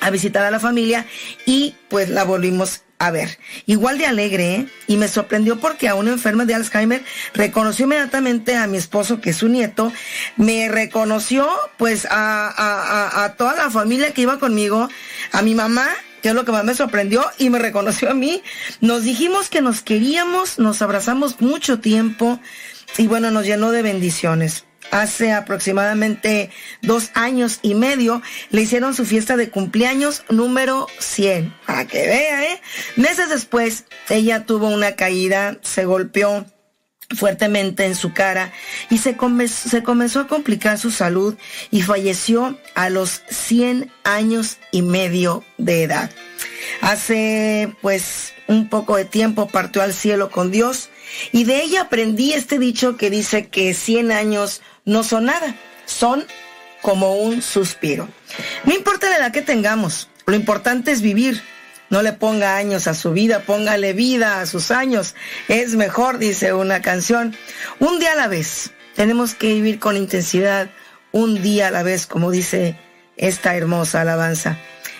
a 0.00 0.10
visitar 0.10 0.44
a 0.44 0.50
la 0.50 0.60
familia 0.60 1.06
y 1.46 1.74
pues 1.88 2.08
la 2.08 2.24
volvimos 2.24 2.82
a 2.98 3.10
ver. 3.10 3.38
Igual 3.66 3.98
de 3.98 4.06
alegre, 4.06 4.54
¿eh? 4.54 4.66
Y 4.86 4.96
me 4.96 5.08
sorprendió 5.08 5.58
porque 5.58 5.88
a 5.88 5.94
una 5.94 6.12
enferma 6.12 6.44
de 6.44 6.54
Alzheimer 6.54 7.04
reconoció 7.34 7.84
inmediatamente 7.84 8.56
a 8.56 8.66
mi 8.66 8.78
esposo, 8.78 9.20
que 9.20 9.30
es 9.30 9.36
su 9.36 9.48
nieto, 9.48 9.92
me 10.36 10.68
reconoció 10.68 11.48
pues 11.76 12.06
a, 12.10 13.34
toda 13.36 13.54
la 13.56 13.70
familia 13.70 14.12
que 14.12 14.22
iba 14.22 14.38
conmigo, 14.38 14.88
a 15.32 15.42
mi 15.42 15.54
mamá, 15.54 15.88
que 16.24 16.30
es 16.30 16.34
lo 16.34 16.46
que 16.46 16.52
más 16.52 16.64
me 16.64 16.74
sorprendió 16.74 17.22
y 17.36 17.50
me 17.50 17.58
reconoció 17.58 18.10
a 18.10 18.14
mí. 18.14 18.42
Nos 18.80 19.02
dijimos 19.02 19.50
que 19.50 19.60
nos 19.60 19.82
queríamos, 19.82 20.58
nos 20.58 20.80
abrazamos 20.80 21.42
mucho 21.42 21.80
tiempo 21.80 22.40
y 22.96 23.06
bueno, 23.08 23.30
nos 23.30 23.44
llenó 23.44 23.72
de 23.72 23.82
bendiciones 23.82 24.64
hace 24.90 25.32
aproximadamente 25.32 26.48
dos 26.80 27.10
años 27.12 27.58
y 27.60 27.74
medio, 27.74 28.22
le 28.50 28.62
hicieron 28.62 28.94
su 28.94 29.04
fiesta 29.04 29.36
de 29.36 29.50
cumpleaños 29.50 30.24
número 30.30 30.86
100. 30.98 31.54
Para 31.66 31.86
que 31.86 32.06
vea, 32.06 32.44
¿eh? 32.44 32.60
Meses 32.96 33.28
después, 33.28 33.84
ella 34.08 34.46
tuvo 34.46 34.68
una 34.68 34.92
caída, 34.92 35.58
se 35.60 35.84
golpeó 35.84 36.46
fuertemente 37.14 37.84
en 37.84 37.94
su 37.94 38.12
cara 38.12 38.52
y 38.90 38.98
se, 38.98 39.16
se 39.48 39.82
comenzó 39.82 40.20
a 40.20 40.26
complicar 40.26 40.78
su 40.78 40.90
salud 40.90 41.36
y 41.70 41.82
falleció 41.82 42.58
a 42.74 42.90
los 42.90 43.22
100 43.28 43.90
años 44.04 44.58
y 44.70 44.82
medio 44.82 45.44
de 45.58 45.82
edad. 45.82 46.10
Hace 46.80 47.74
pues 47.82 48.32
un 48.46 48.68
poco 48.68 48.96
de 48.96 49.04
tiempo 49.04 49.48
partió 49.48 49.82
al 49.82 49.92
cielo 49.94 50.30
con 50.30 50.50
Dios 50.50 50.90
y 51.32 51.44
de 51.44 51.62
ella 51.62 51.82
aprendí 51.82 52.32
este 52.32 52.58
dicho 52.58 52.96
que 52.96 53.10
dice 53.10 53.48
que 53.48 53.74
100 53.74 54.12
años 54.12 54.62
no 54.84 55.02
son 55.02 55.26
nada, 55.26 55.54
son 55.86 56.24
como 56.82 57.16
un 57.16 57.42
suspiro. 57.42 58.08
No 58.64 58.74
importa 58.74 59.08
la 59.08 59.16
edad 59.16 59.32
que 59.32 59.42
tengamos, 59.42 60.08
lo 60.26 60.34
importante 60.34 60.92
es 60.92 61.00
vivir. 61.00 61.42
No 61.90 62.02
le 62.02 62.12
ponga 62.12 62.56
años 62.56 62.86
a 62.86 62.94
su 62.94 63.12
vida, 63.12 63.40
póngale 63.40 63.92
vida 63.92 64.40
a 64.40 64.46
sus 64.46 64.70
años. 64.70 65.14
Es 65.48 65.74
mejor, 65.74 66.18
dice 66.18 66.52
una 66.52 66.82
canción. 66.82 67.36
Un 67.78 67.98
día 67.98 68.12
a 68.12 68.16
la 68.16 68.28
vez. 68.28 68.72
Tenemos 68.94 69.34
que 69.34 69.48
vivir 69.48 69.78
con 69.78 69.96
intensidad, 69.96 70.70
un 71.12 71.42
día 71.42 71.68
a 71.68 71.70
la 71.70 71.82
vez, 71.82 72.06
como 72.06 72.30
dice 72.30 72.76
esta 73.16 73.56
hermosa 73.56 74.00
alabanza. 74.00 74.58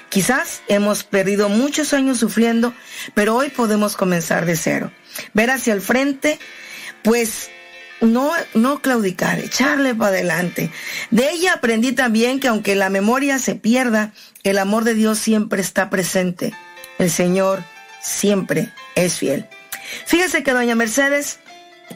Quizás 0.09 0.63
hemos 0.69 1.03
perdido 1.03 1.49
muchos 1.49 1.93
años 1.93 2.19
sufriendo, 2.19 2.73
pero 3.15 3.35
hoy 3.35 3.49
podemos 3.51 3.97
comenzar 3.97 4.47
de 4.47 4.57
cero. 4.57 4.93
Ver 5.33 5.51
hacia 5.51 5.75
el 5.75 5.81
frente, 5.81 6.39
pues 7.03 7.51
no, 8.01 8.31
no 8.55 8.81
claudicar, 8.81 9.39
echarle 9.41 9.95
para 9.95 10.11
adelante. 10.11 10.71
De 11.11 11.31
ella 11.31 11.55
aprendí 11.55 11.93
también 11.93 12.39
que 12.39 12.49
aunque 12.49 12.75
la 12.75 12.91
memoria 12.91 13.39
se 13.39 13.55
pierda, 13.55 14.13
el 14.45 14.59
amor 14.59 14.85
de 14.85 14.95
Dios 14.95 15.19
siempre 15.19 15.61
está 15.61 15.91
presente. 15.91 16.55
El 16.99 17.11
Señor 17.11 17.63
siempre 18.01 18.73
es 18.95 19.19
fiel. 19.19 19.49
Fíjese 20.07 20.43
que 20.43 20.53
doña 20.53 20.75
Mercedes, 20.75 21.39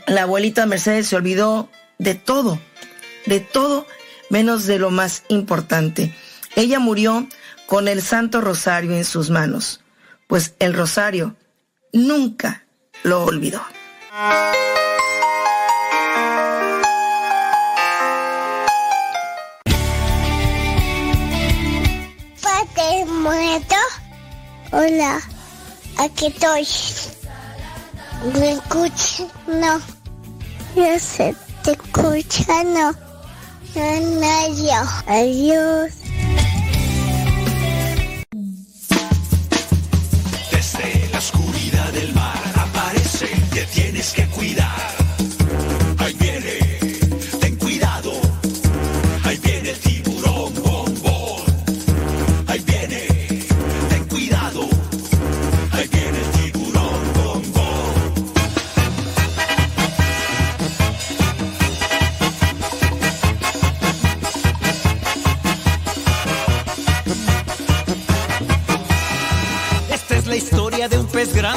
la 0.06 0.22
abuelita 0.22 0.66
Mercedes 0.66 1.08
se 1.08 1.16
olvidó 1.16 1.70
de 1.98 2.14
todo, 2.14 2.60
de 3.26 3.40
todo 3.40 3.86
menos 4.30 4.66
de 4.66 4.78
lo 4.78 4.90
más 4.90 5.24
importante. 5.28 6.14
Ella 6.56 6.78
murió 6.78 7.26
con 7.66 7.88
el 7.88 8.02
Santo 8.02 8.40
Rosario 8.40 8.92
en 8.92 9.04
sus 9.04 9.30
manos, 9.30 9.80
pues 10.26 10.54
el 10.58 10.74
Rosario 10.74 11.36
nunca 11.92 12.64
lo 13.02 13.24
olvidó. 13.24 13.62
muerto? 23.28 23.97
Hola, 24.70 25.18
aquí 25.96 26.26
estoy. 26.26 26.66
¿Me 28.38 28.52
escuchas? 28.52 29.24
No. 29.46 29.80
Yo 30.76 30.98
sé, 30.98 31.34
te 31.64 31.72
escucha, 31.72 32.64
no. 32.64 32.92
No, 33.74 34.54
yo. 34.54 34.82
Adiós. 35.06 35.92
Desde 40.50 41.08
la 41.12 41.18
oscuridad 41.18 41.92
del 41.92 42.12
mar 42.12 42.38
aparece, 42.54 43.28
te 43.54 43.64
tienes 43.66 44.12
que 44.12 44.26
cuidar. 44.26 44.77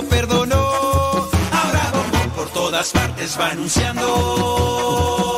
Lo 0.00 0.08
perdonó. 0.08 0.56
Ahora 0.56 1.90
Bombón 1.92 2.30
por 2.36 2.48
todas 2.50 2.90
partes 2.90 3.38
va 3.38 3.50
anunciando 3.50 5.37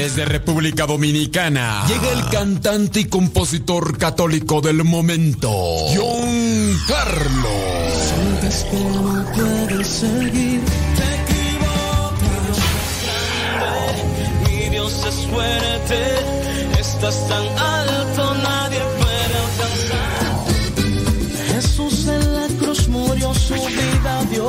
Desde 0.00 0.24
República 0.24 0.86
Dominicana 0.86 1.84
llega 1.86 2.10
el 2.10 2.26
cantante 2.30 3.00
y 3.00 3.04
compositor 3.04 3.98
católico 3.98 4.62
del 4.62 4.82
momento, 4.82 5.50
John 5.94 6.80
Carlos. 6.88 7.52
Sientes 8.08 8.64
que 8.70 8.78
no 8.78 9.26
puedes 9.34 9.86
seguir, 9.86 10.62
te 10.96 11.04
equivocas. 11.20 12.56
Mi 14.48 14.70
Dios 14.70 15.04
es 15.06 15.26
fuerte, 15.26 16.80
estás 16.80 17.28
tan 17.28 17.46
alto, 17.58 18.34
nadie 18.42 18.80
puede 19.00 19.34
alcanzar. 19.44 20.46
Jesús 21.54 22.06
en 22.06 22.34
la 22.36 22.48
cruz 22.58 22.88
murió, 22.88 23.34
su 23.34 23.52
vida 23.52 24.24
dio 24.30 24.48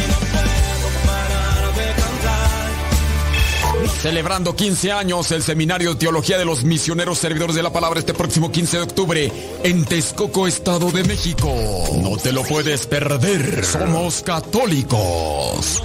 Celebrando 4.01 4.55
15 4.55 4.91
años 4.93 5.31
el 5.31 5.43
Seminario 5.43 5.93
de 5.93 5.99
Teología 5.99 6.39
de 6.39 6.43
los 6.43 6.63
Misioneros 6.63 7.19
Servidores 7.19 7.55
de 7.55 7.61
la 7.61 7.71
Palabra 7.71 7.99
este 7.99 8.15
próximo 8.15 8.51
15 8.51 8.77
de 8.77 8.83
octubre 8.83 9.31
en 9.63 9.85
Texcoco, 9.85 10.47
Estado 10.47 10.89
de 10.89 11.03
México. 11.03 11.53
No 12.01 12.17
te 12.17 12.31
lo 12.31 12.41
puedes 12.41 12.87
perder. 12.87 13.63
Somos 13.63 14.23
católicos. 14.23 15.83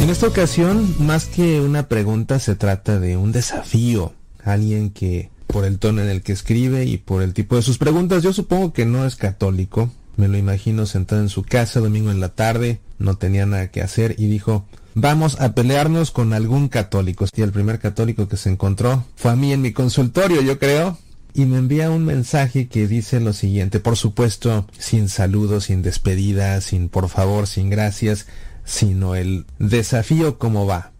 En 0.00 0.08
esta 0.08 0.26
ocasión, 0.26 0.94
más 1.00 1.26
que 1.26 1.60
una 1.60 1.86
pregunta, 1.86 2.38
se 2.38 2.54
trata 2.54 2.98
de 2.98 3.18
un 3.18 3.30
desafío. 3.30 4.14
Alguien 4.42 4.88
que, 4.88 5.31
por 5.52 5.64
el 5.66 5.78
tono 5.78 6.00
en 6.02 6.08
el 6.08 6.22
que 6.22 6.32
escribe 6.32 6.86
y 6.86 6.96
por 6.96 7.22
el 7.22 7.34
tipo 7.34 7.56
de 7.56 7.62
sus 7.62 7.78
preguntas, 7.78 8.22
yo 8.22 8.32
supongo 8.32 8.72
que 8.72 8.86
no 8.86 9.06
es 9.06 9.16
católico. 9.16 9.90
Me 10.16 10.26
lo 10.26 10.38
imagino 10.38 10.86
sentado 10.86 11.20
en 11.20 11.28
su 11.28 11.42
casa 11.42 11.80
domingo 11.80 12.10
en 12.10 12.20
la 12.20 12.30
tarde, 12.30 12.80
no 12.98 13.16
tenía 13.16 13.46
nada 13.46 13.70
que 13.70 13.82
hacer 13.82 14.16
y 14.18 14.26
dijo, 14.26 14.66
vamos 14.94 15.40
a 15.40 15.54
pelearnos 15.54 16.10
con 16.10 16.32
algún 16.32 16.68
católico. 16.68 17.26
Y 17.36 17.42
el 17.42 17.52
primer 17.52 17.78
católico 17.78 18.28
que 18.28 18.36
se 18.36 18.48
encontró 18.48 19.04
fue 19.14 19.30
a 19.30 19.36
mí 19.36 19.52
en 19.52 19.60
mi 19.60 19.72
consultorio, 19.72 20.40
yo 20.40 20.58
creo. 20.58 20.98
Y 21.34 21.46
me 21.46 21.58
envía 21.58 21.90
un 21.90 22.04
mensaje 22.04 22.68
que 22.68 22.86
dice 22.86 23.20
lo 23.20 23.32
siguiente, 23.32 23.80
por 23.80 23.96
supuesto, 23.96 24.66
sin 24.78 25.08
saludos, 25.08 25.64
sin 25.64 25.82
despedida, 25.82 26.60
sin 26.60 26.88
por 26.88 27.08
favor, 27.08 27.46
sin 27.46 27.70
gracias, 27.70 28.26
sino 28.64 29.14
el 29.14 29.46
desafío 29.58 30.38
como 30.38 30.66
va. 30.66 30.92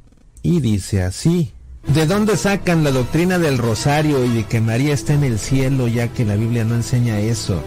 Y 0.43 0.61
dice 0.61 1.03
así, 1.03 1.53
¿de 1.87 2.07
dónde 2.07 2.37
sacan 2.37 2.85
la 2.85 2.91
doctrina 2.91 3.39
del 3.39 3.59
rosario 3.59 4.25
y 4.25 4.29
de 4.31 4.45
que 4.45 4.61
María 4.61 4.95
está 4.95 5.15
en 5.15 5.25
el 5.25 5.39
cielo 5.39 5.89
ya 5.89 6.09
que 6.09 6.25
la 6.25 6.37
Biblia 6.37 6.65
no 6.65 6.75
enseña 6.75 7.21
eso? 7.21 7.63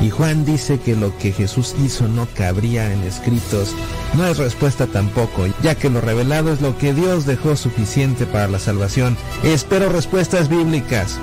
Y 0.00 0.08
Juan 0.10 0.44
dice 0.46 0.80
que 0.80 0.96
lo 0.96 1.16
que 1.18 1.32
Jesús 1.32 1.74
hizo 1.84 2.08
no 2.08 2.26
cabría 2.34 2.92
en 2.92 3.02
escritos. 3.02 3.74
No 4.14 4.26
es 4.26 4.38
respuesta 4.38 4.86
tampoco, 4.86 5.46
ya 5.62 5.74
que 5.74 5.90
lo 5.90 6.00
revelado 6.00 6.52
es 6.52 6.62
lo 6.62 6.78
que 6.78 6.94
Dios 6.94 7.26
dejó 7.26 7.54
suficiente 7.56 8.24
para 8.24 8.48
la 8.48 8.58
salvación. 8.58 9.16
Espero 9.42 9.90
respuestas 9.90 10.48
bíblicas. 10.48 11.18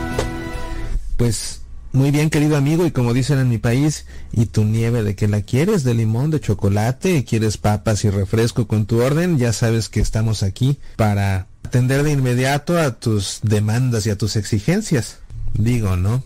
Pues 1.18 1.62
muy 1.94 2.12
bien, 2.12 2.30
querido 2.30 2.58
amigo, 2.58 2.86
y 2.86 2.92
como 2.92 3.14
dicen 3.14 3.40
en 3.40 3.50
mi 3.50 3.58
país, 3.58 4.06
¿y 4.32 4.48
tu 4.48 4.64
nieve 4.64 5.04
de 5.04 5.16
qué 5.16 5.28
la 5.28 5.42
quieres? 5.42 5.84
¿De 5.84 5.94
limón, 5.94 6.32
de 6.32 6.40
chocolate? 6.40 7.26
¿Quieres 7.26 7.58
papas 7.58 8.04
y 8.04 8.10
refresco 8.10 8.68
con 8.68 8.86
tu 8.86 9.02
orden? 9.02 9.38
Ya 9.38 9.54
sabes 9.54 9.90
que 9.90 10.00
estamos 10.00 10.44
aquí 10.44 10.78
para 10.96 11.48
atender 11.64 12.04
de 12.04 12.12
inmediato 12.12 12.80
a 12.80 13.00
tus 13.00 13.40
demandas 13.44 14.06
y 14.06 14.10
a 14.10 14.18
tus 14.18 14.36
exigencias. 14.36 15.20
Digo, 15.54 15.98
¿no? 15.98 16.24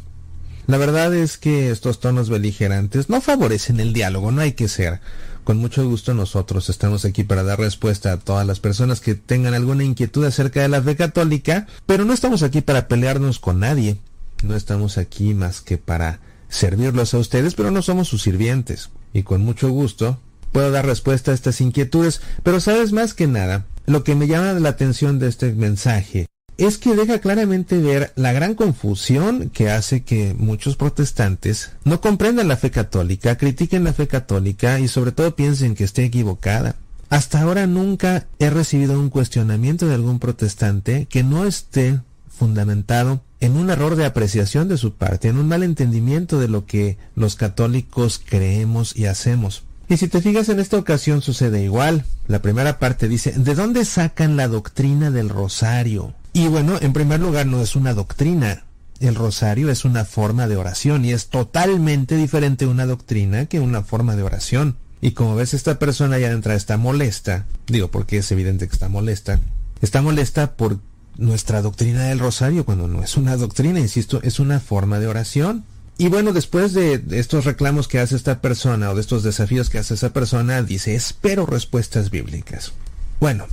La 0.68 0.78
verdad 0.78 1.14
es 1.14 1.38
que 1.38 1.72
estos 1.72 2.00
tonos 2.00 2.30
beligerantes 2.30 3.10
no 3.10 3.22
favorecen 3.22 3.80
el 3.80 3.94
diálogo, 3.94 4.32
no 4.32 4.42
hay 4.42 4.54
que 4.54 4.68
ser. 4.68 5.00
Con 5.44 5.58
mucho 5.58 5.88
gusto 5.88 6.14
nosotros 6.14 6.70
estamos 6.70 7.04
aquí 7.04 7.24
para 7.24 7.44
dar 7.44 7.60
respuesta 7.60 8.12
a 8.12 8.18
todas 8.18 8.46
las 8.46 8.60
personas 8.60 9.02
que 9.02 9.16
tengan 9.16 9.54
alguna 9.54 9.84
inquietud 9.84 10.24
acerca 10.24 10.62
de 10.62 10.70
la 10.70 10.82
fe 10.82 10.96
católica, 10.96 11.68
pero 11.86 12.06
no 12.06 12.14
estamos 12.14 12.44
aquí 12.44 12.62
para 12.62 12.88
pelearnos 12.88 13.40
con 13.40 13.60
nadie. 13.60 13.98
No 14.44 14.56
estamos 14.56 14.98
aquí 14.98 15.34
más 15.34 15.62
que 15.62 15.78
para 15.78 16.20
servirlos 16.50 17.14
a 17.14 17.20
ustedes, 17.20 17.56
pero 17.56 17.72
no 17.72 17.82
somos 17.82 18.08
sus 18.08 18.22
sirvientes. 18.22 18.90
Y 19.14 19.24
con 19.24 19.42
mucho 19.42 19.70
gusto 19.70 20.20
puedo 20.52 20.72
dar 20.72 20.86
respuesta 20.86 21.32
a 21.32 21.34
estas 21.34 21.62
inquietudes, 21.62 22.22
pero 22.44 22.60
sabes 22.60 22.92
más 22.92 23.14
que 23.14 23.28
nada, 23.28 23.66
lo 23.86 24.04
que 24.04 24.16
me 24.16 24.28
llama 24.28 24.54
la 24.54 24.70
atención 24.70 25.20
de 25.20 25.28
este 25.28 25.54
mensaje 25.54 26.28
es 26.58 26.78
que 26.78 26.96
deja 26.96 27.20
claramente 27.20 27.78
ver 27.80 28.14
la 28.16 28.34
gran 28.34 28.54
confusión 28.54 29.50
que 29.50 29.72
hace 29.72 30.04
que 30.04 30.36
muchos 30.38 30.76
protestantes 30.76 31.72
no 31.86 32.02
comprendan 32.02 32.48
la 32.48 32.58
fe 32.58 32.70
católica, 32.70 33.38
critiquen 33.38 33.84
la 33.84 33.94
fe 33.94 34.08
católica 34.08 34.80
y 34.80 34.88
sobre 34.88 35.12
todo 35.12 35.36
piensen 35.36 35.74
que 35.74 35.84
esté 35.84 36.04
equivocada. 36.04 36.76
Hasta 37.10 37.42
ahora 37.42 37.66
nunca 37.68 38.28
he 38.40 38.50
recibido 38.50 39.00
un 39.00 39.10
cuestionamiento 39.10 39.88
de 39.88 39.96
algún 39.96 40.20
protestante 40.20 41.08
que 41.08 41.24
no 41.24 41.46
esté 41.46 42.00
fundamentado 42.42 43.22
en 43.40 43.56
un 43.56 43.70
error 43.70 43.96
de 43.96 44.04
apreciación 44.04 44.68
de 44.68 44.80
su 44.80 44.96
parte, 44.96 45.28
en 45.28 45.38
un 45.38 45.48
mal 45.48 45.62
entendimiento 45.62 46.40
de 46.40 46.48
lo 46.48 46.66
que 46.66 46.98
los 47.16 47.36
católicos 47.36 48.20
creemos 48.28 48.96
y 48.96 49.06
hacemos. 49.06 49.62
Y 49.88 49.98
si 49.98 50.08
te 50.08 50.22
fijas 50.22 50.50
en 50.50 50.60
esta 50.60 50.78
ocasión 50.78 51.22
sucede 51.22 51.64
igual. 51.64 52.04
La 52.28 52.42
primera 52.42 52.80
parte 52.80 53.08
dice, 53.08 53.34
¿de 53.34 53.54
dónde 53.54 53.86
sacan 53.86 54.38
la 54.38 54.48
doctrina 54.48 55.12
del 55.12 55.30
rosario? 55.30 56.16
Y 56.34 56.48
bueno, 56.48 56.80
en 56.82 56.94
primer 56.94 57.20
lugar 57.20 57.46
no 57.46 57.62
es 57.62 57.76
una 57.76 57.94
doctrina. 57.94 58.64
El 59.00 59.14
rosario 59.14 59.70
es 59.70 59.86
una 59.86 60.04
forma 60.04 60.48
de 60.48 60.56
oración 60.56 61.06
y 61.06 61.12
es 61.12 61.28
totalmente 61.28 62.16
diferente 62.16 62.66
una 62.66 62.88
doctrina 62.88 63.46
que 63.46 63.60
una 63.60 63.84
forma 63.84 64.16
de 64.16 64.24
oración. 64.24 64.78
Y 65.00 65.12
como 65.12 65.36
ves, 65.36 65.54
esta 65.54 65.78
persona 65.78 66.18
ya 66.18 66.30
de 66.30 66.34
entrada 66.34 66.58
está 66.58 66.78
molesta. 66.78 67.46
Digo, 67.68 67.92
porque 67.92 68.18
es 68.18 68.32
evidente 68.32 68.68
que 68.68 68.74
está 68.74 68.90
molesta. 68.90 69.40
Está 69.80 70.02
molesta 70.02 70.54
por 70.54 70.80
nuestra 71.22 71.62
doctrina 71.62 72.06
del 72.06 72.20
rosario, 72.20 72.66
cuando 72.66 72.88
no 72.88 73.04
es 73.04 73.16
una 73.16 73.38
doctrina, 73.38 73.80
insisto, 73.80 74.20
es 74.24 74.40
una 74.40 74.60
forma 74.60 75.00
de 75.00 75.08
oración. 75.08 75.64
Y 75.98 76.10
bueno, 76.10 76.34
después 76.34 76.74
de 76.74 77.02
estos 77.12 77.46
reclamos 77.46 77.88
que 77.88 78.00
hace 78.00 78.16
esta 78.16 78.42
persona 78.42 78.90
o 78.90 78.96
de 78.96 79.02
estos 79.02 79.24
desafíos 79.24 79.70
que 79.70 79.78
hace 79.78 79.94
esa 79.94 80.14
persona, 80.14 80.64
dice, 80.64 80.96
espero 80.96 81.46
respuestas 81.46 82.10
bíblicas. 82.10 82.74
Bueno, 83.20 83.46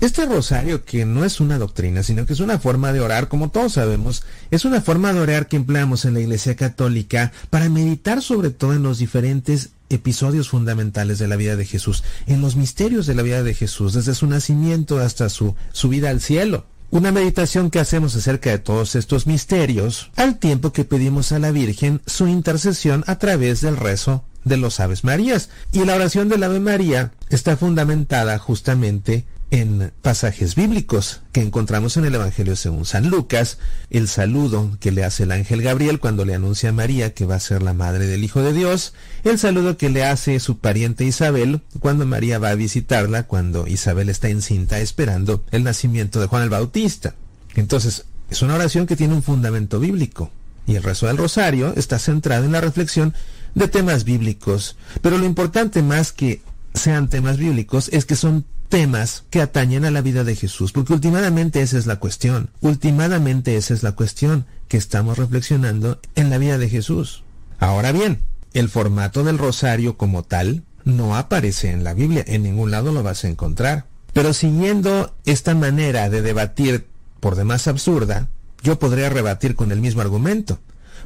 este 0.00 0.26
rosario, 0.26 0.84
que 0.84 1.06
no 1.06 1.24
es 1.24 1.40
una 1.40 1.56
doctrina, 1.56 2.02
sino 2.02 2.26
que 2.26 2.34
es 2.34 2.40
una 2.40 2.58
forma 2.58 2.92
de 2.92 3.00
orar, 3.00 3.28
como 3.28 3.48
todos 3.48 3.72
sabemos, 3.74 4.22
es 4.50 4.66
una 4.66 4.82
forma 4.82 5.14
de 5.14 5.20
orar 5.20 5.48
que 5.48 5.56
empleamos 5.56 6.04
en 6.04 6.14
la 6.14 6.20
Iglesia 6.20 6.56
Católica 6.56 7.32
para 7.48 7.70
meditar 7.70 8.20
sobre 8.20 8.50
todo 8.50 8.74
en 8.74 8.82
los 8.82 8.98
diferentes 8.98 9.70
episodios 9.88 10.50
fundamentales 10.50 11.18
de 11.18 11.28
la 11.28 11.36
vida 11.36 11.56
de 11.56 11.64
Jesús, 11.64 12.04
en 12.26 12.42
los 12.42 12.56
misterios 12.56 13.06
de 13.06 13.14
la 13.14 13.22
vida 13.22 13.42
de 13.42 13.54
Jesús, 13.54 13.94
desde 13.94 14.14
su 14.14 14.26
nacimiento 14.26 14.98
hasta 14.98 15.30
su 15.30 15.54
subida 15.72 16.10
al 16.10 16.20
cielo. 16.20 16.66
Una 16.90 17.10
meditación 17.10 17.70
que 17.70 17.80
hacemos 17.80 18.14
acerca 18.14 18.50
de 18.50 18.58
todos 18.58 18.94
estos 18.94 19.26
misterios, 19.26 20.10
al 20.16 20.38
tiempo 20.38 20.72
que 20.72 20.84
pedimos 20.84 21.32
a 21.32 21.38
la 21.38 21.50
Virgen 21.50 22.00
su 22.06 22.28
intercesión 22.28 23.04
a 23.06 23.18
través 23.18 23.60
del 23.60 23.76
rezo 23.76 24.24
de 24.44 24.56
los 24.56 24.78
Aves 24.80 25.04
Marías. 25.04 25.48
Y 25.72 25.84
la 25.84 25.96
oración 25.96 26.28
del 26.28 26.44
Ave 26.44 26.60
María 26.60 27.12
está 27.30 27.56
fundamentada 27.56 28.38
justamente 28.38 29.24
en 29.54 29.92
pasajes 30.02 30.56
bíblicos 30.56 31.20
que 31.30 31.40
encontramos 31.40 31.96
en 31.96 32.04
el 32.04 32.16
Evangelio 32.16 32.56
según 32.56 32.84
San 32.84 33.08
Lucas, 33.08 33.58
el 33.88 34.08
saludo 34.08 34.76
que 34.80 34.90
le 34.90 35.04
hace 35.04 35.22
el 35.22 35.30
ángel 35.30 35.62
Gabriel 35.62 36.00
cuando 36.00 36.24
le 36.24 36.34
anuncia 36.34 36.70
a 36.70 36.72
María 36.72 37.14
que 37.14 37.24
va 37.24 37.36
a 37.36 37.40
ser 37.40 37.62
la 37.62 37.72
madre 37.72 38.08
del 38.08 38.24
Hijo 38.24 38.42
de 38.42 38.52
Dios, 38.52 38.94
el 39.22 39.38
saludo 39.38 39.76
que 39.76 39.90
le 39.90 40.04
hace 40.04 40.40
su 40.40 40.58
pariente 40.58 41.04
Isabel 41.04 41.60
cuando 41.78 42.04
María 42.04 42.40
va 42.40 42.50
a 42.50 42.56
visitarla, 42.56 43.28
cuando 43.28 43.68
Isabel 43.68 44.08
está 44.08 44.28
encinta 44.28 44.80
esperando 44.80 45.44
el 45.52 45.62
nacimiento 45.62 46.20
de 46.20 46.26
Juan 46.26 46.42
el 46.42 46.50
Bautista. 46.50 47.14
Entonces, 47.54 48.06
es 48.30 48.42
una 48.42 48.56
oración 48.56 48.88
que 48.88 48.96
tiene 48.96 49.14
un 49.14 49.22
fundamento 49.22 49.78
bíblico, 49.78 50.32
y 50.66 50.74
el 50.74 50.82
rezo 50.82 51.06
del 51.06 51.16
rosario 51.16 51.74
está 51.76 52.00
centrado 52.00 52.44
en 52.44 52.52
la 52.52 52.60
reflexión 52.60 53.14
de 53.54 53.68
temas 53.68 54.02
bíblicos, 54.02 54.76
pero 55.00 55.16
lo 55.16 55.26
importante 55.26 55.80
más 55.80 56.10
que 56.10 56.42
sean 56.74 57.08
temas 57.08 57.36
bíblicos 57.36 57.88
es 57.92 58.04
que 58.04 58.16
son 58.16 58.44
temas 58.68 59.24
que 59.30 59.40
atañen 59.40 59.84
a 59.84 59.90
la 59.90 60.00
vida 60.00 60.24
de 60.24 60.36
Jesús, 60.36 60.72
porque 60.72 60.92
últimamente 60.92 61.62
esa 61.62 61.78
es 61.78 61.86
la 61.86 61.96
cuestión, 61.96 62.50
últimamente 62.60 63.56
esa 63.56 63.74
es 63.74 63.82
la 63.82 63.92
cuestión 63.92 64.46
que 64.68 64.76
estamos 64.76 65.18
reflexionando 65.18 66.00
en 66.14 66.30
la 66.30 66.38
vida 66.38 66.58
de 66.58 66.68
Jesús. 66.68 67.22
Ahora 67.58 67.92
bien, 67.92 68.20
el 68.52 68.68
formato 68.68 69.24
del 69.24 69.38
rosario 69.38 69.96
como 69.96 70.22
tal 70.22 70.62
no 70.84 71.16
aparece 71.16 71.70
en 71.70 71.84
la 71.84 71.94
Biblia, 71.94 72.24
en 72.26 72.42
ningún 72.42 72.70
lado 72.70 72.92
lo 72.92 73.02
vas 73.02 73.24
a 73.24 73.28
encontrar. 73.28 73.86
Pero 74.12 74.32
siguiendo 74.32 75.14
esta 75.24 75.54
manera 75.54 76.08
de 76.08 76.22
debatir 76.22 76.86
por 77.20 77.34
demás 77.34 77.66
absurda, 77.68 78.28
yo 78.62 78.78
podría 78.78 79.08
rebatir 79.08 79.56
con 79.56 79.72
el 79.72 79.80
mismo 79.80 80.02
argumento. 80.02 80.58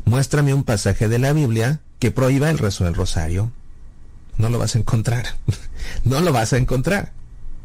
Muéstrame 0.04 0.54
un 0.54 0.64
pasaje 0.64 1.08
de 1.08 1.18
la 1.18 1.32
Biblia 1.32 1.80
que 1.98 2.10
prohíba 2.10 2.50
el 2.50 2.58
rezo 2.58 2.84
del 2.84 2.94
rosario. 2.94 3.50
No 4.36 4.48
lo 4.50 4.58
vas 4.58 4.74
a 4.74 4.78
encontrar. 4.78 5.26
no 6.04 6.20
lo 6.20 6.32
vas 6.32 6.52
a 6.52 6.58
encontrar. 6.58 7.12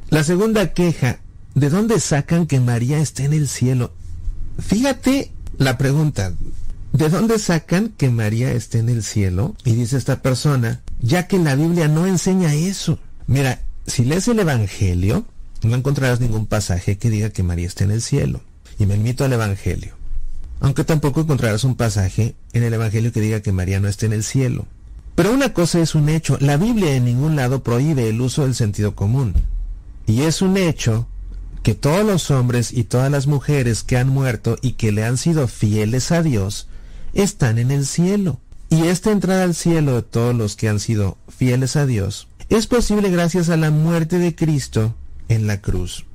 La 0.10 0.24
segunda 0.24 0.74
queja, 0.74 1.20
¿de 1.56 1.70
dónde 1.70 2.00
sacan 2.00 2.46
que 2.46 2.60
María 2.60 3.00
esté 3.00 3.26
en 3.26 3.34
el 3.34 3.48
cielo? 3.48 3.94
Fíjate 4.60 5.32
la 5.58 5.78
pregunta, 5.78 6.34
¿de 6.92 7.10
dónde 7.10 7.40
sacan 7.40 7.90
que 7.98 8.10
María 8.10 8.52
esté 8.52 8.80
en 8.80 8.90
el 8.90 9.04
cielo? 9.04 9.56
Y 9.66 9.74
dice 9.74 9.98
esta 9.98 10.22
persona, 10.22 10.82
ya 11.02 11.28
que 11.28 11.40
la 11.40 11.56
Biblia 11.56 11.88
no 11.88 12.06
enseña 12.06 12.54
eso. 12.54 13.00
Mira, 13.28 13.62
si 13.88 14.06
lees 14.06 14.28
el 14.28 14.40
Evangelio, 14.40 15.26
no 15.64 15.76
encontrarás 15.76 16.20
ningún 16.20 16.46
pasaje 16.46 16.98
que 16.98 17.10
diga 17.10 17.30
que 17.30 17.44
María 17.44 17.68
esté 17.68 17.84
en 17.84 17.92
el 17.92 18.02
cielo. 18.02 18.42
Y 18.80 18.86
me 18.86 18.96
invito 18.96 19.24
al 19.24 19.34
Evangelio. 19.34 19.94
Aunque 20.60 20.84
tampoco 20.84 21.22
encontrarás 21.22 21.64
un 21.64 21.76
pasaje 21.76 22.36
en 22.54 22.64
el 22.64 22.74
Evangelio 22.74 23.12
que 23.12 23.22
diga 23.22 23.42
que 23.42 23.52
María 23.52 23.80
no 23.80 23.88
esté 23.88 24.06
en 24.06 24.14
el 24.14 24.24
cielo. 24.24 24.66
Pero 25.16 25.32
una 25.32 25.54
cosa 25.54 25.80
es 25.80 25.94
un 25.94 26.10
hecho, 26.10 26.38
la 26.40 26.58
Biblia 26.58 26.96
en 26.96 27.06
ningún 27.06 27.36
lado 27.36 27.62
prohíbe 27.64 28.10
el 28.10 28.20
uso 28.22 28.44
del 28.44 28.56
sentido 28.56 28.96
común. 28.96 29.34
Y 30.06 30.22
es 30.22 30.42
un 30.42 30.58
hecho 30.58 31.08
que 31.64 31.76
todos 31.76 32.06
los 32.06 32.30
hombres 32.30 32.74
y 32.74 32.84
todas 32.84 33.10
las 33.10 33.26
mujeres 33.26 33.84
que 33.84 33.98
han 33.98 34.10
muerto 34.10 34.58
y 34.62 34.74
que 34.74 34.92
le 34.92 35.06
han 35.06 35.18
sido 35.18 35.48
fieles 35.48 36.12
a 36.12 36.22
Dios 36.22 36.68
están 37.14 37.58
en 37.58 37.72
el 37.72 37.86
cielo. 37.86 38.40
Y 38.70 38.88
esta 38.88 39.12
entrada 39.12 39.44
al 39.44 39.56
cielo 39.56 39.96
de 39.96 40.02
todos 40.02 40.36
los 40.36 40.56
que 40.56 40.68
han 40.68 40.80
sido 40.80 41.18
fieles 41.30 41.76
a 41.76 41.86
Dios 41.86 42.28
es 42.50 42.68
posible 42.68 43.10
gracias 43.10 43.50
a 43.50 43.58
la 43.58 43.72
muerte 43.72 44.20
de 44.20 44.36
Cristo 44.36 44.96
en 45.30 45.48
la 45.48 45.62
cruz 45.62 46.06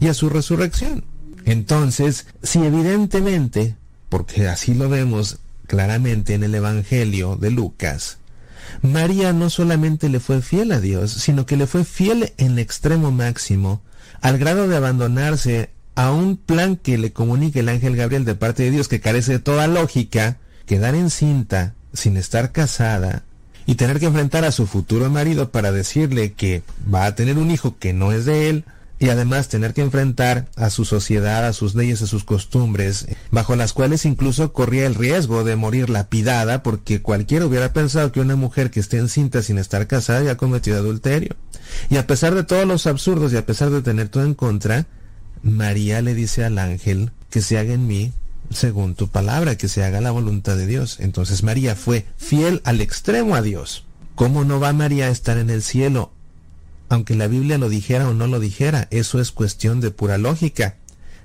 y 0.00 0.08
a 0.08 0.14
su 0.14 0.28
resurrección. 0.28 1.04
Entonces, 1.44 2.26
si 2.42 2.58
evidentemente, 2.60 3.76
porque 4.08 4.48
así 4.48 4.74
lo 4.74 4.88
vemos 4.88 5.38
claramente 5.66 6.34
en 6.34 6.42
el 6.42 6.54
Evangelio 6.54 7.36
de 7.36 7.50
Lucas, 7.50 8.18
María 8.82 9.32
no 9.32 9.50
solamente 9.50 10.08
le 10.08 10.20
fue 10.20 10.42
fiel 10.42 10.72
a 10.72 10.80
Dios, 10.80 11.12
sino 11.12 11.46
que 11.46 11.56
le 11.56 11.66
fue 11.66 11.84
fiel 11.84 12.32
en 12.36 12.58
extremo 12.58 13.10
máximo, 13.10 13.82
al 14.20 14.38
grado 14.38 14.68
de 14.68 14.76
abandonarse 14.76 15.70
a 15.94 16.12
un 16.12 16.36
plan 16.36 16.76
que 16.76 16.98
le 16.98 17.12
comunica 17.12 17.60
el 17.60 17.68
ángel 17.68 17.96
Gabriel 17.96 18.24
de 18.24 18.34
parte 18.34 18.62
de 18.62 18.70
Dios 18.70 18.88
que 18.88 19.00
carece 19.00 19.32
de 19.32 19.38
toda 19.38 19.66
lógica, 19.66 20.38
quedar 20.66 20.94
encinta 20.94 21.74
sin 21.92 22.16
estar 22.16 22.52
casada 22.52 23.24
y 23.66 23.74
tener 23.74 24.00
que 24.00 24.06
enfrentar 24.06 24.44
a 24.44 24.52
su 24.52 24.66
futuro 24.66 25.10
marido 25.10 25.50
para 25.50 25.72
decirle 25.72 26.32
que 26.32 26.62
va 26.92 27.06
a 27.06 27.14
tener 27.14 27.38
un 27.38 27.50
hijo 27.50 27.76
que 27.78 27.92
no 27.92 28.12
es 28.12 28.24
de 28.24 28.48
él, 28.48 28.64
y 29.00 29.08
además 29.08 29.48
tener 29.48 29.72
que 29.72 29.80
enfrentar 29.80 30.46
a 30.56 30.68
su 30.68 30.84
sociedad, 30.84 31.46
a 31.46 31.54
sus 31.54 31.74
leyes, 31.74 32.02
a 32.02 32.06
sus 32.06 32.22
costumbres, 32.22 33.06
bajo 33.30 33.56
las 33.56 33.72
cuales 33.72 34.04
incluso 34.04 34.52
corría 34.52 34.86
el 34.86 34.94
riesgo 34.94 35.42
de 35.42 35.56
morir 35.56 35.88
lapidada 35.88 36.62
porque 36.62 37.00
cualquiera 37.00 37.46
hubiera 37.46 37.72
pensado 37.72 38.12
que 38.12 38.20
una 38.20 38.36
mujer 38.36 38.70
que 38.70 38.78
esté 38.78 38.98
encinta 38.98 39.42
sin 39.42 39.56
estar 39.56 39.86
casada 39.86 40.22
ya 40.22 40.32
ha 40.32 40.36
cometido 40.36 40.76
adulterio. 40.76 41.34
Y 41.88 41.96
a 41.96 42.06
pesar 42.06 42.34
de 42.34 42.44
todos 42.44 42.66
los 42.66 42.86
absurdos 42.86 43.32
y 43.32 43.38
a 43.38 43.46
pesar 43.46 43.70
de 43.70 43.80
tener 43.80 44.10
todo 44.10 44.24
en 44.24 44.34
contra, 44.34 44.86
María 45.42 46.02
le 46.02 46.14
dice 46.14 46.44
al 46.44 46.58
ángel 46.58 47.10
que 47.30 47.40
se 47.40 47.56
haga 47.56 47.72
en 47.72 47.86
mí 47.86 48.12
según 48.50 48.96
tu 48.96 49.08
palabra, 49.08 49.56
que 49.56 49.68
se 49.68 49.82
haga 49.82 50.02
la 50.02 50.10
voluntad 50.10 50.58
de 50.58 50.66
Dios. 50.66 50.98
Entonces 51.00 51.42
María 51.42 51.74
fue 51.74 52.04
fiel 52.18 52.60
al 52.64 52.82
extremo 52.82 53.34
a 53.34 53.40
Dios. 53.40 53.84
¿Cómo 54.14 54.44
no 54.44 54.60
va 54.60 54.74
María 54.74 55.06
a 55.06 55.10
estar 55.10 55.38
en 55.38 55.48
el 55.48 55.62
cielo 55.62 56.12
aunque 56.90 57.14
la 57.14 57.28
Biblia 57.28 57.56
lo 57.56 57.70
dijera 57.70 58.08
o 58.08 58.14
no 58.14 58.26
lo 58.26 58.40
dijera, 58.40 58.88
eso 58.90 59.20
es 59.20 59.30
cuestión 59.30 59.80
de 59.80 59.92
pura 59.92 60.18
lógica. 60.18 60.76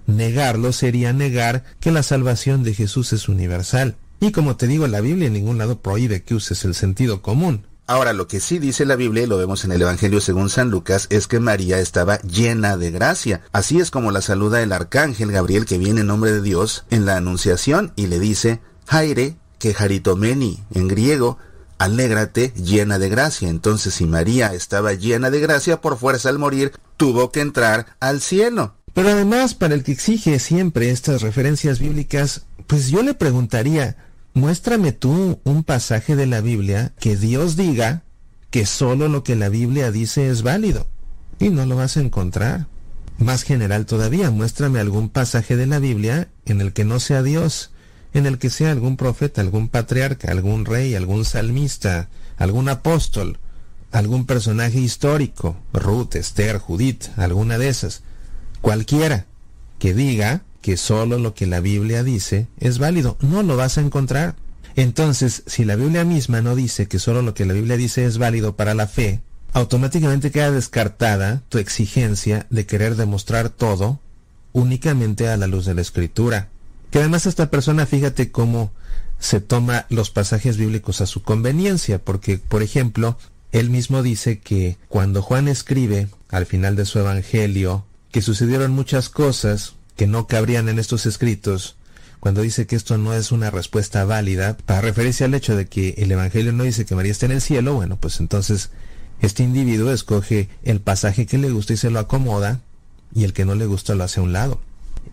Negarlo 0.06 0.72
sería 0.72 1.12
negar 1.12 1.64
que 1.80 1.92
la 1.92 2.04
salvación 2.04 2.64
de 2.64 2.76
Jesús 2.76 3.12
es 3.12 3.28
universal. 3.28 3.96
Y 4.20 4.32
como 4.32 4.56
te 4.56 4.68
digo, 4.68 4.88
la 4.88 5.02
Biblia 5.02 5.28
en 5.28 5.34
ningún 5.34 5.58
lado 5.58 5.82
prohíbe 5.82 6.22
que 6.22 6.36
uses 6.36 6.64
el 6.66 6.76
sentido 6.76 7.24
común. 7.24 7.66
Ahora, 7.88 8.14
lo 8.14 8.28
que 8.28 8.40
sí 8.40 8.60
dice 8.60 8.86
la 8.86 8.96
Biblia, 8.96 9.24
y 9.24 9.28
lo 9.28 9.38
vemos 9.38 9.66
en 9.66 9.72
el 9.72 9.82
Evangelio 9.82 10.22
según 10.22 10.50
San 10.50 10.70
Lucas, 10.70 11.08
es 11.10 11.28
que 11.28 11.40
María 11.40 11.80
estaba 11.80 12.20
llena 12.22 12.78
de 12.78 12.92
gracia. 12.92 13.42
Así 13.52 13.80
es 13.80 13.92
como 13.92 14.12
la 14.12 14.22
saluda 14.22 14.62
el 14.62 14.72
arcángel 14.72 15.32
Gabriel 15.32 15.66
que 15.66 15.78
viene 15.80 16.02
en 16.02 16.08
nombre 16.08 16.32
de 16.32 16.42
Dios 16.42 16.86
en 16.92 17.06
la 17.06 17.18
Anunciación 17.18 17.92
y 17.96 18.08
le 18.08 18.20
dice, 18.20 18.60
Jaire, 18.88 19.36
que 19.60 19.76
haritomeni 19.78 20.64
en 20.74 20.88
griego, 20.88 21.38
alégrate 21.78 22.54
llena 22.56 23.00
de 23.00 23.10
gracia. 23.10 23.50
Entonces 23.50 23.96
si 23.96 24.06
María 24.06 24.54
estaba 24.54 24.94
llena 24.94 25.30
de 25.30 25.40
gracia, 25.40 25.82
por 25.82 25.98
fuerza 25.98 26.30
al 26.30 26.40
morir, 26.40 26.72
tuvo 26.98 27.32
que 27.32 27.42
entrar 27.42 27.86
al 28.00 28.22
cielo. 28.22 28.76
Pero 28.94 29.10
además, 29.10 29.54
para 29.54 29.74
el 29.74 29.84
que 29.84 29.92
exige 29.92 30.40
siempre 30.40 30.90
estas 30.90 31.22
referencias 31.22 31.80
bíblicas, 31.80 32.46
pues 32.66 32.90
yo 32.90 33.04
le 33.04 33.14
preguntaría, 33.14 33.98
muéstrame 34.34 34.94
tú 34.94 35.42
un 35.44 35.64
pasaje 35.64 36.16
de 36.16 36.26
la 36.28 36.40
Biblia 36.40 36.94
que 37.00 37.18
Dios 37.18 37.58
diga 37.58 38.04
que 38.52 38.66
solo 38.66 39.10
lo 39.10 39.24
que 39.24 39.36
la 39.36 39.50
Biblia 39.50 39.92
dice 39.92 40.30
es 40.30 40.44
válido. 40.44 40.88
Y 41.40 41.50
no 41.50 41.66
lo 41.66 41.76
vas 41.76 41.98
a 41.98 42.00
encontrar. 42.00 42.68
Más 43.18 43.44
general 43.44 43.86
todavía, 43.86 44.32
muéstrame 44.32 44.80
algún 44.80 45.10
pasaje 45.10 45.58
de 45.58 45.68
la 45.68 45.80
Biblia 45.80 46.30
en 46.46 46.62
el 46.62 46.72
que 46.72 46.86
no 46.86 47.02
sea 47.02 47.22
Dios, 47.22 47.72
en 48.16 48.26
el 48.26 48.38
que 48.38 48.50
sea 48.50 48.72
algún 48.72 48.96
profeta, 48.96 49.42
algún 49.42 49.68
patriarca, 49.68 50.32
algún 50.32 50.64
rey, 50.64 50.96
algún 50.96 51.26
salmista, 51.26 52.08
algún 52.38 52.70
apóstol, 52.70 53.40
algún 53.92 54.26
personaje 54.26 54.80
histórico, 54.80 55.58
Ruth, 55.74 56.16
Esther, 56.16 56.58
Judith, 56.60 57.08
alguna 57.18 57.58
de 57.58 57.68
esas, 57.68 58.04
cualquiera, 58.62 59.26
que 59.80 59.94
diga 59.94 60.44
que 60.62 60.78
solo 60.78 61.20
lo 61.20 61.34
que 61.34 61.46
la 61.46 61.60
Biblia 61.60 62.04
dice 62.04 62.48
es 62.58 62.80
válido. 62.80 63.18
No 63.20 63.44
lo 63.44 63.58
vas 63.58 63.78
a 63.78 63.82
encontrar. 63.82 64.36
Entonces, 64.78 65.44
si 65.46 65.66
la 65.66 65.76
Biblia 65.76 66.06
misma 66.06 66.42
no 66.42 66.56
dice 66.56 66.88
que 66.88 67.00
solo 67.00 67.22
lo 67.22 67.34
que 67.34 67.46
la 67.46 67.54
Biblia 67.54 67.76
dice 67.76 68.06
es 68.06 68.18
válido 68.18 68.56
para 68.56 68.74
la 68.76 68.88
fe, 68.88 69.20
automáticamente 69.52 70.32
queda 70.32 70.52
descartada 70.52 71.44
tu 71.50 71.58
exigencia 71.58 72.48
de 72.50 72.66
querer 72.66 72.96
demostrar 72.96 73.50
todo 73.50 74.00
únicamente 74.54 75.28
a 75.28 75.36
la 75.36 75.48
luz 75.48 75.66
de 75.66 75.74
la 75.74 75.82
escritura. 75.82 76.48
Que 76.92 77.00
además 77.00 77.26
esta 77.26 77.50
persona, 77.50 77.86
fíjate 77.86 78.32
cómo 78.32 78.72
se 79.20 79.42
toma 79.42 79.86
los 79.90 80.10
pasajes 80.12 80.58
bíblicos 80.58 81.02
a 81.02 81.06
su 81.06 81.24
conveniencia, 81.24 82.00
porque, 82.00 82.38
por 82.38 82.64
ejemplo, 82.64 83.18
él 83.52 83.70
mismo 83.70 84.04
dice 84.04 84.40
que 84.40 84.78
cuando 84.90 85.22
Juan 85.22 85.48
escribe 85.48 86.10
al 86.30 86.46
final 86.46 86.76
de 86.76 86.86
su 86.86 87.00
evangelio 87.00 87.86
que 88.12 88.22
sucedieron 88.22 88.72
muchas 88.72 89.10
cosas 89.10 89.76
que 89.96 90.08
no 90.08 90.28
cabrían 90.28 90.70
en 90.70 90.80
estos 90.80 91.06
escritos, 91.06 91.76
cuando 92.20 92.42
dice 92.42 92.66
que 92.66 92.76
esto 92.76 92.98
no 92.98 93.14
es 93.14 93.32
una 93.32 93.52
respuesta 93.52 94.04
válida, 94.04 94.58
para 94.66 94.82
referirse 94.82 95.24
al 95.24 95.36
hecho 95.36 95.56
de 95.56 95.68
que 95.68 95.96
el 95.98 96.12
Evangelio 96.12 96.54
no 96.54 96.64
dice 96.64 96.86
que 96.86 96.96
María 96.96 97.12
está 97.12 97.28
en 97.28 97.34
el 97.34 97.42
cielo, 97.42 97.76
bueno, 97.76 97.98
pues 97.98 98.20
entonces 98.20 98.72
este 99.22 99.44
individuo 99.44 99.92
escoge 99.92 100.50
el 100.64 100.82
pasaje 100.82 101.26
que 101.26 101.38
le 101.38 101.52
gusta 101.52 101.74
y 101.74 101.78
se 101.78 101.92
lo 101.92 102.00
acomoda, 102.00 102.62
y 103.14 103.26
el 103.26 103.34
que 103.34 103.46
no 103.46 103.56
le 103.56 103.66
gusta 103.68 103.96
lo 103.96 104.04
hace 104.04 104.20
a 104.20 104.24
un 104.24 104.34
lado. 104.34 104.60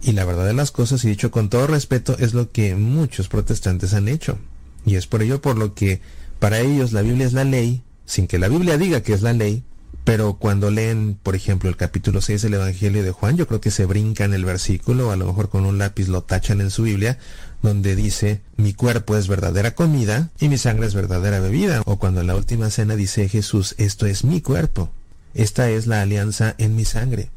Y 0.03 0.13
la 0.13 0.25
verdad 0.25 0.47
de 0.47 0.53
las 0.53 0.73
cosas, 0.73 1.05
y 1.05 1.09
dicho 1.09 1.31
con 1.31 1.49
todo 1.49 1.67
respeto, 1.67 2.17
es 2.19 2.35
lo 2.35 2.51
que 2.51 2.75
muchos 2.75 3.29
protestantes 3.29 3.95
han 3.95 4.09
hecho. 4.09 4.39
Y 4.85 4.97
es 4.97 5.07
por 5.07 5.23
ello 5.23 5.41
por 5.41 5.57
lo 5.57 5.75
que 5.75 6.01
para 6.41 6.59
ellos 6.59 6.93
la 6.93 7.03
Biblia 7.03 7.27
es 7.27 7.33
la 7.33 7.45
ley, 7.45 7.83
sin 8.05 8.27
que 8.27 8.39
la 8.39 8.49
Biblia 8.49 8.77
diga 8.79 9.03
que 9.03 9.13
es 9.13 9.23
la 9.23 9.33
ley, 9.33 9.63
pero 10.05 10.35
cuando 10.35 10.71
leen, 10.71 11.17
por 11.23 11.37
ejemplo, 11.37 11.71
el 11.71 11.77
capítulo 11.77 12.21
6 12.21 12.43
del 12.43 12.55
Evangelio 12.55 13.05
de 13.05 13.13
Juan, 13.13 13.37
yo 13.37 13.47
creo 13.47 13.61
que 13.61 13.71
se 13.71 13.87
brincan 13.87 14.35
el 14.35 14.45
versículo, 14.45 15.13
a 15.13 15.17
lo 15.17 15.27
mejor 15.27 15.49
con 15.49 15.65
un 15.65 15.79
lápiz 15.79 16.09
lo 16.09 16.23
tachan 16.23 16.61
en 16.61 16.71
su 16.71 16.83
Biblia, 16.83 17.19
donde 17.63 17.95
dice, 17.95 18.41
mi 18.57 18.75
cuerpo 18.75 19.17
es 19.17 19.29
verdadera 19.29 19.77
comida 19.77 20.31
y 20.41 20.49
mi 20.49 20.59
sangre 20.59 20.87
es 20.87 20.95
verdadera 20.95 21.39
bebida. 21.39 21.83
O 21.87 22.01
cuando 22.01 22.21
en 22.21 22.27
la 22.27 22.35
última 22.35 22.71
cena 22.71 22.97
dice 22.97 23.29
Jesús, 23.29 23.77
esto 23.79 24.07
es 24.07 24.25
mi 24.25 24.41
cuerpo, 24.41 24.91
esta 25.35 25.71
es 25.71 25.87
la 25.87 26.03
alianza 26.03 26.57
en 26.59 26.75
mi 26.75 26.85
sangre. 26.85 27.31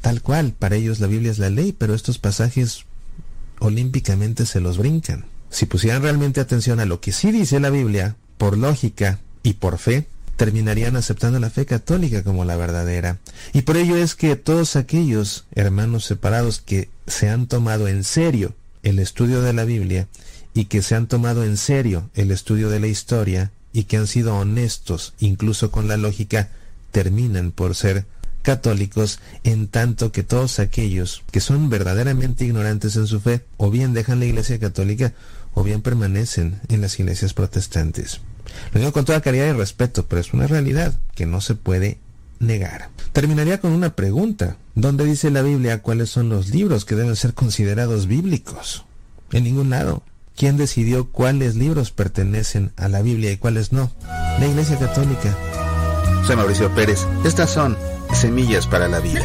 Tal 0.00 0.22
cual, 0.22 0.52
para 0.58 0.76
ellos 0.76 1.00
la 1.00 1.06
Biblia 1.06 1.30
es 1.30 1.38
la 1.38 1.50
ley, 1.50 1.72
pero 1.72 1.94
estos 1.94 2.18
pasajes 2.18 2.84
olímpicamente 3.58 4.46
se 4.46 4.60
los 4.60 4.78
brincan. 4.78 5.24
Si 5.50 5.66
pusieran 5.66 6.02
realmente 6.02 6.40
atención 6.40 6.80
a 6.80 6.84
lo 6.84 7.00
que 7.00 7.12
sí 7.12 7.32
dice 7.32 7.60
la 7.60 7.70
Biblia, 7.70 8.16
por 8.38 8.58
lógica 8.58 9.20
y 9.42 9.54
por 9.54 9.78
fe, 9.78 10.06
terminarían 10.36 10.96
aceptando 10.96 11.40
la 11.40 11.50
fe 11.50 11.66
católica 11.66 12.22
como 12.22 12.44
la 12.44 12.56
verdadera. 12.56 13.18
Y 13.52 13.62
por 13.62 13.76
ello 13.76 13.96
es 13.96 14.14
que 14.14 14.36
todos 14.36 14.76
aquellos 14.76 15.46
hermanos 15.52 16.04
separados 16.04 16.60
que 16.60 16.90
se 17.06 17.28
han 17.28 17.46
tomado 17.46 17.88
en 17.88 18.04
serio 18.04 18.54
el 18.82 18.98
estudio 18.98 19.40
de 19.40 19.52
la 19.52 19.64
Biblia 19.64 20.06
y 20.54 20.66
que 20.66 20.82
se 20.82 20.94
han 20.94 21.06
tomado 21.06 21.44
en 21.44 21.56
serio 21.56 22.10
el 22.14 22.30
estudio 22.30 22.68
de 22.68 22.80
la 22.80 22.86
historia 22.86 23.50
y 23.72 23.84
que 23.84 23.96
han 23.96 24.06
sido 24.06 24.36
honestos 24.36 25.14
incluso 25.18 25.70
con 25.70 25.88
la 25.88 25.96
lógica, 25.96 26.50
terminan 26.92 27.50
por 27.50 27.74
ser 27.74 28.06
católicos 28.46 29.18
en 29.42 29.66
tanto 29.66 30.12
que 30.12 30.22
todos 30.22 30.60
aquellos 30.60 31.24
que 31.32 31.40
son 31.40 31.68
verdaderamente 31.68 32.44
ignorantes 32.44 32.94
en 32.94 33.08
su 33.08 33.18
fe 33.18 33.44
o 33.56 33.72
bien 33.72 33.92
dejan 33.92 34.20
la 34.20 34.26
iglesia 34.26 34.60
católica 34.60 35.14
o 35.52 35.64
bien 35.64 35.82
permanecen 35.82 36.60
en 36.68 36.80
las 36.80 36.96
iglesias 37.00 37.34
protestantes. 37.34 38.20
Lo 38.72 38.78
digo 38.78 38.92
con 38.92 39.04
toda 39.04 39.20
caridad 39.20 39.48
y 39.48 39.52
respeto, 39.52 40.06
pero 40.06 40.20
es 40.20 40.32
una 40.32 40.46
realidad 40.46 40.94
que 41.16 41.26
no 41.26 41.40
se 41.40 41.56
puede 41.56 41.98
negar. 42.38 42.90
Terminaría 43.12 43.60
con 43.60 43.72
una 43.72 43.96
pregunta. 43.96 44.58
¿Dónde 44.76 45.04
dice 45.04 45.32
la 45.32 45.42
Biblia 45.42 45.82
cuáles 45.82 46.10
son 46.10 46.28
los 46.28 46.50
libros 46.50 46.84
que 46.84 46.94
deben 46.94 47.16
ser 47.16 47.34
considerados 47.34 48.06
bíblicos? 48.06 48.84
En 49.32 49.42
ningún 49.42 49.70
lado. 49.70 50.04
¿Quién 50.36 50.56
decidió 50.56 51.10
cuáles 51.10 51.56
libros 51.56 51.90
pertenecen 51.90 52.70
a 52.76 52.86
la 52.86 53.02
Biblia 53.02 53.32
y 53.32 53.38
cuáles 53.38 53.72
no? 53.72 53.90
La 54.38 54.46
Iglesia 54.46 54.78
Católica. 54.78 55.36
Soy 56.26 56.36
Mauricio 56.36 56.72
Pérez. 56.74 57.00
Estas 57.24 57.50
son 57.50 57.76
Semillas 58.12 58.66
para 58.66 58.88
la 58.88 59.00
Vida. 59.00 59.20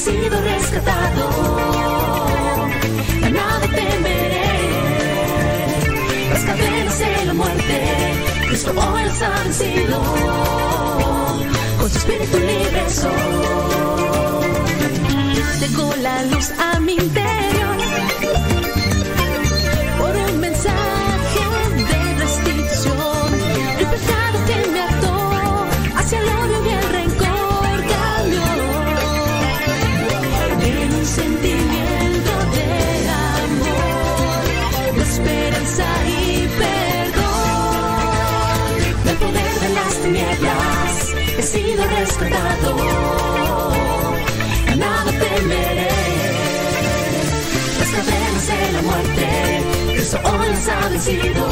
Sido 0.00 0.40
rescatado. 0.40 1.28
A 3.22 3.28
nada 3.28 3.66
temeré 3.78 4.50
las 6.30 6.42
cadenas 6.44 6.98
de 6.98 7.24
la 7.26 7.34
muerte, 7.34 7.76
Cristo 8.48 8.70
hoy 8.70 9.04
las 9.04 9.22
ha 9.22 9.42
vencido, 9.44 10.00
con 11.78 11.90
su 11.90 11.98
espíritu 11.98 12.38
libre 12.38 12.82
soy. 12.88 13.10
Llegó 15.60 15.94
la 16.02 16.22
luz 16.22 16.50
a 16.58 16.80
mi 16.80 16.94
interior, 16.94 17.19
sido 41.50 41.84
rescatado. 41.84 42.76
Nada 44.76 45.10
temeré. 45.10 45.88
Las 47.78 47.90
cadenas 47.96 48.46
de 48.46 48.72
la 48.72 48.82
muerte, 48.82 49.24
Cristo 49.94 50.18
hoy 50.24 50.48
las 50.48 50.68
ha 50.68 50.88
vencido. 50.88 51.44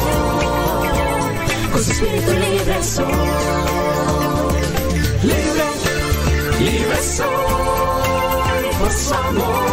Con 1.71 1.83
su 1.83 1.91
espíritu 1.91 2.31
libre 2.31 2.83
soy. 2.83 3.05
Libre, 5.23 5.67
libre 6.59 7.01
soy 7.17 8.65
por 8.79 8.91
su 8.91 9.13
amor. 9.13 9.68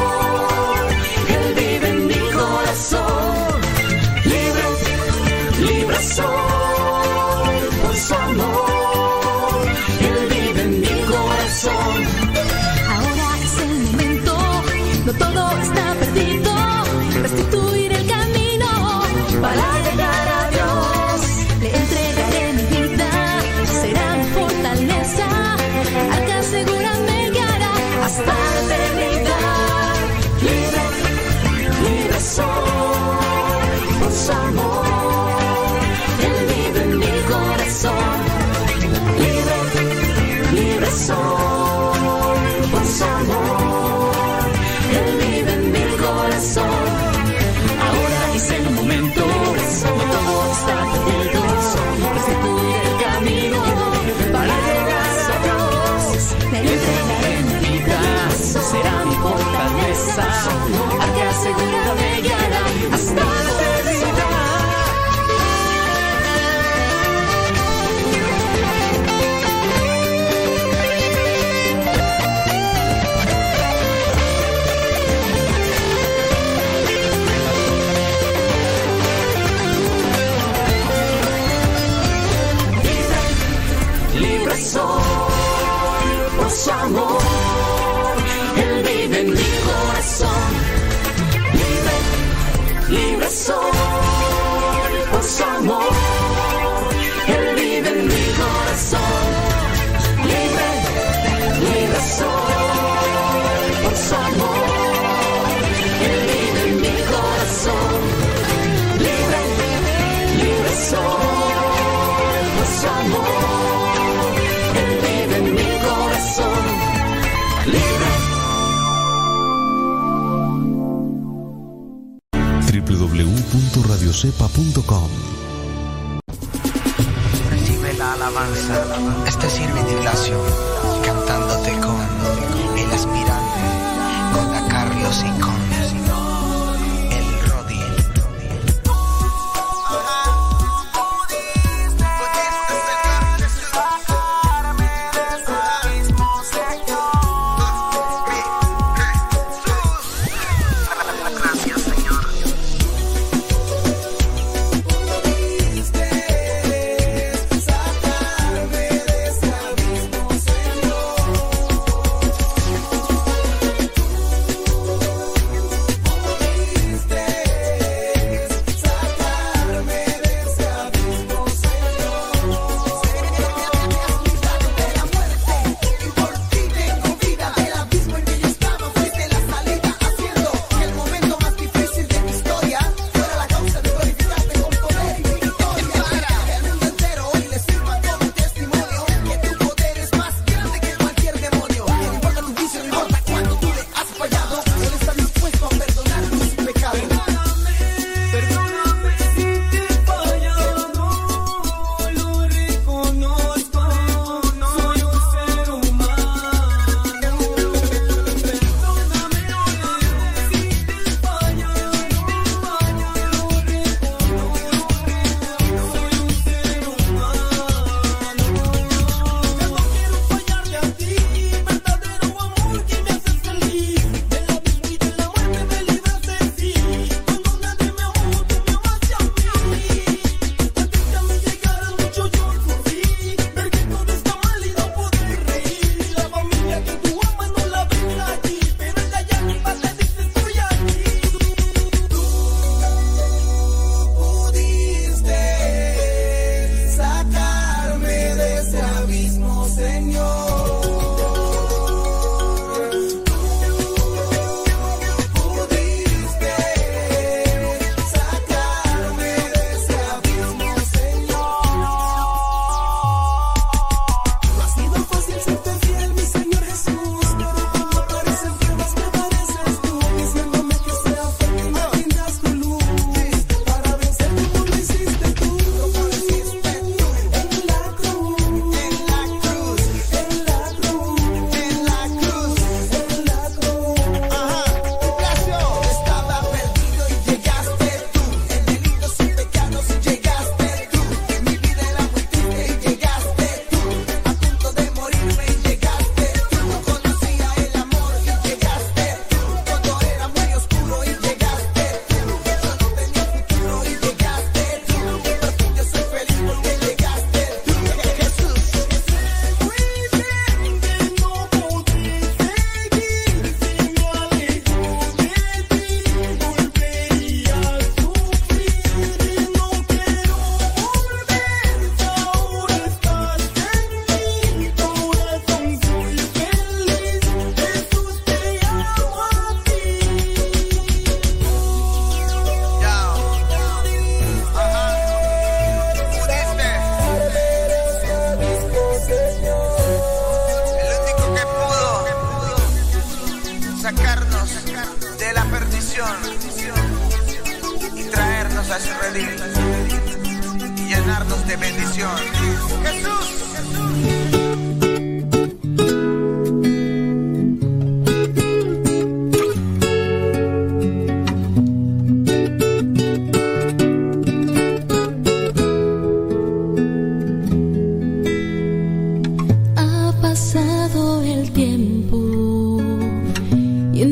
Es 130.17 130.56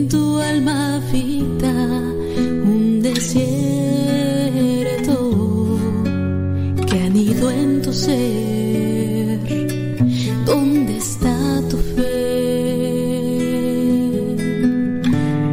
tu 0.09 0.39
alma 0.39 0.97
habita 0.97 1.73
un 2.71 3.01
desierto 3.03 3.39
que 6.87 7.01
anido 7.01 7.51
en 7.51 7.83
tu 7.83 7.93
ser. 7.93 9.39
¿Dónde 10.45 10.97
está 10.97 11.63
tu 11.71 11.77
fe? 11.77 12.05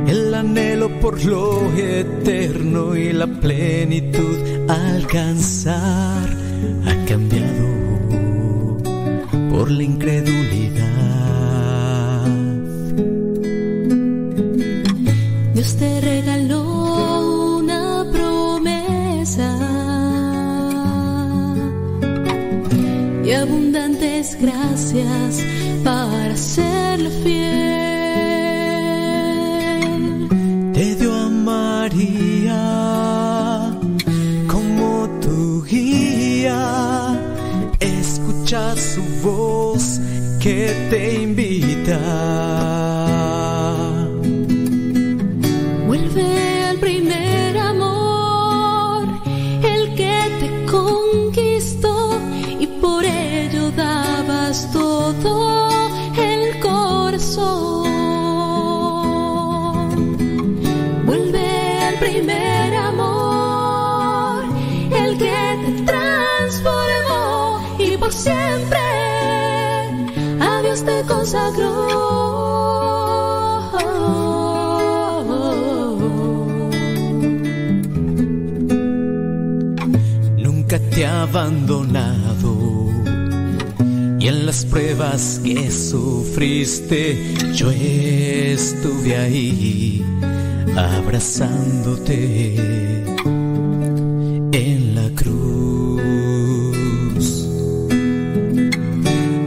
El 0.07 0.33
anhelo 0.33 0.89
por 0.99 1.23
lo 1.23 1.71
eterno 1.73 2.95
y 2.95 3.13
la 3.13 3.27
plenitud 3.27 4.37
alcanzar 4.67 6.29
ha 6.85 7.05
cambiado 7.05 7.67
por 9.51 9.69
la 9.71 9.83
incredulidad 9.83 10.60
gracias 24.39 25.43
para 25.83 26.37
serle 26.37 27.09
fiel. 27.23 27.71
Te 30.73 30.95
dio 30.95 31.11
a 31.13 31.27
María 31.29 32.61
como 34.47 35.09
tu 35.21 35.63
guía, 35.63 37.19
escucha 37.79 38.75
su 38.75 39.01
voz 39.23 39.99
que 40.39 40.71
te 40.91 41.21
invita. 41.23 43.00
abandonado. 81.31 82.89
Y 84.19 84.27
en 84.27 84.45
las 84.45 84.65
pruebas 84.65 85.39
que 85.41 85.71
sufriste, 85.71 87.33
yo 87.53 87.71
estuve 87.71 89.15
ahí 89.15 90.05
abrazándote 90.75 92.55
en 94.51 94.95
la 94.95 95.09
cruz. 95.15 96.01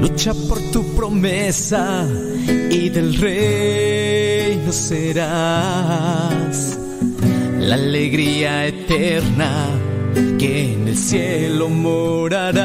Lucha 0.01 0.33
por 0.49 0.59
tu 0.73 0.83
promesa 0.97 2.09
y 2.71 2.89
del 2.89 3.15
reino 3.19 4.73
serás 4.73 5.19
la 7.59 7.75
alegría 7.75 8.67
eterna 8.67 9.69
que 10.39 10.84
el 10.95 11.01
cielo 11.01 11.69
morará. 11.69 12.63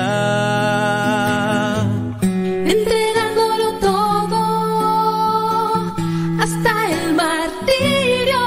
Entregándolo 2.22 3.68
todo, 3.88 4.42
hasta 6.44 6.72
el 6.94 7.16
martirio, 7.16 8.44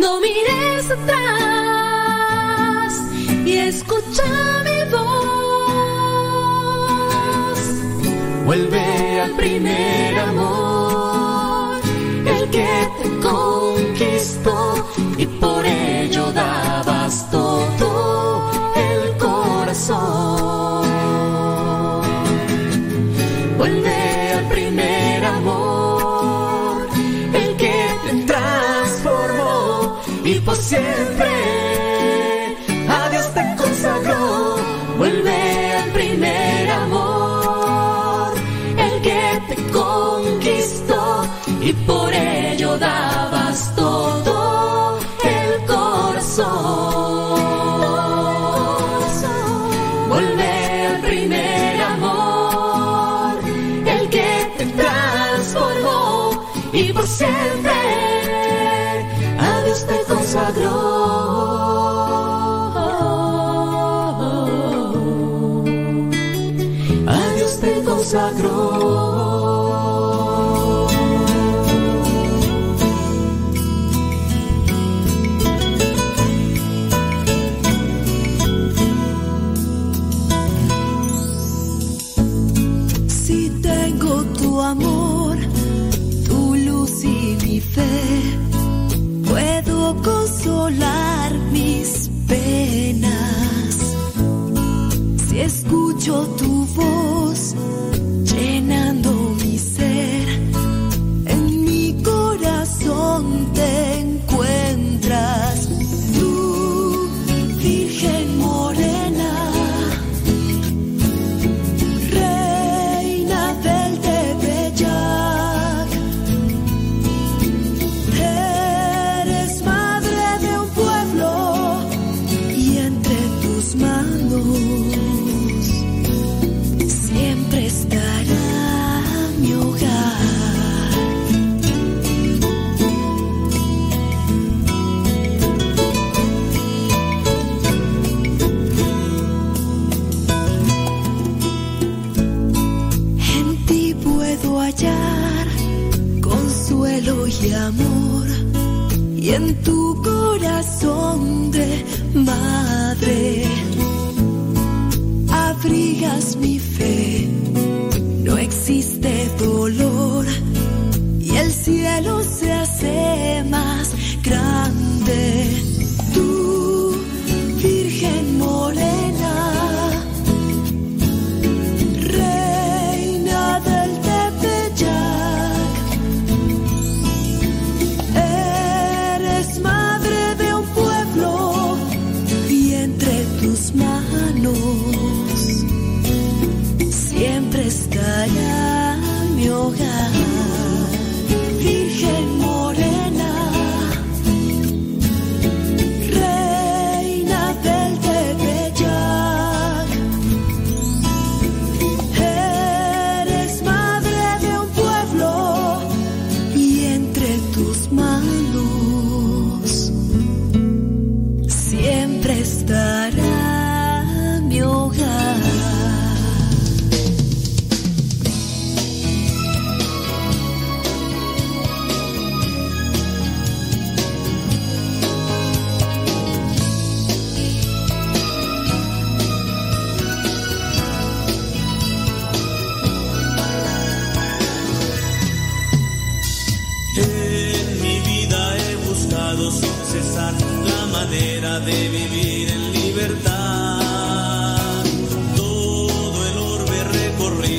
no 0.00 0.10
mires 0.24 0.90
atrás 0.96 2.90
y 3.44 3.52
escucha 3.70 4.28
mi 4.66 4.78
voz. 4.90 6.16
Vuelve 8.46 8.86
al 9.20 9.32
primer 9.32 10.18
amor, 10.20 11.80
el 12.34 12.42
que 12.48 12.72
te 13.02 13.08
conquistó 13.28 14.56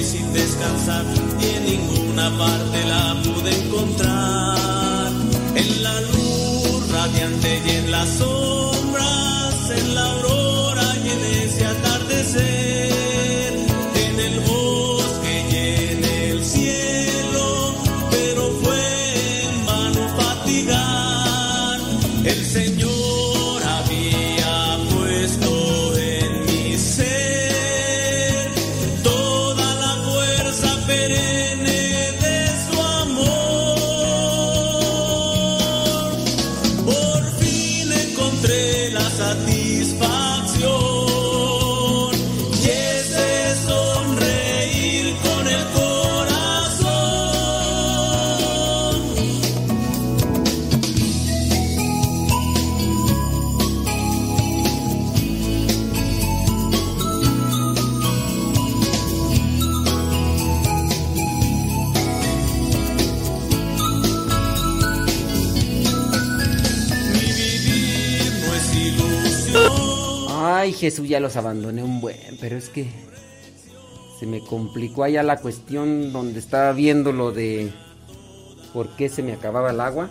sin 0.07 0.31
descansar 0.31 1.03
ni 1.37 1.45
en 1.45 1.65
ninguna 1.65 2.29
parte. 2.37 2.86
Jesús, 70.77 71.07
ya 71.07 71.19
los 71.19 71.35
abandoné 71.35 71.83
un 71.83 71.99
buen, 71.99 72.37
pero 72.39 72.55
es 72.55 72.69
que 72.69 72.87
se 74.19 74.25
me 74.25 74.39
complicó 74.41 75.03
allá 75.03 75.21
la 75.23 75.37
cuestión 75.37 76.11
donde 76.11 76.39
estaba 76.39 76.71
viendo 76.73 77.11
lo 77.11 77.31
de 77.31 77.71
por 78.73 78.95
qué 78.95 79.09
se 79.09 79.23
me 79.23 79.33
acababa 79.33 79.71
el 79.71 79.79
agua. 79.79 80.09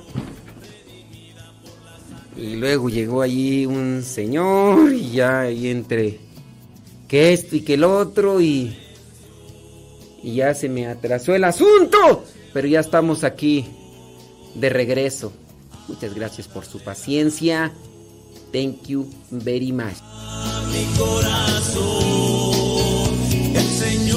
Y 2.37 2.57
luego 2.57 2.89
llegó 2.89 3.23
allí 3.23 3.65
un 3.67 4.03
señor 4.03 4.93
y 4.93 5.13
ya 5.13 5.41
ahí 5.41 5.69
entre 5.69 6.21
que 7.09 7.33
esto 7.33 7.57
y 7.57 7.63
que 7.63 7.75
el 7.75 7.85
otro 7.85 8.41
y, 8.41 8.77
y 10.23 10.35
ya 10.35 10.55
se 10.55 10.69
me 10.69 10.87
atrasó 10.87 11.35
el 11.35 11.45
asunto. 11.45 12.25
Pero 12.53 12.69
ya 12.69 12.81
estamos 12.81 13.25
aquí 13.25 13.67
de 14.55 14.69
regreso. 14.69 15.33
Muchas 15.89 16.15
gracias 16.15 16.49
por 16.49 16.65
su 16.65 16.81
paciencia. 16.81 17.73
Thank 18.53 18.87
you 18.87 19.09
very 19.31 19.73
much 19.73 19.97
mi 20.77 20.85
corazón. 20.97 21.85
El 23.55 23.69
Señor 23.71 24.16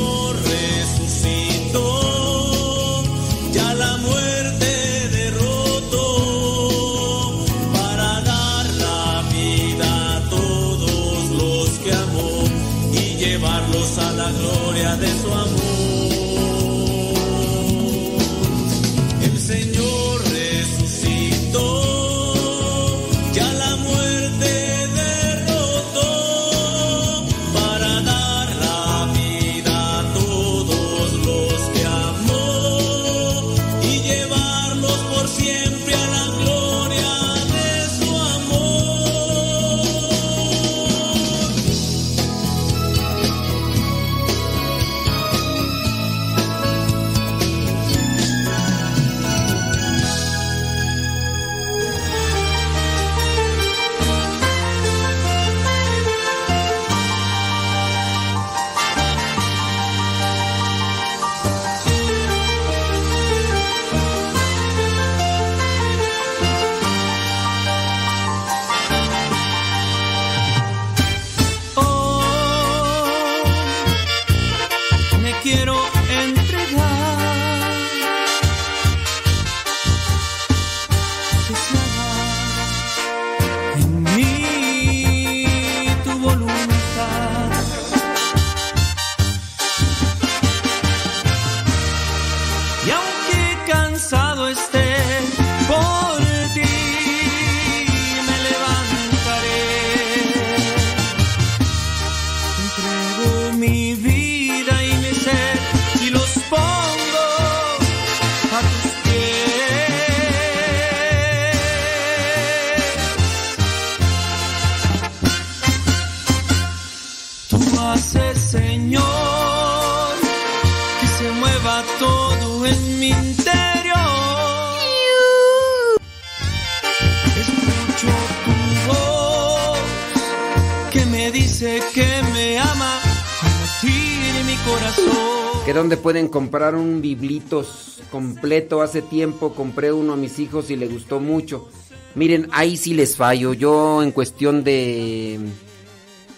Que 135.69 135.73
donde 135.73 135.97
pueden 135.97 136.29
comprar 136.29 136.73
un 136.73 136.99
biblitos 136.99 138.01
completo. 138.09 138.81
Hace 138.81 139.03
tiempo 139.03 139.53
compré 139.53 139.93
uno 139.93 140.13
a 140.13 140.15
mis 140.15 140.39
hijos 140.39 140.71
y 140.71 140.75
le 140.75 140.87
gustó 140.87 141.19
mucho. 141.19 141.69
Miren, 142.15 142.47
ahí 142.53 142.75
sí 142.75 142.95
les 142.95 143.15
fallo. 143.15 143.53
Yo 143.53 144.01
en 144.01 144.11
cuestión 144.11 144.63
de 144.63 145.39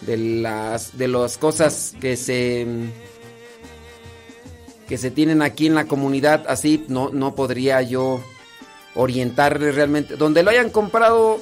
de 0.01 0.17
las 0.17 0.97
de 0.97 1.07
las 1.07 1.37
cosas 1.37 1.95
que 2.01 2.17
se 2.17 2.67
que 4.89 4.97
se 4.97 5.11
tienen 5.11 5.41
aquí 5.41 5.65
en 5.65 5.75
la 5.75 5.85
comunidad, 5.85 6.43
así 6.49 6.83
no 6.89 7.09
no 7.13 7.33
podría 7.33 7.81
yo 7.81 8.19
orientarles 8.95 9.75
realmente. 9.75 10.17
Donde 10.17 10.43
lo 10.43 10.49
hayan 10.49 10.71
comprado, 10.71 11.39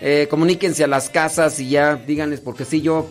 eh, 0.00 0.26
comuníquense 0.28 0.82
a 0.82 0.88
las 0.88 1.10
casas 1.10 1.60
y 1.60 1.68
ya 1.68 1.94
díganles, 1.94 2.40
porque 2.40 2.64
si 2.64 2.80
yo 2.80 3.08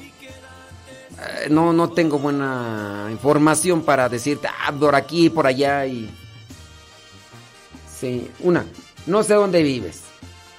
eh, 1.20 1.48
no, 1.50 1.74
no 1.74 1.90
tengo 1.90 2.20
buena 2.20 3.08
información 3.12 3.84
para 3.84 4.10
decirte, 4.10 4.48
ah, 4.48 4.72
por 4.72 4.96
aquí, 4.96 5.30
por 5.30 5.48
allá 5.48 5.86
y... 5.86 6.10
Sí, 8.00 8.30
una, 8.40 8.66
no 9.06 9.24
sé 9.24 9.36
dónde 9.36 9.64
vives. 9.64 10.02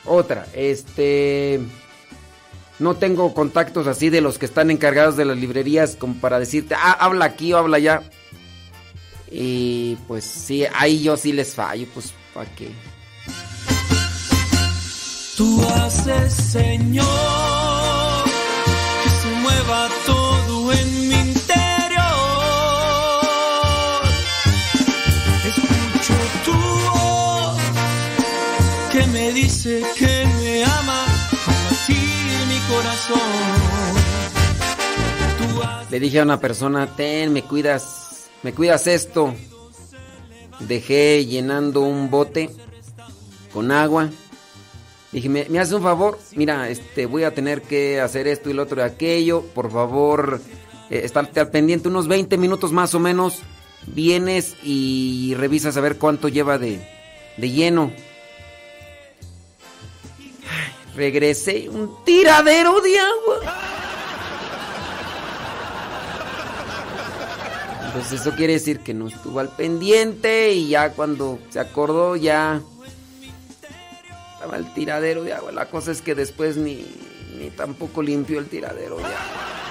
Otra, 0.04 0.46
este... 0.54 1.60
No 2.78 2.94
tengo 2.94 3.32
contactos 3.32 3.86
así 3.86 4.10
de 4.10 4.20
los 4.20 4.38
que 4.38 4.44
están 4.44 4.70
encargados 4.70 5.16
de 5.16 5.24
las 5.24 5.38
librerías 5.38 5.96
como 5.96 6.14
para 6.20 6.38
decirte, 6.38 6.74
ah, 6.74 6.92
habla 7.00 7.24
aquí 7.24 7.52
o 7.52 7.58
habla 7.58 7.78
allá. 7.78 8.02
Y 9.30 9.96
pues 10.06 10.24
sí, 10.24 10.64
ahí 10.74 11.02
yo 11.02 11.16
sí 11.16 11.32
les 11.32 11.54
fallo, 11.54 11.86
pues 11.94 12.12
para 12.34 12.48
qué. 12.54 12.70
Tú 15.36 15.62
haces, 15.68 16.32
Señor, 16.32 17.04
que 19.04 19.10
se 19.10 19.28
mueva 19.40 19.88
todo 20.06 20.25
en 20.80 21.08
mi 21.08 21.14
interior. 21.14 22.02
Escucho 25.46 26.14
tu 26.44 26.58
que 28.92 29.06
me 29.08 29.32
dice 29.32 29.82
que 29.98 30.26
me 30.38 30.64
ama, 30.64 31.06
mi 31.88 32.58
corazón. 32.74 33.20
Le 35.90 36.00
dije 36.00 36.20
a 36.20 36.22
una 36.24 36.40
persona, 36.40 36.86
ten, 36.96 37.32
me 37.32 37.42
cuidas, 37.42 38.28
me 38.42 38.52
cuidas 38.52 38.86
esto. 38.86 39.34
Dejé 40.60 41.24
llenando 41.26 41.82
un 41.82 42.10
bote 42.10 42.50
con 43.52 43.70
agua. 43.70 44.10
Dije, 45.12 45.28
¿me, 45.28 45.46
me 45.48 45.58
haces 45.60 45.74
un 45.74 45.82
favor? 45.82 46.18
Mira, 46.34 46.68
este, 46.68 47.06
voy 47.06 47.24
a 47.24 47.32
tener 47.34 47.62
que 47.62 48.00
hacer 48.00 48.26
esto 48.26 48.50
y 48.50 48.52
lo 48.52 48.64
otro 48.64 48.80
y 48.80 48.84
aquello. 48.84 49.42
Por 49.54 49.70
favor, 49.70 50.40
eh, 50.90 51.02
estate 51.04 51.40
al 51.40 51.50
pendiente 51.50 51.88
unos 51.88 52.08
20 52.08 52.36
minutos 52.38 52.72
más 52.72 52.94
o 52.94 53.00
menos. 53.00 53.40
Vienes 53.86 54.56
y 54.64 55.34
revisas 55.36 55.76
a 55.76 55.80
ver 55.80 55.96
cuánto 55.96 56.28
lleva 56.28 56.58
de, 56.58 56.86
de 57.36 57.50
lleno. 57.50 57.92
Regresé, 60.94 61.68
un 61.68 62.04
tiradero 62.04 62.80
de 62.80 62.98
agua. 62.98 63.54
Pues 67.92 68.12
eso 68.12 68.32
quiere 68.32 68.54
decir 68.54 68.80
que 68.80 68.92
no 68.92 69.08
estuvo 69.08 69.40
al 69.40 69.48
pendiente 69.56 70.52
y 70.52 70.68
ya 70.68 70.92
cuando 70.92 71.38
se 71.48 71.60
acordó 71.60 72.14
ya 72.16 72.60
estaba 74.34 74.56
el 74.58 74.72
tiradero 74.74 75.22
de 75.22 75.32
agua. 75.32 75.52
La 75.52 75.70
cosa 75.70 75.92
es 75.92 76.02
que 76.02 76.14
después 76.14 76.56
ni, 76.56 76.86
ni 77.38 77.50
tampoco 77.50 78.02
limpió 78.02 78.38
el 78.38 78.48
tiradero 78.48 78.98
de 78.98 79.04
agua. 79.04 79.65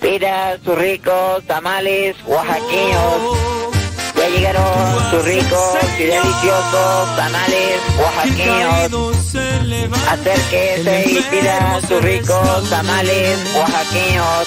Pida 0.00 0.58
sus 0.64 0.78
ricos 0.78 1.44
tamales 1.46 2.16
oaxaqueños. 2.26 3.38
Ya 4.16 4.28
llegaron 4.28 5.10
sus 5.10 5.24
ricos 5.24 5.78
y 5.98 6.02
deliciosos 6.04 7.16
tamales 7.16 7.80
oaxaqueños. 7.98 9.16
Acérquese 10.08 11.04
y 11.06 11.22
pida 11.30 11.80
sus 11.86 12.02
ricos 12.02 12.70
tamales 12.70 13.38
oaxaqueños. 13.54 14.46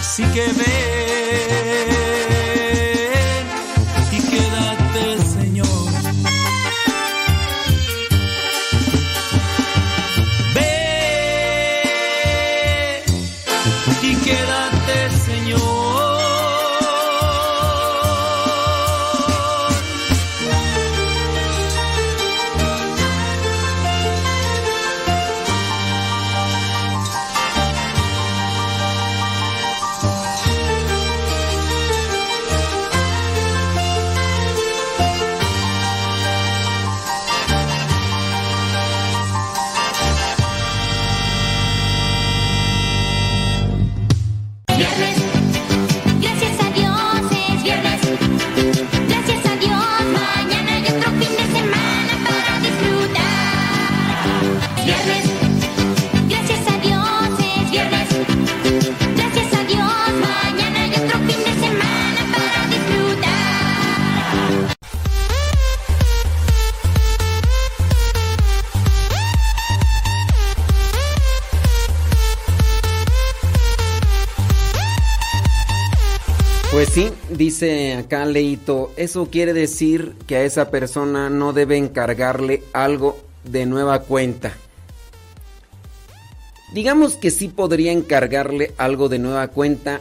Así 0.00 0.24
que 0.32 0.46
ven 0.52 1.57
Leito, 78.32 78.92
eso 78.96 79.28
quiere 79.30 79.52
decir 79.52 80.14
que 80.26 80.36
a 80.36 80.44
esa 80.44 80.70
persona 80.70 81.30
no 81.30 81.52
debe 81.52 81.76
encargarle 81.76 82.62
algo 82.72 83.18
de 83.44 83.66
nueva 83.66 84.00
cuenta. 84.00 84.52
Digamos 86.72 87.16
que 87.16 87.30
sí 87.30 87.48
podría 87.48 87.92
encargarle 87.92 88.72
algo 88.76 89.08
de 89.08 89.18
nueva 89.18 89.48
cuenta, 89.48 90.00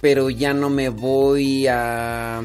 pero 0.00 0.30
ya 0.30 0.52
no 0.54 0.70
me 0.70 0.90
voy 0.90 1.66
a 1.66 2.42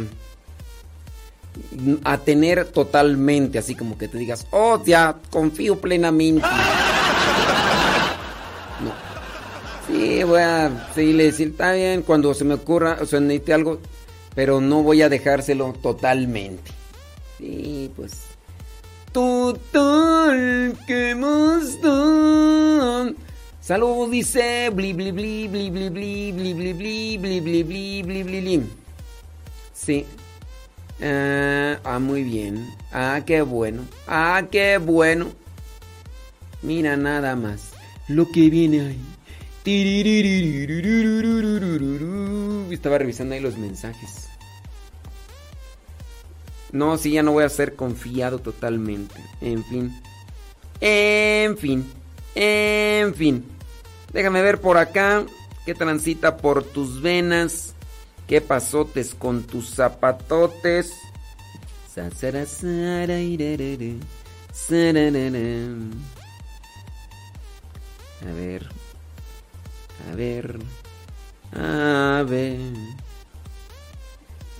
a 2.03 2.17
tener 2.17 2.65
totalmente, 2.65 3.59
así 3.59 3.75
como 3.75 3.97
que 3.97 4.07
te 4.07 4.17
digas, 4.17 4.47
oh, 4.51 4.81
ya 4.85 5.15
confío 5.29 5.79
plenamente. 5.79 6.45
No. 8.83 8.91
Sí, 9.87 10.21
voy 10.23 10.41
a 10.41 10.89
seguirle 10.93 11.23
decir, 11.23 11.47
está 11.51 11.71
bien, 11.71 12.01
cuando 12.01 12.33
se 12.33 12.43
me 12.43 12.55
ocurra, 12.55 12.97
o 13.01 13.05
sea, 13.05 13.21
necesite 13.21 13.53
algo, 13.53 13.79
pero 14.35 14.61
no 14.61 14.83
voy 14.83 15.01
a 15.01 15.09
dejárselo 15.09 15.73
totalmente. 15.81 16.71
Sí, 17.37 17.91
pues. 17.95 18.25
Total, 19.11 20.77
¿qué 20.85 21.15
más? 21.15 21.79
Salud, 23.61 24.11
dice, 24.11 24.69
bli 24.71 24.93
bli 24.93 25.11
bli 25.11 25.47
bli 25.47 25.69
bli 25.69 25.89
bli 25.89 26.31
bli 26.31 26.53
bli 26.53 27.17
bli 27.17 27.17
bli 27.17 27.41
bli 27.41 27.63
bli 27.63 28.03
bli 28.03 28.23
bli 28.23 28.41
bli. 28.41 28.69
Sí. 29.73 30.05
Ah, 31.01 31.79
ah, 31.83 31.99
muy 31.99 32.23
bien. 32.23 32.69
Ah, 32.91 33.21
qué 33.25 33.41
bueno. 33.41 33.83
Ah, 34.07 34.43
qué 34.51 34.77
bueno. 34.77 35.31
Mira 36.61 36.95
nada 36.95 37.35
más. 37.35 37.71
Lo 38.07 38.29
que 38.31 38.49
viene 38.49 38.81
ahí. 38.81 38.99
Estaba 42.71 42.97
revisando 42.99 43.33
ahí 43.33 43.41
los 43.41 43.57
mensajes. 43.57 44.24
No, 46.75 46.97
sí, 46.97 47.11
ya 47.11 47.23
no 47.23 47.31
voy 47.31 47.45
a 47.45 47.49
ser 47.49 47.77
confiado 47.77 48.39
totalmente. 48.39 49.15
En 49.39 49.63
fin. 49.63 50.01
En 50.81 51.57
fin. 51.57 51.89
En 52.35 53.15
fin. 53.15 53.45
Déjame 54.11 54.41
ver 54.41 54.59
por 54.59 54.77
acá. 54.77 55.25
¿Qué 55.65 55.73
transita 55.73 56.35
por 56.35 56.65
tus 56.65 57.01
venas? 57.01 57.75
¿Qué 58.27 58.41
pasotes 58.41 59.15
con 59.15 59.43
tus 59.43 59.73
zapatotes? 59.73 60.91
A 68.21 68.33
ver. 68.33 68.67
A 70.11 70.15
ver. 70.15 70.59
A 71.53 72.23
ver. 72.27 73.04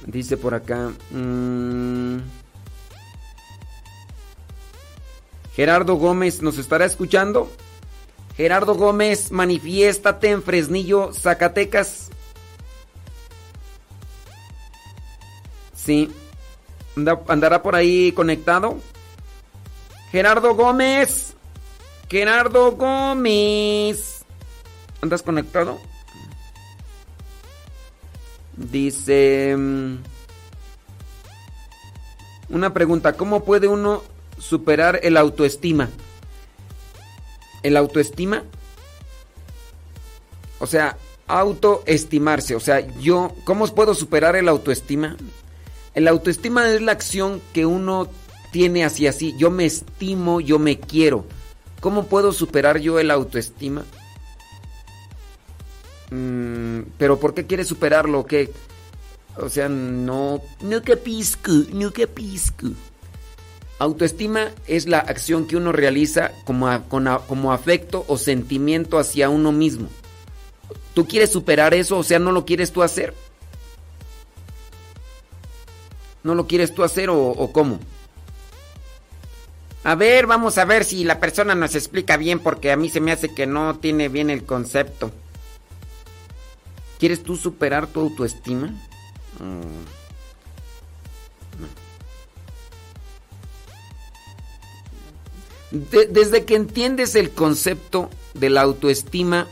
Dice 0.06 0.38
por 0.38 0.54
acá. 0.54 0.92
mm, 1.12 2.18
Gerardo 5.56 5.96
Gómez, 5.96 6.42
¿nos 6.42 6.58
estará 6.58 6.86
escuchando? 6.86 7.50
Gerardo 8.36 8.76
Gómez, 8.76 9.32
manifiéstate 9.32 10.30
en 10.30 10.44
Fresnillo, 10.44 11.14
Zacatecas. 11.14 12.10
Sí. 15.74 16.12
Anda- 16.98 17.22
¿Andará 17.30 17.62
por 17.64 17.76
ahí 17.76 18.12
conectado? 18.12 18.80
Gerardo 20.12 20.56
Gómez. 20.56 21.34
Gerardo 22.10 22.74
Gómez. 22.74 24.26
¿Andas 25.02 25.24
conectado? 25.24 25.80
Dice... 28.58 29.56
mm, 29.58 29.96
Una 32.50 32.74
pregunta, 32.74 33.14
¿cómo 33.14 33.44
puede 33.44 33.68
uno 33.68 34.04
superar 34.38 35.00
el 35.04 35.18
autoestima? 35.18 35.90
¿El 37.64 37.78
autoestima? 37.78 38.44
O 40.60 40.68
sea, 40.68 40.98
autoestimarse. 41.28 42.56
O 42.56 42.60
sea, 42.60 42.86
yo, 43.00 43.34
¿cómo 43.44 43.68
puedo 43.68 43.94
superar 43.96 44.36
el 44.36 44.48
autoestima? 44.48 45.18
El 45.94 46.08
autoestima 46.08 46.70
es 46.70 46.82
la 46.82 46.92
acción 46.92 47.42
que 47.54 47.66
uno 47.66 48.08
tiene 48.52 48.86
hacia 48.86 49.12
sí. 49.12 49.34
Yo 49.38 49.50
me 49.52 49.66
estimo, 49.66 50.40
yo 50.40 50.60
me 50.60 50.80
quiero. 50.80 51.26
¿Cómo 51.82 52.06
puedo 52.06 52.32
superar 52.32 52.80
yo 52.80 53.00
el 53.00 53.12
autoestima? 53.12 53.84
Mm, 56.12 56.82
Pero 56.98 57.20
¿por 57.20 57.34
qué 57.34 57.46
quieres 57.46 57.68
superarlo? 57.68 58.26
¿Qué? 58.26 58.52
O 59.38 59.50
sea, 59.50 59.70
no... 59.70 60.42
No 60.62 60.82
capisco, 60.82 61.52
no 61.74 61.92
capisco. 61.92 62.68
Autoestima 63.78 64.52
es 64.68 64.88
la 64.88 65.00
acción 65.00 65.48
que 65.48 65.58
uno 65.58 65.72
realiza 65.72 66.32
como, 66.46 66.88
con 66.88 67.10
como 67.28 67.52
afecto 67.52 68.06
o 68.08 68.18
sentimiento 68.18 68.98
hacia 68.98 69.30
uno 69.30 69.52
mismo. 69.52 69.90
¿Tú 70.94 71.06
quieres 71.08 71.32
superar 71.32 71.74
eso? 71.74 71.98
O 71.98 72.04
sea, 72.04 72.20
¿no 72.20 72.32
lo 72.32 72.46
quieres 72.46 72.72
tú 72.72 72.84
hacer? 72.84 73.14
¿No 76.24 76.36
lo 76.36 76.48
quieres 76.48 76.74
tú 76.74 76.84
hacer 76.84 77.10
o 77.10 77.50
cómo? 77.52 77.80
A 79.86 79.94
ver, 79.94 80.26
vamos 80.26 80.58
a 80.58 80.66
ver 80.66 80.84
si 80.84 81.04
la 81.04 81.20
persona 81.20 81.54
nos 81.54 81.76
explica 81.76 82.18
bien 82.18 82.40
porque 82.40 82.72
a 82.72 82.76
mí 82.76 82.90
se 82.90 83.02
me 83.02 83.12
hace 83.12 83.36
que 83.36 83.46
no 83.46 83.78
tiene 83.78 84.10
bien 84.10 84.32
el 84.32 84.44
concepto. 84.44 85.12
¿Quieres 87.06 87.22
tú 87.22 87.36
superar 87.38 87.86
tu 87.86 88.00
autoestima? 88.00 88.66
Mm. 89.40 89.86
De- 95.70 96.08
desde 96.08 96.46
que 96.46 96.56
entiendes 96.56 97.14
el 97.14 97.30
concepto 97.30 98.10
de 98.34 98.50
la 98.50 98.62
autoestima 98.62 99.46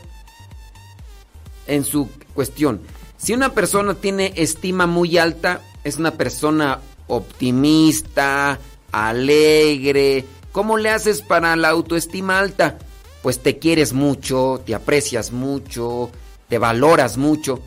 en 1.68 1.84
su 1.84 2.08
cuestión, 2.34 2.80
si 3.18 3.34
una 3.34 3.54
persona 3.54 3.94
tiene 3.94 4.32
estima 4.34 4.88
muy 4.88 5.16
alta, 5.16 5.60
es 5.84 5.96
una 5.98 6.10
persona 6.10 6.80
optimista, 7.06 8.58
alegre. 8.90 10.24
¿Cómo 10.50 10.76
le 10.76 10.90
haces 10.90 11.22
para 11.22 11.54
la 11.54 11.68
autoestima 11.68 12.40
alta? 12.40 12.78
Pues 13.22 13.38
te 13.40 13.60
quieres 13.60 13.92
mucho, 13.92 14.60
te 14.66 14.74
aprecias 14.74 15.30
mucho, 15.30 16.10
te 16.48 16.58
valoras 16.58 17.16
mucho. 17.16 17.60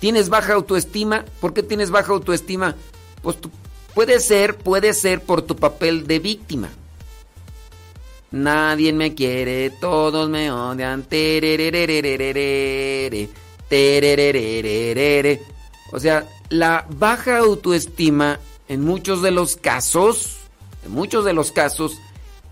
¿Tienes 0.00 0.28
baja 0.28 0.54
autoestima? 0.54 1.24
¿Por 1.40 1.54
qué 1.54 1.62
tienes 1.62 1.90
baja 1.90 2.12
autoestima? 2.12 2.74
Pues 3.22 3.40
tú- 3.40 3.50
puede 3.94 4.20
ser, 4.20 4.56
puede 4.56 4.92
ser 4.92 5.22
por 5.22 5.42
tu 5.42 5.56
papel 5.56 6.06
de 6.06 6.18
víctima. 6.18 6.68
Nadie 8.30 8.92
me 8.92 9.14
quiere, 9.14 9.70
todos 9.70 10.28
me 10.28 10.50
odian. 10.50 11.06
O 15.92 16.00
sea, 16.00 16.26
la 16.48 16.86
baja 16.90 17.38
autoestima 17.38 18.40
en 18.68 18.82
muchos 18.82 19.22
de 19.22 19.30
los 19.30 19.56
casos, 19.56 20.36
en 20.84 20.92
muchos 20.92 21.24
de 21.24 21.32
los 21.32 21.52
casos, 21.52 21.98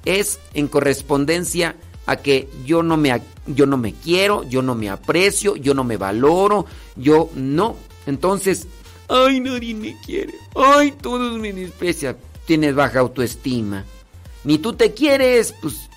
es 0.04 0.38
en 0.54 0.68
correspondencia 0.68 1.74
a 2.06 2.16
que 2.16 2.48
yo 2.64 2.82
no 2.82 2.96
me, 2.96 3.20
yo 3.46 3.66
no 3.66 3.76
me 3.76 3.92
quiero, 3.92 4.42
yo 4.48 4.62
no 4.62 4.74
me 4.74 4.90
aprecio, 4.90 5.56
yo 5.56 5.74
no 5.74 5.84
me 5.84 5.96
valoro, 5.96 6.66
yo 6.96 7.30
no. 7.34 7.76
Entonces, 8.06 8.66
ay, 9.08 9.40
nadie 9.40 9.74
me 9.74 9.96
quiere, 10.04 10.34
ay, 10.54 10.92
todos 10.92 11.38
me 11.38 11.52
desprecian. 11.52 12.16
Tienes 12.46 12.74
baja 12.74 13.00
autoestima. 13.00 13.84
Ni 14.44 14.58
tú 14.58 14.72
te 14.72 14.92
quieres, 14.92 15.54
pues. 15.62 15.88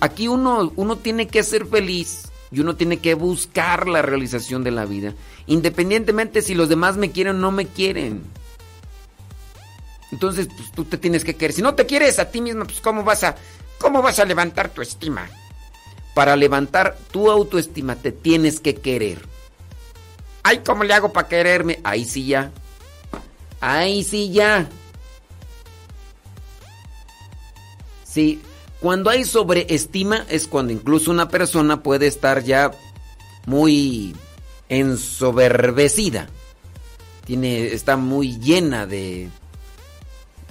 Aquí 0.00 0.26
uno, 0.26 0.72
uno 0.74 0.96
tiene 0.96 1.28
que 1.28 1.42
ser 1.42 1.66
feliz 1.66 2.28
y 2.50 2.60
uno 2.60 2.74
tiene 2.76 2.98
que 2.98 3.14
buscar 3.14 3.88
la 3.88 4.02
realización 4.02 4.64
de 4.64 4.72
la 4.72 4.86
vida. 4.86 5.14
Independientemente 5.46 6.42
si 6.42 6.54
los 6.54 6.68
demás 6.68 6.96
me 6.96 7.12
quieren 7.12 7.36
o 7.36 7.38
no 7.38 7.52
me 7.52 7.66
quieren. 7.66 8.22
Entonces, 10.10 10.48
pues 10.56 10.72
tú 10.72 10.84
te 10.84 10.98
tienes 10.98 11.24
que 11.24 11.36
querer. 11.36 11.52
Si 11.52 11.62
no 11.62 11.74
te 11.74 11.86
quieres 11.86 12.18
a 12.18 12.30
ti 12.30 12.40
mismo, 12.40 12.64
pues 12.64 12.80
¿cómo 12.80 13.04
vas 13.04 13.24
a, 13.24 13.36
cómo 13.78 14.02
vas 14.02 14.18
a 14.18 14.24
levantar 14.24 14.68
tu 14.70 14.82
estima? 14.82 15.28
Para 16.14 16.36
levantar 16.36 16.96
tu 17.10 17.30
autoestima 17.30 17.96
te 17.96 18.12
tienes 18.12 18.60
que 18.60 18.76
querer. 18.76 19.18
Ay, 20.42 20.58
¿cómo 20.64 20.84
le 20.84 20.94
hago 20.94 21.12
para 21.12 21.28
quererme? 21.28 21.80
Ahí 21.84 22.04
sí 22.04 22.26
ya. 22.26 22.50
Ahí 23.60 24.02
sí 24.04 24.32
ya. 24.32 24.68
Sí, 28.04 28.40
cuando 28.80 29.10
hay 29.10 29.24
sobreestima 29.24 30.24
es 30.28 30.46
cuando 30.46 30.72
incluso 30.72 31.10
una 31.10 31.28
persona 31.28 31.82
puede 31.82 32.06
estar 32.06 32.42
ya 32.42 32.70
muy 33.46 34.14
ensoberbecida. 34.68 36.28
Tiene, 37.24 37.66
está 37.66 37.96
muy 37.96 38.38
llena 38.38 38.86
de, 38.86 39.28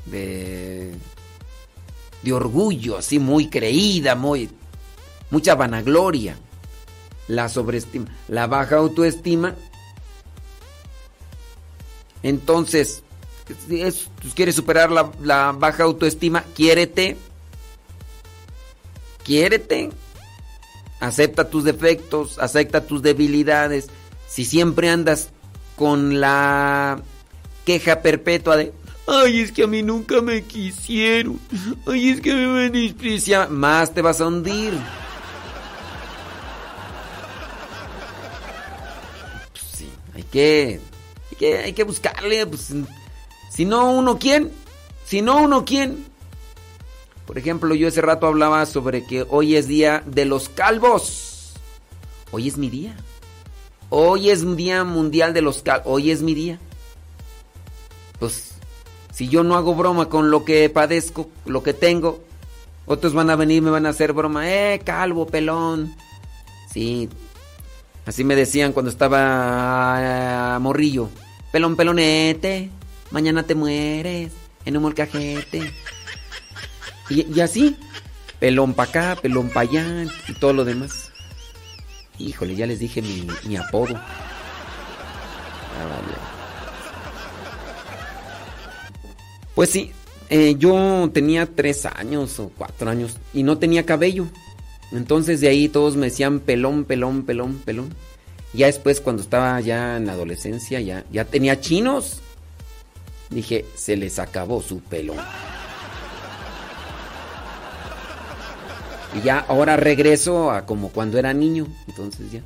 de, 0.05 0.93
de 2.27 2.33
orgullo, 2.33 2.97
así 2.97 3.19
muy 3.19 3.47
creída, 3.49 4.15
muy, 4.15 4.49
mucha 5.31 5.55
vanagloria. 5.55 6.37
La 7.29 7.47
sobreestima, 7.49 8.07
la 8.27 8.47
baja 8.47 8.75
autoestima. 8.77 9.55
Entonces, 12.23 13.03
es- 13.69 14.09
quieres 14.35 14.55
superar 14.55 14.91
la 14.91 15.51
baja 15.53 15.83
autoestima, 15.83 16.43
quiérete. 16.55 17.17
Quiérete. 19.23 19.89
Acepta 20.99 21.49
tus 21.49 21.63
defectos, 21.63 22.39
acepta 22.39 22.85
tus 22.85 23.01
debilidades. 23.01 23.87
Si 24.27 24.45
siempre 24.45 24.89
andas 24.89 25.29
con 25.75 26.19
la 26.19 26.99
queja 27.65 28.01
perpetua 28.01 28.57
de, 28.57 28.73
ay, 29.07 29.39
es 29.39 29.51
que 29.51 29.63
a 29.63 29.67
mí 29.67 29.81
nunca 29.81 30.21
me 30.21 30.43
quisieron, 30.43 31.39
ay, 31.87 32.09
es 32.09 32.21
que 32.21 32.33
me 32.35 32.69
desprecia, 32.69 33.47
más 33.47 33.93
te 33.93 34.01
vas 34.01 34.21
a 34.21 34.27
hundir. 34.27 34.73
Pues 39.53 39.65
sí, 39.73 39.89
hay 40.13 40.23
que, 40.23 40.81
hay 41.31 41.37
que, 41.37 41.57
hay 41.57 41.73
que 41.73 41.83
buscarle, 41.83 42.45
pues, 42.45 42.73
si 43.49 43.65
no 43.65 43.91
uno 43.91 44.19
quién, 44.19 44.51
si 45.05 45.21
no 45.21 45.41
uno 45.41 45.63
quién. 45.65 46.05
Por 47.25 47.37
ejemplo, 47.37 47.75
yo 47.75 47.87
ese 47.89 48.01
rato 48.01 48.27
hablaba 48.27 48.65
sobre 48.65 49.05
que 49.05 49.25
hoy 49.29 49.55
es 49.55 49.67
día 49.67 50.01
de 50.05 50.25
los 50.25 50.47
calvos. 50.47 51.53
Hoy 52.31 52.47
es 52.47 52.57
mi 52.57 52.69
día. 52.69 52.95
Hoy 53.89 54.29
es 54.29 54.55
día 54.55 54.85
mundial 54.85 55.33
de 55.33 55.41
los 55.41 55.61
calvos. 55.61 55.87
Hoy 55.87 56.11
es 56.11 56.21
mi 56.21 56.33
día. 56.33 56.57
Pues, 58.19 58.46
si 59.17 59.27
yo 59.29 59.43
no 59.43 59.55
hago 59.55 59.73
broma 59.73 60.09
con 60.09 60.29
lo 60.29 60.45
que 60.45 60.69
padezco, 60.69 61.27
lo 61.47 61.63
que 61.63 61.73
tengo, 61.73 62.23
otros 62.85 63.15
van 63.15 63.31
a 63.31 63.35
venir 63.35 63.57
y 63.57 63.61
me 63.61 63.71
van 63.71 63.87
a 63.87 63.89
hacer 63.89 64.13
broma. 64.13 64.47
Eh, 64.47 64.79
calvo, 64.85 65.25
pelón. 65.25 65.95
Sí. 66.71 67.09
Así 68.05 68.23
me 68.23 68.35
decían 68.35 68.73
cuando 68.73 68.91
estaba 68.91 70.53
ah, 70.53 70.59
morrillo. 70.59 71.09
Pelón, 71.51 71.75
pelonete. 71.75 72.69
Mañana 73.09 73.41
te 73.41 73.55
mueres 73.55 74.33
en 74.65 74.77
un 74.77 74.83
molcajete. 74.83 75.73
Y, 77.09 77.33
y 77.33 77.39
así, 77.39 77.75
pelón 78.37 78.75
para 78.75 78.89
acá, 78.89 79.17
pelón 79.19 79.49
para 79.49 79.61
allá 79.61 80.05
y 80.27 80.33
todo 80.35 80.53
lo 80.53 80.63
demás. 80.63 81.11
Híjole, 82.19 82.55
ya 82.55 82.67
les 82.67 82.77
dije 82.77 83.01
mi, 83.01 83.27
mi 83.47 83.57
apodo. 83.57 83.95
Ah, 83.95 84.03
vale. 85.89 86.36
Pues 89.57 89.71
sí, 89.71 89.91
eh, 90.29 90.53
yo 90.59 91.09
tenía 91.11 91.47
tres 91.47 91.87
años 91.87 92.39
o 92.39 92.51
cuatro 92.55 92.91
años 92.91 93.17
y 93.33 93.41
no 93.41 93.57
tenía 93.57 93.87
cabello. 93.87 94.27
Entonces 94.91 95.41
de 95.41 95.47
ahí 95.47 95.67
todos 95.67 95.95
me 95.95 96.11
decían 96.11 96.41
pelón, 96.41 96.85
pelón, 96.85 97.23
pelón, 97.23 97.55
pelón. 97.65 97.91
Ya 98.53 98.67
después 98.67 99.01
cuando 99.01 99.23
estaba 99.23 99.59
ya 99.61 99.97
en 99.97 100.05
la 100.05 100.11
adolescencia, 100.11 100.79
ya, 100.79 101.05
ya 101.11 101.25
tenía 101.25 101.59
chinos. 101.59 102.21
Dije, 103.31 103.65
se 103.73 103.97
les 103.97 104.19
acabó 104.19 104.61
su 104.61 104.79
pelón. 104.79 105.17
Y 109.15 109.25
ya 109.25 109.39
ahora 109.39 109.75
regreso 109.75 110.51
a 110.51 110.67
como 110.67 110.89
cuando 110.89 111.17
era 111.17 111.33
niño. 111.33 111.65
Entonces 111.87 112.31
ya. 112.31 112.41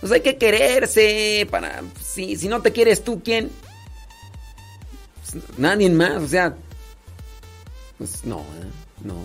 Pues 0.00 0.12
hay 0.12 0.20
que 0.20 0.36
quererse 0.36 1.44
para... 1.50 1.82
Si, 2.00 2.36
si 2.36 2.46
no 2.46 2.62
te 2.62 2.70
quieres 2.70 3.02
tú, 3.02 3.20
¿quién? 3.20 3.50
Nadie 5.56 5.90
más, 5.90 6.22
o 6.22 6.28
sea... 6.28 6.56
Pues 7.98 8.24
no, 8.24 8.40
¿eh? 8.40 8.70
no. 9.04 9.16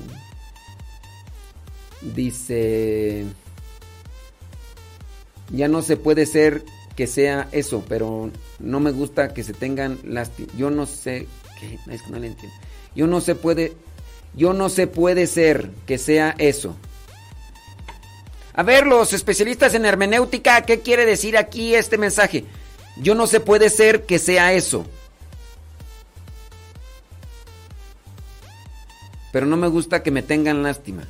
Dice... 2.01 3.25
Ya 5.49 5.67
no 5.67 5.81
se 5.81 5.97
puede 5.97 6.25
ser 6.25 6.63
que 6.95 7.07
sea 7.07 7.47
eso, 7.51 7.83
pero 7.87 8.31
no 8.59 8.79
me 8.79 8.91
gusta 8.91 9.33
que 9.33 9.43
se 9.43 9.53
tengan 9.53 9.99
lástima. 10.03 10.51
Yo 10.57 10.69
no 10.69 10.85
sé... 10.85 11.27
¿Qué? 11.59 11.79
Es 11.91 12.07
no 12.09 12.19
le 12.19 12.27
entiendo. 12.27 12.55
Yo 12.95 13.07
no 13.07 13.21
se 13.21 13.35
puede... 13.35 13.73
Yo 14.35 14.53
no 14.53 14.69
se 14.69 14.87
puede 14.87 15.25
ser 15.25 15.71
que 15.85 15.97
sea 15.97 16.35
eso. 16.37 16.75
A 18.53 18.63
ver, 18.63 18.87
los 18.87 19.13
especialistas 19.13 19.73
en 19.75 19.85
hermenéutica, 19.85 20.61
¿qué 20.63 20.79
quiere 20.81 21.05
decir 21.05 21.37
aquí 21.37 21.75
este 21.75 21.97
mensaje? 21.97 22.43
Yo 22.97 23.13
no 23.13 23.27
se 23.27 23.39
puede 23.39 23.69
ser 23.69 24.05
que 24.05 24.19
sea 24.19 24.53
eso. 24.53 24.85
Pero 29.37 29.45
no 29.45 29.55
me 29.55 29.67
gusta 29.67 30.01
que 30.01 30.09
me 30.09 30.23
tengan 30.23 30.63
lástima. 30.63 31.03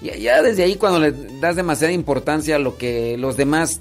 Ya, 0.00 0.14
ya 0.14 0.40
desde 0.40 0.62
ahí 0.62 0.76
cuando 0.76 1.00
le 1.00 1.10
das 1.40 1.56
demasiada 1.56 1.92
importancia 1.92 2.54
a 2.54 2.60
lo 2.60 2.78
que 2.78 3.16
los 3.18 3.36
demás 3.36 3.80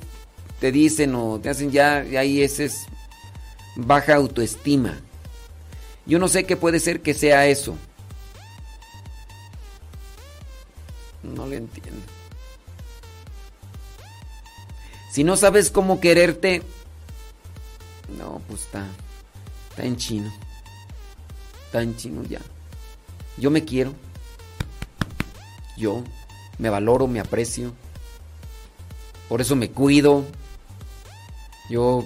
te 0.60 0.72
dicen 0.72 1.14
o 1.14 1.40
te 1.40 1.50
hacen, 1.50 1.70
ya, 1.70 2.04
ya 2.04 2.22
ahí 2.22 2.42
ese 2.42 2.66
es 2.66 2.88
baja 3.76 4.16
autoestima. 4.16 5.00
Yo 6.08 6.18
no 6.18 6.28
sé 6.28 6.46
qué 6.46 6.58
puede 6.58 6.80
ser 6.80 7.02
que 7.02 7.14
sea 7.14 7.46
eso. 7.46 7.78
No 11.22 11.46
le 11.46 11.58
entiendo. 11.58 12.02
Si 15.12 15.24
no 15.24 15.38
sabes 15.38 15.70
cómo 15.70 16.00
quererte, 16.00 16.64
no, 18.18 18.42
pues 18.48 18.62
está, 18.62 18.88
está 19.70 19.86
en 19.86 19.98
chino. 19.98 20.45
En 21.82 21.96
chino 21.96 22.24
ya. 22.24 22.40
Yo 23.38 23.52
me 23.52 23.64
quiero. 23.64 23.94
Yo 25.78 26.04
me 26.58 26.70
valoro, 26.70 27.08
me 27.08 27.20
aprecio. 27.20 27.74
Por 29.28 29.42
eso 29.42 29.56
me 29.56 29.70
cuido. 29.72 30.26
Yo... 31.70 32.06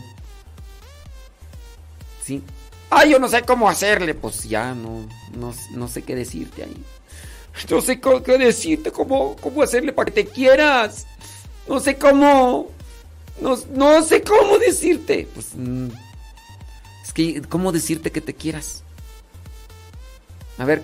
Sí. 2.23 2.41
Ah, 2.89 3.05
yo 3.05 3.19
no 3.19 3.27
sé 3.27 3.43
cómo 3.43 3.69
hacerle. 3.69 4.15
Pues 4.15 4.43
ya 4.43 4.73
no, 4.73 5.07
no, 5.37 5.53
no 5.71 5.87
sé 5.87 6.01
qué 6.01 6.15
decirte 6.15 6.63
ahí. 6.63 6.83
No 7.69 7.81
sé 7.81 7.99
cómo, 7.99 8.23
qué 8.23 8.37
decirte, 8.37 8.91
cómo, 8.91 9.35
cómo 9.35 9.61
hacerle 9.61 9.91
para 9.91 10.11
que 10.11 10.23
te 10.23 10.29
quieras. 10.29 11.05
No 11.67 11.79
sé 11.79 11.97
cómo. 11.97 12.71
No, 13.41 13.57
no 13.73 14.03
sé 14.03 14.21
cómo 14.21 14.57
decirte. 14.57 15.27
Pues. 15.33 15.49
mm, 15.55 15.89
es 17.05 17.13
que, 17.13 17.41
¿cómo 17.41 17.71
decirte 17.71 18.11
que 18.11 18.21
te 18.21 18.33
quieras? 18.33 18.83
A 20.59 20.65
ver, 20.65 20.83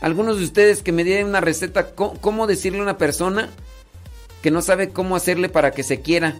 algunos 0.00 0.38
de 0.38 0.44
ustedes 0.44 0.82
que 0.82 0.92
me 0.92 1.02
dieran 1.02 1.26
una 1.28 1.40
receta, 1.40 1.90
¿cómo, 1.94 2.46
decirle 2.46 2.78
a 2.78 2.82
una 2.82 2.98
persona 2.98 3.48
que 4.42 4.50
no 4.52 4.62
sabe 4.62 4.90
cómo 4.90 5.16
hacerle 5.16 5.48
para 5.48 5.72
que 5.72 5.82
se 5.82 6.00
quiera? 6.00 6.36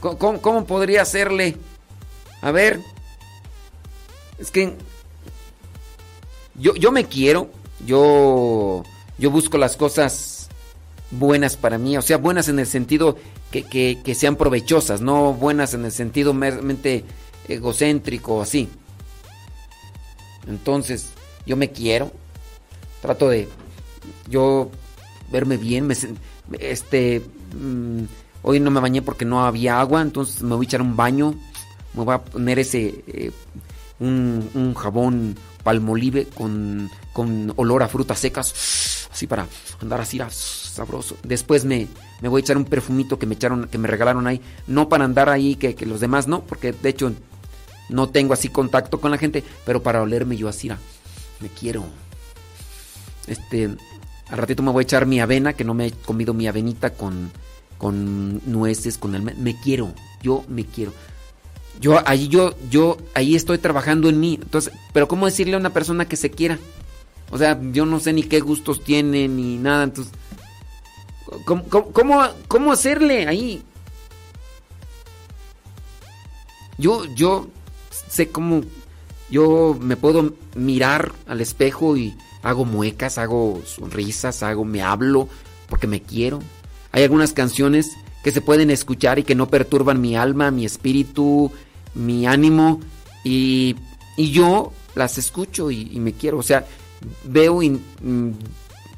¿Cómo, 0.00 0.40
cómo- 0.40 0.64
podría 0.64 1.02
hacerle? 1.02 1.56
A 2.40 2.50
ver. 2.52 2.80
Es 4.38 4.50
que 4.50 4.74
yo, 6.54 6.74
yo 6.76 6.90
me 6.92 7.04
quiero, 7.04 7.50
yo, 7.84 8.82
yo 9.18 9.30
busco 9.30 9.58
las 9.58 9.76
cosas 9.76 10.48
buenas 11.10 11.56
para 11.56 11.76
mí, 11.76 11.98
o 11.98 12.02
sea, 12.02 12.16
buenas 12.16 12.48
en 12.48 12.58
el 12.58 12.66
sentido 12.66 13.18
que, 13.50 13.64
que- 13.64 13.98
que 14.02 14.14
sean 14.14 14.36
provechosas, 14.36 15.00
no 15.02 15.34
buenas 15.34 15.74
en 15.74 15.84
el 15.84 15.92
sentido 15.92 16.32
meramente 16.32 17.04
egocéntrico, 17.48 18.40
así. 18.40 18.68
Entonces, 20.46 21.12
yo 21.46 21.56
me 21.56 21.70
quiero, 21.70 22.12
trato 23.00 23.28
de 23.28 23.48
yo 24.28 24.70
verme 25.30 25.56
bien, 25.56 25.88
este, 26.58 27.22
mm, 27.58 28.02
hoy 28.42 28.60
no 28.60 28.70
me 28.70 28.80
bañé 28.80 29.02
porque 29.02 29.24
no 29.24 29.44
había 29.44 29.80
agua, 29.80 30.02
entonces 30.02 30.42
me 30.42 30.54
voy 30.54 30.66
a 30.66 30.68
echar 30.68 30.82
un 30.82 30.96
baño, 30.96 31.34
me 31.94 32.04
voy 32.04 32.14
a 32.14 32.24
poner 32.24 32.58
ese, 32.58 33.04
eh, 33.06 33.30
un, 33.98 34.48
un 34.54 34.74
jabón 34.74 35.36
palmolive 35.62 36.26
con, 36.26 36.90
con 37.12 37.52
olor 37.56 37.82
a 37.82 37.88
frutas 37.88 38.18
secas, 38.18 39.08
así 39.12 39.26
para 39.26 39.46
andar 39.80 40.00
así 40.00 40.20
ah, 40.20 40.28
sabroso. 40.30 41.16
Después 41.22 41.64
me, 41.64 41.86
me 42.20 42.28
voy 42.28 42.40
a 42.40 42.42
echar 42.42 42.56
un 42.56 42.64
perfumito 42.64 43.18
que 43.18 43.26
me 43.26 43.34
echaron, 43.34 43.68
que 43.68 43.78
me 43.78 43.88
regalaron 43.88 44.26
ahí, 44.26 44.40
no 44.66 44.88
para 44.88 45.04
andar 45.04 45.28
ahí 45.28 45.56
que, 45.56 45.74
que 45.74 45.86
los 45.86 46.00
demás 46.00 46.26
no, 46.26 46.42
porque 46.42 46.72
de 46.72 46.88
hecho 46.88 47.12
no 47.90 48.08
tengo 48.08 48.32
así 48.32 48.48
contacto 48.48 49.00
con 49.00 49.10
la 49.10 49.18
gente, 49.18 49.44
pero 49.66 49.82
para 49.82 50.02
olerme 50.02 50.36
yo 50.36 50.48
así, 50.48 50.70
ah, 50.70 50.78
me 51.40 51.48
quiero. 51.48 51.84
Este, 53.26 53.64
al 54.28 54.38
ratito 54.38 54.62
me 54.62 54.70
voy 54.72 54.82
a 54.82 54.84
echar 54.84 55.06
mi 55.06 55.20
avena, 55.20 55.52
que 55.52 55.64
no 55.64 55.74
me 55.74 55.86
he 55.86 55.92
comido 55.92 56.32
mi 56.34 56.46
avenita 56.46 56.90
con, 56.90 57.30
con 57.78 58.40
nueces, 58.50 58.98
con 58.98 59.14
almendras. 59.14 59.42
Me 59.44 59.60
quiero, 59.60 59.92
yo 60.22 60.44
me 60.48 60.64
quiero. 60.64 60.92
Yo 61.80 62.02
ahí 62.06 62.28
yo 62.28 62.54
yo 62.70 62.98
ahí 63.14 63.34
estoy 63.36 63.58
trabajando 63.58 64.08
en 64.08 64.20
mí. 64.20 64.38
Entonces, 64.42 64.72
pero 64.92 65.08
cómo 65.08 65.26
decirle 65.26 65.54
a 65.54 65.58
una 65.58 65.70
persona 65.72 66.06
que 66.08 66.16
se 66.16 66.30
quiera? 66.30 66.58
O 67.30 67.38
sea, 67.38 67.58
yo 67.72 67.86
no 67.86 68.00
sé 68.00 68.12
ni 68.12 68.22
qué 68.24 68.40
gustos 68.40 68.82
tiene 68.84 69.28
ni 69.28 69.56
nada, 69.56 69.84
entonces 69.84 70.12
¿cómo, 71.44 71.64
cómo, 71.64 71.92
cómo- 71.92 72.28
cómo 72.48 72.72
hacerle 72.72 73.26
ahí? 73.28 73.62
Yo 76.78 77.04
yo 77.14 77.48
sé 78.10 78.28
cómo 78.28 78.62
yo 79.30 79.78
me 79.80 79.96
puedo 79.96 80.34
mirar 80.56 81.12
al 81.26 81.40
espejo 81.40 81.96
y 81.96 82.14
hago 82.42 82.64
muecas, 82.64 83.16
hago 83.16 83.62
sonrisas, 83.64 84.42
hago 84.42 84.64
me 84.64 84.82
hablo 84.82 85.28
porque 85.68 85.86
me 85.86 86.02
quiero. 86.02 86.40
Hay 86.92 87.04
algunas 87.04 87.32
canciones 87.32 87.92
que 88.24 88.32
se 88.32 88.40
pueden 88.40 88.70
escuchar 88.70 89.18
y 89.18 89.22
que 89.22 89.36
no 89.36 89.48
perturban 89.48 90.00
mi 90.00 90.16
alma, 90.16 90.50
mi 90.50 90.64
espíritu, 90.64 91.52
mi 91.94 92.26
ánimo 92.26 92.80
y, 93.24 93.76
y 94.16 94.32
yo 94.32 94.72
las 94.96 95.16
escucho 95.16 95.70
y, 95.70 95.84
me 96.00 96.12
quiero. 96.12 96.38
O 96.38 96.42
sea, 96.42 96.66
veo 97.24 97.62
y, 97.62 97.80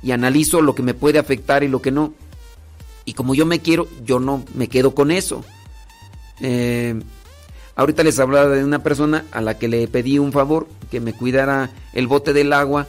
y 0.02 0.10
analizo 0.10 0.62
lo 0.62 0.74
que 0.74 0.82
me 0.82 0.94
puede 0.94 1.18
afectar 1.18 1.62
y 1.62 1.68
lo 1.68 1.82
que 1.82 1.90
no. 1.90 2.14
Y 3.04 3.12
como 3.12 3.34
yo 3.34 3.44
me 3.44 3.60
quiero, 3.60 3.86
yo 4.04 4.18
no 4.18 4.44
me 4.54 4.68
quedo 4.68 4.94
con 4.94 5.10
eso. 5.10 5.44
Eh, 6.40 6.98
ahorita 7.76 8.02
les 8.02 8.18
hablaba 8.18 8.48
de 8.48 8.64
una 8.64 8.82
persona 8.82 9.24
a 9.32 9.40
la 9.40 9.58
que 9.58 9.68
le 9.68 9.88
pedí 9.88 10.18
un 10.18 10.32
favor, 10.32 10.68
que 10.90 11.00
me 11.00 11.12
cuidara 11.12 11.70
el 11.92 12.06
bote 12.06 12.32
del 12.32 12.52
agua 12.52 12.86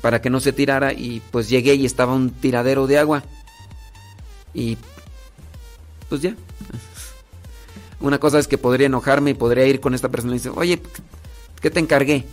para 0.00 0.20
que 0.20 0.30
no 0.30 0.40
se 0.40 0.52
tirara 0.52 0.92
y 0.92 1.22
pues 1.30 1.48
llegué 1.48 1.74
y 1.74 1.86
estaba 1.86 2.14
un 2.14 2.30
tiradero 2.30 2.86
de 2.86 2.98
agua. 2.98 3.24
Y 4.52 4.76
pues 6.08 6.20
ya. 6.20 6.34
Una 8.00 8.18
cosa 8.18 8.38
es 8.38 8.46
que 8.46 8.58
podría 8.58 8.86
enojarme 8.86 9.30
y 9.30 9.34
podría 9.34 9.66
ir 9.66 9.80
con 9.80 9.94
esta 9.94 10.10
persona 10.10 10.34
y 10.34 10.38
decir, 10.38 10.52
oye, 10.54 10.82
¿qué 11.60 11.70
te 11.70 11.80
encargué? 11.80 12.26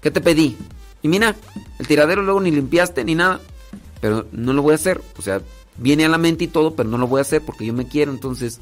¿Qué 0.00 0.10
te 0.10 0.20
pedí? 0.20 0.56
Y 1.02 1.08
mira, 1.08 1.36
el 1.78 1.86
tiradero 1.86 2.22
luego 2.22 2.40
ni 2.40 2.50
limpiaste 2.50 3.04
ni 3.04 3.14
nada. 3.14 3.40
Pero 4.00 4.26
no 4.32 4.52
lo 4.52 4.62
voy 4.62 4.72
a 4.72 4.76
hacer. 4.76 5.02
O 5.18 5.22
sea, 5.22 5.42
viene 5.76 6.04
a 6.04 6.08
la 6.08 6.18
mente 6.18 6.44
y 6.44 6.48
todo, 6.48 6.74
pero 6.74 6.88
no 6.88 6.98
lo 6.98 7.06
voy 7.06 7.18
a 7.18 7.22
hacer 7.22 7.42
porque 7.42 7.66
yo 7.66 7.74
me 7.74 7.86
quiero. 7.86 8.10
Entonces, 8.10 8.60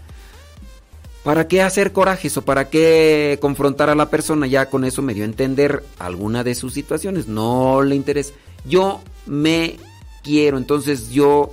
¿para 1.23 1.49
qué 1.49 1.63
hacer 1.63 1.93
corajes 1.93 2.37
o 2.37 2.43
para 2.43 2.71
qué 2.71 3.39
confrontar 3.41 3.91
a 3.91 3.95
la 3.95 4.11
persona? 4.11 4.47
Ya 4.47 4.67
con 4.71 4.85
eso 4.85 5.03
me 5.03 5.15
dio 5.15 5.25
a 5.25 5.27
entender 5.27 5.85
alguna 5.99 6.45
de 6.45 6.55
sus 6.55 6.75
situaciones. 6.75 7.29
No 7.29 7.83
le 7.83 7.95
interesa. 7.95 8.33
Yo 8.65 9.01
me 9.27 9.77
quiero. 10.23 10.59
Entonces 10.59 11.11
yo 11.11 11.53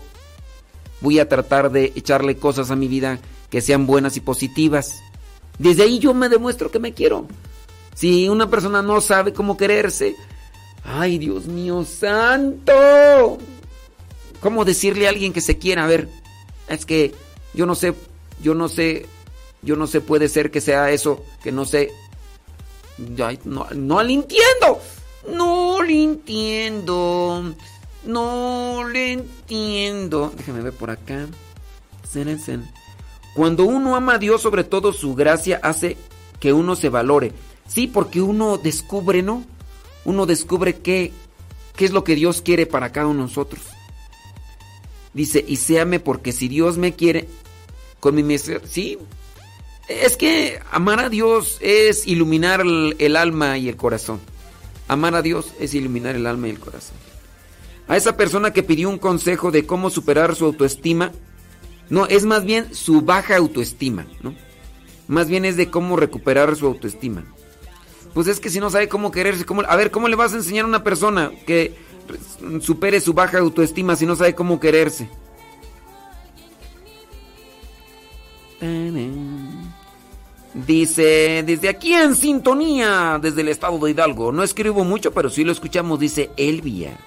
voy 1.02 1.20
a 1.20 1.30
tratar 1.30 1.72
de 1.72 1.94
echarle 1.96 2.38
cosas 2.38 2.72
a 2.72 2.76
mi 2.76 2.88
vida 2.88 3.20
que 3.50 3.62
sean 3.62 3.88
buenas 3.88 4.18
y 4.18 4.22
positivas. 4.22 5.02
Desde 5.60 5.84
ahí 5.84 6.00
yo 6.00 6.14
me 6.14 6.30
demuestro 6.30 6.72
que 6.72 6.80
me 6.80 6.94
quiero. 6.94 7.28
Si 7.96 8.30
una 8.30 8.50
persona 8.50 8.82
no 8.82 9.02
sabe 9.02 9.34
cómo 9.34 9.58
quererse, 9.58 10.16
ay 10.84 11.18
Dios 11.18 11.48
mío 11.48 11.84
santo, 11.84 13.40
¿cómo 14.40 14.66
decirle 14.66 15.08
a 15.08 15.10
alguien 15.10 15.34
que 15.34 15.42
se 15.42 15.58
quiera? 15.58 15.84
A 15.84 15.88
ver, 15.88 16.08
es 16.70 16.86
que 16.86 17.16
yo 17.56 17.66
no 17.66 17.74
sé, 17.74 17.96
yo 18.42 18.54
no 18.54 18.70
sé, 18.70 19.08
yo 19.68 19.76
no 19.76 19.86
sé, 19.86 20.00
puede 20.00 20.30
ser 20.30 20.50
que 20.50 20.62
sea 20.62 20.92
eso, 20.92 21.26
que 21.44 21.52
no 21.52 21.66
sé. 21.66 21.92
No, 23.44 23.68
no 23.76 24.02
le 24.02 24.14
entiendo, 24.14 24.80
no 25.28 25.84
le 25.84 26.04
entiendo. 26.04 27.54
No 28.06 28.88
le 28.88 29.12
entiendo. 29.12 30.32
Déjame 30.38 30.62
ver 30.62 30.72
por 30.72 30.90
acá. 30.90 31.28
Cuando 33.36 33.66
uno 33.66 33.98
ama 33.98 34.14
a 34.14 34.18
Dios, 34.18 34.42
sobre 34.42 34.64
todo 34.64 34.94
su 34.94 35.14
gracia 35.14 35.60
hace 35.62 35.98
que 36.40 36.54
uno 36.54 36.78
se 36.78 36.88
valore. 36.88 37.34
Sí, 37.68 37.88
porque 37.88 38.22
uno 38.22 38.58
descubre, 38.58 39.22
¿no? 39.22 39.44
Uno 40.06 40.26
descubre 40.26 40.78
qué, 40.78 41.12
qué 41.76 41.84
es 41.84 41.92
lo 41.92 42.06
que 42.06 42.16
Dios 42.16 42.42
quiere 42.42 42.66
para 42.66 42.94
cada 42.94 43.08
uno 43.08 43.24
de 43.24 43.28
nosotros. 43.28 43.62
Dice, 45.14 45.44
y 45.46 45.58
séame 45.58 46.00
porque 46.00 46.32
si 46.32 46.48
Dios 46.48 46.78
me 46.78 46.94
quiere, 46.94 47.28
con 48.00 48.16
mi 48.16 48.24
miseria, 48.24 48.62
sí. 48.66 48.98
Es 49.88 50.18
que 50.18 50.60
amar 50.72 51.00
a 51.00 51.10
Dios 51.10 51.58
es 51.62 52.08
iluminar 52.08 52.62
el, 52.62 53.16
alma 53.16 53.58
y 53.58 53.70
el 53.70 53.78
corazón. 53.78 54.20
Amar 54.88 55.16
a 55.16 55.22
Dios 55.22 55.54
es 55.60 55.74
iluminar 55.74 56.16
el 56.16 56.28
alma 56.28 56.48
y 56.48 56.52
el 56.52 56.60
corazón. 56.60 56.98
A 57.88 57.96
esa 57.96 58.18
persona 58.18 58.52
que 58.52 58.64
pidió 58.64 58.90
un 58.90 58.98
consejo 58.98 59.50
de 59.50 59.66
cómo 59.66 59.90
superar 59.90 60.36
su 60.36 60.46
autoestima, 60.46 61.14
no, 61.90 62.06
es 62.06 62.26
más 62.26 62.44
bien 62.44 62.76
su 62.76 63.02
baja 63.02 63.38
autoestima, 63.38 64.08
¿no? 64.22 64.36
Más 65.08 65.30
bien 65.30 65.46
es 65.46 65.56
de 65.56 65.70
cómo 65.70 65.96
recuperar 65.96 66.54
su 66.58 66.66
autoestima. 66.66 67.24
Pues 68.14 68.28
es 68.28 68.42
que 68.42 68.50
si 68.50 68.60
no 68.60 68.70
sabe 68.70 68.90
cómo 68.90 69.10
quererse, 69.12 69.46
cómo, 69.46 69.62
a 69.62 69.76
ver, 69.78 69.90
¿cómo 69.90 70.10
le 70.10 70.18
vas 70.18 70.34
a 70.34 70.38
enseñar 70.38 70.66
a 70.66 70.68
una 70.68 70.84
persona 70.84 71.32
que 71.46 71.76
supere 72.62 73.00
su 73.00 73.14
baja 73.14 73.40
autoestima 73.40 73.96
si 73.96 74.06
no 74.06 74.18
sabe 74.18 74.36
cómo 74.36 74.60
quererse? 74.60 75.10
Dice, 80.66 81.44
desde 81.46 81.70
aquí 81.70 81.94
en 81.94 82.16
sintonía, 82.16 83.20
desde 83.22 83.42
el 83.42 83.50
estado 83.50 83.78
de 83.78 83.92
Hidalgo. 83.92 84.32
No 84.32 84.42
escribo 84.42 84.84
mucho, 84.84 85.14
pero 85.14 85.30
sí 85.30 85.44
lo 85.44 85.52
escuchamos, 85.52 86.00
dice 86.00 86.32
Elvia. 86.36 86.98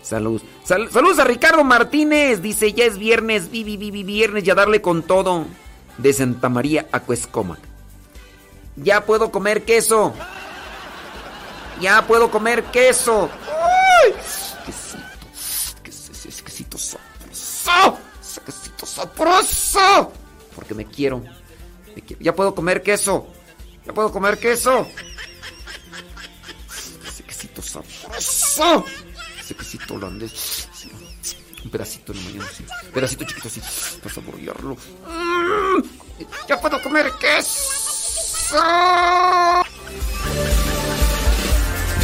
Saludos. 0.00 0.42
saludos 0.64 1.18
a 1.18 1.24
Ricardo 1.24 1.64
Martínez. 1.64 2.40
Dice, 2.40 2.72
ya 2.72 2.84
es 2.84 2.98
viernes, 2.98 3.50
vi, 3.50 3.64
vi, 3.64 3.76
vi, 3.76 4.04
viernes, 4.04 4.44
ya 4.44 4.54
darle 4.54 4.80
con 4.80 5.02
todo. 5.02 5.46
De 5.98 6.12
Santa 6.12 6.48
María 6.48 6.86
a 6.92 7.00
Cuescoma. 7.00 7.58
Ya 8.76 9.04
puedo 9.04 9.32
comer 9.32 9.64
queso. 9.64 10.14
Ya 11.80 12.06
puedo 12.06 12.30
comer 12.30 12.62
queso. 12.64 13.28
¡Ay! 14.04 14.12
Quesito. 14.64 16.28
Ese 16.28 16.44
quesito 16.44 16.78
sabroso. 16.78 17.98
Quesito 18.46 18.86
sabroso. 18.86 20.12
Porque 20.54 20.74
me 20.74 20.86
quiero. 20.86 21.22
Ya 22.20 22.34
puedo 22.34 22.54
comer 22.54 22.82
queso. 22.82 23.26
Ya 23.86 23.92
puedo 23.92 24.10
comer 24.12 24.38
queso. 24.38 24.86
Ese 27.06 27.22
quesito 27.24 27.62
sabroso. 27.62 28.84
Ese 29.40 29.54
quesito 29.54 29.94
holandés. 29.94 30.68
Sí, 30.72 30.90
Un 31.64 31.70
pedacito 31.70 32.12
en 32.12 32.18
la 32.18 32.24
mañana, 32.24 32.48
sí. 32.56 32.64
Un 32.86 32.92
pedacito 32.92 33.24
chiquito 33.24 33.48
así. 33.48 33.60
Para 34.02 34.14
saborearlo. 34.14 34.76
Mm, 35.06 35.82
Ya 36.48 36.60
puedo 36.60 36.80
comer 36.82 37.10
queso. 37.20 38.56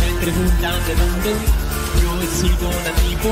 Me 0.01 0.09
preguntan 0.21 0.87
de 0.87 0.95
dónde 0.95 1.31
yo 2.03 2.23
he 2.23 2.27
sido 2.27 2.71
nativo 2.85 3.31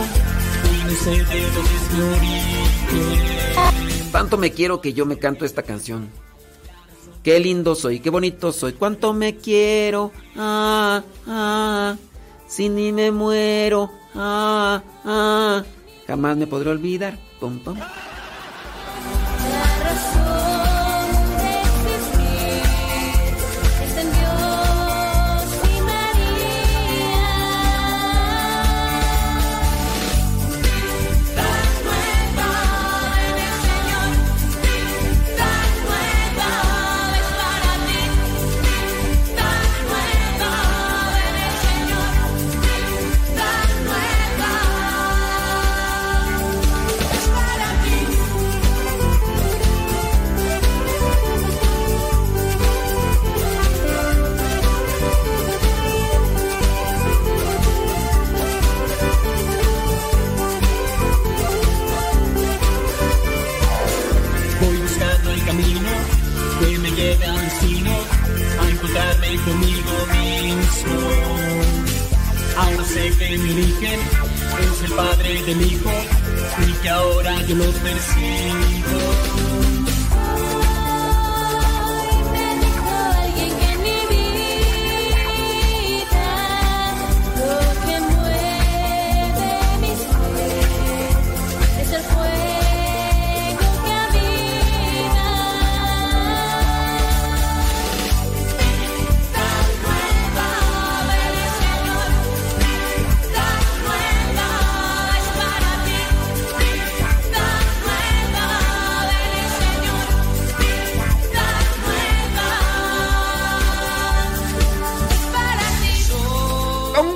y 0.72 0.74
no 0.84 0.94
sé 0.96 1.10
de 1.10 1.50
dónde 1.50 1.74
es 1.76 1.84
mi 1.92 2.00
origen. 2.02 4.12
Tanto 4.12 4.36
me 4.36 4.52
quiero 4.52 4.80
que 4.80 4.92
yo 4.92 5.06
me 5.06 5.18
canto 5.18 5.44
esta 5.44 5.62
canción. 5.62 6.10
Qué 7.24 7.40
lindo 7.40 7.74
soy, 7.74 8.00
qué 8.00 8.10
bonito 8.10 8.52
soy, 8.52 8.74
cuánto 8.74 9.14
me 9.14 9.36
quiero. 9.36 10.12
Ah, 10.36 11.02
ah, 11.26 11.96
si 12.46 12.68
ni 12.68 12.92
me 12.92 13.10
muero. 13.12 13.90
Ah, 14.14 14.82
ah, 15.06 15.64
jamás 16.06 16.36
me 16.36 16.46
podré 16.46 16.68
olvidar. 16.68 17.18
Pum, 17.40 17.60
pum. 17.60 17.78
Que 73.26 73.38
mi 73.38 73.52
origen 73.52 74.00
es 74.60 74.82
el 74.82 74.92
padre 74.92 75.42
de 75.44 75.54
mi 75.54 75.64
hijo 75.64 75.90
y 76.68 76.72
que 76.82 76.88
ahora 76.90 77.40
yo 77.46 77.56
lo 77.56 77.64
persigo. 77.72 79.33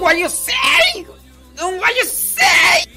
Don 0.08 0.16
Guayo 0.16 0.30
6. 0.30 0.54
Don 1.54 1.76
Guayo 1.76 2.02
6. 2.02 2.88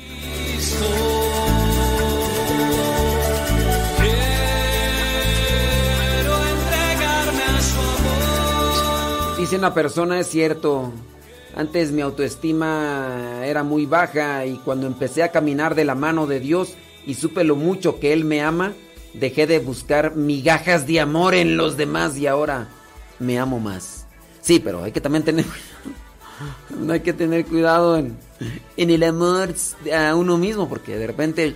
Quiero 5.98 6.36
entregarme 6.48 7.44
a 7.44 7.62
su 7.62 7.80
amor. 7.82 9.38
Dice 9.38 9.58
una 9.58 9.74
persona, 9.74 10.22
es 10.22 10.28
cierto. 10.28 10.94
Antes 11.54 11.92
mi 11.92 12.00
autoestima 12.00 13.42
era 13.44 13.64
muy 13.64 13.86
baja 13.86 14.46
y 14.46 14.56
cuando 14.60 14.88
empecé 14.88 15.24
a 15.24 15.34
caminar 15.34 15.76
de 15.76 15.84
la 15.84 15.96
mano 15.96 16.28
de 16.28 16.40
Dios 16.40 16.76
y 17.06 17.16
supe 17.16 17.44
lo 17.44 17.58
mucho 17.58 18.00
que 18.00 18.14
Él 18.14 18.24
me 18.24 18.42
ama, 18.42 18.72
dejé 19.14 19.48
de 19.48 19.60
buscar 19.60 20.16
migajas 20.16 20.88
de 20.88 21.02
amor 21.02 21.34
en 21.36 21.58
los 21.58 21.76
demás 21.76 22.16
y 22.18 22.28
ahora 22.28 22.70
me 23.20 23.38
amo 23.38 23.60
más. 23.60 24.08
Sí, 24.40 24.62
pero 24.62 24.82
hay 24.82 24.94
que 24.94 25.02
también 25.02 25.26
tener 25.26 25.44
no 26.70 26.94
hay 26.94 27.02
que 27.02 27.14
tener 27.14 27.45
cuidado 27.45 27.98
en, 27.98 28.18
en 28.78 28.90
el 28.90 29.03
amor 29.03 29.53
a 29.94 30.16
uno 30.16 30.38
mismo 30.38 30.68
porque 30.68 30.98
de 30.98 31.08
repente 31.08 31.56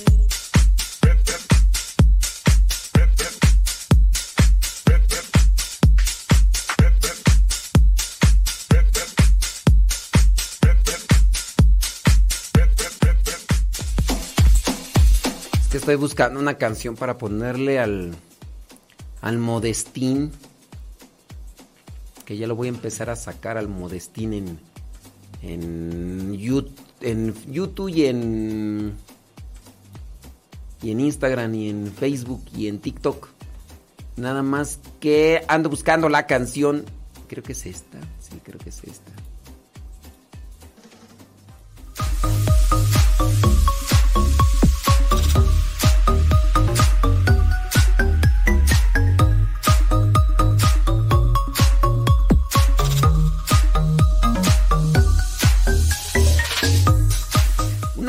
que 15.71 15.77
estoy 15.77 15.95
buscando 15.95 16.39
una 16.39 16.55
canción 16.57 16.95
para 16.95 17.17
ponerle 17.17 17.79
al, 17.79 18.13
al 19.21 19.37
Modestín. 19.37 20.31
Que 22.25 22.37
ya 22.37 22.45
lo 22.47 22.55
voy 22.55 22.67
a 22.67 22.71
empezar 22.71 23.09
a 23.09 23.15
sacar 23.15 23.57
al 23.57 23.67
Modestín 23.67 24.33
en, 24.33 24.59
en, 25.41 26.33
Yu- 26.37 26.69
en 27.01 27.33
YouTube 27.51 27.89
y 27.89 28.05
en, 28.05 28.93
y 30.81 30.91
en 30.91 30.99
Instagram 30.99 31.55
y 31.55 31.69
en 31.69 31.91
Facebook 31.93 32.43
y 32.55 32.67
en 32.67 32.79
TikTok. 32.79 33.29
Nada 34.17 34.43
más 34.43 34.79
que 34.99 35.43
ando 35.47 35.69
buscando 35.69 36.09
la 36.09 36.27
canción. 36.27 36.85
Creo 37.27 37.43
que 37.43 37.53
es 37.53 37.65
esta. 37.65 37.97
Sí, 38.19 38.39
creo 38.43 38.59
que 38.59 38.69
es 38.69 38.83
esta. 38.83 39.11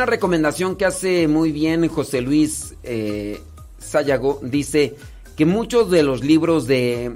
Una 0.03 0.11
recomendación 0.11 0.75
que 0.75 0.85
hace 0.85 1.29
muy 1.29 1.53
bien 1.53 1.87
José 1.87 2.23
Luis 2.23 2.75
eh, 2.83 3.41
Sayago 3.79 4.41
dice 4.43 4.97
que 5.37 5.47
muchos 5.47 5.93
de 5.93 6.03
los 6.03 6.25
libros 6.25 6.67
de 6.67 7.15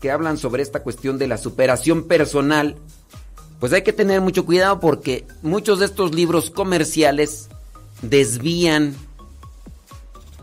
que 0.00 0.12
hablan 0.12 0.38
sobre 0.38 0.62
esta 0.62 0.84
cuestión 0.84 1.18
de 1.18 1.26
la 1.26 1.36
superación 1.36 2.04
personal, 2.04 2.76
pues 3.58 3.72
hay 3.72 3.82
que 3.82 3.92
tener 3.92 4.20
mucho 4.20 4.46
cuidado 4.46 4.78
porque 4.78 5.26
muchos 5.42 5.80
de 5.80 5.86
estos 5.86 6.14
libros 6.14 6.50
comerciales 6.50 7.48
desvían 8.02 8.94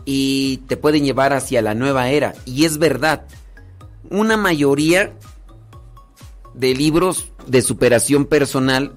y 0.04 0.58
te 0.68 0.76
pueden 0.76 1.02
llevar 1.02 1.32
hacia 1.32 1.62
la 1.62 1.72
nueva 1.72 2.10
era. 2.10 2.34
Y 2.44 2.66
es 2.66 2.76
verdad, 2.76 3.26
una 4.10 4.36
mayoría 4.36 5.14
de 6.52 6.74
libros 6.74 7.28
de 7.46 7.62
superación 7.62 8.26
personal 8.26 8.92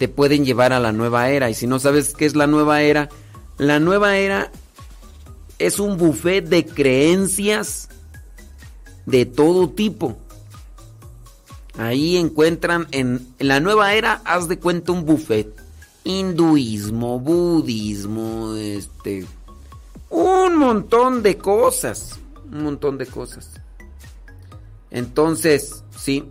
te 0.00 0.08
pueden 0.08 0.46
llevar 0.46 0.72
a 0.72 0.80
la 0.80 0.92
nueva 0.92 1.28
era. 1.28 1.50
Y 1.50 1.54
si 1.54 1.66
no 1.66 1.78
sabes 1.78 2.14
qué 2.14 2.24
es 2.24 2.34
la 2.34 2.46
nueva 2.46 2.80
era, 2.80 3.10
la 3.58 3.78
nueva 3.80 4.16
era 4.16 4.50
es 5.58 5.78
un 5.78 5.98
buffet 5.98 6.48
de 6.48 6.64
creencias 6.64 7.90
de 9.04 9.26
todo 9.26 9.68
tipo. 9.68 10.16
Ahí 11.76 12.16
encuentran 12.16 12.88
en, 12.92 13.28
la 13.38 13.60
nueva 13.60 13.92
era, 13.92 14.22
haz 14.24 14.48
de 14.48 14.58
cuenta 14.58 14.92
un 14.92 15.04
buffet. 15.04 15.54
Hinduismo, 16.04 17.20
budismo, 17.20 18.54
este... 18.54 19.26
Un 20.08 20.56
montón 20.56 21.22
de 21.22 21.36
cosas. 21.36 22.18
Un 22.50 22.62
montón 22.62 22.96
de 22.96 23.04
cosas. 23.04 23.50
Entonces, 24.90 25.84
sí. 25.94 26.24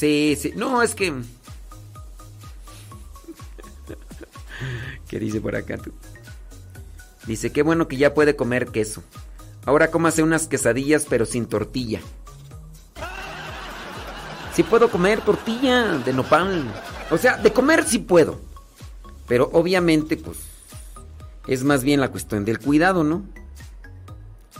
Sí, 0.00 0.34
sí. 0.40 0.54
No, 0.56 0.80
es 0.80 0.94
que... 0.94 1.12
¿Qué 5.06 5.18
dice 5.18 5.42
por 5.42 5.54
acá 5.54 5.76
tú? 5.76 5.92
Dice, 7.26 7.52
qué 7.52 7.62
bueno 7.62 7.86
que 7.86 7.98
ya 7.98 8.14
puede 8.14 8.34
comer 8.34 8.68
queso. 8.68 9.02
Ahora 9.66 9.90
cómase 9.90 10.22
unas 10.22 10.46
quesadillas 10.46 11.04
pero 11.06 11.26
sin 11.26 11.44
tortilla. 11.44 12.00
Sí 14.54 14.62
puedo 14.62 14.90
comer 14.90 15.20
tortilla 15.20 15.98
de 15.98 16.14
nopal. 16.14 16.64
O 17.10 17.18
sea, 17.18 17.36
de 17.36 17.52
comer 17.52 17.84
sí 17.84 17.98
puedo. 17.98 18.40
Pero 19.28 19.50
obviamente, 19.52 20.16
pues, 20.16 20.38
es 21.46 21.62
más 21.62 21.84
bien 21.84 22.00
la 22.00 22.10
cuestión 22.10 22.46
del 22.46 22.58
cuidado, 22.58 23.04
¿no? 23.04 23.22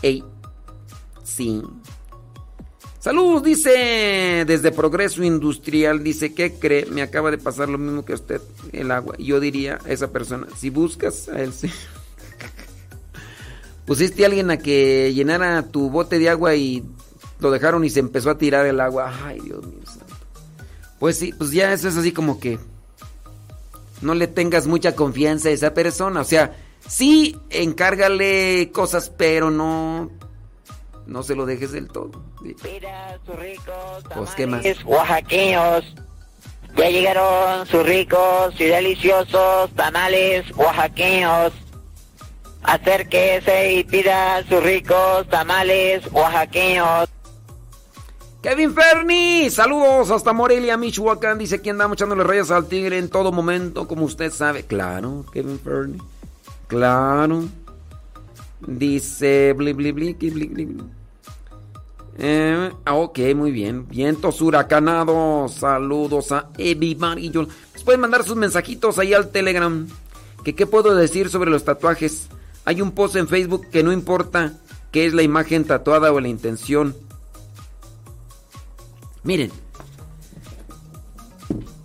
Ey, 0.03 0.23
sí. 1.25 1.63
Saludos, 3.01 3.43
dice, 3.43 4.45
desde 4.47 4.73
Progreso 4.73 5.25
Industrial, 5.25 6.05
dice, 6.05 6.35
¿qué 6.35 6.53
cree? 6.53 6.85
Me 6.85 7.01
acaba 7.01 7.31
de 7.31 7.39
pasar 7.39 7.71
lo 7.71 7.79
mismo 7.79 8.05
que 8.05 8.13
usted, 8.13 8.43
el 8.73 8.91
agua. 8.91 9.15
Yo 9.19 9.41
diría 9.41 9.79
a 9.87 9.89
esa 9.89 10.13
persona, 10.13 10.47
si 10.55 10.69
buscas 10.69 11.31
a 11.31 11.41
él. 11.41 11.51
Pusiste 13.87 14.23
a 14.23 14.27
alguien 14.27 14.51
a 14.51 14.59
que 14.59 15.15
llenara 15.15 15.63
tu 15.63 15.89
bote 15.89 16.19
de 16.19 16.29
agua 16.29 16.55
y 16.57 16.85
lo 17.41 17.51
dejaron 17.51 17.87
y 17.87 17.91
se 17.91 18.01
empezó 18.01 18.29
a 18.29 18.37
tirar 18.37 18.67
el 18.67 18.79
agua. 18.79 19.11
Ay, 19.25 19.41
Dios 19.41 19.67
mío. 19.67 19.81
santo. 19.87 20.15
Pues 20.99 21.17
sí, 21.17 21.33
pues 21.33 21.53
ya 21.53 21.73
eso 21.73 21.89
es 21.89 21.97
así 21.97 22.13
como 22.13 22.39
que 22.39 22.59
no 24.03 24.15
le 24.15 24.27
tengas 24.27 24.67
mucha 24.67 24.95
confianza 24.95 25.49
a 25.49 25.53
esa 25.53 25.73
persona. 25.73 26.21
O 26.21 26.25
sea, 26.25 26.55
sí, 26.87 27.39
encárgale 27.49 28.71
cosas, 28.75 29.11
pero 29.17 29.51
no, 29.51 30.11
no 31.07 31.23
se 31.23 31.35
lo 31.35 31.47
dejes 31.47 31.73
del 31.73 31.89
todo. 31.89 32.23
Sí. 32.43 32.57
Pues 34.15 34.31
qué 34.37 34.47
más. 34.47 34.65
oaxaqueños. 34.85 35.85
Ya 36.77 36.89
llegaron 36.89 37.67
sus 37.67 37.85
ricos 37.85 38.55
y 38.61 38.65
deliciosos 38.65 39.71
tamales 39.75 40.45
oaxaqueños. 40.57 41.53
Acérquese 42.63 43.73
y 43.75 43.85
pida 43.85 44.43
sus 44.49 44.63
ricos 44.63 45.29
tamales 45.29 46.03
oaxaqueños. 46.13 47.09
Kevin 48.43 48.75
Ferni, 48.75 49.51
saludos 49.51 50.11
hasta 50.11 50.33
Morelia, 50.33 50.79
Michoacán. 50.79 51.37
Dice 51.37 51.61
que 51.61 51.71
andamos 51.71 51.97
echándole 51.97 52.25
rayas 52.25 52.51
al 52.51 52.69
tigre 52.69 52.97
en 52.97 53.11
todo 53.11 53.33
momento, 53.33 53.87
como 53.87 54.05
usted 54.05 54.33
sabe. 54.33 54.65
Claro, 54.65 55.27
Kevin 55.33 55.61
Ferni. 55.61 55.99
Claro. 56.67 57.45
Dice 58.67 59.55
bli 59.55 59.73
bli 59.73 59.93
bli 59.93 60.15
bli. 60.15 60.77
Eh, 62.19 62.71
ah, 62.85 62.95
ok, 62.97 63.19
muy 63.35 63.51
bien. 63.51 63.89
Vientos 63.89 64.43
huracanados. 64.43 65.55
Saludos 65.55 66.33
a 66.33 66.51
everybody. 66.59 67.31
Pues 67.31 67.83
pueden 67.85 68.01
mandar 68.01 68.25
sus 68.25 68.37
mensajitos 68.37 68.99
ahí 68.99 69.15
al 69.15 69.31
Telegram. 69.31 69.87
Que 70.45 70.55
qué 70.55 70.67
puedo 70.67 70.95
decir 70.95 71.31
sobre 71.31 71.51
los 71.51 71.65
tatuajes. 71.65 72.29
Hay 72.67 72.83
un 72.83 72.93
post 72.93 73.17
en 73.17 73.27
Facebook 73.27 73.69
que 73.71 73.83
no 73.83 73.93
importa 73.93 74.53
qué 74.93 75.07
es 75.07 75.15
la 75.15 75.23
imagen 75.23 75.65
tatuada 75.65 76.13
o 76.13 76.21
la 76.21 76.29
intención. 76.29 76.95
Miren, 79.23 79.51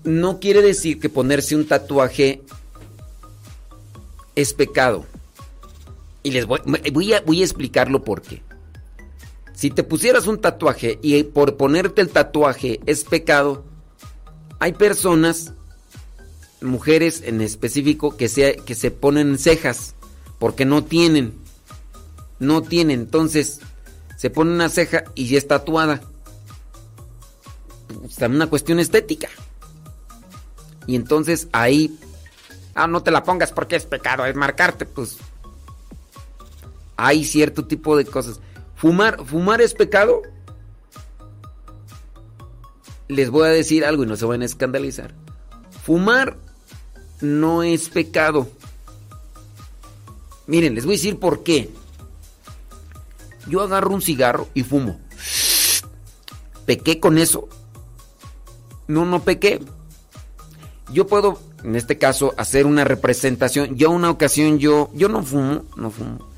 no 0.04 0.40
quiere 0.40 0.62
decir 0.62 1.00
que 1.00 1.10
ponerse 1.10 1.56
un 1.56 1.66
tatuaje 1.66 2.42
es 4.36 4.54
pecado. 4.54 5.06
Y 6.26 6.32
les 6.32 6.48
voy, 6.48 6.60
voy 6.92 7.14
a, 7.14 7.22
voy 7.22 7.42
a 7.42 7.46
explicarlo 7.46 8.04
por 8.04 8.24
qué. 8.24 8.42
Si 9.54 9.70
te 9.70 9.84
pusieras 9.84 10.26
un 10.26 10.42
tatuaje 10.42 10.98
y 11.04 11.22
por 11.22 11.56
ponerte 11.56 12.02
el 12.02 12.10
tatuaje 12.10 12.80
es 12.88 13.04
pecado, 13.04 13.64
hay 14.58 14.74
personas, 14.74 15.54
mujeres 16.62 17.22
en 17.24 17.42
específico, 17.42 18.18
que 18.18 18.28
se, 18.28 18.56
que 18.66 18.74
se 18.74 18.90
ponen 18.90 19.38
cejas 19.38 19.94
porque 20.40 20.66
no 20.66 20.84
tienen. 20.84 21.36
No 22.40 22.64
tienen. 22.64 23.02
Entonces, 23.02 23.60
se 24.18 24.32
pone 24.32 24.52
una 24.52 24.70
ceja 24.70 25.04
y 25.14 25.28
ya 25.28 25.38
es 25.38 25.48
tatuada. 25.48 26.02
Pues, 28.02 28.16
también 28.16 28.42
una 28.42 28.50
cuestión 28.50 28.80
estética. 28.80 29.30
Y 30.88 30.96
entonces 30.96 31.50
ahí, 31.52 32.00
ah, 32.74 32.88
no 32.88 33.04
te 33.04 33.12
la 33.12 33.24
pongas 33.24 33.52
porque 33.52 33.76
es 33.76 33.86
pecado, 33.86 34.26
es 34.26 34.36
marcarte, 34.36 34.88
pues. 34.88 35.20
Hay 36.98 37.24
cierto 37.24 37.66
tipo 37.66 37.98
de 37.98 38.06
cosas. 38.06 38.40
Fumar, 38.76 39.26
fumar 39.26 39.62
es 39.62 39.74
pecado. 39.74 40.22
Les 43.08 43.30
voy 43.30 43.48
a 43.48 43.52
decir 43.52 43.86
algo 43.86 44.04
y 44.04 44.08
no 44.08 44.16
se 44.16 44.26
van 44.26 44.42
a 44.42 44.46
escandalizar. 44.46 45.14
Fumar 45.84 46.38
no 47.22 47.64
es 47.64 47.90
pecado. 47.90 48.48
Miren, 50.48 50.76
les 50.76 50.86
voy 50.86 50.96
a 50.96 50.98
decir 50.98 51.20
por 51.20 51.44
qué. 51.44 51.70
Yo 53.48 53.62
agarro 53.62 53.94
un 53.94 54.02
cigarro 54.02 54.48
y 54.54 54.64
fumo. 54.64 55.00
¿Pequé 56.66 57.00
con 57.00 57.18
eso? 57.18 57.48
No, 58.88 59.06
no 59.06 59.24
pequé. 59.24 59.62
yo 60.92 61.08
puedo, 61.08 61.40
en 61.64 61.76
este 61.76 61.98
caso, 61.98 62.34
hacer 62.38 62.66
una 62.66 62.84
representación. 62.84 63.76
Yo 63.76 63.92
una 63.92 64.10
ocasión, 64.10 64.60
yo, 64.60 64.90
yo 64.94 65.10
no 65.10 65.24
fumo, 65.24 65.64
no 65.76 65.92
fumo. 65.92 66.35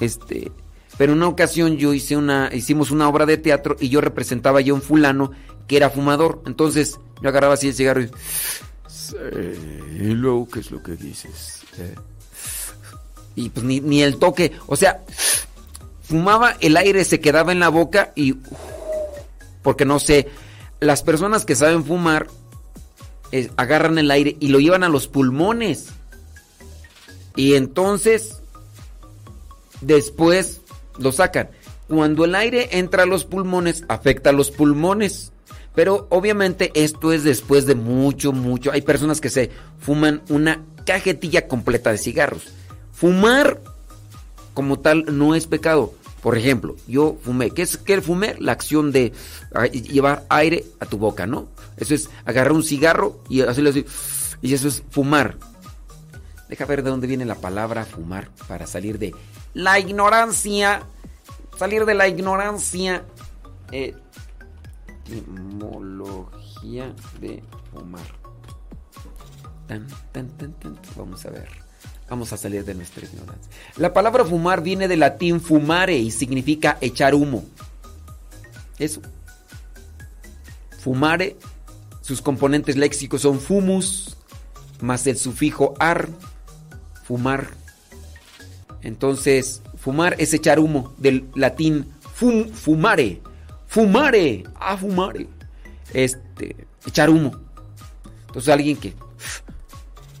Este, 0.00 0.50
pero 0.98 1.12
una 1.12 1.28
ocasión 1.28 1.76
yo 1.76 1.92
hice 1.94 2.16
una, 2.16 2.50
hicimos 2.52 2.90
una 2.90 3.08
obra 3.08 3.26
de 3.26 3.36
teatro 3.38 3.76
y 3.78 3.88
yo 3.88 4.00
representaba 4.00 4.60
ya 4.60 4.74
un 4.74 4.82
fulano 4.82 5.30
que 5.66 5.76
era 5.76 5.90
fumador. 5.90 6.42
Entonces 6.46 6.98
yo 7.22 7.28
agarraba 7.28 7.54
así 7.54 7.68
el 7.68 7.74
cigarro 7.74 8.02
y... 8.02 8.10
"Sí, 8.88 9.14
¿Y 10.00 10.14
luego 10.14 10.48
qué 10.48 10.60
es 10.60 10.70
lo 10.70 10.82
que 10.82 10.92
dices? 10.96 11.60
Y 13.36 13.48
pues 13.50 13.64
ni, 13.64 13.80
ni 13.80 14.02
el 14.02 14.18
toque, 14.18 14.52
o 14.66 14.76
sea, 14.76 15.02
fumaba, 16.02 16.56
el 16.60 16.76
aire 16.76 17.04
se 17.04 17.20
quedaba 17.20 17.52
en 17.52 17.60
la 17.60 17.68
boca 17.68 18.12
y... 18.16 18.36
Porque 19.62 19.84
no 19.84 19.98
sé, 19.98 20.28
las 20.80 21.02
personas 21.02 21.44
que 21.44 21.54
saben 21.54 21.84
fumar 21.84 22.26
eh, 23.32 23.50
agarran 23.56 23.98
el 23.98 24.10
aire 24.10 24.36
y 24.40 24.48
lo 24.48 24.58
llevan 24.58 24.82
a 24.82 24.88
los 24.88 25.06
pulmones. 25.06 25.86
Y 27.36 27.54
entonces, 27.54 28.39
después 29.80 30.60
lo 30.98 31.12
sacan. 31.12 31.50
Cuando 31.88 32.24
el 32.24 32.34
aire 32.34 32.68
entra 32.78 33.02
a 33.02 33.06
los 33.06 33.24
pulmones, 33.24 33.84
afecta 33.88 34.30
a 34.30 34.32
los 34.32 34.50
pulmones. 34.50 35.32
Pero 35.74 36.06
obviamente 36.10 36.70
esto 36.74 37.12
es 37.12 37.24
después 37.24 37.66
de 37.66 37.74
mucho, 37.74 38.32
mucho. 38.32 38.72
Hay 38.72 38.82
personas 38.82 39.20
que 39.20 39.30
se 39.30 39.50
fuman 39.78 40.22
una 40.28 40.60
cajetilla 40.84 41.46
completa 41.46 41.90
de 41.90 41.98
cigarros. 41.98 42.48
Fumar 42.92 43.60
como 44.54 44.78
tal 44.78 45.04
no 45.16 45.34
es 45.34 45.46
pecado. 45.46 45.94
Por 46.22 46.36
ejemplo, 46.36 46.76
yo 46.86 47.16
fumé. 47.22 47.50
¿Qué 47.50 47.62
es 47.62 47.76
que 47.76 48.00
fumé? 48.02 48.36
La 48.38 48.52
acción 48.52 48.92
de 48.92 49.12
ah, 49.54 49.66
llevar 49.66 50.26
aire 50.28 50.64
a 50.78 50.86
tu 50.86 50.98
boca, 50.98 51.26
¿no? 51.26 51.48
Eso 51.76 51.94
es 51.94 52.10
agarrar 52.24 52.52
un 52.52 52.62
cigarro 52.62 53.22
y 53.28 53.40
hacerlo 53.40 53.70
así. 53.70 53.86
Y 54.42 54.52
eso 54.52 54.68
es 54.68 54.82
fumar. 54.90 55.38
Deja 56.48 56.66
ver 56.66 56.82
de 56.82 56.90
dónde 56.90 57.06
viene 57.06 57.24
la 57.24 57.36
palabra 57.36 57.84
fumar 57.84 58.28
para 58.48 58.66
salir 58.66 58.98
de 58.98 59.14
la 59.54 59.78
ignorancia. 59.78 60.82
Salir 61.58 61.84
de 61.84 61.94
la 61.94 62.08
ignorancia. 62.08 63.04
Eh, 63.72 63.94
etimología 65.04 66.94
de 67.20 67.42
tan. 69.66 69.86
Vamos 70.96 71.24
a 71.26 71.30
ver. 71.30 71.48
Vamos 72.08 72.32
a 72.32 72.36
salir 72.36 72.64
de 72.64 72.74
nuestra 72.74 73.04
ignorancia. 73.06 73.52
La 73.76 73.92
palabra 73.92 74.24
fumar 74.24 74.62
viene 74.62 74.88
del 74.88 75.00
latín 75.00 75.40
fumare 75.40 75.96
y 75.96 76.10
significa 76.10 76.76
echar 76.80 77.14
humo. 77.14 77.44
Eso. 78.78 79.00
Fumare, 80.80 81.36
sus 82.00 82.22
componentes 82.22 82.76
léxicos 82.76 83.22
son 83.22 83.38
fumus, 83.38 84.16
más 84.80 85.06
el 85.06 85.18
sufijo 85.18 85.74
ar, 85.78 86.08
fumar. 87.04 87.50
Entonces, 88.82 89.62
fumar 89.76 90.16
es 90.18 90.32
echar 90.34 90.58
humo, 90.58 90.94
del 90.98 91.24
latín 91.34 91.86
fum, 92.14 92.48
fumare. 92.48 93.20
Fumare, 93.66 94.44
ah, 94.56 94.76
fumare. 94.76 95.28
Este, 95.92 96.56
echar 96.86 97.10
humo. 97.10 97.32
Entonces, 98.26 98.52
alguien 98.52 98.76
que 98.76 98.94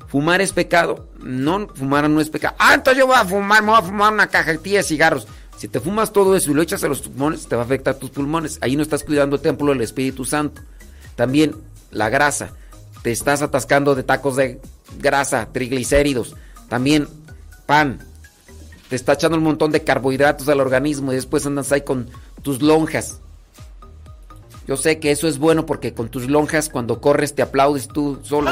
fumar 0.08 0.40
es 0.40 0.52
pecado, 0.52 1.08
no, 1.20 1.68
fumar 1.68 2.08
no 2.10 2.20
es 2.20 2.30
pecado. 2.30 2.56
Ah, 2.58 2.74
entonces 2.74 2.98
yo 2.98 3.06
voy 3.06 3.16
a 3.16 3.24
fumar, 3.24 3.62
me 3.62 3.70
voy 3.70 3.78
a 3.78 3.82
fumar 3.82 4.12
una 4.12 4.26
cajetilla 4.26 4.78
de 4.78 4.84
cigarros. 4.84 5.26
Si 5.56 5.68
te 5.68 5.78
fumas 5.78 6.12
todo 6.12 6.34
eso 6.34 6.50
y 6.50 6.54
lo 6.54 6.62
echas 6.62 6.82
a 6.84 6.88
los 6.88 7.02
pulmones, 7.02 7.46
te 7.46 7.54
va 7.54 7.62
a 7.62 7.64
afectar 7.64 7.94
tus 7.94 8.10
pulmones. 8.10 8.58
Ahí 8.60 8.76
no 8.76 8.82
estás 8.82 9.04
cuidando 9.04 9.36
el 9.36 9.42
templo 9.42 9.70
del 9.72 9.82
Espíritu 9.82 10.24
Santo. 10.24 10.62
También 11.16 11.54
la 11.90 12.08
grasa. 12.08 12.52
Te 13.02 13.12
estás 13.12 13.42
atascando 13.42 13.94
de 13.94 14.02
tacos 14.02 14.36
de 14.36 14.60
grasa, 14.98 15.48
triglicéridos. 15.52 16.34
También 16.68 17.08
pan. 17.66 18.00
Te 18.90 18.96
está 18.96 19.12
echando 19.12 19.38
un 19.38 19.44
montón 19.44 19.70
de 19.70 19.84
carbohidratos 19.84 20.48
al 20.48 20.58
organismo 20.58 21.12
y 21.12 21.14
después 21.14 21.46
andas 21.46 21.70
ahí 21.70 21.82
con 21.82 22.10
tus 22.42 22.60
lonjas. 22.60 23.20
Yo 24.66 24.76
sé 24.76 24.98
que 24.98 25.12
eso 25.12 25.28
es 25.28 25.38
bueno 25.38 25.64
porque 25.64 25.94
con 25.94 26.08
tus 26.08 26.28
lonjas 26.28 26.68
cuando 26.68 27.00
corres 27.00 27.36
te 27.36 27.42
aplaudes 27.42 27.86
tú 27.86 28.20
solo. 28.24 28.50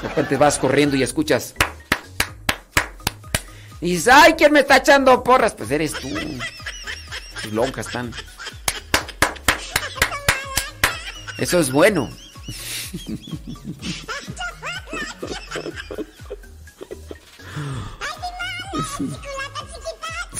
De 0.00 0.08
repente 0.08 0.38
vas 0.38 0.58
corriendo 0.58 0.96
y 0.96 1.02
escuchas. 1.02 1.54
Y 3.82 3.90
dices, 3.90 4.08
ay, 4.10 4.32
¿quién 4.32 4.52
me 4.52 4.60
está 4.60 4.78
echando 4.78 5.22
porras? 5.22 5.54
Pues 5.54 5.70
eres 5.70 5.92
tú. 5.92 6.08
Tus 7.42 7.52
lonjas 7.52 7.86
están. 7.86 8.14
Eso 11.36 11.60
es 11.60 11.70
bueno. 11.70 12.08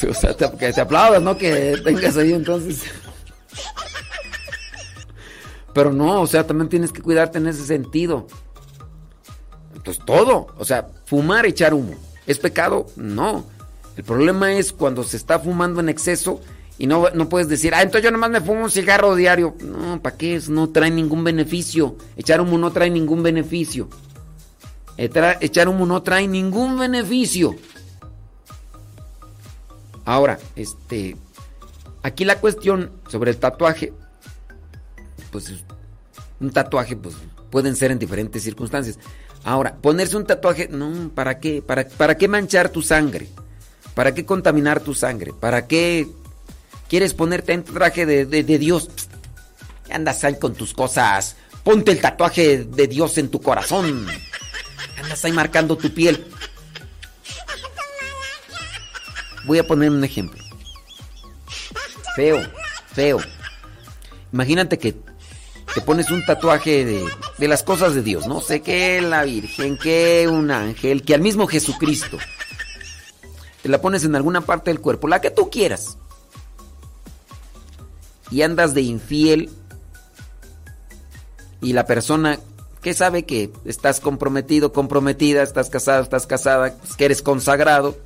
O 0.08 0.15
sea, 0.15 0.34
que 0.34 0.73
te 0.73 0.81
aplaudas, 0.81 1.23
¿no? 1.23 1.36
Que 1.39 1.81
tengas 1.82 2.16
ahí 2.16 2.32
entonces. 2.32 2.82
Pero 5.73 5.92
no, 5.92 6.23
o 6.23 6.26
sea, 6.26 6.47
también 6.47 6.68
tienes 6.68 6.92
que 6.92 7.02
cuidarte 7.02 7.39
en 7.39 7.47
ese 7.47 7.65
sentido. 7.65 8.26
Entonces, 9.74 10.02
todo. 10.05 10.48
O 10.58 10.65
sea, 10.65 10.89
fumar, 11.05 11.47
echar 11.47 11.74
humo. 11.74 11.94
¿Es 12.26 12.39
pecado? 12.39 12.86
No. 12.97 13.47
El 13.97 14.05
problema 14.05 14.52
es 14.52 14.73
cuando 14.73 15.05
se 15.05 15.16
está 15.16 15.39
fumando 15.39 15.81
en 15.81 15.89
exceso 15.89 16.40
y 16.78 16.86
no, 16.86 17.08
no 17.15 17.28
puedes 17.28 17.48
decir, 17.48 17.74
ah, 17.74 17.82
entonces 17.82 18.05
yo 18.05 18.10
nomás 18.10 18.31
me 18.31 18.40
fumo 18.40 18.65
un 18.65 18.70
cigarro 18.70 19.15
diario. 19.15 19.55
No, 19.60 20.00
¿para 20.02 20.16
qué? 20.16 20.36
Eso 20.36 20.52
no 20.52 20.68
trae 20.70 20.90
ningún 20.90 21.24
beneficio. 21.24 21.97
Echar 22.16 22.40
humo 22.40 22.58
no 22.58 22.70
trae 22.73 22.90
ningún 22.90 23.23
beneficio. 23.23 23.89
Echar 24.98 25.68
humo 25.68 25.86
no 25.86 26.02
trae 26.02 26.26
ningún 26.28 26.78
beneficio. 26.78 27.56
Ahora, 30.07 30.39
este. 30.55 31.17
Aquí 32.02 32.25
la 32.25 32.41
cuestión 32.41 32.91
sobre 33.10 33.33
el 33.33 33.36
tatuaje. 33.36 33.93
Pues 35.31 35.52
un 36.41 36.51
tatuaje, 36.51 36.97
pues 36.97 37.15
pueden 37.51 37.76
ser 37.76 37.91
en 37.91 37.99
diferentes 37.99 38.43
circunstancias. 38.43 38.99
Ahora, 39.44 39.76
ponerse 39.76 40.17
un 40.17 40.25
tatuaje, 40.26 40.68
no, 40.68 41.10
¿para 41.15 41.39
qué? 41.39 41.60
¿Para, 41.62 41.86
para 41.86 42.17
qué 42.17 42.28
manchar 42.28 42.68
tu 42.70 42.81
sangre? 42.83 43.28
¿Para 43.94 44.15
qué 44.15 44.25
contaminar 44.25 44.81
tu 44.81 44.94
sangre? 44.94 45.33
¿Para 45.33 45.67
qué 45.67 46.07
quieres 46.89 47.15
ponerte 47.15 47.52
en 47.52 47.65
traje 47.65 48.07
de, 48.07 48.26
de- 48.26 48.43
de 48.44 48.59
Dios? 48.59 48.89
Andas 49.91 50.23
ahí 50.25 50.39
con 50.39 50.55
tus 50.55 50.75
cosas. 50.75 51.36
Ponte 51.65 51.91
el 51.93 52.01
tatuaje 52.01 52.65
de 52.65 52.86
Dios 52.86 53.18
en 53.18 53.28
tu 53.31 53.41
corazón. 53.41 54.07
Andas 55.02 55.25
ahí 55.25 55.33
marcando 55.33 55.76
tu 55.76 55.93
piel. 55.93 56.26
Voy 59.47 59.58
a 59.58 59.66
poner 59.66 59.91
un 59.91 60.05
ejemplo. 60.05 60.42
Feo, 62.15 62.41
feo. 62.92 63.18
Imagínate 64.33 64.78
que 64.78 64.97
te 65.75 65.81
pones 65.81 66.10
un 66.10 66.25
tatuaje 66.25 66.84
de, 66.84 67.05
de 67.39 67.49
las 67.49 67.62
cosas 67.62 67.94
de 67.94 68.02
Dios, 68.02 68.26
no 68.26 68.41
sé 68.41 68.62
qué, 68.62 69.00
la 69.00 69.25
Virgen, 69.25 69.76
que 69.76 70.26
un 70.28 70.50
ángel, 70.50 71.02
que 71.02 71.15
al 71.15 71.20
mismo 71.20 71.47
Jesucristo. 71.47 72.18
Te 73.62 73.68
la 73.68 73.81
pones 73.81 74.05
en 74.05 74.15
alguna 74.16 74.41
parte 74.41 74.70
del 74.70 74.81
cuerpo, 74.81 75.08
la 75.08 75.20
que 75.20 75.31
tú 75.31 75.50
quieras. 75.50 75.99
Y 78.31 78.42
andas 78.42 78.75
de 78.75 78.83
infiel. 78.83 79.50
Y 81.60 81.73
la 81.73 81.84
persona 81.86 82.39
que 82.81 82.94
sabe 82.94 83.25
que 83.25 83.50
estás 83.65 84.00
comprometido, 84.00 84.73
comprometida, 84.73 85.42
estás 85.42 85.68
casado, 85.68 86.02
estás 86.02 86.26
casada, 86.26 86.76
pues, 86.76 86.94
que 86.94 87.07
eres 87.07 87.23
consagrado. 87.23 87.97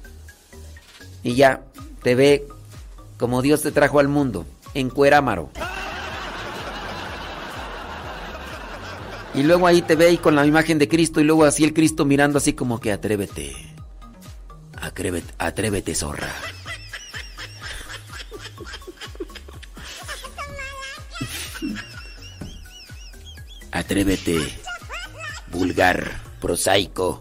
Y 1.23 1.35
ya 1.35 1.63
te 2.03 2.15
ve 2.15 2.47
como 3.21 3.41
Dios 3.43 3.61
te 3.61 3.71
trajo 3.71 4.01
al 4.01 4.09
mundo, 4.09 4.47
en 4.73 4.89
cuerámaro. 4.89 5.51
Y 9.35 9.43
luego 9.43 9.67
ahí 9.67 9.83
te 9.83 9.95
ve 9.95 10.07
ahí 10.07 10.17
con 10.17 10.35
la 10.35 10.47
imagen 10.47 10.79
de 10.79 10.89
Cristo 10.89 11.21
y 11.21 11.25
luego 11.25 11.45
así 11.45 11.65
el 11.65 11.75
Cristo 11.75 12.07
mirando 12.07 12.39
así 12.39 12.55
como 12.55 12.81
que 12.81 12.93
atrévete. 12.93 13.55
Atrévete, 14.81 15.35
atrévete, 15.37 15.95
zorra. 15.95 16.31
Atrévete, 23.71 24.39
vulgar, 25.53 26.11
prosaico, 26.41 27.21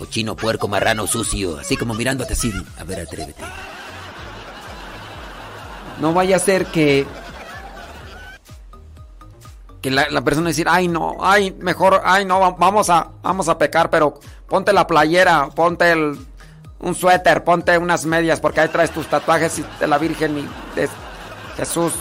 cochino, 0.00 0.34
puerco, 0.34 0.66
marrano, 0.66 1.06
sucio, 1.06 1.58
así 1.58 1.76
como 1.76 1.92
mirándote 1.94 2.32
así. 2.32 2.50
A 2.78 2.84
ver, 2.84 3.00
atrévete. 3.00 3.42
No 6.00 6.14
vaya 6.14 6.36
a 6.36 6.38
ser 6.38 6.66
que 6.66 7.06
que 9.82 9.90
la, 9.90 10.20
persona 10.22 10.48
decir, 10.48 10.66
ay 10.68 10.88
no, 10.88 11.16
ay, 11.20 11.52
mejor, 11.58 12.02
ay 12.04 12.24
no, 12.26 12.38
va- 12.40 12.50
vamos 12.50 12.90
a, 12.90 13.08
vamos 13.22 13.48
a 13.48 13.56
pecar, 13.56 13.88
pero 13.88 14.18
ponte 14.46 14.72
la 14.74 14.86
playera, 14.86 15.48
ponte 15.54 15.90
el, 15.92 16.18
un 16.80 16.94
suéter, 16.94 17.44
ponte 17.44 17.78
unas 17.78 18.04
medias, 18.04 18.40
porque 18.40 18.60
ahí 18.60 18.68
traes 18.68 18.90
tus 18.90 19.06
tatuajes 19.06 19.62
de 19.80 19.86
la 19.86 19.96
Virgen 19.98 20.38
y 20.38 20.78
de 20.78 20.88
Jesús. 21.56 21.92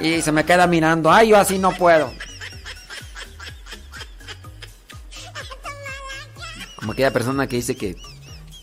Y 0.00 0.22
se 0.22 0.32
me 0.32 0.44
queda 0.44 0.66
mirando, 0.66 1.10
ay, 1.12 1.28
yo 1.28 1.36
así 1.38 1.58
no 1.58 1.72
puedo. 1.72 2.10
Como 6.84 6.92
aquella 6.92 7.14
persona 7.14 7.46
que 7.46 7.56
dice 7.56 7.76
que 7.76 7.96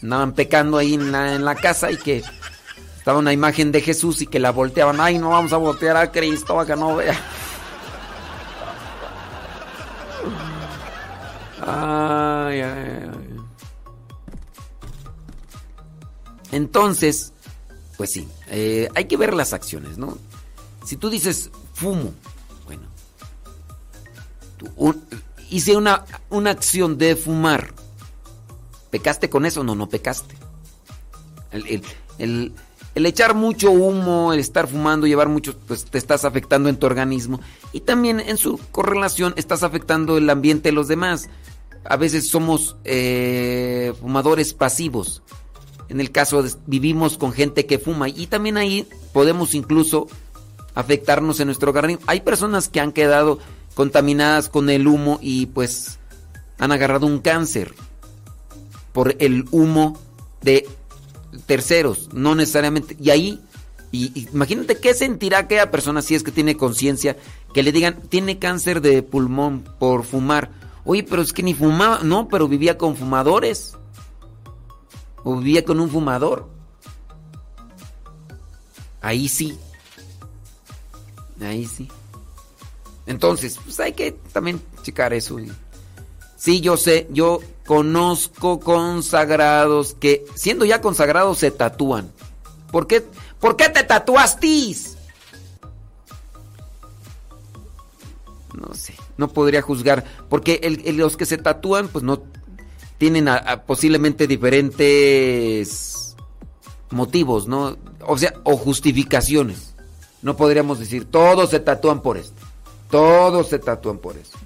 andaban 0.04 0.34
pecando 0.34 0.78
ahí 0.78 0.94
en 0.94 1.12
la, 1.12 1.56
casa 1.56 1.90
y 1.90 1.98
que 1.98 2.24
estaba 2.96 3.18
una 3.18 3.34
imagen 3.34 3.72
de 3.72 3.82
Jesús 3.82 4.22
y 4.22 4.28
que 4.28 4.38
la 4.38 4.52
volteaban. 4.52 5.02
Ay, 5.02 5.18
no 5.18 5.32
vamos 5.32 5.52
a 5.54 5.58
voltear 5.58 5.98
a 5.98 6.12
Cristo 6.12 6.64
que 6.64 6.76
no 6.76 6.98
vea. 6.98 7.20
Ay, 11.66 12.62
ay, 12.62 12.62
ay. 12.62 13.10
Entonces, 16.52 17.34
pues 17.98 18.12
sí, 18.12 18.28
eh, 18.52 18.88
hay 18.94 19.06
que 19.06 19.18
ver 19.18 19.34
las 19.34 19.52
acciones, 19.52 19.98
¿no? 19.98 20.20
Si 20.86 20.96
tú 20.96 21.10
dices 21.10 21.50
fumo, 21.74 22.14
bueno, 22.68 22.84
hice 25.50 25.76
una, 25.76 26.06
una 26.30 26.52
acción 26.52 27.00
de 27.00 27.16
fumar, 27.16 27.81
¿pecaste 28.92 29.30
con 29.30 29.46
eso? 29.48 29.64
No, 29.64 29.74
no 29.74 29.90
pecaste. 29.90 30.36
El, 31.52 31.82
el- 32.20 32.54
el- 32.94 33.06
echar 33.06 33.34
mucho 33.36 33.72
humo, 33.72 34.32
el 34.34 34.40
estar 34.40 34.68
fumando, 34.68 35.08
llevar 35.08 35.28
mucho, 35.30 35.58
pues 35.68 35.86
te 35.86 35.98
estás 35.98 36.24
afectando 36.26 36.70
en 36.70 36.78
tu 36.78 36.86
organismo. 36.86 37.40
Y 37.74 37.82
también 37.82 38.20
en 38.20 38.38
su 38.38 38.60
correlación 38.72 39.34
estás 39.38 39.64
afectando 39.64 40.18
el 40.18 40.30
ambiente 40.30 40.70
de 40.70 40.74
los 40.74 40.88
demás. 40.88 41.30
A 41.86 41.98
veces 41.98 42.30
somos 42.30 42.76
eh, 42.84 43.94
fumadores 44.00 44.54
pasivos. 44.54 45.24
En 45.90 46.00
el 46.00 46.12
caso 46.12 46.44
de, 46.44 46.52
vivimos 46.68 47.18
con 47.18 47.34
gente 47.34 47.66
que 47.66 47.80
fuma 47.80 48.08
y 48.08 48.28
también 48.28 48.56
ahí 48.58 48.88
podemos 49.14 49.56
incluso 49.56 50.08
afectarnos 50.76 51.40
en 51.40 51.48
nuestro 51.48 51.72
organismo. 51.72 52.04
Hay 52.08 52.22
personas 52.22 52.70
que 52.70 52.80
han 52.80 52.92
quedado 52.94 53.40
contaminadas 53.74 54.48
con 54.48 54.70
el 54.70 54.88
humo 54.88 55.18
y 55.22 55.48
pues 55.48 55.98
han 56.60 56.72
agarrado 56.72 57.08
un 57.08 57.20
cáncer 57.20 57.74
por 58.94 59.16
el 59.20 59.46
humo 59.52 59.98
de 60.42 60.68
terceros, 61.46 62.10
no 62.14 62.36
necesariamente. 62.36 62.98
Y 63.00 63.10
ahí, 63.10 63.42
y, 63.92 64.28
imagínate 64.34 64.78
qué 64.80 64.94
sentirá 64.94 65.40
aquella 65.40 65.72
persona 65.72 66.02
si 66.02 66.16
es 66.16 66.24
que 66.24 66.32
tiene 66.32 66.58
conciencia, 66.58 67.18
que 67.54 67.64
le 67.64 67.72
digan, 67.72 68.02
tiene 68.10 68.40
cáncer 68.40 68.82
de 68.82 69.04
pulmón 69.04 69.64
por 69.80 70.04
fumar. 70.04 70.52
Oye, 70.84 71.04
pero 71.04 71.22
es 71.22 71.34
que 71.34 71.44
ni 71.44 71.54
fumaba, 71.54 72.00
no, 72.04 72.28
pero 72.28 72.48
vivía 72.48 72.78
con 72.78 72.96
fumadores. 72.96 73.76
O 75.24 75.38
vivía 75.38 75.64
con 75.64 75.80
un 75.80 75.90
fumador. 75.90 76.50
Ahí 79.02 79.30
sí. 79.30 79.58
Ahí 81.40 81.66
sí. 81.66 81.88
Entonces, 83.06 83.60
pues 83.64 83.80
hay 83.80 83.94
que 83.94 84.12
también 84.34 84.62
checar 84.84 85.14
eso. 85.14 85.40
y- 85.40 85.52
Sí, 86.42 86.60
yo 86.60 86.76
sé, 86.76 87.08
yo 87.12 87.40
conozco 87.68 88.60
consagrados 88.60 89.94
que, 89.94 90.26
siendo 90.34 90.66
ya 90.66 90.82
consagrados, 90.82 91.38
se 91.38 91.52
tatúan. 91.52 92.12
¿Por 92.72 92.88
qué, 92.88 93.06
¿Por 93.40 93.56
qué 93.56 93.70
te 93.70 93.84
tatuaste? 93.84 94.76
No 98.56 98.74
sé, 98.74 98.96
no 99.18 99.28
podría 99.28 99.62
juzgar. 99.62 100.04
Porque 100.30 100.82
los 100.96 101.16
que 101.16 101.28
se 101.28 101.38
tatúan, 101.38 101.90
pues 101.90 102.04
no 102.04 102.24
tienen 102.98 103.30
posiblemente 103.68 104.26
diferentes 104.26 106.16
motivos, 106.90 107.48
¿no? 107.48 107.78
O 108.08 108.18
sea, 108.18 108.34
o 108.46 108.58
justificaciones. 108.58 109.76
No 110.24 110.36
podríamos 110.36 110.80
decir, 110.80 111.06
todos 111.06 111.52
se 111.52 111.60
tatúan 111.60 112.02
por 112.02 112.18
esto. 112.18 112.42
Todos 112.90 113.48
se 113.50 113.60
tatúan 113.60 114.00
por 114.00 114.18
eso. 114.18 114.40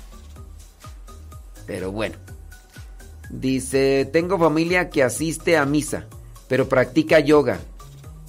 Pero 1.66 1.92
bueno. 1.92 2.16
Dice, 3.30 4.08
tengo 4.12 4.38
familia 4.38 4.90
que 4.90 5.04
asiste 5.04 5.58
a 5.58 5.66
misa, 5.66 6.06
pero 6.48 6.70
practica 6.70 7.20
yoga. 7.20 7.60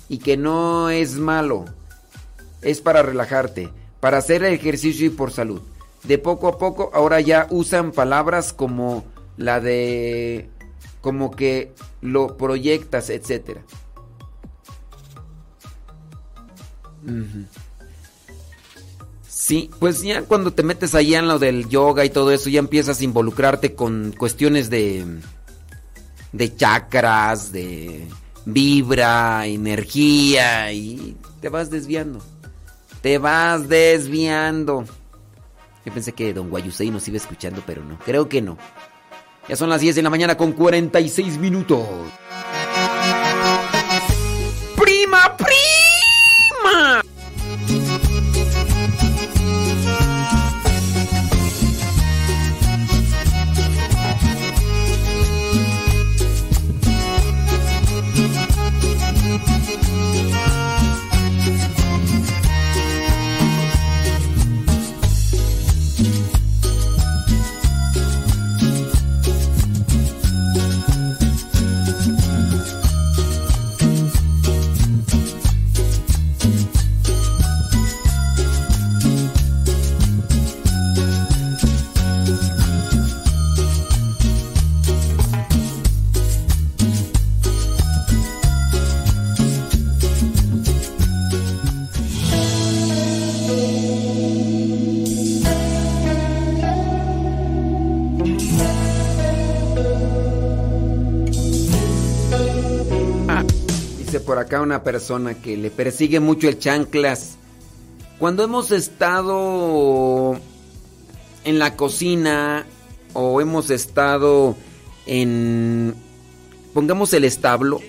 Y 0.09 0.19
que 0.19 0.37
no 0.37 0.91
es 0.91 1.17
malo. 1.17 1.65
Es 2.63 2.81
para 2.81 3.03
relajarte, 3.03 3.71
para 4.01 4.19
hacer 4.19 4.45
ejercicio 4.45 5.07
y 5.07 5.11
por 5.11 5.33
salud. 5.33 5.61
De 6.05 6.19
poco 6.19 6.49
a 6.49 6.59
poco 6.59 6.91
ahora 6.95 7.21
ya 7.21 7.47
usan 7.51 7.93
palabras 7.93 8.53
como 8.53 9.05
la 9.37 9.61
de... 9.61 10.49
como 11.01 11.31
que 11.31 11.75
lo 12.01 12.37
proyectas, 12.37 13.11
etcétera. 13.11 13.63
Sí, 19.47 19.71
pues 19.79 20.03
ya 20.03 20.23
cuando 20.23 20.53
te 20.53 20.65
metes 20.65 20.97
allá 20.97 21.21
en 21.21 21.29
lo 21.29 21.39
del 21.39 21.69
yoga 21.69 22.05
y 22.05 22.11
todo 22.11 22.33
eso, 22.33 22.51
ya 22.51 22.59
empiezas 22.59 22.99
a 22.99 23.05
involucrarte 23.05 23.77
con 23.77 24.13
cuestiones 24.19 24.71
de. 24.71 25.05
de 26.33 26.57
chakras, 26.57 27.53
de 27.53 28.09
vibra, 28.45 29.47
energía, 29.47 30.73
y 30.73 31.17
te 31.41 31.49
vas 31.49 31.71
desviando. 31.71 32.21
Te 33.03 33.19
vas 33.19 33.69
desviando. 33.69 34.85
Yo 35.85 35.93
pensé 35.95 36.11
que 36.11 36.35
Don 36.35 36.51
Guayusei 36.51 36.91
nos 36.91 37.07
iba 37.07 37.17
escuchando, 37.17 37.63
pero 37.65 37.85
no, 37.85 38.01
creo 38.01 38.29
que 38.29 38.43
no. 38.43 38.59
Ya 39.49 39.55
son 39.55 39.69
las 39.69 39.81
10 39.81 39.95
de 39.95 40.03
la 40.03 40.11
mañana 40.11 40.37
con 40.37 40.55
46 40.55 41.39
minutos. 41.39 41.87
Por 104.27 104.39
acá 104.39 104.61
una 104.61 104.83
persona 104.83 105.35
que 105.35 105.57
le 105.57 105.71
persigue 105.71 106.21
mucho 106.21 106.49
el 106.49 106.59
chanclas. 106.59 107.37
Cuando 108.19 108.43
hemos 108.43 108.73
estado 108.73 110.39
en 111.45 111.59
la 111.59 111.77
cocina 111.77 112.67
o 113.13 113.41
hemos 113.41 113.71
estado 113.71 114.57
en, 115.07 115.95
pongamos 116.75 117.13
el 117.15 117.25
establo 117.25 117.81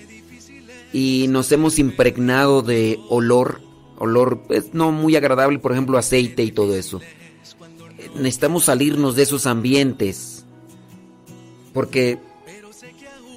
y 0.92 1.26
nos 1.28 1.50
hemos 1.50 1.78
impregnado 1.78 2.62
de 2.62 3.00
olor, 3.08 3.60
olor 3.98 4.40
pues, 4.46 4.72
no 4.72 4.92
muy 4.92 5.16
agradable, 5.16 5.58
por 5.58 5.72
ejemplo 5.72 5.98
aceite 5.98 6.44
y 6.44 6.52
todo 6.52 6.76
eso. 6.76 7.00
Necesitamos 8.14 8.64
salirnos 8.64 9.16
de 9.16 9.24
esos 9.24 9.46
ambientes 9.46 10.44
porque 11.72 12.18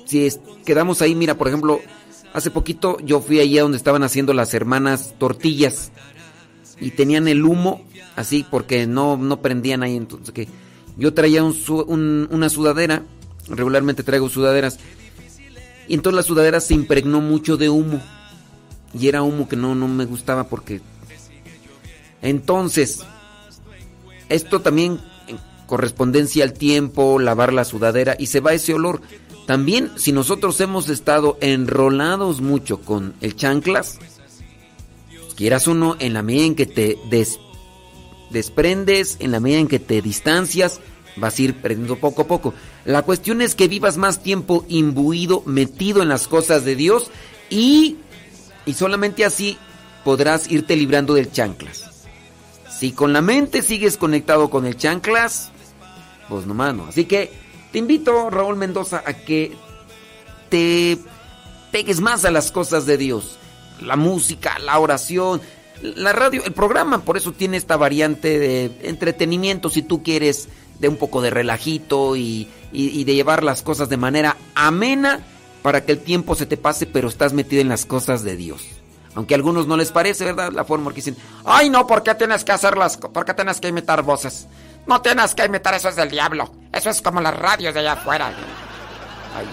si 0.06 0.30
quedamos 0.66 1.02
ahí, 1.02 1.16
mira, 1.16 1.38
por 1.38 1.48
ejemplo, 1.48 1.80
hace 2.34 2.52
poquito 2.52 2.98
yo 3.04 3.22
fui 3.22 3.40
allá 3.40 3.62
donde 3.64 3.78
estaban 3.78 4.04
haciendo 4.04 4.34
las 4.34 4.54
hermanas 4.54 5.14
tortillas 5.18 5.92
y 6.80 6.92
tenían 6.92 7.28
el 7.28 7.44
humo 7.46 7.84
así 8.16 8.46
porque 8.50 8.88
no, 8.88 9.18
no 9.18 9.42
prendían 9.42 9.84
ahí. 9.84 9.96
Entonces, 9.96 10.34
que 10.34 10.48
yo 10.98 11.14
traía 11.14 11.44
un 11.44 11.56
un- 11.88 12.28
una 12.32 12.50
sudadera, 12.50 13.04
regularmente 13.48 14.04
traigo 14.04 14.30
sudaderas, 14.30 14.80
y 15.88 15.94
entonces 15.94 16.16
la 16.16 16.24
sudadera 16.24 16.60
se 16.62 16.74
impregnó 16.74 17.22
mucho 17.22 17.58
de 17.58 17.70
humo 17.70 18.02
y 18.98 19.08
era 19.08 19.22
humo 19.24 19.48
que 19.50 19.56
no, 19.56 19.76
no 19.76 19.88
me 19.88 20.06
gustaba 20.06 20.46
porque. 20.46 20.82
Entonces, 22.22 23.00
esto 24.30 24.62
también 24.62 25.00
en 25.28 25.40
correspondencia 25.68 26.44
al 26.44 26.54
tiempo, 26.54 27.20
lavar 27.20 27.52
la 27.54 27.66
sudadera 27.66 28.16
y 28.20 28.28
se 28.28 28.40
va 28.40 28.54
ese 28.54 28.74
olor. 28.74 29.02
También 29.52 29.92
si 29.98 30.14
nosotros 30.14 30.62
hemos 30.62 30.88
estado 30.88 31.38
enrolados 31.42 32.40
mucho 32.40 32.80
con 32.80 33.16
el 33.20 33.36
chanclas, 33.36 34.00
quieras 35.36 35.68
o 35.68 35.74
no, 35.74 35.98
en 36.00 36.14
la 36.14 36.24
medida 36.24 36.46
en 36.46 36.56
que 36.56 36.66
te 36.66 36.98
des- 37.10 37.38
desprendes, 38.30 39.18
en 39.20 39.34
la 39.34 39.42
medida 39.42 39.60
en 39.60 39.68
que 39.68 39.80
te 39.80 40.02
distancias, 40.02 40.80
vas 41.18 41.38
a 41.38 41.42
ir 41.42 41.56
perdiendo 41.56 41.98
poco 41.98 42.22
a 42.22 42.28
poco. 42.28 42.54
La 42.86 43.02
cuestión 43.02 43.42
es 43.42 43.54
que 43.54 43.68
vivas 43.68 43.98
más 43.98 44.24
tiempo 44.24 44.64
imbuido, 44.70 45.44
metido 45.46 46.02
en 46.02 46.08
las 46.08 46.30
cosas 46.30 46.64
de 46.64 46.78
Dios 46.78 47.12
y, 47.50 47.98
y 48.66 48.74
solamente 48.76 49.26
así 49.26 49.58
podrás 50.06 50.50
irte 50.50 50.78
librando 50.78 51.14
del 51.14 51.30
chanclas. 51.30 52.06
Si 52.80 52.94
con 52.94 53.12
la 53.12 53.22
mente 53.22 53.64
sigues 53.64 53.98
conectado 53.98 54.50
con 54.50 54.66
el 54.66 54.78
chanclas, 54.78 55.52
pues 56.30 56.46
no. 56.46 56.86
Así 56.86 57.04
que 57.04 57.41
te 57.72 57.80
invito, 57.80 58.30
Raúl 58.30 58.56
Mendoza, 58.56 59.04
a 59.06 59.14
que 59.14 59.54
te 60.50 60.98
pegues 61.72 62.00
más 62.02 62.26
a 62.26 62.32
las 62.32 62.52
cosas 62.52 62.86
de 62.86 62.98
Dios. 62.98 63.38
La 63.82 63.96
música, 63.96 64.60
la 64.60 64.78
oración, 64.80 65.42
la 65.82 66.14
radio, 66.14 66.44
el 66.46 66.54
programa, 66.54 67.02
por 67.04 67.18
eso 67.18 67.32
tiene 67.32 67.58
esta 67.58 67.78
variante 67.78 68.38
de 68.38 68.72
entretenimiento, 68.84 69.70
si 69.70 69.82
tú 69.82 70.04
quieres, 70.04 70.50
de 70.80 70.88
un 70.90 70.98
poco 70.98 71.22
de 71.22 71.30
relajito 71.30 72.16
y, 72.16 72.48
y- 72.72 73.04
de 73.04 73.16
llevar 73.16 73.44
las 73.44 73.62
cosas 73.62 73.90
de 73.90 73.98
manera 73.98 74.36
amena 74.56 75.22
para 75.62 75.86
que 75.86 75.92
el 75.94 76.00
tiempo 76.00 76.36
se 76.36 76.46
te 76.46 76.58
pase, 76.58 76.86
pero 76.88 77.08
estás 77.08 77.34
metido 77.34 77.62
en 77.62 77.70
las 77.70 77.86
cosas 77.86 78.24
de 78.24 78.36
Dios. 78.36 78.64
Aunque 79.14 79.34
a 79.34 79.38
algunos 79.38 79.68
no 79.68 79.76
les 79.78 79.92
parece, 79.92 80.26
¿verdad? 80.26 80.52
La 80.54 80.64
forma 80.64 80.90
que 80.92 80.98
dicen, 80.98 81.18
ay 81.46 81.70
no, 81.70 81.86
¿por 81.86 82.02
qué 82.02 82.16
tienes 82.16 82.44
que 82.44 82.52
hacer 82.52 82.78
las, 82.78 82.98
por 82.98 83.26
qué 83.26 83.34
tienes 83.34 83.60
que 83.60 83.68
imitar 83.68 84.04
voces? 84.04 84.48
No 84.88 85.02
tienes 85.02 85.36
que 85.36 85.46
imitar, 85.46 85.74
eso 85.74 85.90
es 85.90 85.96
del 85.96 86.10
diablo. 86.10 86.52
Eso 86.74 86.90
es 86.90 87.02
como 87.02 87.22
las 87.22 87.38
radios 87.38 87.74
de 87.74 87.80
allá 87.80 87.94
afuera. 87.94 88.32
Ay. 89.36 89.46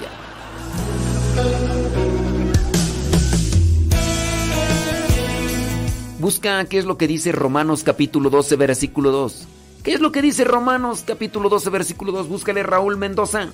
Busca 6.19 6.65
qué 6.65 6.79
es 6.79 6.85
lo 6.85 6.99
que 6.99 7.07
dice 7.07 7.31
Romanos 7.31 7.85
capítulo 7.85 8.29
12, 8.29 8.57
versículo 8.57 9.11
2. 9.13 9.47
¿Qué 9.85 9.93
es 9.95 10.01
lo 10.01 10.11
que 10.11 10.21
dice 10.21 10.45
Romanos 10.45 11.05
capítulo 11.07 11.49
12, 11.49 11.71
versículo 11.71 12.13
2? 12.13 12.29
Búscale 12.29 12.63
Raúl 12.65 12.97
Mendoza. 12.97 13.49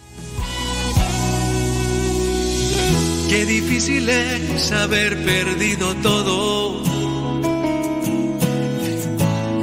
Qué 3.28 3.44
difícil 3.44 4.08
es 4.08 4.72
haber 4.72 5.22
perdido 5.24 5.94
todo. 5.96 7.13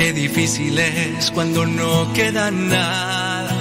Qué 0.02 0.14
difícil 0.14 0.80
es 0.80 1.30
cuando 1.30 1.64
no 1.64 2.12
queda 2.14 2.50
nada. 2.50 3.56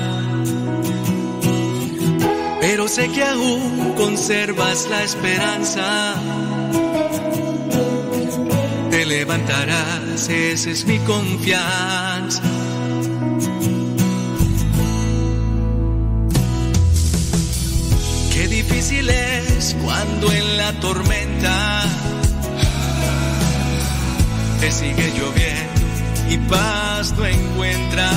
Pero 2.62 2.88
sé 2.88 3.10
que 3.10 3.22
aún 3.22 3.92
conservas 3.94 4.88
la 4.88 5.02
esperanza. 5.02 6.14
Te 8.90 9.04
levantarás, 9.04 10.30
esa 10.30 10.70
es 10.70 10.86
mi 10.86 10.98
confianza. 11.00 12.42
Qué 18.32 18.48
difícil 18.48 19.10
es 19.10 19.76
cuando 19.84 20.32
en 20.32 20.56
la 20.56 20.72
tormenta 20.80 21.82
te 24.58 24.72
sigue 24.72 25.12
lloviendo 25.18 25.69
y 26.30 26.38
paz 26.38 27.12
no 27.16 27.26
encuentras. 27.26 28.14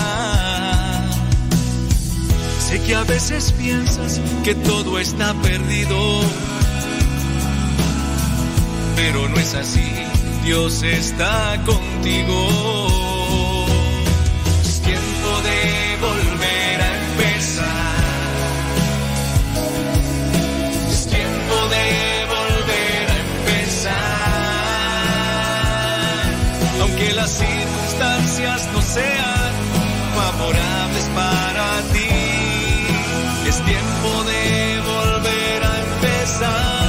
Sé 2.59 2.79
que 2.83 2.95
a 2.95 3.03
veces 3.03 3.51
piensas 3.53 4.21
que 4.43 4.53
todo 4.55 4.99
está 4.99 5.33
perdido, 5.41 6.21
pero 8.95 9.27
no 9.29 9.37
es 9.37 9.55
así. 9.55 9.91
Dios 10.45 10.83
está 10.83 11.59
contigo. 11.65 12.92
Para 31.15 31.81
ti, 31.93 32.09
es 33.47 33.63
tiempo 33.63 34.23
de 34.23 34.81
volver 34.81 35.63
a 35.63 35.79
empezar. 35.79 36.83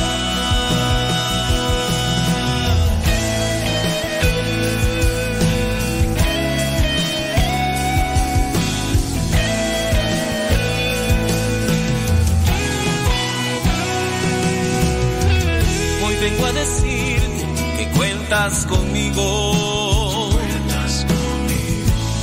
Hoy 16.05 16.16
vengo 16.20 16.47
a 16.47 16.52
decirte 16.52 17.44
que 17.78 17.89
cuentas 17.97 18.66
conmigo. 18.66 19.74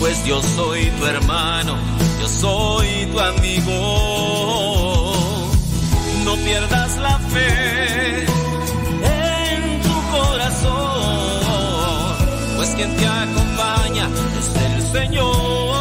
Pues 0.02 0.26
yo 0.26 0.42
soy 0.42 0.90
tu 1.00 1.06
hermano, 1.06 1.78
yo 2.20 2.28
soy 2.28 3.06
tu 3.12 3.20
amigo. 3.20 5.14
No 6.26 6.36
pierdas 6.38 6.98
la 6.98 7.20
fe 7.20 8.26
en 9.04 9.80
tu 9.84 9.94
corazón, 10.10 11.44
pues 12.56 12.70
quien 12.70 12.98
te 12.98 13.06
acompaña 13.06 14.10
es 14.40 14.50
el 14.56 14.82
Señor. 14.92 15.81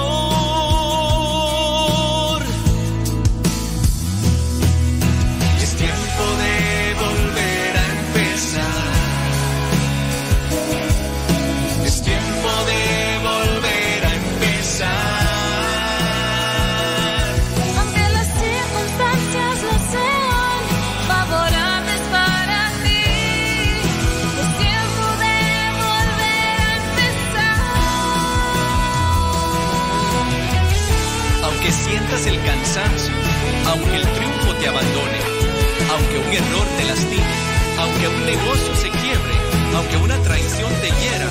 Aunque 34.67 36.19
un 36.19 36.33
error 36.33 36.67
te 36.77 36.85
lastime, 36.85 37.35
aunque 37.79 38.09
un 38.09 38.27
negocio 38.27 38.77
se 38.77 38.91
quiebre, 38.91 39.35
aunque 39.75 39.97
una 39.97 40.17
traición 40.19 40.71
te 40.83 40.89
hiera, 40.89 41.29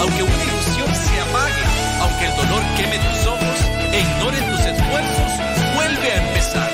aunque 0.00 0.22
una 0.22 0.44
ilusión 0.44 0.88
se 0.94 1.20
apague, 1.20 1.64
aunque 2.00 2.26
el 2.26 2.36
dolor 2.36 2.62
queme 2.76 2.98
tus 2.98 3.26
ojos 3.26 3.58
e 3.92 4.00
ignoren 4.00 4.50
tus 4.50 4.60
esfuerzos, 4.60 5.30
vuelve 5.74 6.12
a 6.12 6.26
empezar. 6.26 6.70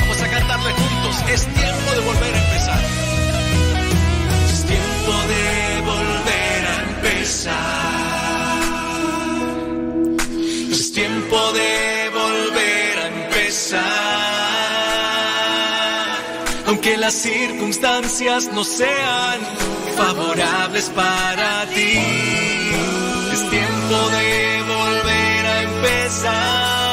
Vamos 0.00 0.22
a 0.22 0.28
cantarle 0.28 0.72
juntos, 0.72 1.16
es 1.30 1.46
tiempo 1.46 1.90
de 1.94 2.00
volver 2.00 2.34
a 2.34 2.38
empezar. 2.38 2.80
Es 4.52 4.64
tiempo 4.64 5.12
de 5.30 5.80
volver 5.82 6.66
a 6.66 6.82
empezar. 6.82 7.69
Las 17.10 17.22
circunstancias 17.22 18.52
no 18.52 18.62
sean 18.62 19.40
favorables 19.96 20.88
para 20.90 21.66
ti, 21.74 21.98
es 23.32 23.50
tiempo 23.50 23.98
de 24.10 24.62
volver 24.62 25.46
a 25.46 25.62
empezar. 25.62 26.89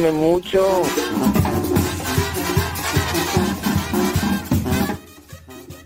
Duerme 0.00 0.18
mucho. 0.18 0.82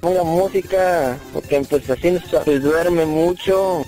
Ponga 0.01 0.23
música, 0.23 1.18
porque 1.33 1.57
en 1.57 1.65
Potosino 1.65 2.20
se 2.44 2.60
duerme 2.60 3.07
mucho. 3.07 3.83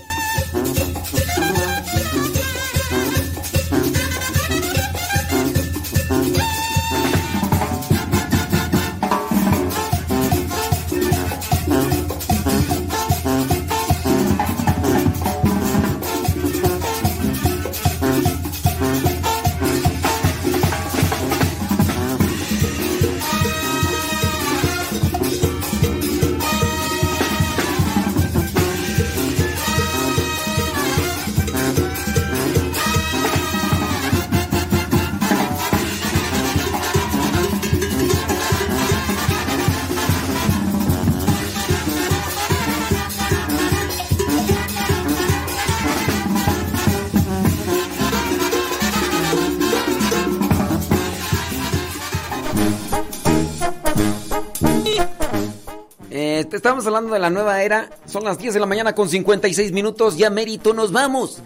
Te 56.57 56.59
estábamos 56.59 56.87
hablando 56.87 57.13
de 57.13 57.19
la 57.19 57.29
nueva 57.29 57.61
era. 57.61 57.87
Son 58.07 58.23
las 58.23 58.39
10 58.39 58.55
de 58.55 58.59
la 58.59 58.65
mañana 58.65 58.95
con 58.95 59.07
56 59.07 59.71
minutos. 59.73 60.17
Ya 60.17 60.31
mérito 60.31 60.73
nos 60.73 60.91
vamos. 60.91 61.39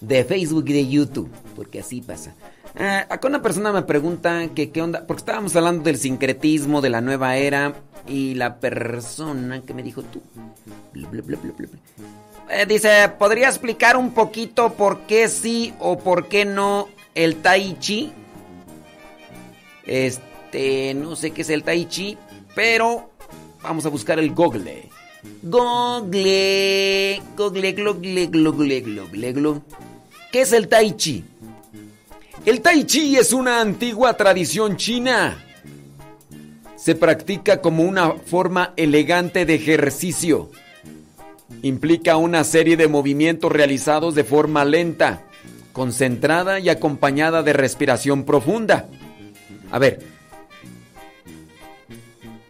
De 0.00 0.24
Facebook 0.24 0.64
y 0.68 0.72
de 0.72 0.88
YouTube. 0.88 1.30
Porque 1.54 1.80
así 1.80 2.00
pasa. 2.00 2.34
Eh, 2.74 3.04
acá 3.06 3.28
una 3.28 3.42
persona 3.42 3.72
me 3.72 3.82
pregunta 3.82 4.48
que 4.54 4.70
qué 4.70 4.80
onda. 4.80 5.06
Porque 5.06 5.20
estábamos 5.20 5.54
hablando 5.54 5.82
del 5.82 5.98
sincretismo, 5.98 6.80
de 6.80 6.88
la 6.88 7.02
nueva 7.02 7.36
era. 7.36 7.74
Y 8.08 8.36
la 8.36 8.56
persona 8.56 9.60
que 9.60 9.74
me 9.74 9.82
dijo 9.82 10.02
tú. 10.02 10.22
bla, 10.94 11.20
bla. 11.20 11.38
Eh, 12.48 12.64
dice, 12.66 13.10
¿podría 13.18 13.48
explicar 13.48 13.98
un 13.98 14.14
poquito 14.14 14.72
por 14.72 15.00
qué 15.00 15.28
sí 15.28 15.74
o 15.78 15.98
por 15.98 16.28
qué 16.28 16.46
no 16.46 16.88
el 17.14 17.36
Tai 17.42 17.78
Chi? 17.80 18.14
Este, 19.84 20.94
no 20.94 21.16
sé 21.16 21.32
qué 21.32 21.42
es 21.42 21.50
el 21.50 21.64
Tai 21.64 21.84
Chi, 21.84 22.16
pero 22.54 23.10
vamos 23.64 23.84
a 23.86 23.88
buscar 23.88 24.18
el 24.18 24.32
Google. 24.32 24.88
Google, 25.42 27.22
Google, 27.36 27.72
Google, 27.72 28.26
Google, 28.26 28.80
Google, 28.80 29.32
Google. 29.32 29.60
¿Qué 30.30 30.42
es 30.42 30.52
el 30.52 30.68
Tai 30.68 30.96
Chi? 30.96 31.24
El 32.44 32.60
Tai 32.60 32.84
Chi 32.84 33.16
es 33.16 33.32
una 33.32 33.60
antigua 33.60 34.16
tradición 34.16 34.76
china. 34.76 35.42
Se 36.76 36.94
practica 36.94 37.62
como 37.62 37.84
una 37.84 38.12
forma 38.12 38.74
elegante 38.76 39.46
de 39.46 39.54
ejercicio. 39.54 40.50
Implica 41.62 42.18
una 42.18 42.44
serie 42.44 42.76
de 42.76 42.88
movimientos 42.88 43.50
realizados 43.50 44.14
de 44.14 44.24
forma 44.24 44.66
lenta, 44.66 45.22
concentrada 45.72 46.60
y 46.60 46.68
acompañada 46.68 47.42
de 47.42 47.54
respiración 47.54 48.24
profunda. 48.24 48.88
A 49.70 49.78
ver, 49.78 50.13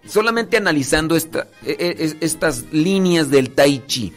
solamente 0.07 0.57
analizando 0.57 1.17
esta- 1.17 1.47
e- 1.65 1.77
e- 1.79 2.05
es- 2.05 2.17
estas 2.21 2.65
líneas 2.73 3.31
del 3.31 3.51
Tai 3.51 3.83
Chi. 3.87 4.13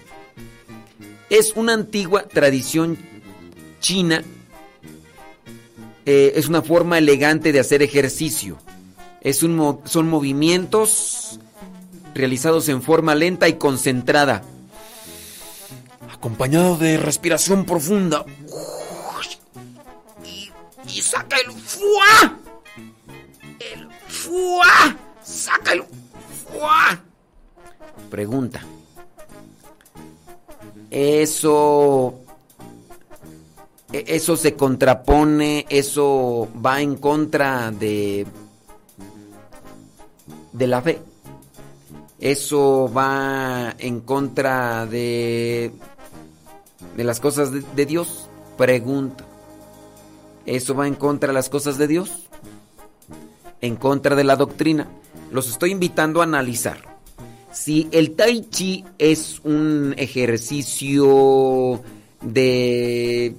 Es 1.29 1.53
una 1.55 1.73
antigua 1.73 2.23
tradición 2.23 2.97
china. 3.79 4.23
eh, 6.09 6.39
es 6.39 6.47
una 6.47 6.61
forma 6.61 6.97
elegante 6.97 7.51
de 7.51 7.59
hacer 7.59 7.81
ejercicio. 7.81 8.57
Es 9.19 9.43
un 9.43 9.81
son 9.83 10.07
movimientos 10.07 11.37
realizados 12.15 12.69
en 12.69 12.81
forma 12.81 13.13
lenta 13.13 13.49
y 13.49 13.55
concentrada. 13.55 14.41
Acompañado 16.09 16.77
de 16.77 16.97
respiración 16.97 17.65
profunda. 17.65 18.25
Y, 20.23 20.49
y 20.97 21.01
saca 21.01 21.35
el 21.45 21.51
fuá. 21.51 22.37
El 23.59 23.89
fuá. 24.07 24.97
Saca 25.37 25.73
el 25.73 25.83
fuá. 25.83 26.99
Pregunta. 28.09 28.61
Eso. 30.89 32.15
e- 33.93 34.03
Eso 34.07 34.35
se 34.35 34.55
contrapone, 34.55 35.65
eso 35.69 36.47
va 36.65 36.81
en 36.81 36.95
contra 36.95 37.71
de. 37.71 38.25
de 40.53 40.67
la 40.67 40.81
fe. 40.81 40.99
Eso 42.19 42.91
va 42.91 43.75
en 43.77 44.01
contra 44.01 44.87
de. 44.87 45.71
de 46.95 47.03
las 47.03 47.19
cosas 47.19 47.51
de, 47.51 47.61
de 47.75 47.85
Dios. 47.85 48.27
Pregunta. 48.57 49.23
¿Eso 50.47 50.73
va 50.73 50.87
en 50.87 50.95
contra 50.95 51.27
de 51.27 51.33
las 51.33 51.49
cosas 51.49 51.77
de 51.77 51.87
Dios? 51.87 52.27
En 53.61 53.75
contra 53.75 54.15
de 54.15 54.23
la 54.23 54.35
doctrina. 54.35 54.87
Los 55.31 55.49
estoy 55.49 55.71
invitando 55.71 56.21
a 56.21 56.23
analizar. 56.23 56.97
Si 57.51 57.87
el 57.91 58.11
tai 58.11 58.47
chi 58.49 58.85
es 58.97 59.41
un 59.43 59.95
ejercicio 59.97 61.81
de 62.21 63.35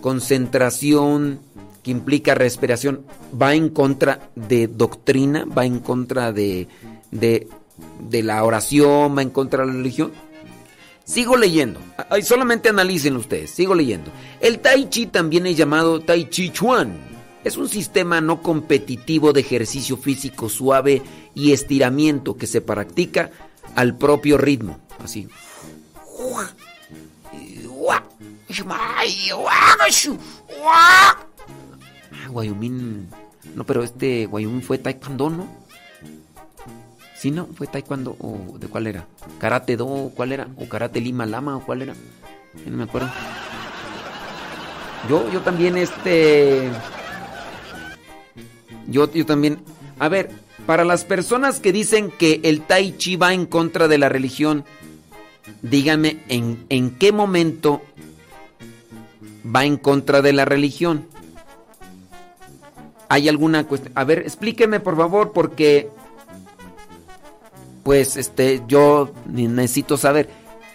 concentración 0.00 1.40
que 1.82 1.90
implica 1.90 2.34
respiración, 2.34 3.04
va 3.40 3.54
en 3.54 3.68
contra 3.68 4.30
de 4.34 4.68
doctrina, 4.68 5.44
va 5.44 5.64
en 5.64 5.78
contra 5.80 6.32
de, 6.32 6.68
de, 7.10 8.22
la 8.22 8.44
oración, 8.44 9.16
va 9.16 9.22
en 9.22 9.30
contra 9.30 9.62
de 9.62 9.66
la 9.66 9.72
religión. 9.72 10.12
Sigo 11.04 11.36
leyendo. 11.36 11.80
Solamente 12.22 12.70
analicen 12.70 13.16
ustedes. 13.16 13.50
Sigo 13.50 13.74
leyendo. 13.74 14.10
El 14.40 14.60
Tai 14.60 14.88
Chi 14.88 15.06
también 15.06 15.46
es 15.46 15.56
llamado 15.56 16.00
Tai 16.00 16.28
Chi 16.30 16.50
Chuan 16.50 17.13
Es 17.44 17.58
un 17.58 17.68
sistema 17.68 18.20
no 18.20 18.42
competitivo 18.42 19.32
de 19.32 19.40
ejercicio 19.40 19.96
físico 19.98 20.48
suave 20.48 21.02
y 21.34 21.52
estiramiento 21.52 22.36
que 22.36 22.46
se 22.46 22.62
practica 22.62 23.30
al 23.74 23.96
propio 23.96 24.38
ritmo. 24.38 24.78
Así. 25.02 25.28
Ah, 32.12 32.30
Wyoming. 32.30 33.08
No, 33.54 33.64
pero 33.64 33.82
este 33.82 34.26
Wyoming 34.26 34.62
fue 34.62 34.78
taekwondo, 34.78 35.28
¿no? 35.30 35.46
Sí, 37.16 37.30
no, 37.30 37.46
fue 37.54 37.66
taekwondo 37.66 38.16
o 38.20 38.58
de 38.58 38.68
cuál 38.68 38.86
era? 38.86 39.06
Karate 39.38 39.76
Do, 39.76 40.12
¿cuál 40.14 40.32
era? 40.32 40.48
O 40.56 40.68
Karate 40.68 41.00
Lima 41.00 41.26
Lama 41.26 41.56
o 41.56 41.64
cuál 41.64 41.82
era? 41.82 41.94
No 42.66 42.76
me 42.76 42.84
acuerdo. 42.84 43.10
Yo, 45.08 45.30
yo 45.30 45.40
también, 45.40 45.76
este. 45.76 46.70
Yo, 48.88 49.10
yo 49.12 49.24
también. 49.26 49.58
A 49.98 50.08
ver, 50.08 50.30
para 50.66 50.84
las 50.84 51.04
personas 51.04 51.60
que 51.60 51.72
dicen 51.72 52.10
que 52.10 52.40
el 52.42 52.62
Tai 52.62 52.96
Chi 52.96 53.16
va 53.16 53.32
en 53.34 53.46
contra 53.46 53.88
de 53.88 53.98
la 53.98 54.08
religión, 54.08 54.64
díganme 55.62 56.18
en, 56.28 56.64
en 56.68 56.90
qué 56.96 57.12
momento 57.12 57.82
va 59.54 59.64
en 59.64 59.76
contra 59.76 60.22
de 60.22 60.32
la 60.32 60.44
religión. 60.44 61.06
¿Hay 63.08 63.28
alguna 63.28 63.64
cuestión? 63.64 63.92
A 63.96 64.04
ver, 64.04 64.20
explíqueme 64.20 64.80
por 64.80 64.96
favor, 64.96 65.32
porque. 65.32 65.88
Pues 67.82 68.16
este, 68.16 68.62
yo 68.66 69.12
necesito 69.26 69.98
saber. 69.98 70.30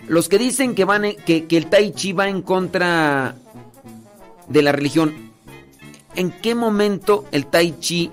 Los 0.07 0.29
que 0.29 0.37
dicen 0.37 0.75
que 0.75 0.85
van 0.85 1.05
en- 1.05 1.15
que, 1.17 1.45
que 1.45 1.57
el 1.57 1.65
Tai 1.65 1.91
Chi 1.91 2.13
va 2.13 2.29
en 2.29 2.43
contra 2.43 3.35
de 4.47 4.61
la 4.61 4.71
religión, 4.71 5.28
¿en 6.15 6.31
qué 6.31 6.55
momento 6.55 7.25
el 7.31 7.45
Tai 7.45 7.79
Chi 7.79 8.11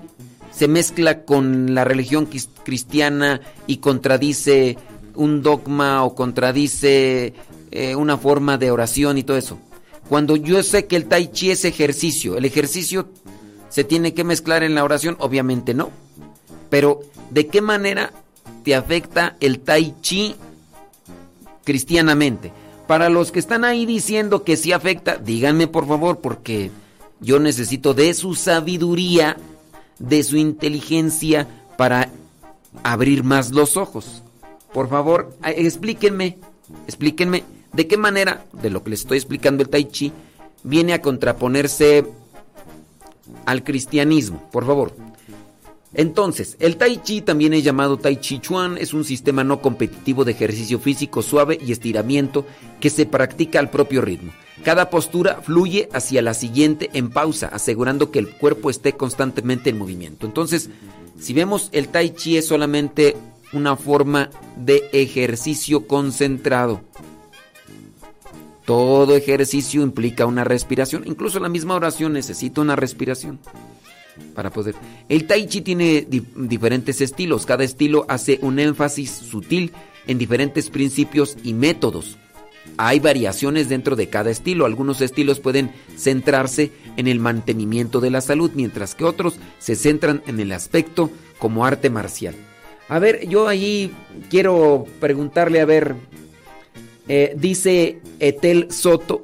se 0.51 0.67
mezcla 0.67 1.23
con 1.23 1.75
la 1.75 1.83
religión 1.83 2.27
cristiana 2.63 3.41
y 3.67 3.77
contradice 3.77 4.77
un 5.15 5.41
dogma 5.41 6.03
o 6.03 6.15
contradice 6.15 7.33
eh, 7.71 7.95
una 7.95 8.17
forma 8.17 8.57
de 8.57 8.71
oración 8.71 9.17
y 9.17 9.23
todo 9.23 9.37
eso? 9.37 9.59
Cuando 10.09 10.35
yo 10.35 10.63
sé 10.63 10.85
que 10.85 10.95
el 10.95 11.05
Tai 11.05 11.31
Chi 11.31 11.51
es 11.51 11.65
ejercicio, 11.65 12.37
el 12.37 12.45
ejercicio 12.45 13.09
se 13.69 13.83
tiene 13.83 14.13
que 14.13 14.23
mezclar 14.23 14.63
en 14.63 14.75
la 14.75 14.83
oración, 14.83 15.17
obviamente 15.19 15.73
no. 15.73 15.89
Pero, 16.69 17.01
¿de 17.29 17.47
qué 17.47 17.61
manera 17.61 18.11
te 18.63 18.75
afecta 18.75 19.35
el 19.39 19.59
Tai 19.59 19.95
Chi 20.01 20.35
cristianamente? 21.63 22.51
Para 22.87 23.09
los 23.09 23.31
que 23.33 23.39
están 23.39 23.65
ahí 23.65 23.85
diciendo 23.85 24.43
que 24.43 24.55
sí 24.55 24.71
afecta, 24.71 25.17
díganme 25.17 25.67
por 25.67 25.85
favor, 25.87 26.19
porque 26.19 26.71
yo 27.19 27.39
necesito 27.39 27.93
de 27.93 28.13
su 28.13 28.35
sabiduría, 28.35 29.37
de 29.99 30.23
su 30.23 30.37
inteligencia 30.37 31.47
para 31.77 32.11
abrir 32.83 33.23
más 33.23 33.51
los 33.51 33.77
ojos. 33.77 34.23
Por 34.73 34.89
favor, 34.89 35.35
explíquenme, 35.43 36.37
explíquenme 36.85 37.43
de 37.73 37.87
qué 37.87 37.97
manera, 37.97 38.45
de 38.53 38.69
lo 38.69 38.83
que 38.83 38.91
les 38.91 39.01
estoy 39.01 39.17
explicando 39.17 39.63
el 39.63 39.69
Tai 39.69 39.85
Chi, 39.85 40.11
viene 40.63 40.93
a 40.93 41.01
contraponerse 41.01 42.05
al 43.45 43.63
cristianismo, 43.63 44.49
por 44.51 44.65
favor. 44.65 44.93
Entonces, 45.93 46.57
el 46.59 46.77
Tai 46.77 47.01
Chi 47.01 47.21
también 47.21 47.53
es 47.53 47.63
llamado 47.63 47.97
Tai 47.97 48.17
Chi 48.17 48.39
Chuan, 48.39 48.77
es 48.77 48.93
un 48.93 49.05
sistema 49.05 49.43
no 49.43 49.61
competitivo 49.61 50.25
de 50.25 50.33
ejercicio 50.33 50.79
físico 50.79 51.21
suave 51.21 51.57
y 51.65 51.71
estiramiento 51.71 52.45
que 52.79 52.89
se 52.89 53.05
practica 53.05 53.59
al 53.59 53.69
propio 53.69 54.01
ritmo. 54.01 54.33
Cada 54.63 54.89
postura 54.89 55.41
fluye 55.41 55.87
hacia 55.93 56.21
la 56.21 56.33
siguiente 56.33 56.89
en 56.93 57.09
pausa, 57.09 57.47
asegurando 57.47 58.11
que 58.11 58.19
el 58.19 58.29
cuerpo 58.29 58.69
esté 58.69 58.93
constantemente 58.93 59.69
en 59.69 59.77
movimiento. 59.77 60.25
Entonces, 60.25 60.69
si 61.19 61.33
vemos 61.33 61.69
el 61.71 61.87
Tai 61.87 62.09
Chi 62.09 62.37
es 62.37 62.47
solamente 62.47 63.15
una 63.53 63.77
forma 63.77 64.29
de 64.57 64.89
ejercicio 64.91 65.87
concentrado. 65.87 66.81
Todo 68.65 69.15
ejercicio 69.15 69.81
implica 69.81 70.25
una 70.25 70.43
respiración, 70.43 71.03
incluso 71.05 71.39
la 71.39 71.47
misma 71.47 71.75
oración 71.75 72.11
necesita 72.11 72.59
una 72.59 72.75
respiración 72.75 73.39
para 74.33 74.49
poder. 74.49 74.75
El 75.09 75.25
tai 75.25 75.47
chi 75.47 75.61
tiene 75.61 76.05
di- 76.07 76.23
diferentes 76.35 77.01
estilos, 77.01 77.45
cada 77.45 77.63
estilo 77.63 78.05
hace 78.07 78.39
un 78.41 78.59
énfasis 78.59 79.11
sutil 79.11 79.71
en 80.07 80.17
diferentes 80.17 80.69
principios 80.69 81.37
y 81.43 81.53
métodos. 81.53 82.17
Hay 82.77 82.99
variaciones 82.99 83.69
dentro 83.69 83.95
de 83.95 84.09
cada 84.09 84.29
estilo, 84.29 84.65
algunos 84.65 85.01
estilos 85.01 85.39
pueden 85.39 85.71
centrarse 85.95 86.71
en 86.97 87.07
el 87.07 87.19
mantenimiento 87.19 88.01
de 88.01 88.11
la 88.11 88.21
salud, 88.21 88.51
mientras 88.53 88.93
que 88.93 89.05
otros 89.05 89.37
se 89.57 89.75
centran 89.75 90.21
en 90.27 90.39
el 90.39 90.51
aspecto 90.51 91.09
como 91.39 91.65
arte 91.65 91.89
marcial. 91.89 92.35
A 92.89 92.99
ver, 92.99 93.27
yo 93.27 93.47
ahí 93.47 93.91
quiero 94.29 94.85
preguntarle, 94.99 95.61
a 95.61 95.65
ver, 95.65 95.95
eh, 97.07 97.33
dice 97.37 97.99
Etel 98.19 98.71
Soto 98.71 99.23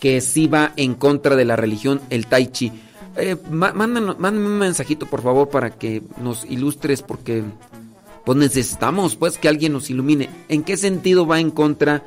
que 0.00 0.20
sí 0.20 0.46
va 0.46 0.72
en 0.76 0.94
contra 0.94 1.34
de 1.34 1.44
la 1.44 1.56
religión 1.56 2.00
el 2.10 2.26
Tai 2.26 2.46
Chi. 2.46 2.72
Eh, 3.18 3.36
mándame 3.50 4.00
un 4.10 4.58
mensajito, 4.58 5.06
por 5.06 5.22
favor, 5.22 5.48
para 5.48 5.70
que 5.70 6.02
nos 6.22 6.44
ilustres, 6.44 7.02
porque 7.02 7.42
pues 8.24 8.38
necesitamos 8.38 9.16
pues 9.16 9.38
que 9.38 9.48
alguien 9.48 9.72
nos 9.72 9.90
ilumine. 9.90 10.30
¿En 10.48 10.62
qué 10.62 10.76
sentido 10.76 11.26
va 11.26 11.40
en 11.40 11.50
contra 11.50 12.04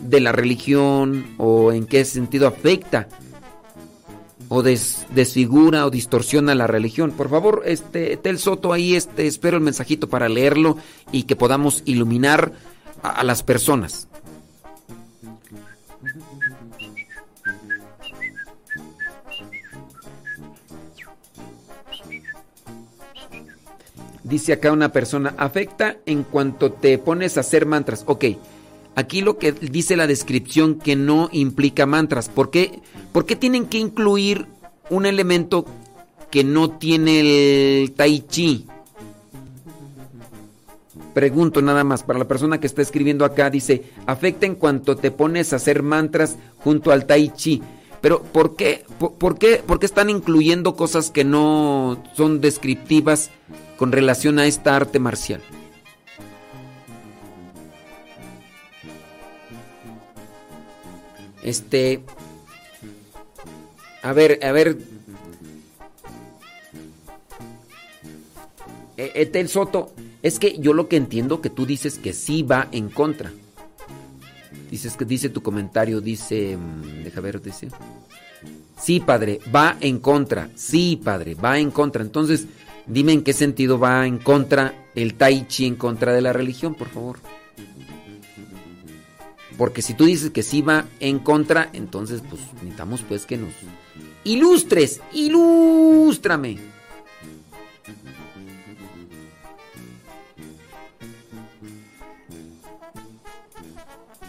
de 0.00 0.20
la 0.20 0.32
religión 0.32 1.26
o 1.38 1.72
en 1.72 1.86
qué 1.86 2.04
sentido 2.04 2.46
afecta 2.48 3.08
o 4.48 4.62
des- 4.62 5.06
desfigura 5.14 5.86
o 5.86 5.90
distorsiona 5.90 6.54
la 6.54 6.66
religión? 6.66 7.10
Por 7.12 7.28
favor, 7.28 7.62
este 7.66 8.16
Tel 8.16 8.38
Soto 8.38 8.72
ahí 8.72 8.94
este 8.94 9.26
espero 9.26 9.56
el 9.58 9.62
mensajito 9.62 10.08
para 10.08 10.28
leerlo 10.28 10.76
y 11.12 11.24
que 11.24 11.36
podamos 11.36 11.82
iluminar 11.84 12.52
a 13.02 13.22
las 13.24 13.42
personas. 13.42 14.08
Dice 24.26 24.54
acá 24.54 24.72
una 24.72 24.90
persona, 24.90 25.34
afecta 25.38 25.98
en 26.04 26.24
cuanto 26.24 26.72
te 26.72 26.98
pones 26.98 27.36
a 27.36 27.40
hacer 27.40 27.64
mantras. 27.64 28.02
Ok, 28.06 28.24
aquí 28.96 29.20
lo 29.20 29.38
que 29.38 29.52
dice 29.52 29.94
la 29.94 30.08
descripción 30.08 30.80
que 30.80 30.96
no 30.96 31.28
implica 31.30 31.86
mantras. 31.86 32.28
¿Por 32.28 32.50
qué, 32.50 32.80
¿Por 33.12 33.24
qué 33.24 33.36
tienen 33.36 33.66
que 33.66 33.78
incluir 33.78 34.46
un 34.90 35.06
elemento 35.06 35.64
que 36.28 36.42
no 36.42 36.70
tiene 36.70 37.20
el 37.82 37.92
tai 37.92 38.24
chi? 38.26 38.66
Pregunto 41.14 41.62
nada 41.62 41.84
más, 41.84 42.02
para 42.02 42.18
la 42.18 42.26
persona 42.26 42.58
que 42.58 42.66
está 42.66 42.82
escribiendo 42.82 43.24
acá, 43.24 43.48
dice, 43.48 43.84
afecta 44.06 44.44
en 44.44 44.56
cuanto 44.56 44.96
te 44.96 45.12
pones 45.12 45.52
a 45.52 45.56
hacer 45.56 45.84
mantras 45.84 46.36
junto 46.58 46.90
al 46.90 47.06
tai 47.06 47.28
chi. 47.28 47.62
Pero 48.00 48.22
¿por 48.22 48.56
qué, 48.56 48.84
por, 48.98 49.12
por 49.12 49.38
qué, 49.38 49.62
por 49.64 49.78
qué 49.78 49.86
están 49.86 50.10
incluyendo 50.10 50.74
cosas 50.74 51.12
que 51.12 51.22
no 51.22 52.02
son 52.16 52.40
descriptivas 52.40 53.30
con 53.76 53.92
relación 53.92 54.38
a 54.38 54.46
esta 54.46 54.76
arte 54.76 54.98
marcial? 54.98 55.40
Este... 61.42 62.02
A 64.02 64.12
ver, 64.12 64.44
a 64.44 64.52
ver... 64.52 64.76
E- 68.96 69.12
Etel 69.14 69.48
Soto, 69.48 69.92
es 70.22 70.38
que 70.38 70.58
yo 70.58 70.72
lo 70.72 70.88
que 70.88 70.96
entiendo 70.96 71.40
que 71.40 71.50
tú 71.50 71.66
dices 71.66 71.98
que 71.98 72.12
sí 72.12 72.42
va 72.42 72.68
en 72.72 72.88
contra. 72.88 73.30
Dices 74.70 74.96
que 74.96 75.04
dice 75.04 75.28
tu 75.28 75.42
comentario, 75.42 76.00
dice, 76.00 76.56
mm, 76.56 77.04
deja 77.04 77.20
ver, 77.20 77.40
dice. 77.40 77.68
Sí, 78.80 79.00
padre, 79.00 79.40
va 79.54 79.76
en 79.80 79.98
contra. 80.00 80.50
Sí, 80.54 81.00
padre, 81.02 81.34
va 81.34 81.58
en 81.58 81.70
contra. 81.70 82.02
Entonces, 82.02 82.46
dime 82.86 83.12
en 83.12 83.22
qué 83.22 83.32
sentido 83.32 83.78
va 83.78 84.06
en 84.06 84.18
contra 84.18 84.74
el 84.94 85.14
tai 85.14 85.46
chi 85.46 85.66
en 85.66 85.76
contra 85.76 86.12
de 86.12 86.20
la 86.22 86.32
religión, 86.32 86.74
por 86.74 86.88
favor. 86.88 87.18
Porque 89.58 89.82
si 89.82 89.94
tú 89.94 90.04
dices 90.04 90.30
que 90.30 90.42
sí 90.42 90.62
va 90.62 90.86
en 91.00 91.18
contra, 91.18 91.70
entonces 91.72 92.22
pues 92.28 92.40
necesitamos 92.54 93.02
pues 93.02 93.24
que 93.26 93.36
nos 93.36 93.52
ilustres, 94.24 95.00
ilústrame. 95.12 96.58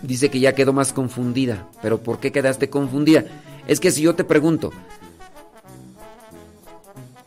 Dice 0.02 0.30
que 0.30 0.40
ya 0.40 0.53
quedó 0.53 0.72
más 0.72 0.94
confundida. 0.94 1.68
Pero 1.82 2.02
¿por 2.02 2.19
qué 2.19 2.32
quedaste 2.32 2.69
confundida? 2.69 3.26
Es 3.68 3.80
que 3.80 3.92
si 3.92 4.02
yo 4.02 4.16
te 4.16 4.24
pregunto, 4.24 4.72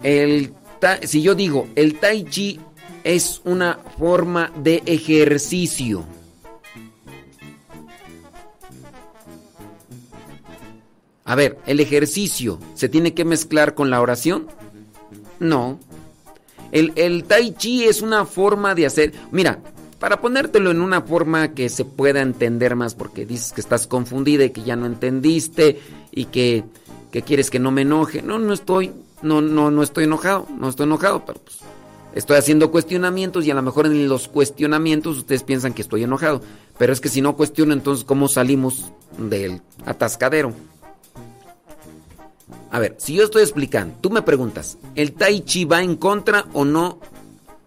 el 0.02 0.54
si 1.02 1.22
yo 1.22 1.34
digo, 1.34 1.68
el 1.74 1.98
tai 1.98 2.24
chi 2.24 2.60
es 3.04 3.40
una 3.44 3.78
forma 3.98 4.52
de 4.56 4.82
ejercicio. 4.86 6.04
A 11.24 11.34
ver, 11.36 11.58
¿el 11.66 11.78
ejercicio 11.80 12.58
se 12.74 12.88
tiene 12.88 13.14
que 13.14 13.24
mezclar 13.24 13.74
con 13.74 13.88
la 13.88 14.00
oración? 14.00 14.48
No. 15.38 15.78
El, 16.72 17.24
tai 17.24 17.52
chi 17.52 17.84
es 17.84 18.02
una 18.02 18.24
forma 18.24 18.74
de 18.74 18.86
hacer... 18.86 19.12
Mira, 19.30 19.60
para 19.98 20.20
ponértelo 20.20 20.70
en 20.70 20.80
una 20.80 21.02
forma 21.02 21.54
que 21.54 21.68
se 21.68 21.84
pueda 21.84 22.20
entender 22.20 22.74
más, 22.74 22.94
porque 22.94 23.26
dices 23.26 23.52
que 23.52 23.60
estás 23.60 23.86
confundida 23.86 24.44
y 24.44 24.50
que 24.50 24.62
ya 24.62 24.76
no 24.76 24.86
entendiste 24.86 25.78
y 26.10 26.24
que, 26.26 26.64
que 27.12 27.22
quieres 27.22 27.50
que 27.50 27.58
no 27.58 27.70
me 27.70 27.82
enoje. 27.82 28.22
No, 28.22 28.38
no 28.38 28.52
estoy, 28.52 28.92
no, 29.22 29.40
no, 29.40 29.70
no 29.70 29.82
estoy 29.82 30.04
enojado, 30.04 30.46
no 30.56 30.68
estoy 30.68 30.84
enojado, 30.84 31.24
pero 31.24 31.40
pues 31.40 31.58
estoy 32.14 32.36
haciendo 32.36 32.70
cuestionamientos 32.70 33.46
y 33.46 33.50
a 33.50 33.54
lo 33.54 33.62
mejor 33.62 33.86
en 33.86 34.08
los 34.08 34.28
cuestionamientos 34.28 35.18
ustedes 35.18 35.42
piensan 35.42 35.74
que 35.74 35.82
estoy 35.82 36.02
enojado. 36.02 36.42
Pero 36.78 36.92
es 36.92 37.00
que 37.00 37.08
si 37.08 37.20
no 37.20 37.36
cuestiono, 37.36 37.72
entonces 37.72 38.04
¿cómo 38.04 38.28
salimos 38.28 38.92
del 39.18 39.60
atascadero? 39.84 40.52
A 42.70 42.78
ver, 42.78 42.94
si 42.98 43.14
yo 43.14 43.24
estoy 43.24 43.42
explicando, 43.42 43.96
tú 44.00 44.10
me 44.10 44.22
preguntas, 44.22 44.78
¿el 44.94 45.12
tai 45.12 45.40
chi 45.40 45.64
va 45.64 45.82
en 45.82 45.96
contra 45.96 46.46
o 46.52 46.64
no 46.64 47.00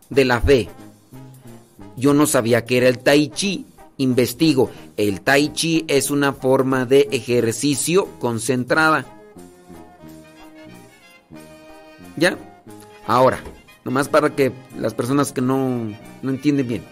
de 0.09 0.25
la 0.25 0.39
fe? 0.39 0.69
Yo 1.95 2.13
no 2.13 2.25
sabía 2.25 2.65
que 2.65 2.77
era 2.77 2.87
el 2.87 2.99
tai 2.99 3.29
chi. 3.29 3.65
Investigo. 3.97 4.71
El 4.97 5.21
tai 5.21 5.53
chi 5.53 5.85
es 5.87 6.09
una 6.09 6.33
forma 6.33 6.85
de 6.85 7.07
ejercicio 7.11 8.07
concentrada. 8.19 9.05
¿Ya? 12.17 12.37
Ahora, 13.07 13.39
nomás 13.83 14.07
para 14.07 14.35
que 14.35 14.51
las 14.77 14.93
personas 14.93 15.31
que 15.31 15.41
no, 15.41 15.91
no 16.21 16.29
entienden 16.29 16.67
bien. 16.67 16.83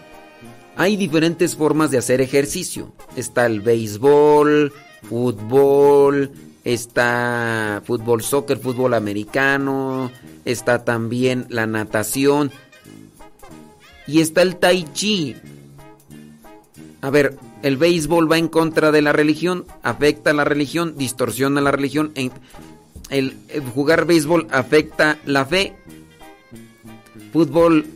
Hay 0.76 0.96
diferentes 0.96 1.56
formas 1.56 1.90
de 1.90 1.98
hacer 1.98 2.20
ejercicio. 2.20 2.92
Está 3.14 3.46
el 3.46 3.60
béisbol, 3.60 4.72
fútbol, 5.02 6.32
está 6.64 7.82
fútbol 7.84 8.22
soccer, 8.22 8.58
fútbol 8.58 8.94
americano, 8.94 10.10
está 10.44 10.84
también 10.84 11.46
la 11.48 11.66
natación 11.66 12.50
y 14.06 14.20
está 14.20 14.42
el 14.42 14.56
tai 14.56 14.84
chi. 14.92 15.36
A 17.00 17.10
ver, 17.10 17.36
el 17.62 17.76
béisbol 17.76 18.30
va 18.30 18.38
en 18.38 18.48
contra 18.48 18.92
de 18.92 19.02
la 19.02 19.12
religión, 19.12 19.66
afecta 19.82 20.30
a 20.30 20.34
la 20.34 20.44
religión, 20.44 20.94
distorsiona 20.96 21.60
la 21.60 21.72
religión. 21.72 22.12
El, 23.12 23.36
jugar 23.74 24.06
béisbol 24.06 24.48
afecta 24.50 25.18
la 25.26 25.44
fe. 25.44 25.76
Fútbol, 27.30 27.86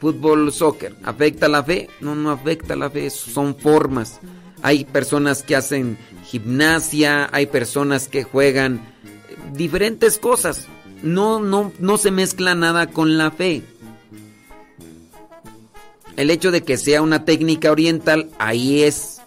fútbol, 0.00 0.52
soccer, 0.52 0.94
¿afecta 1.02 1.48
la 1.48 1.64
fe? 1.64 1.90
No, 2.00 2.14
no 2.14 2.30
afecta 2.30 2.76
la 2.76 2.88
fe, 2.88 3.10
son 3.10 3.56
formas. 3.56 4.20
Hay 4.62 4.84
personas 4.84 5.42
que 5.42 5.56
hacen 5.56 5.98
gimnasia, 6.24 7.28
hay 7.32 7.46
personas 7.46 8.08
que 8.08 8.22
juegan 8.22 8.80
diferentes 9.54 10.18
cosas. 10.18 10.68
No, 11.02 11.40
no, 11.40 11.72
no 11.80 11.98
se 11.98 12.12
mezcla 12.12 12.54
nada 12.54 12.86
con 12.86 13.18
la 13.18 13.32
fe. 13.32 13.64
El 16.16 16.30
hecho 16.30 16.52
de 16.52 16.62
que 16.62 16.76
sea 16.76 17.02
una 17.02 17.24
técnica 17.24 17.72
oriental, 17.72 18.30
ahí 18.38 18.82
es. 18.82 19.20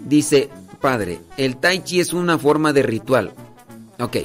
Dice, 0.00 0.48
padre, 0.80 1.20
el 1.36 1.56
tai 1.56 1.84
chi 1.84 2.00
es 2.00 2.12
una 2.12 2.36
forma 2.36 2.72
de 2.72 2.82
ritual. 2.82 3.32
Ok, 3.98 4.16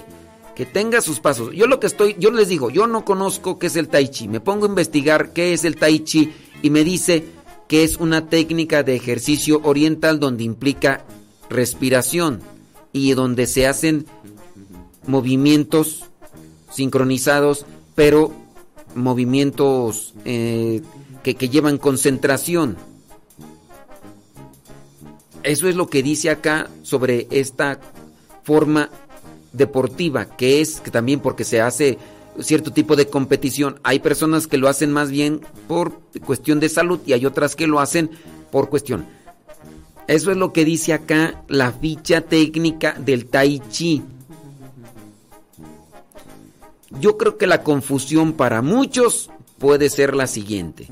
que 0.55 0.65
tenga 0.65 1.01
sus 1.01 1.19
pasos. 1.19 1.53
Yo 1.53 1.67
lo 1.67 1.79
que 1.79 1.87
estoy, 1.87 2.15
yo 2.17 2.31
les 2.31 2.47
digo, 2.47 2.69
yo 2.69 2.87
no 2.87 3.05
conozco 3.05 3.59
qué 3.59 3.67
es 3.67 3.75
el 3.75 3.89
tai 3.89 4.09
chi. 4.09 4.27
Me 4.27 4.39
pongo 4.39 4.65
a 4.65 4.69
investigar 4.69 5.31
qué 5.31 5.53
es 5.53 5.63
el 5.65 5.75
tai 5.75 5.99
chi 5.99 6.33
y 6.63 6.69
me 6.69 6.83
dice 6.83 7.23
que 7.67 7.83
es 7.83 7.97
una 7.97 8.27
técnica 8.27 8.81
de 8.81 8.95
ejercicio 8.95 9.61
oriental 9.63 10.19
donde 10.19 10.43
implica 10.43 11.05
respiración 11.49 12.41
y 12.91 13.13
donde 13.13 13.45
se 13.45 13.67
hacen 13.67 14.05
movimientos 15.05 16.05
sincronizados, 16.71 17.65
pero 17.93 18.31
movimientos 18.95 20.15
eh, 20.25 20.81
que, 21.23 21.35
que 21.35 21.49
llevan 21.49 21.77
concentración. 21.77 22.77
Eso 25.43 25.67
es 25.67 25.75
lo 25.75 25.87
que 25.87 26.01
dice 26.01 26.29
acá 26.29 26.69
sobre 26.81 27.27
esta 27.29 27.79
forma 28.43 28.89
deportiva, 29.57 30.25
que 30.25 30.61
es 30.61 30.79
que 30.79 30.91
también 30.91 31.19
porque 31.19 31.43
se 31.43 31.61
hace 31.61 31.97
cierto 32.39 32.71
tipo 32.71 32.95
de 32.95 33.07
competición. 33.07 33.79
Hay 33.83 33.99
personas 33.99 34.47
que 34.47 34.57
lo 34.57 34.67
hacen 34.67 34.91
más 34.91 35.09
bien 35.09 35.41
por 35.67 35.99
cuestión 36.25 36.59
de 36.59 36.69
salud 36.69 36.99
y 37.05 37.13
hay 37.13 37.25
otras 37.25 37.55
que 37.55 37.67
lo 37.67 37.79
hacen 37.79 38.11
por 38.51 38.69
cuestión. 38.69 39.05
Eso 40.07 40.31
es 40.31 40.37
lo 40.37 40.53
que 40.53 40.63
dice 40.63 40.93
acá 40.93 41.43
la 41.47 41.71
ficha 41.71 42.21
técnica 42.21 42.93
del 42.93 43.25
tai 43.25 43.61
chi. 43.69 44.03
Yo 47.01 47.17
creo 47.17 47.37
que 47.37 47.47
la 47.47 47.63
confusión 47.63 48.33
para 48.33 48.61
muchos 48.61 49.29
puede 49.57 49.89
ser 49.89 50.15
la 50.15 50.27
siguiente. 50.27 50.87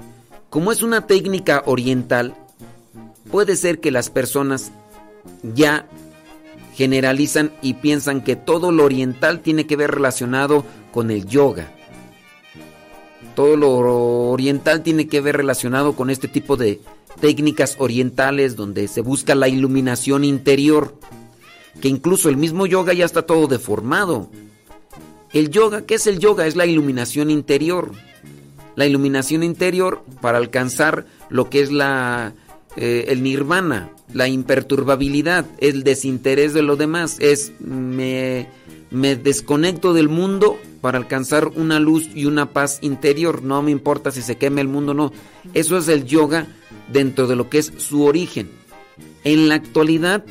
Como 0.49 0.71
es 0.71 0.83
una 0.83 1.07
técnica 1.07 1.63
oriental, 1.65 2.35
puede 3.31 3.55
ser 3.55 3.79
que 3.79 3.91
las 3.91 4.09
personas 4.09 4.71
ya 5.53 5.87
generalizan 6.75 7.53
y 7.61 7.75
piensan 7.75 8.21
que 8.21 8.35
todo 8.35 8.71
lo 8.71 8.83
oriental 8.83 9.39
tiene 9.39 9.65
que 9.65 9.77
ver 9.77 9.91
relacionado 9.91 10.65
con 10.91 11.09
el 11.09 11.25
yoga. 11.25 11.71
Todo 13.33 13.55
lo 13.55 13.71
oriental 14.29 14.83
tiene 14.83 15.07
que 15.07 15.21
ver 15.21 15.37
relacionado 15.37 15.93
con 15.93 16.09
este 16.09 16.27
tipo 16.27 16.57
de 16.57 16.81
técnicas 17.19 17.75
orientales 17.79 18.55
donde 18.55 18.87
se 18.87 19.01
busca 19.01 19.35
la 19.35 19.47
iluminación 19.47 20.23
interior, 20.23 20.99
que 21.81 21.87
incluso 21.87 22.29
el 22.29 22.37
mismo 22.37 22.65
yoga 22.65 22.93
ya 22.93 23.05
está 23.05 23.21
todo 23.21 23.47
deformado. 23.47 24.29
El 25.31 25.49
yoga, 25.49 25.85
¿qué 25.85 25.95
es 25.95 26.07
el 26.07 26.19
yoga? 26.19 26.45
Es 26.45 26.55
la 26.55 26.65
iluminación 26.65 27.29
interior. 27.29 27.91
La 28.75 28.85
iluminación 28.85 29.43
interior 29.43 30.03
para 30.21 30.37
alcanzar 30.37 31.05
lo 31.29 31.49
que 31.49 31.61
es 31.61 31.71
la 31.71 32.33
eh, 32.75 33.05
el 33.07 33.23
nirvana, 33.23 33.89
la 34.13 34.27
imperturbabilidad, 34.27 35.45
el 35.59 35.83
desinterés 35.83 36.53
de 36.53 36.61
lo 36.61 36.75
demás, 36.75 37.17
es 37.19 37.53
me, 37.59 38.47
me 38.91 39.15
desconecto 39.15 39.93
del 39.93 40.09
mundo 40.09 40.57
para 40.81 40.97
alcanzar 40.97 41.47
una 41.55 41.79
luz 41.79 42.09
y 42.13 42.25
una 42.25 42.51
paz 42.51 42.79
interior, 42.81 43.43
no 43.43 43.61
me 43.61 43.71
importa 43.71 44.11
si 44.11 44.21
se 44.21 44.37
queme 44.37 44.61
el 44.61 44.67
mundo 44.67 44.91
o 44.91 44.95
no. 44.95 45.13
Eso 45.53 45.77
es 45.77 45.87
el 45.87 46.05
yoga 46.05 46.47
dentro 46.91 47.27
de 47.27 47.35
lo 47.35 47.49
que 47.49 47.59
es 47.59 47.71
su 47.77 48.03
origen. 48.03 48.49
En 49.23 49.49
la 49.49 49.55
actualidad, 49.55 50.23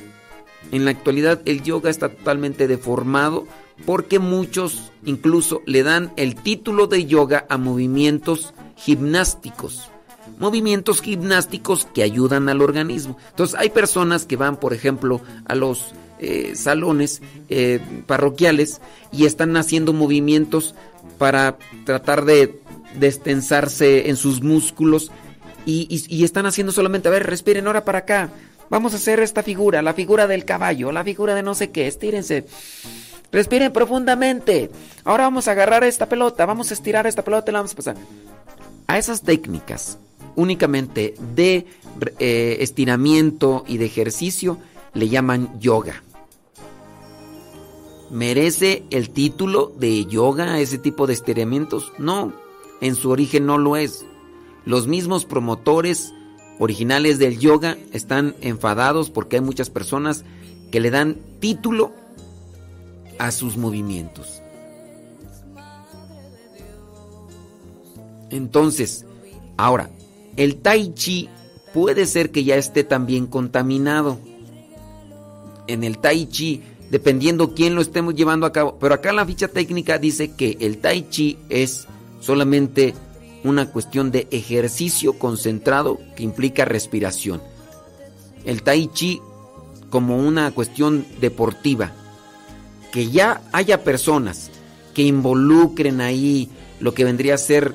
en 0.70 0.84
la 0.84 0.92
actualidad 0.92 1.40
el 1.44 1.62
yoga 1.62 1.90
está 1.90 2.08
totalmente 2.08 2.68
deformado 2.68 3.46
porque 3.86 4.18
muchos 4.18 4.92
incluso 5.04 5.62
le 5.66 5.82
dan 5.82 6.12
el 6.16 6.36
título 6.36 6.86
de 6.86 7.06
yoga 7.06 7.46
a 7.48 7.58
movimientos 7.58 8.54
gimnásticos. 8.76 9.90
Movimientos 10.38 11.00
gimnásticos 11.00 11.86
que 11.94 12.02
ayudan 12.02 12.48
al 12.48 12.60
organismo. 12.60 13.16
Entonces 13.30 13.58
hay 13.58 13.70
personas 13.70 14.26
que 14.26 14.36
van, 14.36 14.56
por 14.56 14.72
ejemplo, 14.74 15.20
a 15.46 15.54
los 15.54 15.94
eh, 16.18 16.52
salones 16.56 17.22
eh, 17.48 17.80
parroquiales 18.06 18.80
y 19.12 19.26
están 19.26 19.56
haciendo 19.56 19.92
movimientos 19.92 20.74
para 21.18 21.56
tratar 21.84 22.24
de 22.24 22.60
destensarse 22.98 24.08
en 24.08 24.16
sus 24.16 24.42
músculos 24.42 25.10
y, 25.66 25.86
y- 26.08 26.24
están 26.24 26.46
haciendo 26.46 26.72
solamente, 26.72 27.08
a 27.08 27.10
ver, 27.10 27.24
respiren 27.26 27.66
ahora 27.66 27.84
para 27.84 28.00
acá. 28.00 28.30
Vamos 28.70 28.92
a 28.92 28.96
hacer 28.96 29.20
esta 29.20 29.42
figura, 29.42 29.82
la 29.82 29.94
figura 29.94 30.26
del 30.26 30.44
caballo, 30.44 30.90
la 30.92 31.04
figura 31.04 31.34
de 31.34 31.42
no 31.42 31.54
sé 31.54 31.70
qué, 31.70 31.86
estírense. 31.86 32.46
Respiren 33.32 33.72
profundamente. 33.72 34.70
Ahora 35.04 35.24
vamos 35.24 35.48
a 35.48 35.52
agarrar 35.52 35.84
esta 35.84 36.08
pelota, 36.08 36.44
vamos 36.46 36.70
a 36.70 36.74
estirar 36.74 37.06
esta 37.06 37.22
pelota 37.22 37.50
y 37.50 37.52
la 37.52 37.58
vamos 37.60 37.72
a 37.72 37.76
pasar. 37.76 37.96
A 38.86 38.98
esas 38.98 39.22
técnicas 39.22 39.98
únicamente 40.36 41.14
de 41.34 41.66
eh, 42.18 42.56
estiramiento 42.60 43.64
y 43.66 43.78
de 43.78 43.86
ejercicio 43.86 44.58
le 44.92 45.08
llaman 45.08 45.58
yoga. 45.60 46.02
¿Merece 48.10 48.84
el 48.90 49.10
título 49.10 49.72
de 49.78 50.04
yoga 50.06 50.60
ese 50.60 50.78
tipo 50.78 51.06
de 51.06 51.14
estiramientos? 51.14 51.92
No, 51.98 52.32
en 52.80 52.94
su 52.94 53.10
origen 53.10 53.46
no 53.46 53.58
lo 53.58 53.76
es. 53.76 54.04
Los 54.64 54.86
mismos 54.86 55.24
promotores 55.24 56.12
originales 56.58 57.18
del 57.18 57.38
yoga 57.38 57.76
están 57.92 58.36
enfadados 58.40 59.10
porque 59.10 59.36
hay 59.36 59.42
muchas 59.42 59.70
personas 59.70 60.24
que 60.70 60.80
le 60.80 60.90
dan 60.90 61.16
título 61.40 61.92
a 63.18 63.30
sus 63.30 63.56
movimientos. 63.56 64.42
Entonces, 68.30 69.06
ahora, 69.56 69.90
el 70.36 70.56
tai 70.56 70.94
chi 70.94 71.28
puede 71.72 72.06
ser 72.06 72.30
que 72.30 72.44
ya 72.44 72.56
esté 72.56 72.84
también 72.84 73.26
contaminado. 73.26 74.18
En 75.66 75.84
el 75.84 75.98
tai 75.98 76.26
chi, 76.26 76.62
dependiendo 76.90 77.54
quién 77.54 77.74
lo 77.74 77.80
estemos 77.80 78.14
llevando 78.14 78.46
a 78.46 78.52
cabo, 78.52 78.78
pero 78.78 78.94
acá 78.94 79.12
la 79.12 79.26
ficha 79.26 79.48
técnica 79.48 79.98
dice 79.98 80.32
que 80.32 80.56
el 80.60 80.78
tai 80.78 81.08
chi 81.08 81.38
es 81.48 81.86
solamente 82.20 82.94
una 83.44 83.70
cuestión 83.70 84.10
de 84.10 84.26
ejercicio 84.30 85.18
concentrado 85.18 85.98
que 86.16 86.22
implica 86.22 86.64
respiración. 86.64 87.42
El 88.44 88.62
tai 88.62 88.88
chi 88.92 89.20
como 89.90 90.18
una 90.18 90.50
cuestión 90.50 91.06
deportiva, 91.20 91.92
que 92.90 93.10
ya 93.10 93.42
haya 93.52 93.84
personas 93.84 94.50
que 94.92 95.02
involucren 95.02 96.00
ahí 96.00 96.48
lo 96.80 96.94
que 96.94 97.04
vendría 97.04 97.34
a 97.34 97.38
ser 97.38 97.74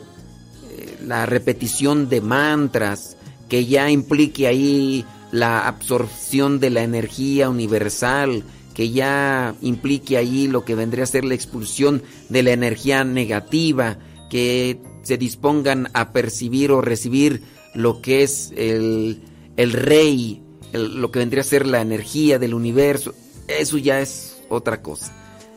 la 1.09 1.25
repetición 1.25 2.07
de 2.07 2.21
mantras, 2.21 3.17
que 3.49 3.65
ya 3.65 3.89
implique 3.89 4.45
ahí 4.45 5.03
la 5.31 5.67
absorción 5.67 6.59
de 6.59 6.69
la 6.69 6.83
energía 6.83 7.49
universal, 7.49 8.43
que 8.75 8.91
ya 8.91 9.55
implique 9.61 10.17
ahí 10.17 10.47
lo 10.47 10.65
que 10.65 10.75
vendría 10.75 11.05
a 11.05 11.07
ser 11.07 11.25
la 11.25 11.33
expulsión 11.33 12.03
de 12.29 12.43
la 12.43 12.51
energía 12.51 13.03
negativa, 13.03 13.97
que 14.29 14.79
se 15.01 15.17
dispongan 15.17 15.89
a 15.93 16.11
percibir 16.11 16.71
o 16.71 16.79
recibir 16.79 17.41
lo 17.73 18.03
que 18.03 18.21
es 18.21 18.53
el, 18.55 19.23
el 19.57 19.73
rey, 19.73 20.43
lo 20.73 21.09
que 21.09 21.17
vendría 21.17 21.41
a 21.41 21.43
ser 21.43 21.65
la 21.65 21.81
energía 21.81 22.37
del 22.37 22.53
universo, 22.53 23.15
eso 23.47 23.79
ya 23.79 23.99
es 23.99 24.37
otra 24.47 24.83
cosa. 24.83 25.11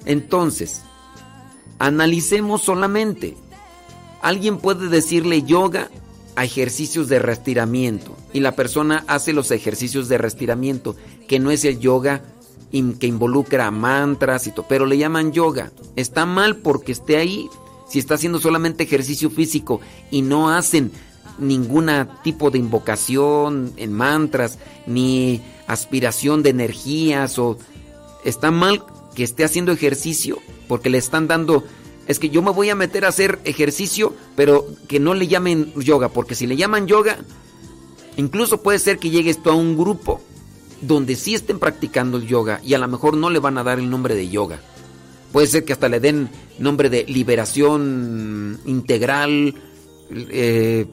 Entonces, 0.06 0.80
analicemos 1.78 2.62
solamente. 2.62 3.36
Alguien 4.22 4.58
puede 4.58 4.88
decirle 4.88 5.42
yoga 5.42 5.90
a 6.36 6.44
ejercicios 6.44 7.08
de 7.08 7.18
restiramiento 7.18 8.16
y 8.32 8.40
la 8.40 8.52
persona 8.52 9.04
hace 9.08 9.32
los 9.32 9.50
ejercicios 9.50 10.08
de 10.08 10.16
restiramiento, 10.16 10.96
que 11.28 11.38
no 11.38 11.50
es 11.50 11.64
el 11.64 11.78
yoga 11.80 12.22
que 12.70 13.06
involucra 13.06 13.70
mantras 13.70 14.46
y 14.46 14.52
todo, 14.52 14.64
pero 14.66 14.86
le 14.86 14.96
llaman 14.96 15.32
yoga. 15.32 15.72
Está 15.96 16.24
mal 16.24 16.56
porque 16.56 16.92
esté 16.92 17.16
ahí. 17.18 17.50
Si 17.86 17.98
está 17.98 18.14
haciendo 18.14 18.40
solamente 18.40 18.84
ejercicio 18.84 19.28
físico 19.28 19.82
y 20.10 20.22
no 20.22 20.48
hacen 20.48 20.90
ningún 21.38 21.90
tipo 22.24 22.50
de 22.50 22.58
invocación 22.58 23.72
en 23.76 23.92
mantras, 23.92 24.58
ni 24.86 25.42
aspiración 25.66 26.42
de 26.42 26.50
energías, 26.50 27.38
o 27.38 27.58
está 28.24 28.50
mal 28.50 28.82
que 29.14 29.24
esté 29.24 29.44
haciendo 29.44 29.72
ejercicio 29.72 30.38
porque 30.68 30.88
le 30.88 30.96
están 30.96 31.28
dando 31.28 31.64
es 32.06 32.18
que 32.18 32.30
yo 32.30 32.42
me 32.42 32.50
voy 32.50 32.70
a 32.70 32.74
meter 32.74 33.04
a 33.04 33.08
hacer 33.08 33.40
ejercicio, 33.44 34.14
pero 34.34 34.66
que 34.88 35.00
no 35.00 35.14
le 35.14 35.28
llamen 35.28 35.72
yoga, 35.74 36.08
porque 36.08 36.34
si 36.34 36.46
le 36.46 36.56
llaman 36.56 36.86
yoga, 36.86 37.18
incluso 38.16 38.62
puede 38.62 38.78
ser 38.78 38.98
que 38.98 39.10
llegues 39.10 39.42
tú 39.42 39.50
a 39.50 39.54
un 39.54 39.76
grupo 39.76 40.20
donde 40.80 41.14
sí 41.14 41.34
estén 41.34 41.58
practicando 41.58 42.18
el 42.18 42.26
yoga 42.26 42.60
y 42.64 42.74
a 42.74 42.78
lo 42.78 42.88
mejor 42.88 43.16
no 43.16 43.30
le 43.30 43.38
van 43.38 43.56
a 43.56 43.62
dar 43.62 43.78
el 43.78 43.88
nombre 43.88 44.14
de 44.14 44.28
yoga. 44.28 44.60
Puede 45.32 45.46
ser 45.46 45.64
que 45.64 45.72
hasta 45.72 45.88
le 45.88 46.00
den 46.00 46.28
nombre 46.58 46.90
de 46.90 47.04
liberación 47.04 48.60
integral, 48.66 49.54
eh, 50.10 50.86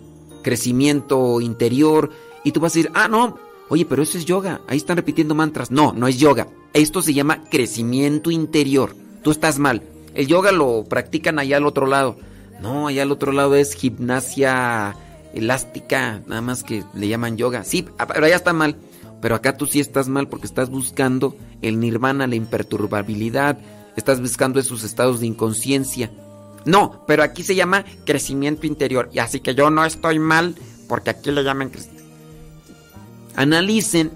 crecimiento 0.43 1.41
interior, 1.41 2.11
y 2.43 2.51
tú 2.51 2.61
vas 2.61 2.73
a 2.73 2.75
decir, 2.77 2.91
ah, 2.93 3.09
no, 3.09 3.37
oye, 3.67 3.85
pero 3.85 4.01
eso 4.01 4.17
es 4.17 4.25
yoga, 4.25 4.61
ahí 4.67 4.77
están 4.77 4.95
repitiendo 4.95 5.35
mantras. 5.35 5.71
No, 5.71 5.91
no 5.91 6.07
es 6.07 6.17
yoga, 6.17 6.47
esto 6.73 7.01
se 7.01 7.13
llama 7.13 7.43
crecimiento 7.49 8.31
interior. 8.31 8.95
Tú 9.23 9.31
estás 9.31 9.59
mal. 9.59 9.83
El 10.19 10.27
yoga 10.27 10.51
lo 10.51 10.83
practican 10.83 11.39
allá 11.39 11.55
al 11.55 11.65
otro 11.65 11.87
lado. 11.87 12.17
No, 12.61 12.87
allá 12.87 13.03
al 13.03 13.11
otro 13.13 13.31
lado 13.31 13.55
es 13.55 13.73
gimnasia 13.73 14.93
elástica, 15.33 16.21
nada 16.27 16.41
más 16.41 16.61
que 16.61 16.83
le 16.93 17.07
llaman 17.07 17.37
yoga. 17.37 17.63
Sí, 17.63 17.87
pero 18.05 18.25
allá 18.25 18.35
está 18.35 18.51
mal. 18.51 18.75
Pero 19.21 19.33
acá 19.35 19.55
tú 19.55 19.65
sí 19.65 19.79
estás 19.79 20.09
mal 20.09 20.27
porque 20.27 20.45
estás 20.45 20.69
buscando 20.69 21.37
el 21.61 21.79
nirvana, 21.79 22.27
la 22.27 22.35
imperturbabilidad, 22.35 23.59
estás 23.95 24.19
buscando 24.19 24.59
esos 24.59 24.83
estados 24.83 25.21
de 25.21 25.27
inconsciencia. 25.27 26.11
No, 26.65 27.05
pero 27.07 27.23
aquí 27.23 27.41
se 27.41 27.55
llama 27.55 27.85
crecimiento 28.05 28.67
interior. 28.67 29.09
Y 29.13 29.19
así 29.19 29.39
que 29.39 29.55
yo 29.55 29.69
no 29.69 29.85
estoy 29.85 30.19
mal 30.19 30.53
porque 30.89 31.11
aquí 31.11 31.31
le 31.31 31.45
llaman 31.45 31.71
Analicen 33.37 34.11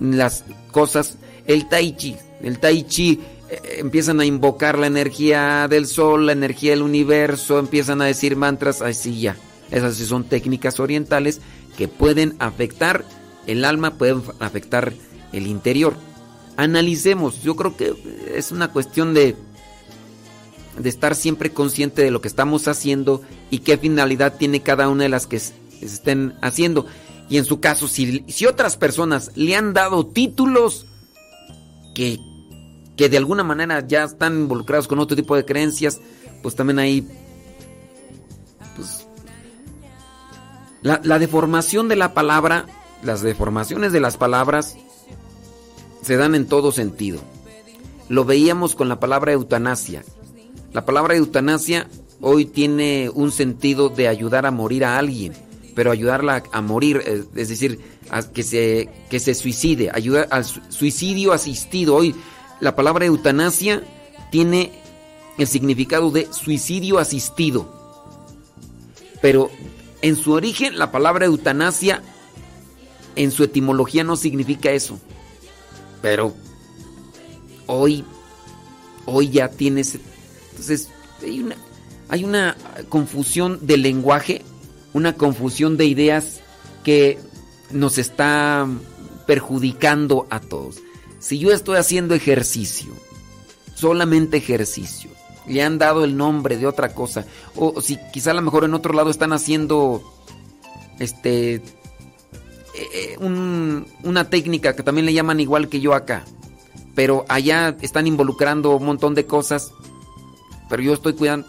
las 0.00 0.44
cosas. 0.72 1.18
El 1.44 1.68
tai 1.68 1.94
chi. 1.94 2.16
El 2.40 2.58
tai 2.60 2.84
chi 2.84 3.20
eh, 3.48 3.76
empiezan 3.78 4.20
a 4.20 4.24
invocar 4.24 4.78
la 4.78 4.86
energía 4.86 5.68
del 5.68 5.86
sol, 5.86 6.26
la 6.26 6.32
energía 6.32 6.72
del 6.72 6.82
universo, 6.82 7.58
empiezan 7.58 8.02
a 8.02 8.06
decir 8.06 8.36
mantras, 8.36 8.82
así 8.82 9.20
ya. 9.20 9.36
Esas 9.70 9.96
sí 9.96 10.06
son 10.06 10.24
técnicas 10.24 10.80
orientales 10.80 11.40
que 11.76 11.88
pueden 11.88 12.36
afectar 12.38 13.04
el 13.46 13.64
alma, 13.64 13.94
pueden 13.94 14.22
afectar 14.40 14.92
el 15.32 15.46
interior. 15.46 15.94
Analicemos, 16.56 17.42
yo 17.42 17.56
creo 17.56 17.76
que 17.76 17.94
es 18.34 18.50
una 18.50 18.72
cuestión 18.72 19.12
de, 19.14 19.36
de 20.78 20.88
estar 20.88 21.14
siempre 21.14 21.50
consciente 21.50 22.02
de 22.02 22.10
lo 22.10 22.20
que 22.20 22.28
estamos 22.28 22.66
haciendo 22.68 23.22
y 23.50 23.58
qué 23.58 23.76
finalidad 23.76 24.36
tiene 24.36 24.62
cada 24.62 24.88
una 24.88 25.04
de 25.04 25.10
las 25.10 25.26
que 25.26 25.38
se 25.38 25.54
estén 25.82 26.34
haciendo. 26.40 26.86
Y 27.28 27.38
en 27.38 27.44
su 27.44 27.60
caso, 27.60 27.88
si, 27.88 28.24
si 28.28 28.46
otras 28.46 28.76
personas 28.76 29.32
le 29.34 29.56
han 29.56 29.72
dado 29.72 30.06
títulos 30.06 30.86
que, 31.94 32.18
que 32.96 33.08
de 33.08 33.16
alguna 33.18 33.44
manera 33.44 33.86
ya 33.86 34.04
están 34.04 34.34
involucrados 34.40 34.88
con 34.88 34.98
otro 34.98 35.16
tipo 35.16 35.36
de 35.36 35.44
creencias, 35.44 36.00
pues 36.42 36.54
también 36.54 36.78
ahí, 36.78 37.06
pues, 38.76 39.06
la, 40.82 41.00
la 41.04 41.18
deformación 41.18 41.88
de 41.88 41.96
la 41.96 42.14
palabra, 42.14 42.66
las 43.02 43.22
deformaciones 43.22 43.92
de 43.92 44.00
las 44.00 44.16
palabras 44.16 44.76
se 46.02 46.16
dan 46.16 46.34
en 46.34 46.46
todo 46.46 46.72
sentido. 46.72 47.20
Lo 48.08 48.24
veíamos 48.24 48.74
con 48.76 48.88
la 48.88 49.00
palabra 49.00 49.32
eutanasia. 49.32 50.04
La 50.72 50.84
palabra 50.84 51.16
eutanasia 51.16 51.88
hoy 52.20 52.44
tiene 52.44 53.10
un 53.12 53.32
sentido 53.32 53.88
de 53.88 54.08
ayudar 54.08 54.46
a 54.46 54.50
morir 54.50 54.84
a 54.84 54.98
alguien, 54.98 55.32
pero 55.74 55.90
ayudarla 55.90 56.44
a 56.52 56.60
morir, 56.60 57.02
eh, 57.04 57.24
es 57.34 57.48
decir, 57.48 57.80
a 58.10 58.22
que 58.22 58.42
se, 58.44 58.88
que 59.10 59.18
se 59.18 59.34
suicide, 59.34 59.90
ayudar 59.92 60.28
al 60.30 60.44
su- 60.44 60.60
suicidio 60.68 61.32
asistido. 61.32 61.96
Hoy 61.96 62.14
la 62.60 62.74
palabra 62.74 63.06
eutanasia 63.06 63.82
tiene 64.30 64.72
el 65.38 65.46
significado 65.46 66.10
de 66.10 66.32
suicidio 66.32 66.98
asistido. 66.98 67.72
Pero 69.20 69.50
en 70.02 70.16
su 70.16 70.32
origen 70.32 70.78
la 70.78 70.90
palabra 70.90 71.26
eutanasia 71.26 72.02
en 73.14 73.30
su 73.30 73.44
etimología 73.44 74.04
no 74.04 74.16
significa 74.16 74.70
eso. 74.70 74.98
Pero 76.02 76.34
hoy 77.66 78.04
hoy 79.06 79.30
ya 79.30 79.48
tienes 79.48 79.98
entonces 80.50 80.88
hay 81.22 81.40
una 81.40 81.56
hay 82.08 82.24
una 82.24 82.56
confusión 82.88 83.66
de 83.66 83.76
lenguaje, 83.76 84.42
una 84.92 85.14
confusión 85.14 85.76
de 85.76 85.86
ideas 85.86 86.40
que 86.84 87.18
nos 87.70 87.98
está 87.98 88.68
perjudicando 89.26 90.26
a 90.30 90.38
todos. 90.40 90.76
Si 91.18 91.38
yo 91.38 91.50
estoy 91.52 91.76
haciendo 91.76 92.14
ejercicio, 92.14 92.92
solamente 93.74 94.36
ejercicio, 94.36 95.10
le 95.46 95.62
han 95.62 95.78
dado 95.78 96.04
el 96.04 96.16
nombre 96.16 96.56
de 96.56 96.66
otra 96.66 96.92
cosa, 96.94 97.24
o 97.54 97.80
si 97.80 97.98
quizá 98.12 98.32
a 98.32 98.34
lo 98.34 98.42
mejor 98.42 98.64
en 98.64 98.74
otro 98.74 98.92
lado 98.92 99.10
están 99.10 99.32
haciendo 99.32 100.02
este 100.98 101.54
eh, 101.54 101.62
eh, 102.92 103.16
un- 103.20 103.86
una 104.02 104.28
técnica 104.28 104.76
que 104.76 104.82
también 104.82 105.06
le 105.06 105.12
llaman 105.14 105.40
igual 105.40 105.68
que 105.68 105.80
yo 105.80 105.94
acá, 105.94 106.24
pero 106.94 107.24
allá 107.28 107.76
están 107.80 108.06
involucrando 108.06 108.76
un 108.76 108.84
montón 108.84 109.14
de 109.14 109.24
cosas, 109.26 109.72
pero 110.68 110.82
yo 110.82 110.92
estoy 110.92 111.14
cuidando. 111.14 111.46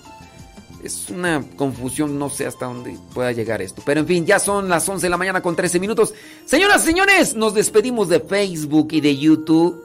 Es 0.84 1.10
una 1.10 1.44
confusión, 1.56 2.20
no 2.20 2.30
sé 2.30 2.46
hasta 2.46 2.66
dónde 2.66 2.98
pueda 3.14 3.32
llegar 3.32 3.62
esto. 3.62 3.82
Pero 3.86 4.02
en 4.02 4.08
fin, 4.08 4.26
ya 4.26 4.40
son 4.40 4.70
las 4.70 4.88
11 4.88 5.06
de 5.06 5.10
la 5.10 5.18
mañana 5.18 5.42
con 5.42 5.56
13 5.56 5.80
minutos. 5.80 6.14
Señoras 6.46 6.84
y 6.84 6.88
señores, 6.88 7.36
nos 7.36 7.54
despedimos 7.54 8.10
de 8.10 8.20
Facebook 8.20 8.90
y 8.92 9.02
de 9.02 9.18
YouTube. 9.18 9.84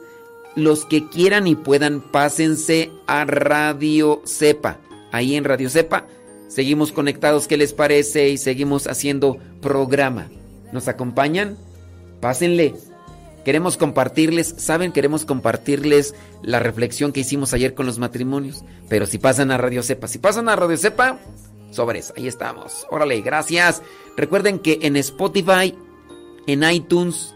Los 0.55 0.85
que 0.85 1.09
quieran 1.09 1.47
y 1.47 1.55
puedan, 1.55 1.99
pásense 1.99 2.91
a 3.07 3.25
Radio 3.25 4.21
Cepa. 4.25 4.77
Ahí 5.11 5.35
en 5.35 5.43
Radio 5.43 5.69
Cepa 5.69 6.05
seguimos 6.53 6.91
conectados, 6.91 7.47
¿qué 7.47 7.57
les 7.57 7.73
parece? 7.73 8.29
Y 8.29 8.37
seguimos 8.37 8.87
haciendo 8.87 9.37
programa. 9.61 10.29
¿Nos 10.71 10.87
acompañan? 10.87 11.57
Pásenle. 12.21 12.75
Queremos 13.45 13.77
compartirles, 13.77 14.55
¿saben? 14.57 14.91
Queremos 14.91 15.25
compartirles 15.25 16.15
la 16.41 16.59
reflexión 16.59 17.11
que 17.11 17.21
hicimos 17.21 17.53
ayer 17.53 17.73
con 17.73 17.85
los 17.85 17.99
matrimonios. 17.99 18.63
Pero 18.89 19.05
si 19.05 19.17
pasan 19.17 19.51
a 19.51 19.57
Radio 19.57 19.83
Cepa, 19.83 20.07
si 20.07 20.17
pasan 20.17 20.47
a 20.49 20.55
Radio 20.55 20.77
Cepa, 20.77 21.19
sobres, 21.71 22.13
ahí 22.15 22.27
estamos. 22.27 22.87
Órale, 22.89 23.19
gracias. 23.21 23.81
Recuerden 24.15 24.59
que 24.59 24.79
en 24.83 24.95
Spotify, 24.95 25.75
en 26.47 26.63
iTunes, 26.63 27.33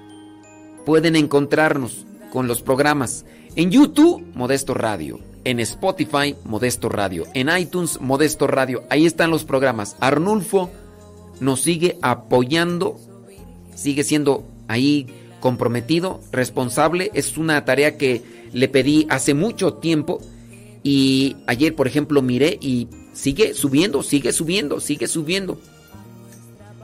pueden 0.86 1.16
encontrarnos 1.16 2.06
con 2.32 2.48
los 2.48 2.62
programas. 2.62 3.26
En 3.56 3.72
YouTube, 3.72 4.26
Modesto 4.34 4.74
Radio. 4.74 5.20
En 5.44 5.60
Spotify, 5.60 6.36
Modesto 6.46 6.88
Radio. 6.88 7.26
En 7.34 7.50
iTunes, 7.50 8.00
Modesto 8.00 8.48
Radio. 8.48 8.84
Ahí 8.90 9.06
están 9.06 9.32
los 9.32 9.44
programas. 9.44 9.98
Arnulfo 10.00 10.70
nos 11.40 11.62
sigue 11.62 11.98
apoyando, 12.02 13.00
sigue 13.76 14.04
siendo 14.04 14.46
ahí 14.68 15.08
comprometido, 15.40 16.22
responsable. 16.32 17.12
Es 17.14 17.38
una 17.38 17.64
tarea 17.66 17.98
que 17.98 18.24
le 18.54 18.68
pedí 18.68 19.08
hace 19.10 19.34
mucho 19.34 19.74
tiempo 19.76 20.22
y 20.84 21.36
ayer, 21.48 21.76
por 21.76 21.88
ejemplo, 21.88 22.22
miré 22.22 22.58
y 22.62 22.88
sigue 23.14 23.54
subiendo, 23.54 24.04
sigue 24.04 24.32
subiendo, 24.32 24.80
sigue 24.80 25.08
subiendo. 25.08 25.60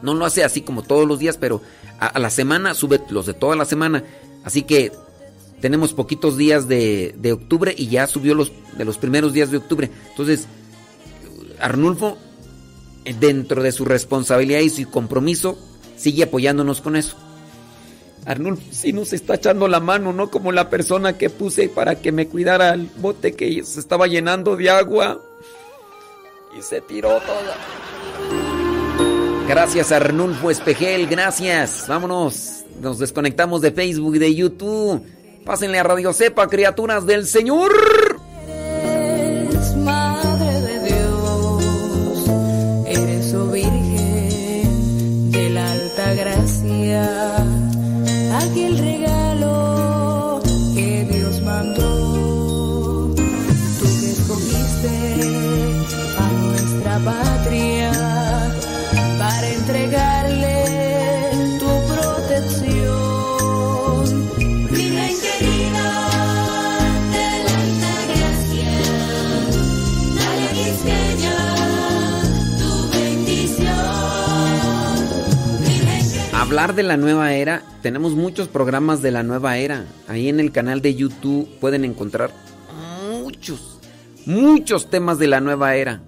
No 0.01 0.13
lo 0.13 0.25
hace 0.25 0.43
así 0.43 0.61
como 0.61 0.83
todos 0.83 1.07
los 1.07 1.19
días, 1.19 1.37
pero 1.37 1.61
a, 1.99 2.19
la 2.19 2.29
semana 2.29 2.73
sube 2.73 3.01
los 3.09 3.25
de 3.25 3.33
toda 3.33 3.55
la 3.55 3.65
semana. 3.65 4.03
Así 4.43 4.63
que 4.63 4.91
tenemos 5.61 5.93
poquitos 5.93 6.35
días 6.35 6.67
de, 6.67 7.15
de 7.17 7.31
octubre 7.31 7.73
y 7.77 7.87
ya 7.87 8.07
subió 8.07 8.35
los 8.35 8.51
de 8.77 8.83
los 8.83 8.97
primeros 8.97 9.31
días 9.31 9.51
de 9.51 9.57
octubre. 9.57 9.89
Entonces, 10.09 10.47
Arnulfo, 11.59 12.17
dentro 13.19 13.63
de 13.63 13.71
su 13.71 13.85
responsabilidad 13.85 14.59
y 14.59 14.69
su 14.69 14.89
compromiso, 14.89 15.57
sigue 15.95 16.23
apoyándonos 16.23 16.81
con 16.81 16.97
eso. 16.97 17.15
Arnulfo 18.25 18.63
sí 18.71 18.93
nos 18.93 19.13
está 19.13 19.35
echando 19.35 19.67
la 19.67 19.79
mano, 19.79 20.13
¿no? 20.13 20.29
Como 20.31 20.51
la 20.51 20.69
persona 20.69 21.17
que 21.17 21.29
puse 21.29 21.69
para 21.69 21.95
que 21.95 22.11
me 22.11 22.27
cuidara 22.27 22.73
el 22.73 22.89
bote 22.97 23.33
que 23.33 23.63
se 23.63 23.79
estaba 23.79 24.07
llenando 24.07 24.55
de 24.55 24.69
agua 24.69 25.19
y 26.57 26.61
se 26.61 26.81
tiró 26.81 27.19
toda. 27.19 27.57
Gracias 29.47 29.91
Arnulfo 29.91 30.49
Espejel, 30.51 31.07
gracias. 31.07 31.85
Vámonos. 31.87 32.63
Nos 32.79 32.99
desconectamos 32.99 33.61
de 33.61 33.71
Facebook 33.71 34.15
y 34.15 34.19
de 34.19 34.35
YouTube. 34.35 35.03
Pásenle 35.45 35.79
a 35.79 35.83
Radio 35.83 36.13
Cepa, 36.13 36.47
criaturas 36.47 37.05
del 37.05 37.27
Señor. 37.27 37.71
Hablar 76.53 76.75
de 76.75 76.83
la 76.83 76.97
nueva 76.97 77.33
era, 77.33 77.63
tenemos 77.81 78.13
muchos 78.13 78.47
programas 78.47 79.01
de 79.01 79.09
la 79.09 79.23
nueva 79.23 79.57
era. 79.57 79.85
Ahí 80.07 80.29
en 80.29 80.39
el 80.39 80.51
canal 80.51 80.83
de 80.83 80.93
YouTube 80.93 81.49
pueden 81.59 81.83
encontrar 81.83 82.29
muchos, 83.09 83.79
muchos 84.27 84.87
temas 84.91 85.17
de 85.17 85.25
la 85.25 85.39
nueva 85.41 85.75
era. 85.75 86.03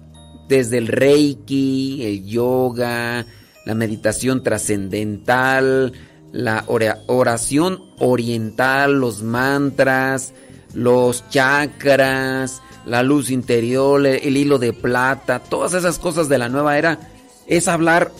Desde 0.48 0.78
el 0.78 0.86
reiki, 0.86 2.04
el 2.04 2.24
yoga, 2.26 3.26
la 3.64 3.74
meditación 3.74 4.44
trascendental, 4.44 5.92
la 6.30 6.62
ora- 6.68 7.00
oración 7.08 7.82
oriental, 7.98 9.00
los 9.00 9.24
mantras, 9.24 10.32
los 10.74 11.28
chakras, 11.28 12.62
la 12.86 13.02
luz 13.02 13.30
interior, 13.30 14.06
el 14.06 14.36
hilo 14.36 14.58
de 14.60 14.72
plata, 14.72 15.40
todas 15.40 15.74
esas 15.74 15.98
cosas 15.98 16.28
de 16.28 16.38
la 16.38 16.48
nueva 16.48 16.78
era 16.78 17.00
es 17.48 17.66
hablar 17.66 18.12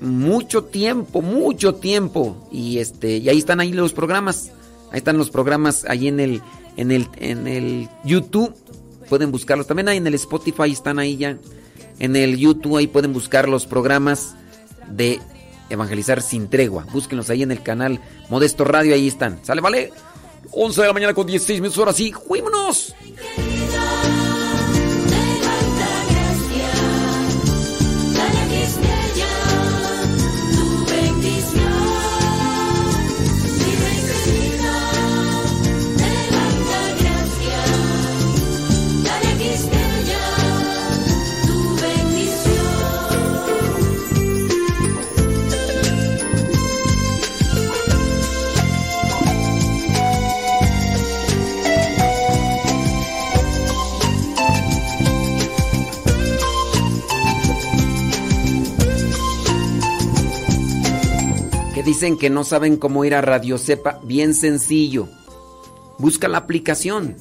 mucho 0.00 0.64
tiempo, 0.64 1.22
mucho 1.22 1.74
tiempo 1.74 2.48
y 2.50 2.78
este 2.78 3.18
y 3.18 3.28
ahí 3.28 3.38
están 3.38 3.60
ahí 3.60 3.72
los 3.72 3.92
programas. 3.92 4.50
Ahí 4.90 4.98
están 4.98 5.18
los 5.18 5.30
programas 5.30 5.84
ahí 5.88 6.08
en 6.08 6.20
el 6.20 6.42
en 6.76 6.90
el 6.90 7.08
en 7.16 7.46
el 7.46 7.88
YouTube. 8.04 8.54
Pueden 9.08 9.30
buscarlos. 9.30 9.66
También 9.66 9.88
ahí 9.88 9.96
en 9.98 10.06
el 10.06 10.14
Spotify 10.14 10.70
están 10.72 10.98
ahí 10.98 11.16
ya. 11.16 11.38
En 11.98 12.16
el 12.16 12.36
YouTube 12.38 12.76
ahí 12.76 12.86
pueden 12.86 13.12
buscar 13.12 13.48
los 13.48 13.66
programas 13.66 14.34
de 14.88 15.20
Evangelizar 15.70 16.20
sin 16.20 16.48
tregua. 16.48 16.84
Búsquenlos 16.92 17.30
ahí 17.30 17.44
en 17.44 17.52
el 17.52 17.62
canal 17.62 18.00
Modesto 18.28 18.64
Radio, 18.64 18.92
ahí 18.92 19.06
están. 19.06 19.38
¿Sale, 19.44 19.60
vale? 19.60 19.92
11 20.50 20.80
de 20.80 20.86
la 20.88 20.92
mañana 20.92 21.14
con 21.14 21.28
16 21.28 21.60
minutos, 21.60 21.78
ahora 21.78 21.92
sí, 21.92 22.10
¡juímonos! 22.10 22.94
Dicen 61.84 62.18
que 62.18 62.30
no 62.30 62.44
saben 62.44 62.76
cómo 62.76 63.04
ir 63.04 63.14
a 63.14 63.20
Radio 63.20 63.56
Cepa, 63.56 64.00
bien 64.04 64.34
sencillo. 64.34 65.08
Busca 65.98 66.28
la 66.28 66.38
aplicación. 66.38 67.16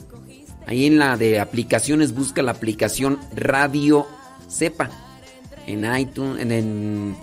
Ahí 0.67 0.85
en 0.85 0.99
la 0.99 1.17
de 1.17 1.39
aplicaciones 1.39 2.13
busca 2.13 2.41
la 2.41 2.51
aplicación 2.51 3.19
Radio 3.35 4.05
Cepa. 4.49 4.89
En 5.65 5.85
iTunes, 5.95 6.41
en, 6.41 7.15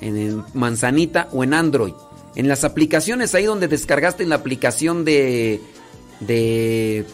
en, 0.00 0.44
Manzanita 0.52 1.28
o 1.32 1.44
en 1.44 1.54
Android. 1.54 1.94
En 2.34 2.48
las 2.48 2.64
aplicaciones, 2.64 3.34
ahí 3.34 3.44
donde 3.44 3.68
descargaste 3.68 4.26
la 4.26 4.36
aplicación 4.36 5.04
de, 5.04 5.60
de, 6.20 7.04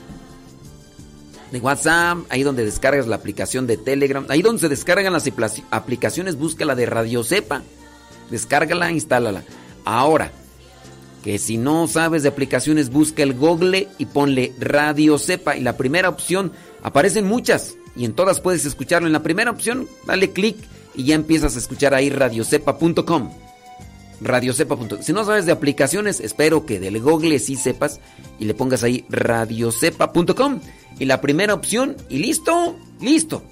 de 1.52 1.60
WhatsApp, 1.60 2.18
ahí 2.28 2.42
donde 2.42 2.64
descargas 2.64 3.06
la 3.06 3.16
aplicación 3.16 3.66
de 3.66 3.76
Telegram, 3.76 4.26
ahí 4.28 4.42
donde 4.42 4.60
se 4.60 4.68
descargan 4.68 5.12
las 5.12 5.30
aplicaciones, 5.70 6.36
busca 6.36 6.64
la 6.64 6.74
de 6.74 6.86
Radio 6.86 7.22
Cepa. 7.22 7.62
Descárgala, 8.30 8.90
instálala. 8.90 9.44
Ahora, 9.86 10.32
que 11.22 11.38
si 11.38 11.56
no 11.56 11.86
sabes 11.86 12.24
de 12.24 12.28
aplicaciones, 12.28 12.90
busca 12.90 13.22
el 13.22 13.34
Google 13.34 13.88
y 13.98 14.06
ponle 14.06 14.52
Radio 14.58 15.16
Cepa. 15.16 15.56
Y 15.56 15.60
la 15.60 15.76
primera 15.76 16.08
opción, 16.08 16.52
aparecen 16.82 17.24
muchas. 17.24 17.76
Y 17.94 18.04
en 18.04 18.12
todas 18.12 18.40
puedes 18.40 18.66
escucharlo. 18.66 19.06
En 19.06 19.12
la 19.12 19.22
primera 19.22 19.50
opción, 19.50 19.88
dale 20.06 20.32
clic 20.32 20.56
y 20.94 21.04
ya 21.04 21.14
empiezas 21.14 21.54
a 21.54 21.60
escuchar 21.60 21.94
ahí 21.94 22.10
radiocepa.com. 22.10 23.30
Radiocepa.com. 24.20 25.02
Si 25.02 25.12
no 25.12 25.24
sabes 25.24 25.46
de 25.46 25.52
aplicaciones, 25.52 26.20
espero 26.20 26.66
que 26.66 26.80
del 26.80 27.00
Google 27.00 27.38
sí 27.38 27.54
sepas 27.54 28.00
y 28.40 28.44
le 28.44 28.54
pongas 28.54 28.82
ahí 28.82 29.04
radiocepa.com. 29.08 30.60
Y 30.98 31.04
la 31.04 31.20
primera 31.20 31.54
opción, 31.54 31.96
y 32.08 32.18
listo, 32.18 32.76
listo. 33.00 33.44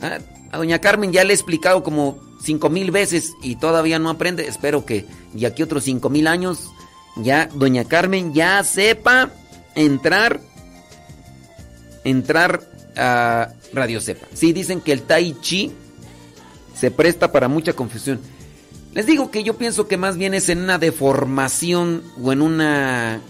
Ah, 0.00 0.18
a 0.50 0.56
doña 0.56 0.80
Carmen 0.80 1.12
ya 1.12 1.24
le 1.24 1.32
he 1.32 1.34
explicado 1.34 1.82
como 1.82 2.18
cinco 2.44 2.68
mil 2.68 2.90
veces 2.90 3.32
y 3.42 3.56
todavía 3.56 3.98
no 3.98 4.10
aprende. 4.10 4.46
Espero 4.46 4.84
que 4.84 5.06
de 5.32 5.46
aquí 5.46 5.62
otros 5.62 5.84
cinco 5.84 6.10
mil 6.10 6.26
años 6.26 6.70
ya 7.16 7.48
doña 7.54 7.84
Carmen 7.84 8.34
ya 8.34 8.62
sepa 8.62 9.30
entrar 9.74 10.40
entrar 12.04 12.60
a 12.96 13.48
Radio 13.72 14.00
Cepa. 14.00 14.26
Sí, 14.34 14.52
dicen 14.52 14.80
que 14.80 14.92
el 14.92 15.02
Tai 15.02 15.36
Chi 15.40 15.72
se 16.74 16.90
presta 16.90 17.32
para 17.32 17.48
mucha 17.48 17.72
confusión. 17.72 18.20
Les 18.92 19.06
digo 19.06 19.30
que 19.30 19.42
yo 19.42 19.56
pienso 19.56 19.88
que 19.88 19.96
más 19.96 20.16
bien 20.16 20.34
es 20.34 20.48
en 20.48 20.60
una 20.60 20.78
deformación 20.78 22.02
o 22.22 22.32
en 22.32 22.42
una 22.42 23.20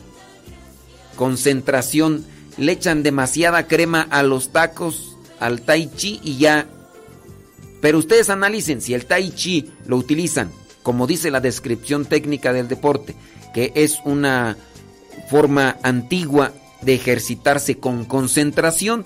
concentración. 1.16 2.24
Le 2.58 2.72
echan 2.72 3.02
demasiada 3.02 3.66
crema 3.66 4.06
a 4.10 4.22
los 4.22 4.50
tacos, 4.50 5.16
al 5.40 5.62
tai 5.62 5.90
chi 5.96 6.20
y 6.22 6.36
ya. 6.36 6.66
Pero 7.84 7.98
ustedes 7.98 8.30
analicen 8.30 8.80
si 8.80 8.94
el 8.94 9.04
tai 9.04 9.30
chi 9.32 9.70
lo 9.84 9.98
utilizan, 9.98 10.50
como 10.82 11.06
dice 11.06 11.30
la 11.30 11.42
descripción 11.42 12.06
técnica 12.06 12.54
del 12.54 12.66
deporte, 12.66 13.14
que 13.52 13.72
es 13.74 13.98
una 14.06 14.56
forma 15.28 15.76
antigua 15.82 16.52
de 16.80 16.94
ejercitarse 16.94 17.76
con 17.76 18.06
concentración, 18.06 19.04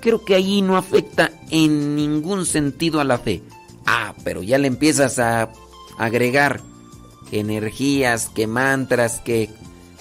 creo 0.00 0.24
que 0.24 0.36
ahí 0.36 0.62
no 0.62 0.76
afecta 0.76 1.32
en 1.50 1.96
ningún 1.96 2.46
sentido 2.46 3.00
a 3.00 3.04
la 3.04 3.18
fe. 3.18 3.42
Ah, 3.86 4.14
pero 4.22 4.40
ya 4.44 4.58
le 4.58 4.68
empiezas 4.68 5.18
a 5.18 5.50
agregar 5.98 6.62
que 7.28 7.40
energías, 7.40 8.28
que 8.28 8.46
mantras, 8.46 9.20
que 9.20 9.50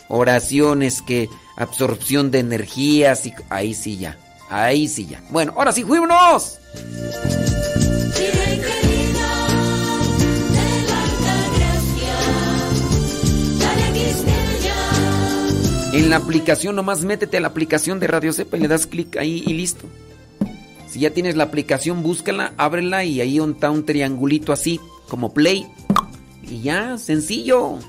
oraciones, 0.10 1.02
que 1.02 1.28
absorción 1.58 2.30
de 2.30 2.38
energías 2.38 3.26
y 3.26 3.34
ahí 3.50 3.74
sí 3.74 3.98
ya, 3.98 4.20
ahí 4.50 4.88
sí 4.88 5.08
ya. 5.08 5.22
Bueno, 5.30 5.54
ahora 5.56 5.72
sí, 5.72 5.84
Quisqueya 13.94 14.76
En 15.94 16.10
la 16.10 16.18
aplicación 16.18 16.76
nomás 16.76 17.06
métete 17.06 17.38
a 17.38 17.40
la 17.40 17.48
aplicación 17.48 18.02
de 18.02 18.08
Radio 18.08 18.34
Cepa 18.34 18.58
y 18.58 18.60
le 18.60 18.68
das 18.68 18.86
clic 18.86 19.16
ahí 19.16 19.44
y 19.48 19.54
listo. 19.54 19.86
Si 20.90 21.00
ya 21.00 21.12
tienes 21.12 21.38
la 21.38 21.46
aplicación, 21.46 22.04
búscala, 22.04 22.54
ábrela 22.58 23.06
y 23.06 23.22
ahí 23.22 23.38
está 23.38 23.70
un 23.70 23.86
triangulito 23.86 24.52
así 24.52 24.82
como 25.08 25.34
play 25.34 25.68
y 26.44 26.62
ya, 26.62 26.98
sencillo. 26.98 27.80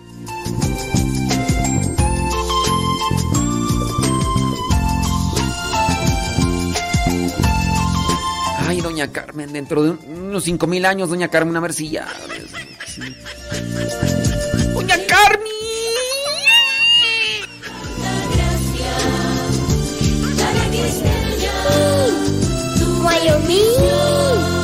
doña 8.96 9.12
Carmen. 9.12 9.52
Dentro 9.52 9.82
de 9.82 9.90
unos 9.90 10.44
cinco 10.44 10.66
mil 10.66 10.86
años, 10.86 11.10
doña 11.10 11.28
Carmen, 11.28 11.54
a 11.56 11.60
ver 11.60 11.74
¡Doña 14.74 14.96
Carmen! 15.06 15.52
Wyoming. 23.04 24.55